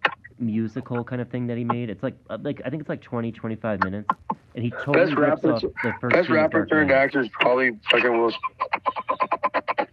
musical 0.42 1.02
kind 1.04 1.22
of 1.22 1.28
thing 1.30 1.46
that 1.46 1.56
he 1.56 1.64
made. 1.64 1.88
It's 1.90 2.02
like 2.02 2.14
uh, 2.28 2.38
like 2.42 2.60
I 2.64 2.70
think 2.70 2.80
it's 2.80 2.88
like 2.88 3.00
20, 3.02 3.32
25 3.32 3.84
minutes, 3.84 4.08
and 4.54 4.64
he 4.64 4.70
totally 4.70 5.04
Best 5.06 5.16
rips 5.16 5.42
rapper- 5.44 5.52
off 5.54 5.62
the 5.62 5.92
first. 6.00 6.14
best 6.14 6.28
rapper 6.28 6.66
turned 6.66 6.90
actor 6.90 7.20
is 7.20 7.28
probably 7.32 7.70
fucking 7.90 8.18
Will. 8.20 8.30
Smith. 8.30 9.88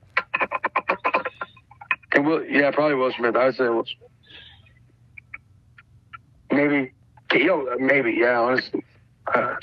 And 2.14 2.26
Will, 2.26 2.44
yeah, 2.46 2.72
probably 2.72 2.96
Will 2.96 3.12
Smith. 3.14 3.36
I 3.36 3.46
would 3.46 3.56
say 3.56 3.70
Will. 3.70 3.86
Maybe, 6.52 6.92
yo, 7.34 7.68
maybe, 7.80 8.14
yeah. 8.20 8.40
Honestly, 8.40 8.84
uh, 9.34 9.56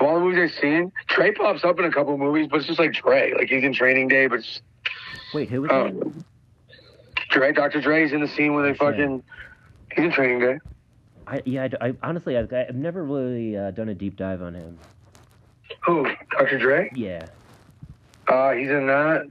of 0.00 0.06
all 0.06 0.14
the 0.14 0.20
movies 0.20 0.50
I've 0.54 0.60
seen, 0.60 0.90
Trey 1.08 1.32
pops 1.32 1.64
up 1.64 1.78
in 1.78 1.84
a 1.84 1.90
couple 1.92 2.16
movies, 2.16 2.48
but 2.50 2.58
it's 2.58 2.66
just 2.66 2.78
like 2.78 2.94
Trey. 2.94 3.34
Like 3.34 3.48
he's 3.48 3.62
in 3.62 3.74
Training 3.74 4.08
Day, 4.08 4.26
but 4.26 4.38
it's, 4.40 4.62
Wait, 5.34 5.50
who 5.50 5.62
was 5.62 5.70
it? 5.72 6.24
Dre, 7.30 7.52
Dr. 7.52 7.82
Dre's 7.82 8.12
in 8.12 8.20
the 8.22 8.28
scene 8.28 8.54
where 8.54 8.62
they 8.66 8.76
fucking 8.76 9.18
shit. 9.18 9.24
He's 9.94 10.04
in 10.04 10.12
Training 10.12 10.40
Day. 10.40 10.58
I, 11.26 11.42
yeah, 11.44 11.68
I, 11.80 11.88
I 11.88 11.94
honestly, 12.02 12.36
I've, 12.36 12.52
I've 12.52 12.74
never 12.74 13.04
really 13.04 13.56
uh, 13.56 13.70
done 13.72 13.88
a 13.90 13.94
deep 13.94 14.16
dive 14.16 14.40
on 14.42 14.54
him. 14.54 14.78
Who? 15.84 16.06
Dr. 16.38 16.58
Dre? 16.58 16.90
Yeah. 16.94 17.26
Uh, 18.26 18.52
he's 18.52 18.68
in 18.70 18.86
that. 18.86 19.26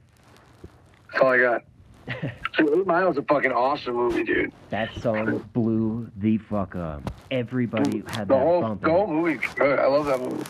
That's 1.11 1.23
all 1.23 1.29
I 1.31 1.37
got. 1.39 1.63
Eight 2.59 2.87
Mile 2.87 3.11
is 3.11 3.17
a 3.17 3.21
fucking 3.23 3.51
awesome 3.51 3.95
movie, 3.95 4.23
dude. 4.23 4.51
That 4.69 4.89
song 5.01 5.47
blew 5.53 6.09
the 6.17 6.37
fuck 6.37 6.75
up. 6.75 7.11
Everybody 7.31 8.03
had 8.07 8.27
The 8.27 8.35
that 8.35 8.43
whole, 8.43 8.61
bumping. 8.61 8.87
the 8.87 8.93
whole 8.93 9.07
movie, 9.07 9.39
good. 9.55 9.77
I 9.79 9.85
love 9.87 10.05
that 10.05 10.19
movie. 10.19 10.43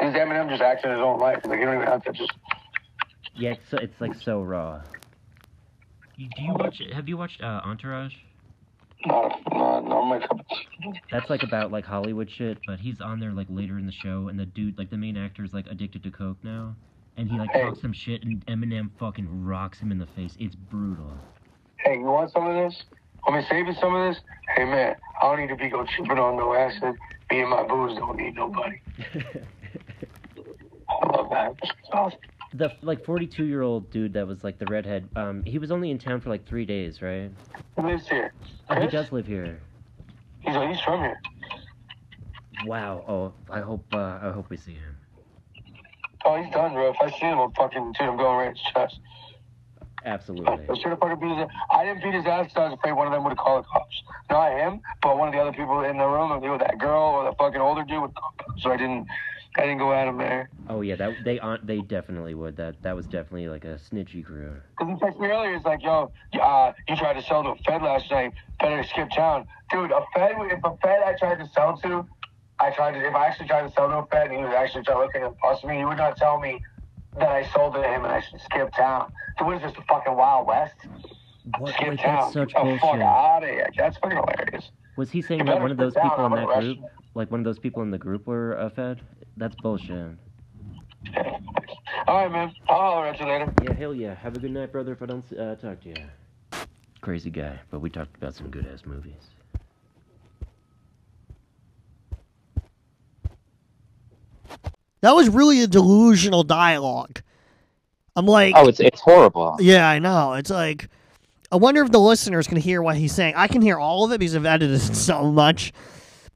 And 0.00 0.14
Eminem 0.14 0.48
just 0.48 0.62
acting 0.62 0.90
his 0.90 1.00
own 1.00 1.18
life. 1.18 1.40
Like, 1.44 1.58
you 1.60 1.64
don't 1.66 1.76
even 1.76 1.86
have 1.86 2.04
to 2.04 2.12
just. 2.12 2.32
Yeah, 3.34 3.50
it's, 3.52 3.68
so, 3.70 3.78
it's 3.78 4.00
like 4.00 4.14
so 4.14 4.42
raw. 4.42 4.80
Do 6.18 6.42
you 6.42 6.54
watch? 6.54 6.80
It 6.80 6.92
have 6.92 7.08
you 7.08 7.16
watched 7.16 7.40
uh, 7.42 7.60
Entourage? 7.64 8.14
No, 9.06 9.30
no, 9.52 9.80
no, 9.80 10.04
my 10.04 10.18
cup. 10.18 10.40
That's 11.12 11.30
like 11.30 11.44
about 11.44 11.70
like 11.70 11.84
Hollywood 11.84 12.28
shit, 12.28 12.58
but 12.66 12.80
he's 12.80 13.00
on 13.00 13.20
there 13.20 13.30
like 13.32 13.46
later 13.48 13.78
in 13.78 13.86
the 13.86 13.92
show, 13.92 14.26
and 14.28 14.38
the 14.38 14.46
dude, 14.46 14.76
like 14.78 14.90
the 14.90 14.96
main 14.96 15.16
actor, 15.16 15.44
is 15.44 15.52
like 15.54 15.66
addicted 15.68 16.02
to 16.02 16.10
coke 16.10 16.38
now, 16.42 16.74
and 17.16 17.28
he 17.30 17.38
like 17.38 17.52
Hey. 17.52 17.62
talks 17.62 17.80
some 17.80 17.92
shit, 17.92 18.24
and 18.24 18.44
Eminem 18.46 18.90
fucking 18.98 19.44
rocks 19.44 19.78
him 19.78 19.92
in 19.92 19.98
the 19.98 20.06
face. 20.06 20.36
It's 20.40 20.56
brutal. 20.56 21.12
Hey, 21.84 21.94
you 21.98 22.04
want 22.04 22.32
some 22.32 22.48
of 22.48 22.54
this? 22.54 22.82
Want 23.26 23.36
me 23.36 23.42
to 23.44 23.48
save 23.48 23.66
you 23.68 23.74
some 23.74 23.94
of 23.94 24.12
this? 24.12 24.20
Hey, 24.56 24.64
man, 24.64 24.96
I 25.22 25.26
don't 25.26 25.40
need 25.40 25.48
to 25.48 25.56
be 25.56 25.68
go 25.68 25.84
tripping 25.84 26.18
on 26.18 26.36
no 26.36 26.52
acid. 26.52 26.96
Me 27.30 27.40
and 27.42 27.50
my 27.50 27.62
booze 27.62 27.96
don't 27.96 28.16
need 28.16 28.34
nobody. 28.34 28.80
I 30.88 31.06
love 31.16 31.30
that. 31.30 31.54
The 32.54 32.72
like 32.82 33.04
42 33.04 33.44
year 33.44 33.62
old 33.62 33.90
dude 33.90 34.14
that 34.14 34.26
was 34.26 34.42
like 34.42 34.58
the 34.58 34.66
redhead, 34.66 35.08
um, 35.16 35.42
he 35.44 35.58
was 35.58 35.70
only 35.70 35.90
in 35.90 35.98
town 35.98 36.20
for 36.20 36.30
like 36.30 36.46
three 36.46 36.64
days, 36.64 37.02
right? 37.02 37.30
Who 37.76 37.86
lives 37.86 38.08
here? 38.08 38.32
Oh, 38.70 38.80
he 38.80 38.86
does 38.86 39.12
live 39.12 39.26
here. 39.26 39.60
He's, 40.40 40.54
he's 40.54 40.80
from 40.80 41.00
here. 41.00 41.20
Wow. 42.64 43.04
Oh, 43.06 43.32
I 43.50 43.60
hope 43.60 43.84
uh, 43.92 44.18
I 44.22 44.30
hope 44.32 44.48
we 44.50 44.56
see 44.56 44.72
him. 44.72 44.96
Oh, 46.24 46.42
he's 46.42 46.52
done, 46.52 46.72
bro. 46.72 46.90
If 46.90 46.96
I 47.00 47.10
see 47.10 47.26
him, 47.26 47.38
I'm 47.38 47.52
fucking, 47.52 47.92
dude, 47.98 48.08
I'm 48.08 48.16
going 48.16 48.36
right 48.38 48.48
in 48.48 48.54
his 48.54 48.62
chest. 48.74 49.00
Absolutely. 50.04 50.64
I 50.68 50.78
should 50.78 50.90
have 50.90 50.98
fucking 50.98 51.20
beat 51.20 51.36
his 51.36 51.38
ass. 51.38 51.50
I 51.70 51.84
didn't 51.84 52.02
beat 52.02 52.14
his 52.14 52.26
ass 52.26 52.46
because 52.46 52.56
I 52.56 52.64
was 52.68 52.78
afraid 52.78 52.92
one 52.92 53.06
of 53.06 53.12
them 53.12 53.24
would 53.24 53.36
call 53.36 53.62
the 53.62 53.68
cops. 53.68 54.02
Not 54.30 54.52
him, 54.52 54.80
but 55.02 55.18
one 55.18 55.28
of 55.28 55.34
the 55.34 55.40
other 55.40 55.52
people 55.52 55.84
in 55.84 55.98
the 55.98 56.06
room, 56.06 56.32
either 56.32 56.58
that 56.58 56.78
girl 56.78 57.00
or 57.00 57.24
the 57.30 57.36
fucking 57.36 57.60
older 57.60 57.82
dude 57.84 58.02
would 58.02 58.14
call 58.14 58.34
the 58.38 58.44
cops. 58.44 58.62
So 58.62 58.70
I 58.70 58.76
didn't, 58.76 59.06
I 59.58 59.62
didn't 59.62 59.78
go 59.78 59.92
at 59.92 60.06
him 60.06 60.18
there. 60.18 60.48
Oh 60.68 60.82
yeah, 60.82 60.94
that 60.96 61.24
they 61.24 61.40
on 61.40 61.58
they 61.64 61.80
definitely 61.80 62.34
would. 62.34 62.56
That 62.56 62.80
that 62.82 62.94
was 62.94 63.06
definitely 63.06 63.48
like 63.48 63.64
a 63.64 63.80
snitchy 63.90 64.24
crew. 64.24 64.54
Because 64.78 64.94
he 64.94 65.04
texted 65.04 65.20
me 65.20 65.26
earlier, 65.28 65.56
it's 65.56 65.64
like, 65.64 65.82
yo, 65.82 66.12
uh, 66.40 66.72
you 66.88 66.94
tried 66.94 67.14
to 67.14 67.22
sell 67.22 67.42
to 67.42 67.50
a 67.50 67.56
Fed 67.66 67.82
last 67.82 68.08
night, 68.10 68.32
better 68.60 68.84
skip 68.84 69.10
town. 69.10 69.46
Dude, 69.70 69.90
a 69.90 70.00
Fed, 70.14 70.32
if 70.38 70.60
a 70.62 70.76
Fed 70.80 71.02
I 71.02 71.14
tried 71.18 71.40
to 71.40 71.48
sell 71.48 71.76
to, 71.78 72.06
I 72.60 72.70
tried 72.70 72.92
to, 72.92 73.06
if 73.06 73.14
I 73.14 73.26
actually 73.26 73.48
tried 73.48 73.66
to 73.66 73.72
sell 73.72 73.88
to 73.88 73.96
a 73.96 74.06
Fed 74.06 74.28
and 74.28 74.38
he 74.38 74.44
was 74.44 74.54
actually 74.54 74.84
trying 74.84 74.98
to 74.98 75.04
looking 75.04 75.22
at 75.22 75.34
us 75.50 75.64
me, 75.64 75.78
he 75.78 75.84
would 75.84 75.98
not 75.98 76.16
tell 76.16 76.38
me 76.38 76.62
that 77.18 77.28
I 77.28 77.44
sold 77.52 77.74
to 77.74 77.82
him 77.82 78.04
and 78.04 78.12
I 78.12 78.20
should 78.20 78.40
skip 78.40 78.72
town. 78.76 79.12
So 79.38 79.44
what 79.44 79.56
is 79.56 79.62
this, 79.62 79.72
the 79.72 79.82
fucking 79.88 80.14
Wild 80.14 80.46
West? 80.46 80.76
What? 81.58 81.74
Skip 81.74 81.98
town. 81.98 82.20
that's 82.20 82.32
such 82.32 82.54
Get 82.54 82.64
the 82.64 82.78
fuck 82.78 83.00
out 83.00 83.42
of 83.42 83.48
here. 83.48 83.68
That's 83.76 83.96
fucking 83.98 84.18
hilarious. 84.18 84.70
Was 84.96 85.10
he 85.10 85.22
saying 85.22 85.40
You 85.40 85.46
that 85.46 85.60
one 85.60 85.70
of 85.70 85.76
those 85.76 85.94
people 85.94 86.26
in 86.26 86.32
that 86.32 86.60
group, 86.60 86.78
like 87.14 87.30
one 87.30 87.40
of 87.40 87.44
those 87.44 87.58
people 87.58 87.82
in 87.82 87.90
the 87.90 87.98
group, 87.98 88.26
were 88.26 88.58
uh, 88.58 88.68
fed? 88.70 89.00
That's 89.38 89.54
bullshit. 89.56 90.16
All 92.06 92.22
right, 92.24 92.30
man. 92.30 92.52
I'll 92.68 92.76
holler 92.76 93.06
at 93.06 93.20
you 93.20 93.26
later. 93.26 93.52
Yeah, 93.62 93.72
hell 93.72 93.94
yeah. 93.94 94.14
Have 94.16 94.36
a 94.36 94.40
good 94.40 94.50
night, 94.50 94.72
brother. 94.72 94.92
If 94.92 95.02
I 95.02 95.06
don't 95.06 95.24
uh, 95.38 95.54
talk 95.56 95.80
to 95.82 95.88
you. 95.88 95.96
Crazy 97.00 97.30
guy, 97.30 97.58
but 97.70 97.80
we 97.80 97.88
talked 97.88 98.16
about 98.16 98.34
some 98.34 98.50
good 98.50 98.66
ass 98.66 98.82
movies. 98.84 99.14
That 105.00 105.12
was 105.14 105.28
really 105.28 105.62
a 105.62 105.66
delusional 105.66 106.42
dialogue. 106.42 107.22
I'm 108.16 108.26
like, 108.26 108.54
Oh, 108.56 108.66
it's 108.68 108.80
it's 108.80 109.00
horrible. 109.00 109.56
yeah, 109.60 109.88
I 109.88 110.00
know. 110.00 110.32
It's 110.32 110.50
like, 110.50 110.88
I 111.52 111.56
wonder 111.56 111.82
if 111.82 111.92
the 111.92 112.00
listeners 112.00 112.48
can 112.48 112.56
hear 112.56 112.82
what 112.82 112.96
he's 112.96 113.14
saying. 113.14 113.34
I 113.36 113.46
can 113.46 113.62
hear 113.62 113.78
all 113.78 114.04
of 114.04 114.12
it 114.12 114.18
because 114.18 114.34
I've 114.34 114.44
edited 114.44 114.74
it 114.76 114.80
so 114.96 115.30
much. 115.30 115.72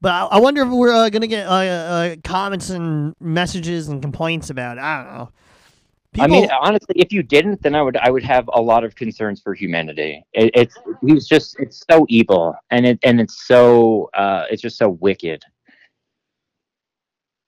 But 0.03 0.11
I, 0.11 0.25
I 0.35 0.39
wonder 0.41 0.63
if 0.63 0.67
we're 0.67 0.93
uh, 0.93 1.09
gonna 1.09 1.27
get 1.27 1.47
uh, 1.47 1.51
uh, 1.51 2.15
comments 2.25 2.69
and 2.69 3.15
messages 3.21 3.87
and 3.87 4.01
complaints 4.01 4.49
about 4.49 4.77
it. 4.77 4.81
I 4.81 5.01
don't 5.01 5.13
know. 5.13 5.29
I 6.19 6.27
mean, 6.27 6.49
honestly, 6.61 6.95
if 6.97 7.13
you 7.13 7.23
didn't, 7.23 7.63
then 7.63 7.73
I 7.73 7.81
would 7.81 7.95
I 7.95 8.11
would 8.11 8.23
have 8.23 8.49
a 8.51 8.61
lot 8.61 8.83
of 8.83 8.95
concerns 8.95 9.39
for 9.39 9.53
humanity. 9.53 10.21
It, 10.33 10.51
it's 10.53 10.77
he's 11.05 11.25
just 11.25 11.57
it's 11.57 11.85
so 11.89 12.05
evil, 12.09 12.53
and 12.69 12.85
it 12.85 12.99
and 13.05 13.21
it's 13.21 13.47
so 13.47 14.09
uh, 14.13 14.43
it's 14.51 14.61
just 14.61 14.77
so 14.77 14.89
wicked. 14.89 15.41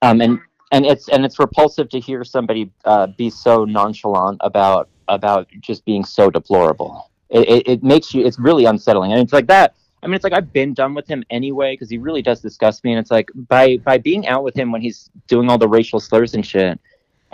Um, 0.02 0.22
and 0.22 0.40
and 0.72 0.86
it's 0.86 1.10
and 1.10 1.26
it's 1.26 1.38
repulsive 1.38 1.90
to 1.90 2.00
hear 2.00 2.24
somebody 2.24 2.72
uh, 2.86 3.08
be 3.08 3.30
so 3.30 3.66
nonchalant 3.66 4.38
about 4.40 4.88
about 5.10 5.50
just 5.60 5.84
being 5.84 6.06
so 6.06 6.30
deplorable. 6.30 7.12
It, 7.30 7.50
it, 7.50 7.68
it 7.68 7.84
makes 7.84 8.14
you 8.14 8.26
it's 8.26 8.40
really 8.40 8.64
unsettling, 8.64 9.12
and 9.12 9.22
it's 9.22 9.34
like 9.34 9.48
that. 9.48 9.76
I 10.04 10.08
mean, 10.08 10.16
it's 10.16 10.24
like 10.24 10.34
I've 10.34 10.54
been 10.54 10.74
done 10.74 10.94
with 10.94 11.08
him 11.08 11.24
anyway 11.30 11.74
because 11.74 11.90
he 11.90 11.98
really 11.98 12.22
does 12.22 12.40
disgust 12.42 12.84
me, 12.84 12.92
and 12.92 13.00
it's 13.00 13.12
like 13.12 13.30
by 13.48 13.78
by 13.78 13.98
being 13.98 14.28
out 14.28 14.44
with 14.44 14.56
him 14.56 14.72
when 14.72 14.82
he's 14.82 15.10
doing 15.28 15.50
all 15.50 15.58
the 15.58 15.68
racial 15.68 16.00
slurs 16.00 16.34
and 16.34 16.46
shit 16.46 16.80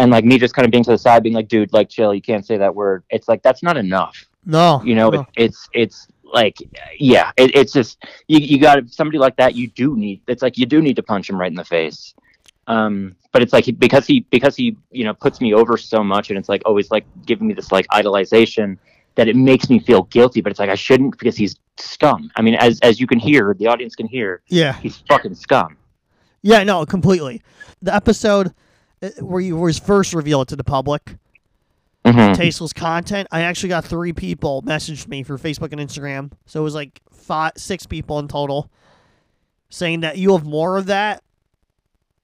and 0.01 0.11
like 0.11 0.25
me 0.25 0.39
just 0.39 0.55
kind 0.55 0.65
of 0.65 0.71
being 0.71 0.83
to 0.83 0.91
the 0.91 0.97
side, 0.97 1.23
being 1.23 1.35
like, 1.35 1.47
"Dude, 1.47 1.71
like, 1.73 1.89
chill. 1.89 2.13
You 2.13 2.21
can't 2.21 2.45
say 2.45 2.57
that 2.57 2.73
word." 2.73 3.03
It's 3.09 3.27
like 3.27 3.43
that's 3.43 3.61
not 3.61 3.77
enough. 3.77 4.25
no, 4.45 4.81
You 4.83 4.95
know, 4.95 5.09
no. 5.09 5.21
it, 5.21 5.27
it's 5.35 5.69
it's 5.73 6.07
like, 6.23 6.55
yeah, 6.97 7.31
it, 7.37 7.55
it's 7.55 7.71
just 7.71 8.03
you 8.27 8.39
you 8.39 8.59
got 8.59 8.89
somebody 8.89 9.19
like 9.19 9.35
that. 9.37 9.55
You 9.55 9.67
do 9.67 9.95
need. 9.95 10.21
It's 10.27 10.41
like 10.41 10.57
you 10.57 10.65
do 10.65 10.81
need 10.81 10.95
to 10.95 11.03
punch 11.03 11.29
him 11.29 11.39
right 11.39 11.51
in 11.51 11.55
the 11.55 11.65
face. 11.65 12.15
Um, 12.67 13.15
but 13.31 13.41
it's 13.41 13.53
like 13.53 13.65
he, 13.65 13.71
because 13.71 14.07
he 14.07 14.21
because 14.31 14.55
he 14.55 14.75
you 14.91 15.03
know 15.03 15.13
puts 15.13 15.39
me 15.39 15.53
over 15.53 15.77
so 15.77 16.03
much, 16.03 16.29
and 16.29 16.39
it's 16.39 16.49
like 16.49 16.63
always 16.65 16.89
like 16.89 17.05
giving 17.25 17.47
me 17.47 17.53
this 17.53 17.71
like 17.71 17.87
idolization 17.87 18.77
that 19.15 19.27
it 19.27 19.35
makes 19.35 19.69
me 19.69 19.79
feel 19.79 20.03
guilty. 20.03 20.41
But 20.41 20.51
it's 20.51 20.59
like 20.59 20.69
I 20.69 20.75
shouldn't 20.75 21.17
because 21.17 21.35
he's 21.37 21.55
scum. 21.77 22.31
I 22.35 22.41
mean, 22.41 22.55
as 22.55 22.79
as 22.81 22.99
you 22.99 23.07
can 23.07 23.19
hear, 23.19 23.55
the 23.57 23.67
audience 23.67 23.95
can 23.95 24.07
hear, 24.07 24.41
yeah, 24.47 24.73
he's 24.73 25.03
fucking 25.09 25.35
scum. 25.35 25.77
yeah, 26.41 26.63
no, 26.63 26.85
completely. 26.85 27.41
The 27.81 27.93
episode 27.95 28.53
uh, 29.03 29.09
where 29.19 29.41
you 29.41 29.57
was 29.57 29.79
first 29.79 30.13
revealed 30.13 30.47
to 30.49 30.55
the 30.55 30.63
public, 30.63 31.15
Mhm. 32.05 32.35
tasteless 32.35 32.73
content. 32.73 33.27
I 33.31 33.41
actually 33.41 33.69
got 33.69 33.85
three 33.85 34.13
people 34.13 34.61
messaged 34.63 35.07
me 35.07 35.23
for 35.23 35.37
Facebook 35.37 35.71
and 35.71 35.79
Instagram, 35.81 36.31
so 36.45 36.59
it 36.59 36.63
was 36.63 36.75
like 36.75 36.99
five, 37.11 37.53
six 37.57 37.85
people 37.85 38.17
in 38.19 38.27
total, 38.27 38.69
saying 39.69 40.01
that 40.01 40.17
you 40.17 40.33
have 40.33 40.45
more 40.45 40.77
of 40.77 40.87
that. 40.87 41.23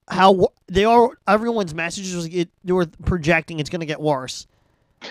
How 0.09 0.47
they 0.67 0.85
are? 0.85 1.09
Everyone's 1.27 1.73
messages 1.75 2.15
was 2.15 2.25
it, 2.27 2.49
they 2.63 2.71
were 2.73 2.85
projecting 3.05 3.59
it's 3.59 3.69
going 3.69 3.81
to 3.81 3.85
get 3.85 3.99
worse. 4.01 4.47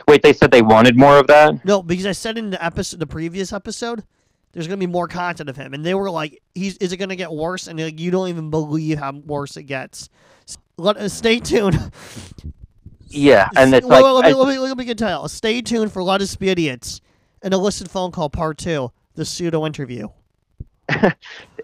Wait, 0.09 0.23
they 0.23 0.33
said 0.33 0.51
they 0.51 0.63
wanted 0.63 0.97
more 0.97 1.19
of 1.19 1.27
that. 1.29 1.65
No, 1.65 1.83
because 1.83 2.07
I 2.07 2.13
said 2.13 2.39
in 2.39 2.51
the 2.51 2.65
episode, 2.65 2.99
the 3.01 3.07
previous 3.07 3.53
episode, 3.53 4.05
there's 4.53 4.67
going 4.67 4.81
to 4.81 4.87
be 4.87 4.91
more 4.91 5.09
content 5.09 5.49
of 5.49 5.57
him, 5.57 5.75
and 5.75 5.85
they 5.85 5.95
were 5.95 6.11
like, 6.11 6.43
"He's 6.55 6.77
is 6.79 6.93
it 6.93 6.97
going 6.97 7.11
to 7.11 7.17
get 7.17 7.31
worse?" 7.33 7.67
And 7.69 7.79
like, 7.79 8.01
you 8.01 8.11
don't 8.11 8.29
even 8.29 8.51
believe 8.51 8.99
how 8.99 9.13
worse 9.13 9.57
it 9.57 9.65
gets. 9.65 10.09
S- 10.49 10.59
Let 10.77 10.97
uh, 10.97 11.09
stay 11.09 11.39
tuned. 11.41 11.93
Yeah, 13.09 13.49
and 13.57 13.75
it's 13.75 13.87
Wait, 13.87 14.03
like 14.03 14.15
let, 14.15 14.25
me, 14.25 14.31
I- 14.33 14.35
let, 14.35 14.49
me, 14.49 14.59
let 14.59 14.77
me 14.77 14.85
get 14.85 14.99
tell. 14.99 15.29
Stay 15.29 15.63
tuned 15.63 15.93
for 15.93 16.03
Let 16.03 16.21
Us 16.21 16.35
Be 16.37 16.49
Idiots, 16.49 17.01
an 17.43 17.53
illicit 17.53 17.89
phone 17.89 18.11
call 18.11 18.29
part 18.29 18.59
two, 18.59 18.91
the 19.15 19.25
pseudo 19.25 19.65
interview. 19.67 20.09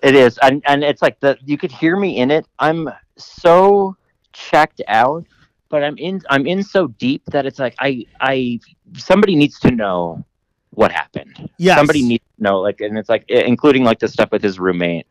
It 0.02 0.16
is, 0.16 0.36
and 0.38 0.62
and 0.66 0.82
it's 0.82 1.00
like 1.00 1.20
the 1.20 1.38
you 1.44 1.56
could 1.56 1.70
hear 1.70 1.96
me 1.96 2.16
in 2.18 2.32
it. 2.32 2.44
I'm 2.58 2.88
so 3.16 3.96
checked 4.32 4.82
out, 4.88 5.24
but 5.72 5.82
I'm 5.82 5.96
in 5.96 6.22
I'm 6.28 6.46
in 6.46 6.62
so 6.62 6.86
deep 6.86 7.24
that 7.32 7.46
it's 7.46 7.58
like 7.58 7.74
I 7.80 8.04
I 8.20 8.60
somebody 8.96 9.34
needs 9.34 9.58
to 9.60 9.70
know 9.70 10.22
what 10.70 10.92
happened. 10.92 11.48
Yes. 11.56 11.78
Somebody 11.78 12.02
needs 12.02 12.24
to 12.36 12.42
know, 12.42 12.60
like, 12.60 12.80
and 12.80 12.96
it's 12.98 13.08
like 13.08 13.24
including 13.28 13.82
like 13.82 13.98
the 13.98 14.06
stuff 14.06 14.30
with 14.30 14.42
his 14.42 14.60
roommate. 14.60 15.06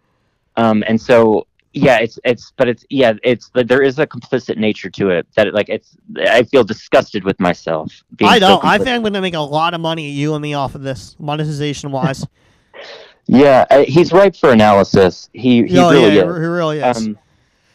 Um, 0.57 0.83
and 0.87 1.01
so 1.01 1.47
yeah, 1.73 1.97
it's 1.97 2.19
it's 2.23 2.53
but 2.57 2.67
it's 2.69 2.85
yeah, 2.91 3.13
it's 3.23 3.49
but 3.49 3.67
there 3.67 3.81
is 3.81 3.97
a 3.97 4.05
complicit 4.05 4.57
nature 4.57 4.91
to 4.91 5.09
it 5.09 5.25
that 5.35 5.47
it, 5.47 5.53
like 5.55 5.67
it's 5.67 5.97
I 6.15 6.43
feel 6.43 6.63
disgusted 6.63 7.23
with 7.23 7.39
myself. 7.39 8.03
I 8.21 8.37
so 8.37 8.47
know. 8.47 8.59
I 8.61 8.77
think 8.77 8.89
I'm 8.89 9.01
going 9.01 9.13
to 9.13 9.21
make 9.21 9.33
a 9.33 9.39
lot 9.39 9.73
of 9.73 9.81
money, 9.81 10.11
you 10.11 10.35
and 10.35 10.43
me, 10.43 10.53
off 10.53 10.75
of 10.75 10.83
this 10.83 11.15
monetization 11.19 11.91
wise. 11.91 12.25
Yeah, 13.27 13.83
he's 13.83 14.11
ripe 14.11 14.35
for 14.35 14.51
analysis. 14.51 15.29
He 15.31 15.65
he 15.65 15.77
oh 15.77 15.91
really 15.91 16.15
yeah, 16.15 16.23
is. 16.23 16.37
he 16.37 16.43
really 16.43 16.79
is. 16.79 16.97
Um, 16.97 17.17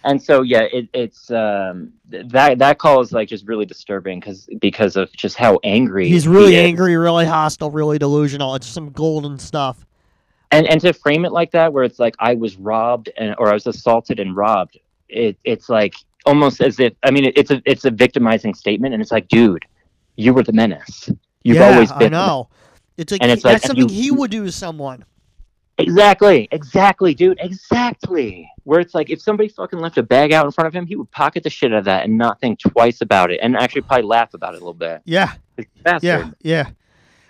and 0.06 0.22
so 0.22 0.42
yeah, 0.42 0.62
it, 0.72 0.88
it's 0.94 1.30
um, 1.30 1.92
that 2.10 2.58
that 2.58 2.78
call 2.78 3.00
is 3.00 3.12
like 3.12 3.28
just 3.28 3.46
really 3.46 3.66
disturbing 3.66 4.20
because 4.20 4.48
because 4.60 4.96
of 4.96 5.12
just 5.12 5.36
how 5.36 5.58
angry 5.64 6.08
He's 6.08 6.26
really 6.26 6.52
he 6.52 6.58
is. 6.58 6.64
angry, 6.66 6.96
really 6.96 7.26
hostile, 7.26 7.70
really 7.70 7.98
delusional. 7.98 8.54
It's 8.54 8.66
some 8.66 8.90
golden 8.92 9.38
stuff. 9.38 9.84
and 10.52 10.66
and 10.66 10.80
to 10.80 10.92
frame 10.92 11.24
it 11.24 11.32
like 11.32 11.50
that, 11.50 11.72
where 11.72 11.84
it's 11.84 11.98
like 11.98 12.14
I 12.18 12.34
was 12.34 12.56
robbed 12.56 13.10
and 13.18 13.34
or 13.38 13.50
I 13.50 13.54
was 13.54 13.66
assaulted 13.66 14.18
and 14.20 14.34
robbed, 14.34 14.78
it 15.08 15.36
it's 15.44 15.68
like 15.68 15.94
almost 16.24 16.60
as 16.60 16.80
if 16.80 16.92
I 17.02 17.10
mean 17.10 17.24
it, 17.26 17.36
it's 17.36 17.50
a 17.50 17.60
it's 17.66 17.84
a 17.84 17.90
victimizing 17.90 18.54
statement, 18.54 18.94
and 18.94 19.02
it's 19.02 19.12
like, 19.12 19.28
dude, 19.28 19.64
you 20.16 20.32
were 20.32 20.42
the 20.42 20.52
menace. 20.52 21.10
You've 21.42 21.56
yeah, 21.58 21.72
always 21.74 21.90
I 21.92 21.98
been. 21.98 22.12
know. 22.12 22.48
It's 22.96 23.12
like, 23.12 23.22
And 23.22 23.30
it's 23.30 23.42
he- 23.42 23.48
like, 23.48 23.54
that's 23.60 23.66
something 23.66 23.88
you- 23.88 23.94
he 24.02 24.10
would 24.10 24.30
do 24.30 24.44
to 24.46 24.52
someone. 24.52 25.04
Exactly, 25.78 26.48
exactly, 26.52 27.14
dude, 27.14 27.38
exactly. 27.40 28.50
Where 28.64 28.80
it's 28.80 28.94
like 28.94 29.10
if 29.10 29.20
somebody 29.20 29.48
fucking 29.48 29.78
left 29.78 29.98
a 29.98 30.02
bag 30.02 30.32
out 30.32 30.46
in 30.46 30.52
front 30.52 30.66
of 30.68 30.74
him, 30.74 30.86
he 30.86 30.96
would 30.96 31.10
pocket 31.10 31.42
the 31.42 31.50
shit 31.50 31.72
out 31.72 31.78
of 31.80 31.84
that 31.84 32.04
and 32.04 32.16
not 32.16 32.40
think 32.40 32.58
twice 32.58 33.00
about 33.02 33.30
it, 33.30 33.40
and 33.42 33.56
actually 33.56 33.82
probably 33.82 34.06
laugh 34.06 34.32
about 34.34 34.54
it 34.54 34.56
a 34.56 34.60
little 34.60 34.72
bit. 34.74 35.02
Yeah, 35.04 35.34
yeah, 36.02 36.30
yeah. 36.42 36.70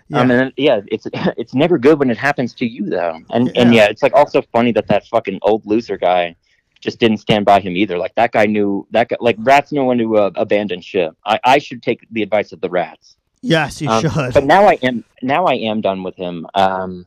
Yeah. 0.08 0.20
Um, 0.20 0.30
and 0.30 0.52
yeah, 0.56 0.80
it's 0.86 1.06
it's 1.36 1.54
never 1.54 1.78
good 1.78 1.98
when 1.98 2.10
it 2.10 2.16
happens 2.16 2.54
to 2.54 2.66
you 2.66 2.88
though, 2.88 3.18
and 3.30 3.48
and 3.56 3.74
Yeah. 3.74 3.82
yeah, 3.84 3.90
it's 3.90 4.02
like 4.02 4.12
also 4.14 4.40
funny 4.52 4.70
that 4.72 4.86
that 4.86 5.06
fucking 5.08 5.40
old 5.42 5.66
loser 5.66 5.96
guy 5.96 6.36
just 6.80 7.00
didn't 7.00 7.16
stand 7.18 7.44
by 7.44 7.58
him 7.58 7.76
either. 7.76 7.98
Like 7.98 8.14
that 8.14 8.30
guy 8.30 8.46
knew 8.46 8.86
that 8.92 9.08
guy, 9.08 9.16
like 9.20 9.36
rats 9.40 9.72
know 9.72 9.84
when 9.86 9.98
to 9.98 10.16
uh, 10.18 10.30
abandon 10.36 10.80
ship. 10.80 11.16
I 11.26 11.40
I 11.42 11.58
should 11.58 11.82
take 11.82 12.06
the 12.12 12.22
advice 12.22 12.52
of 12.52 12.60
the 12.60 12.70
rats. 12.70 13.16
yes, 13.42 13.80
you 13.82 13.88
Um, 13.88 14.02
should. 14.02 14.34
But 14.34 14.44
now 14.44 14.66
I 14.66 14.74
am 14.82 15.04
now 15.22 15.46
I 15.46 15.54
am 15.54 15.80
done 15.80 16.04
with 16.04 16.14
him. 16.14 16.46
Um, 16.54 17.06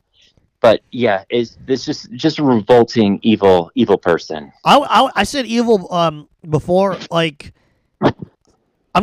but 0.61 0.81
yeah, 0.91 1.23
is 1.29 1.57
this 1.65 1.85
just 1.85 2.11
just 2.11 2.39
a 2.39 2.43
revolting 2.43 3.19
evil 3.21 3.71
evil 3.75 3.97
person? 3.97 4.51
I, 4.65 4.77
I, 4.77 5.09
I 5.15 5.23
said 5.23 5.45
evil 5.45 5.91
um 5.93 6.27
before. 6.49 6.97
Like, 7.11 7.53
I'm 8.01 8.13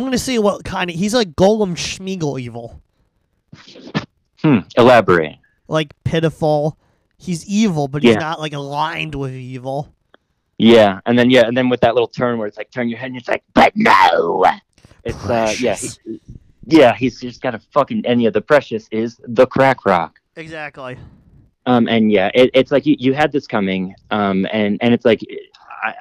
gonna 0.03 0.17
see 0.17 0.39
what 0.39 0.63
kind 0.63 0.89
of. 0.89 0.95
He's 0.95 1.13
like 1.13 1.35
Gollum 1.35 1.73
Smeagol 1.75 2.39
evil. 2.39 2.81
Hmm. 4.41 4.59
Elaborate. 4.77 5.37
Like 5.67 5.93
pitiful. 6.03 6.77
He's 7.17 7.45
evil, 7.47 7.87
but 7.87 8.03
he's 8.03 8.13
Yeah. 8.13 8.19
not 8.19 8.39
like 8.39 8.53
aligned 8.53 9.15
with 9.15 9.33
evil. 9.33 9.93
Yeah, 10.59 11.01
and 11.05 11.17
then 11.17 11.29
yeah, 11.29 11.47
and 11.47 11.55
then 11.55 11.69
with 11.69 11.81
that 11.81 11.93
little 11.93 12.07
turn 12.07 12.37
where 12.37 12.47
it's 12.47 12.57
like 12.57 12.71
turn 12.71 12.89
your 12.89 12.97
head 12.99 13.07
and 13.07 13.17
it's 13.17 13.27
like, 13.27 13.43
but 13.53 13.73
no. 13.75 14.45
It's 15.03 15.23
uh 15.25 15.53
yeah, 15.59 15.75
he, 15.75 16.19
yeah, 16.65 16.95
he's 16.95 17.19
just 17.19 17.41
got 17.41 17.55
a 17.55 17.59
fucking 17.71 18.05
and 18.05 18.21
yeah, 18.21 18.29
the 18.29 18.41
precious 18.41 18.87
is 18.91 19.19
the 19.23 19.45
crack 19.47 19.85
rock. 19.85 20.19
Exactly. 20.35 20.97
Um 21.67 21.87
and 21.87 22.11
yeah, 22.11 22.31
it, 22.33 22.49
it's 22.55 22.71
like 22.71 22.85
you, 22.87 22.95
you 22.97 23.13
had 23.13 23.31
this 23.31 23.45
coming, 23.45 23.93
um 24.09 24.47
and 24.51 24.79
and 24.81 24.93
it's 24.95 25.05
like 25.05 25.21
I, 25.83 25.93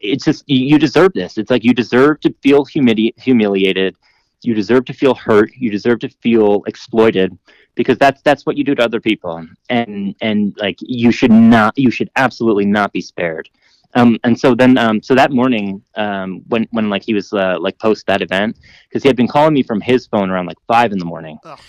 it's 0.00 0.24
just 0.24 0.48
you, 0.48 0.78
deserve 0.78 1.12
this. 1.12 1.38
It's 1.38 1.50
like 1.50 1.64
you 1.64 1.74
deserve 1.74 2.20
to 2.20 2.34
feel 2.42 2.64
humili- 2.64 3.18
humiliated, 3.20 3.96
you 4.42 4.54
deserve 4.54 4.84
to 4.86 4.92
feel 4.92 5.14
hurt, 5.14 5.50
you 5.56 5.70
deserve 5.70 5.98
to 6.00 6.08
feel 6.08 6.62
exploited 6.66 7.36
because 7.74 7.98
that's 7.98 8.20
that's 8.22 8.44
what 8.46 8.56
you 8.56 8.64
do 8.64 8.74
to 8.74 8.82
other 8.82 9.00
people, 9.00 9.46
and 9.68 10.14
and 10.20 10.56
like 10.58 10.76
you 10.80 11.12
should 11.12 11.30
not, 11.30 11.76
you 11.78 11.90
should 11.90 12.10
absolutely 12.16 12.66
not 12.66 12.92
be 12.92 13.00
spared. 13.00 13.48
Um, 13.94 14.18
and 14.22 14.38
so 14.38 14.54
then, 14.54 14.78
um, 14.78 15.02
so 15.02 15.14
that 15.14 15.32
morning, 15.32 15.82
um, 15.96 16.42
when 16.48 16.66
when 16.70 16.88
like 16.88 17.02
he 17.04 17.14
was 17.14 17.32
uh, 17.32 17.58
like 17.60 17.78
post 17.78 18.06
that 18.06 18.22
event, 18.22 18.56
because 18.88 19.02
he 19.02 19.08
had 19.08 19.16
been 19.16 19.28
calling 19.28 19.54
me 19.54 19.62
from 19.62 19.80
his 19.80 20.06
phone 20.06 20.30
around 20.30 20.46
like 20.46 20.58
five 20.66 20.92
in 20.92 20.98
the 20.98 21.04
morning. 21.04 21.38
Ugh. 21.44 21.60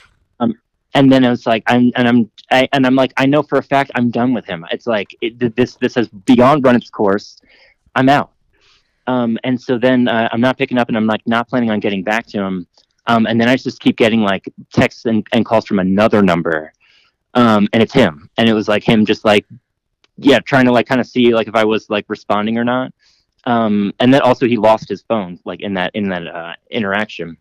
And 0.94 1.12
then 1.12 1.24
it 1.24 1.30
was 1.30 1.46
like, 1.46 1.64
I'm 1.68 1.92
and 1.96 2.08
I'm 2.08 2.32
I, 2.52 2.68
and 2.74 2.86
I'm 2.86 2.96
like, 2.96 3.14
I 3.18 3.26
know 3.26 3.44
for 3.44 3.58
a 3.58 3.64
fact 3.64 3.92
I'm 3.96 4.10
done 4.10 4.34
with 4.34 4.46
him. 4.46 4.66
It's 4.72 4.88
like 4.88 5.16
it, 5.22 5.56
this 5.56 5.76
this 5.76 5.96
has 5.96 6.08
beyond 6.10 6.64
run 6.64 6.76
its 6.76 6.90
course. 6.90 7.42
I'm 7.96 8.10
out. 8.10 8.32
Um, 9.08 9.38
and 9.44 9.60
so 9.60 9.78
then 9.78 10.08
uh, 10.08 10.30
I'm 10.32 10.42
not 10.42 10.58
picking 10.58 10.78
up, 10.78 10.88
and 10.88 10.98
I'm 10.98 11.08
like 11.08 11.22
not 11.26 11.50
planning 11.50 11.72
on 11.72 11.80
getting 11.80 12.04
back 12.04 12.26
to 12.28 12.40
him. 12.40 12.68
Um, 13.08 13.26
and 13.26 13.40
then 13.42 13.50
I 13.50 13.56
just 13.56 13.80
keep 13.80 13.98
getting 13.98 14.22
like 14.22 14.48
texts 14.72 15.06
and, 15.06 15.26
and 15.32 15.46
calls 15.46 15.66
from 15.66 15.80
another 15.80 16.22
number, 16.22 16.72
um, 17.34 17.68
and 17.74 17.82
it's 17.82 17.94
him. 17.94 18.30
And 18.38 18.48
it 18.48 18.54
was 18.54 18.68
like 18.68 18.84
him 18.84 19.06
just 19.06 19.26
like 19.26 19.46
yeah, 20.18 20.40
trying 20.40 20.66
to 20.66 20.72
like 20.72 20.88
kind 20.88 21.02
of 21.02 21.08
see 21.08 21.34
like 21.34 21.48
if 21.48 21.56
I 21.56 21.66
was 21.66 21.90
like 21.90 22.06
responding 22.08 22.58
or 22.58 22.64
not. 22.64 22.94
Um, 23.46 23.92
and 24.00 24.14
then 24.14 24.22
also 24.22 24.46
he 24.46 24.58
lost 24.58 24.88
his 24.88 25.02
phone 25.02 25.40
like 25.46 25.62
in 25.62 25.74
that 25.74 25.92
in 25.96 26.10
that 26.10 26.28
uh, 26.28 26.54
interaction. 26.70 27.38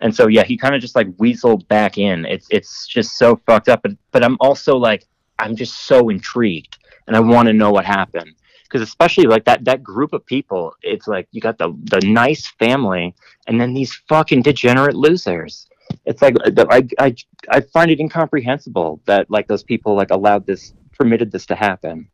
And 0.00 0.14
so 0.14 0.28
yeah, 0.28 0.44
he 0.44 0.56
kind 0.56 0.74
of 0.74 0.80
just 0.80 0.94
like 0.94 1.08
weaseled 1.16 1.66
back 1.68 1.98
in. 1.98 2.24
It's 2.26 2.46
it's 2.50 2.86
just 2.86 3.18
so 3.18 3.36
fucked 3.46 3.68
up. 3.68 3.82
But 3.82 3.92
but 4.12 4.24
I'm 4.24 4.36
also 4.40 4.76
like 4.76 5.06
I'm 5.38 5.56
just 5.56 5.86
so 5.86 6.08
intrigued, 6.08 6.78
and 7.06 7.16
I 7.16 7.20
want 7.20 7.46
to 7.48 7.52
know 7.52 7.70
what 7.70 7.84
happened 7.84 8.34
because 8.70 8.86
especially 8.86 9.24
like 9.24 9.44
that 9.44 9.64
that 9.64 9.82
group 9.82 10.12
of 10.12 10.24
people, 10.26 10.74
it's 10.82 11.08
like 11.08 11.26
you 11.32 11.40
got 11.40 11.58
the 11.58 11.76
the 11.84 12.00
nice 12.06 12.48
family, 12.58 13.14
and 13.46 13.60
then 13.60 13.74
these 13.74 13.94
fucking 14.08 14.42
degenerate 14.42 14.94
losers. 14.94 15.66
It's 16.06 16.22
like 16.22 16.36
I 16.46 16.86
I 16.98 17.14
I 17.48 17.60
find 17.60 17.90
it 17.90 17.98
incomprehensible 17.98 19.00
that 19.06 19.30
like 19.30 19.48
those 19.48 19.64
people 19.64 19.96
like 19.96 20.10
allowed 20.10 20.46
this 20.46 20.72
permitted 20.96 21.32
this 21.32 21.46
to 21.46 21.56
happen. 21.56 22.08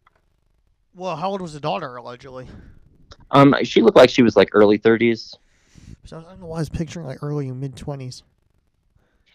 Well, 0.95 1.17
how 1.17 1.31
old 1.31 1.43
was 1.43 1.53
the 1.53 1.61
daughter 1.61 1.97
allegedly? 1.97 2.49
Um, 3.31 3.55
she 3.65 3.83
looked 3.83 3.97
like 3.97 4.09
she 4.09 4.23
was 4.23 4.37
like 4.37 4.49
early 4.53 4.79
30s. 4.79 5.35
So 6.07 6.19
I 6.19 6.23
don't 6.23 6.41
know 6.41 6.47
why 6.47 6.57
I 6.57 6.61
was 6.61 6.69
picturing 6.69 7.07
like 7.07 7.23
early 7.23 7.51
mid 7.51 7.77
twenties. 7.77 8.23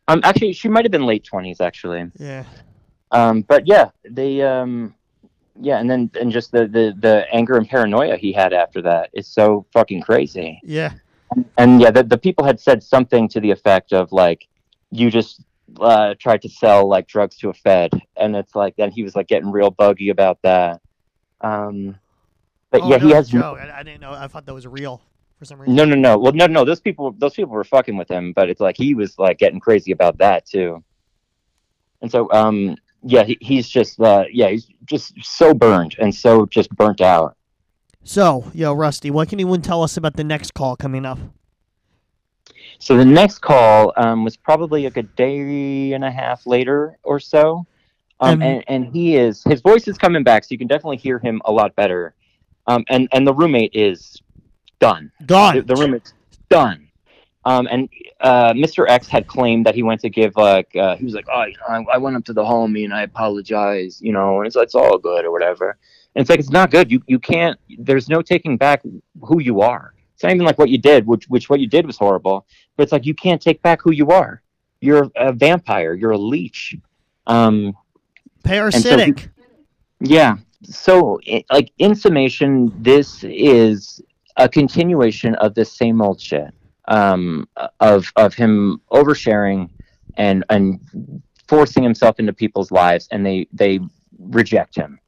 Um, 0.07 0.21
actually, 0.23 0.53
she 0.53 0.67
might 0.67 0.83
have 0.83 0.91
been 0.91 1.05
late 1.05 1.27
20s 1.31 1.61
actually. 1.61 2.09
Yeah. 2.17 2.43
Um, 3.11 3.41
but 3.41 3.67
yeah, 3.67 3.89
they 4.09 4.41
um, 4.41 4.95
yeah, 5.59 5.79
and 5.79 5.89
then 5.89 6.09
and 6.19 6.31
just 6.31 6.51
the 6.51 6.67
the 6.67 6.95
the 6.97 7.25
anger 7.31 7.57
and 7.57 7.67
paranoia 7.67 8.17
he 8.17 8.31
had 8.31 8.53
after 8.53 8.81
that 8.83 9.09
is 9.13 9.27
so 9.27 9.65
fucking 9.73 10.01
crazy. 10.01 10.59
Yeah. 10.63 10.93
And 11.57 11.81
yeah, 11.81 11.91
the 11.91 12.03
the 12.03 12.17
people 12.17 12.45
had 12.45 12.59
said 12.59 12.83
something 12.83 13.27
to 13.29 13.39
the 13.39 13.51
effect 13.51 13.93
of 13.93 14.11
like, 14.11 14.47
you 14.91 15.11
just 15.11 15.41
uh, 15.79 16.15
tried 16.19 16.41
to 16.41 16.49
sell 16.49 16.87
like 16.87 17.07
drugs 17.07 17.37
to 17.37 17.49
a 17.49 17.53
Fed, 17.53 17.91
and 18.15 18.35
it's 18.35 18.55
like 18.55 18.75
then 18.77 18.91
he 18.91 19.03
was 19.03 19.15
like 19.15 19.27
getting 19.27 19.51
real 19.51 19.71
buggy 19.71 20.09
about 20.09 20.41
that. 20.43 20.81
Um, 21.41 21.97
but 22.69 22.81
oh, 22.81 22.89
yeah, 22.89 22.97
no, 22.97 23.07
he 23.07 23.13
has 23.13 23.29
Joe. 23.29 23.57
I, 23.59 23.79
I 23.79 23.83
didn't 23.83 24.01
know. 24.01 24.13
I 24.13 24.27
thought 24.27 24.45
that 24.45 24.53
was 24.53 24.67
real 24.67 25.01
for 25.41 25.45
some 25.45 25.59
reason. 25.59 25.73
No, 25.73 25.85
no, 25.85 25.95
no. 25.95 26.19
Well, 26.19 26.33
no, 26.33 26.45
no. 26.45 26.63
Those 26.63 26.79
people, 26.79 27.15
those 27.17 27.33
people 27.33 27.53
were 27.53 27.63
fucking 27.63 27.97
with 27.97 28.07
him, 28.07 28.31
but 28.31 28.47
it's 28.47 28.61
like 28.61 28.77
he 28.77 28.93
was 28.93 29.17
like 29.17 29.39
getting 29.39 29.59
crazy 29.59 29.91
about 29.91 30.19
that 30.19 30.45
too. 30.45 30.83
And 32.03 32.11
so, 32.11 32.31
um, 32.31 32.77
yeah, 33.01 33.23
he, 33.23 33.39
he's 33.41 33.67
just, 33.67 33.99
uh, 33.99 34.25
yeah, 34.31 34.49
he's 34.49 34.67
just 34.85 35.15
so 35.23 35.55
burned 35.55 35.95
and 35.97 36.13
so 36.13 36.45
just 36.45 36.69
burnt 36.75 37.01
out. 37.01 37.35
So, 38.03 38.51
yo, 38.53 38.71
Rusty, 38.73 39.09
what 39.09 39.29
can 39.29 39.39
you 39.39 39.57
tell 39.57 39.81
us 39.81 39.97
about 39.97 40.15
the 40.15 40.23
next 40.23 40.53
call 40.53 40.75
coming 40.75 41.07
up? 41.07 41.17
So 42.77 42.95
the 42.95 43.05
next 43.05 43.39
call 43.39 43.93
um, 43.97 44.23
was 44.23 44.37
probably 44.37 44.83
like 44.83 44.97
a 44.97 45.03
day 45.03 45.93
and 45.93 46.05
a 46.05 46.11
half 46.11 46.45
later 46.45 46.99
or 47.01 47.19
so. 47.19 47.65
Um, 48.19 48.33
Um, 48.33 48.41
and, 48.43 48.63
and 48.67 48.85
he 48.85 49.15
is 49.15 49.43
his 49.45 49.61
voice 49.61 49.87
is 49.87 49.97
coming 49.97 50.23
back, 50.23 50.43
so 50.43 50.49
you 50.51 50.59
can 50.59 50.67
definitely 50.67 50.97
hear 50.97 51.17
him 51.17 51.41
a 51.45 51.51
lot 51.51 51.75
better. 51.75 52.13
Um, 52.67 52.83
and 52.87 53.07
and 53.11 53.25
the 53.25 53.33
roommate 53.33 53.71
is 53.73 54.21
done. 54.81 55.11
Gone. 55.25 55.55
the, 55.55 55.61
the 55.61 55.75
roommate's 55.75 56.13
done. 56.49 56.87
Um, 57.45 57.67
and 57.71 57.89
uh, 58.19 58.53
Mr. 58.53 58.87
X 58.89 59.07
had 59.07 59.25
claimed 59.27 59.65
that 59.65 59.73
he 59.73 59.81
went 59.83 60.01
to 60.01 60.09
give 60.09 60.35
like 60.35 60.75
uh, 60.75 60.95
he 60.97 61.05
was 61.05 61.13
like, 61.15 61.25
oh, 61.33 61.43
you 61.45 61.55
know, 61.57 61.85
I, 61.89 61.95
I 61.95 61.97
went 61.97 62.15
up 62.17 62.25
to 62.25 62.33
the 62.33 62.43
homie 62.43 62.83
and 62.83 62.93
I 62.93 63.01
apologize, 63.03 63.99
you 64.01 64.11
know, 64.11 64.39
and 64.39 64.47
it's 64.47 64.55
it's 64.55 64.75
all 64.75 64.97
good 64.99 65.25
or 65.25 65.31
whatever. 65.31 65.77
And 66.13 66.21
it's 66.21 66.29
like 66.29 66.39
it's 66.39 66.51
not 66.51 66.69
good. 66.69 66.91
You 66.91 67.01
you 67.07 67.17
can't. 67.17 67.57
There's 67.79 68.09
no 68.09 68.21
taking 68.21 68.57
back 68.57 68.83
who 69.23 69.41
you 69.41 69.61
are. 69.61 69.93
It's 70.13 70.21
not 70.23 70.33
even 70.33 70.45
like 70.45 70.59
what 70.59 70.69
you 70.69 70.77
did, 70.77 71.07
which 71.07 71.25
which 71.29 71.49
what 71.49 71.59
you 71.59 71.67
did 71.67 71.87
was 71.87 71.97
horrible. 71.97 72.45
But 72.75 72.83
it's 72.83 72.91
like 72.91 73.05
you 73.07 73.15
can't 73.15 73.41
take 73.41 73.59
back 73.63 73.81
who 73.81 73.91
you 73.91 74.09
are. 74.11 74.43
You're 74.81 75.09
a 75.15 75.31
vampire. 75.33 75.93
You're 75.95 76.11
a 76.11 76.17
leech. 76.17 76.75
Um, 77.25 77.75
Parasitic. 78.43 79.29
yeah. 79.99 80.35
So, 80.63 81.19
i- 81.27 81.43
like 81.51 81.71
in 81.79 81.95
summation, 81.95 82.71
this 82.83 83.23
is 83.23 83.99
a 84.37 84.47
continuation 84.49 85.35
of 85.35 85.53
this 85.55 85.71
same 85.71 86.01
old 86.01 86.19
shit. 86.19 86.53
Um, 86.87 87.47
of 87.79 88.11
of 88.15 88.33
him 88.33 88.81
oversharing 88.91 89.69
and 90.17 90.43
and 90.49 90.79
forcing 91.47 91.83
himself 91.83 92.19
into 92.19 92.33
people's 92.33 92.71
lives, 92.71 93.07
and 93.11 93.25
they 93.25 93.47
they 93.53 93.79
reject 94.19 94.75
him. 94.75 94.99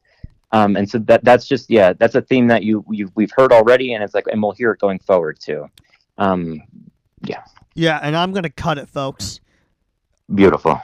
Um, 0.52 0.76
and 0.76 0.88
so 0.88 0.98
that 1.00 1.24
that's 1.24 1.46
just 1.48 1.68
yeah, 1.68 1.92
that's 1.92 2.14
a 2.14 2.22
theme 2.22 2.46
that 2.46 2.62
you 2.62 2.84
you 2.90 3.10
we've 3.16 3.32
heard 3.36 3.52
already, 3.52 3.92
and 3.94 4.04
it's 4.04 4.14
like, 4.14 4.24
and 4.30 4.40
we'll 4.42 4.52
hear 4.52 4.70
it 4.70 4.78
going 4.78 5.00
forward 5.00 5.38
too. 5.40 5.66
Um, 6.16 6.62
yeah, 7.22 7.42
Yeah, 7.74 7.98
and 8.02 8.16
I'm 8.16 8.32
gonna 8.32 8.50
cut 8.50 8.78
it, 8.78 8.88
folks. 8.88 9.40
beautiful. 10.34 10.80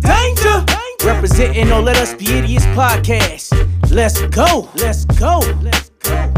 Danger! 0.00 0.64
Representing 1.04 1.72
on 1.72 1.84
Let 1.84 1.96
Us 1.96 2.14
Be 2.14 2.26
Idiots 2.38 2.64
podcast. 2.66 3.52
Let's 3.94 4.20
go. 4.22 4.68
Let's 4.74 5.04
go. 5.04 5.38
Let's 5.62 5.90
go. 6.02 6.32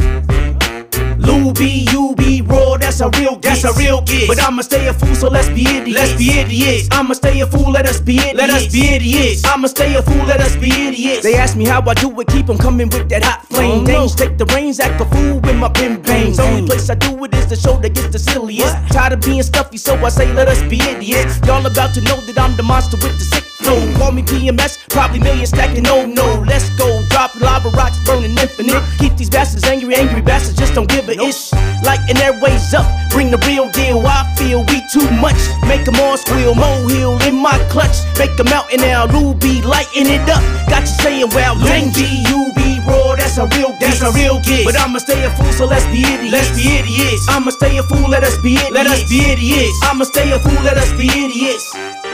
Lou 1.17 1.55
B, 1.55 1.89
U 1.91 2.15
B, 2.15 2.43
raw, 2.43 2.77
that's 2.77 3.01
a 3.01 3.09
real 3.19 3.37
That's 3.37 3.65
a 3.65 3.73
real 3.79 4.03
gig. 4.03 4.29
But 4.29 4.43
I'ma 4.43 4.61
stay 4.61 4.87
a 4.89 4.93
fool, 4.93 5.15
so 5.15 5.29
let's 5.31 5.49
be 5.49 5.63
idiots. 5.63 5.99
Let's 5.99 6.19
be 6.19 6.39
idiots. 6.39 6.89
I'ma 6.93 7.15
stay 7.15 7.41
a 7.41 7.47
fool, 7.47 7.73
let 7.73 7.87
us 7.87 7.99
be 7.99 8.19
idiots. 8.19 8.37
Let 8.37 8.51
us 8.51 8.71
be 8.71 8.89
idiots. 8.89 9.43
I'ma 9.47 9.69
stay 9.69 9.95
a 9.95 10.03
fool, 10.03 10.27
let 10.27 10.41
us 10.41 10.55
be 10.57 10.69
idiots. 10.69 11.23
They 11.23 11.37
ask 11.37 11.57
me 11.57 11.65
how 11.65 11.81
I 11.81 11.95
do 11.95 12.21
it, 12.21 12.29
keep 12.29 12.51
'em 12.51 12.59
coming 12.59 12.91
with 12.91 13.09
that 13.09 13.25
hot 13.25 13.41
oh, 13.45 13.55
flame. 13.55 13.85
Danes 13.85 14.15
take 14.15 14.37
the 14.37 14.45
reins, 14.55 14.79
act 14.79 15.01
a 15.01 15.07
fool 15.07 15.41
with 15.41 15.57
my 15.57 15.71
pin 15.71 16.03
pains. 16.03 16.39
Only 16.39 16.67
place 16.67 16.91
I 16.91 16.95
do 16.97 17.25
it 17.25 17.35
is 17.35 17.47
the 17.47 17.57
show 17.57 17.79
that 17.79 17.95
gets 17.95 18.09
the 18.09 18.19
silliest. 18.19 18.77
Tired 18.93 19.15
of 19.15 19.23
being 19.23 19.43
stuffy, 19.43 19.79
so 19.79 19.97
I 20.05 20.11
say 20.11 20.31
let 20.35 20.47
us 20.49 20.61
be 20.69 20.79
idiots. 20.83 21.41
Y'all 21.47 21.65
about 21.65 21.95
to 21.95 22.03
know 22.03 22.21
that 22.21 22.39
I'm 22.39 22.55
the 22.59 22.63
monster 22.63 22.99
with 22.99 23.17
the 23.19 23.25
sick 23.25 23.56
Call 23.67 24.13
me 24.13 24.23
PMS, 24.23 24.79
probably 24.91 25.19
million 25.19 25.47
stacking, 25.47 25.83
no, 25.83 26.07
no. 26.07 26.45
Let's 26.47 26.71
go, 26.79 27.03
drop 27.11 27.35
lava 27.41 27.71
rocks, 27.71 27.99
burning 28.07 28.39
infinite. 28.39 28.81
Keep 28.99 29.17
these 29.17 29.29
bastards 29.29 29.65
angry, 29.65 29.97
angry 29.97 30.23
bastards 30.23 30.57
just 30.57 30.75
don't 30.75 30.89
give 30.89 31.09
a 31.09 31.19
ish. 31.19 31.53
Lighting 31.83 32.15
their 32.15 32.39
ways 32.41 32.73
up, 32.75 32.87
bring 33.11 33.33
the 33.33 33.39
real 33.39 33.69
deal. 33.71 33.99
I 34.07 34.23
feel 34.39 34.63
we 34.71 34.87
too 34.95 35.11
much, 35.19 35.35
make 35.67 35.85
them 35.85 35.97
all 35.99 36.17
squeal. 36.17 36.55
Molehill 36.55 37.19
in 37.27 37.35
my 37.35 37.59
clutch, 37.69 37.99
make 38.19 38.39
a 38.39 38.45
mountain 38.45 38.83
now. 38.83 39.09
Ruby 39.09 39.63
lighting 39.63 40.07
it 40.07 40.23
up, 40.31 40.43
got 40.71 40.83
you 40.83 40.95
saying, 41.03 41.31
well, 41.35 41.59
danger. 41.59 42.07
You 42.07 42.53
be 42.55 42.79
raw, 42.87 43.17
that's 43.17 43.37
a 43.39 43.51
real 43.59 43.75
that's 43.81 44.01
a 44.01 44.13
real 44.13 44.39
gift. 44.47 44.67
But 44.67 44.79
I'ma 44.79 44.99
stay 44.99 45.25
a 45.25 45.31
fool, 45.35 45.51
so 45.51 45.67
let's 45.67 45.87
be 45.87 46.07
idiots. 46.07 46.31
Let's 46.31 46.55
be 46.55 46.79
idiots. 46.79 47.27
I'ma 47.29 47.51
stay 47.51 47.77
a 47.79 47.83
fool, 47.83 48.09
let 48.09 48.23
us 48.23 48.39
be 48.39 48.55
idiots. 48.55 48.71
Let 48.71 48.87
us 48.87 49.03
be 49.11 49.27
idiots. 49.27 49.75
I'ma 49.83 50.05
stay 50.05 50.31
a 50.31 50.39
fool, 50.39 50.63
let 50.63 50.79
us 50.79 50.93
be 50.93 51.11
idiots. 51.11 52.06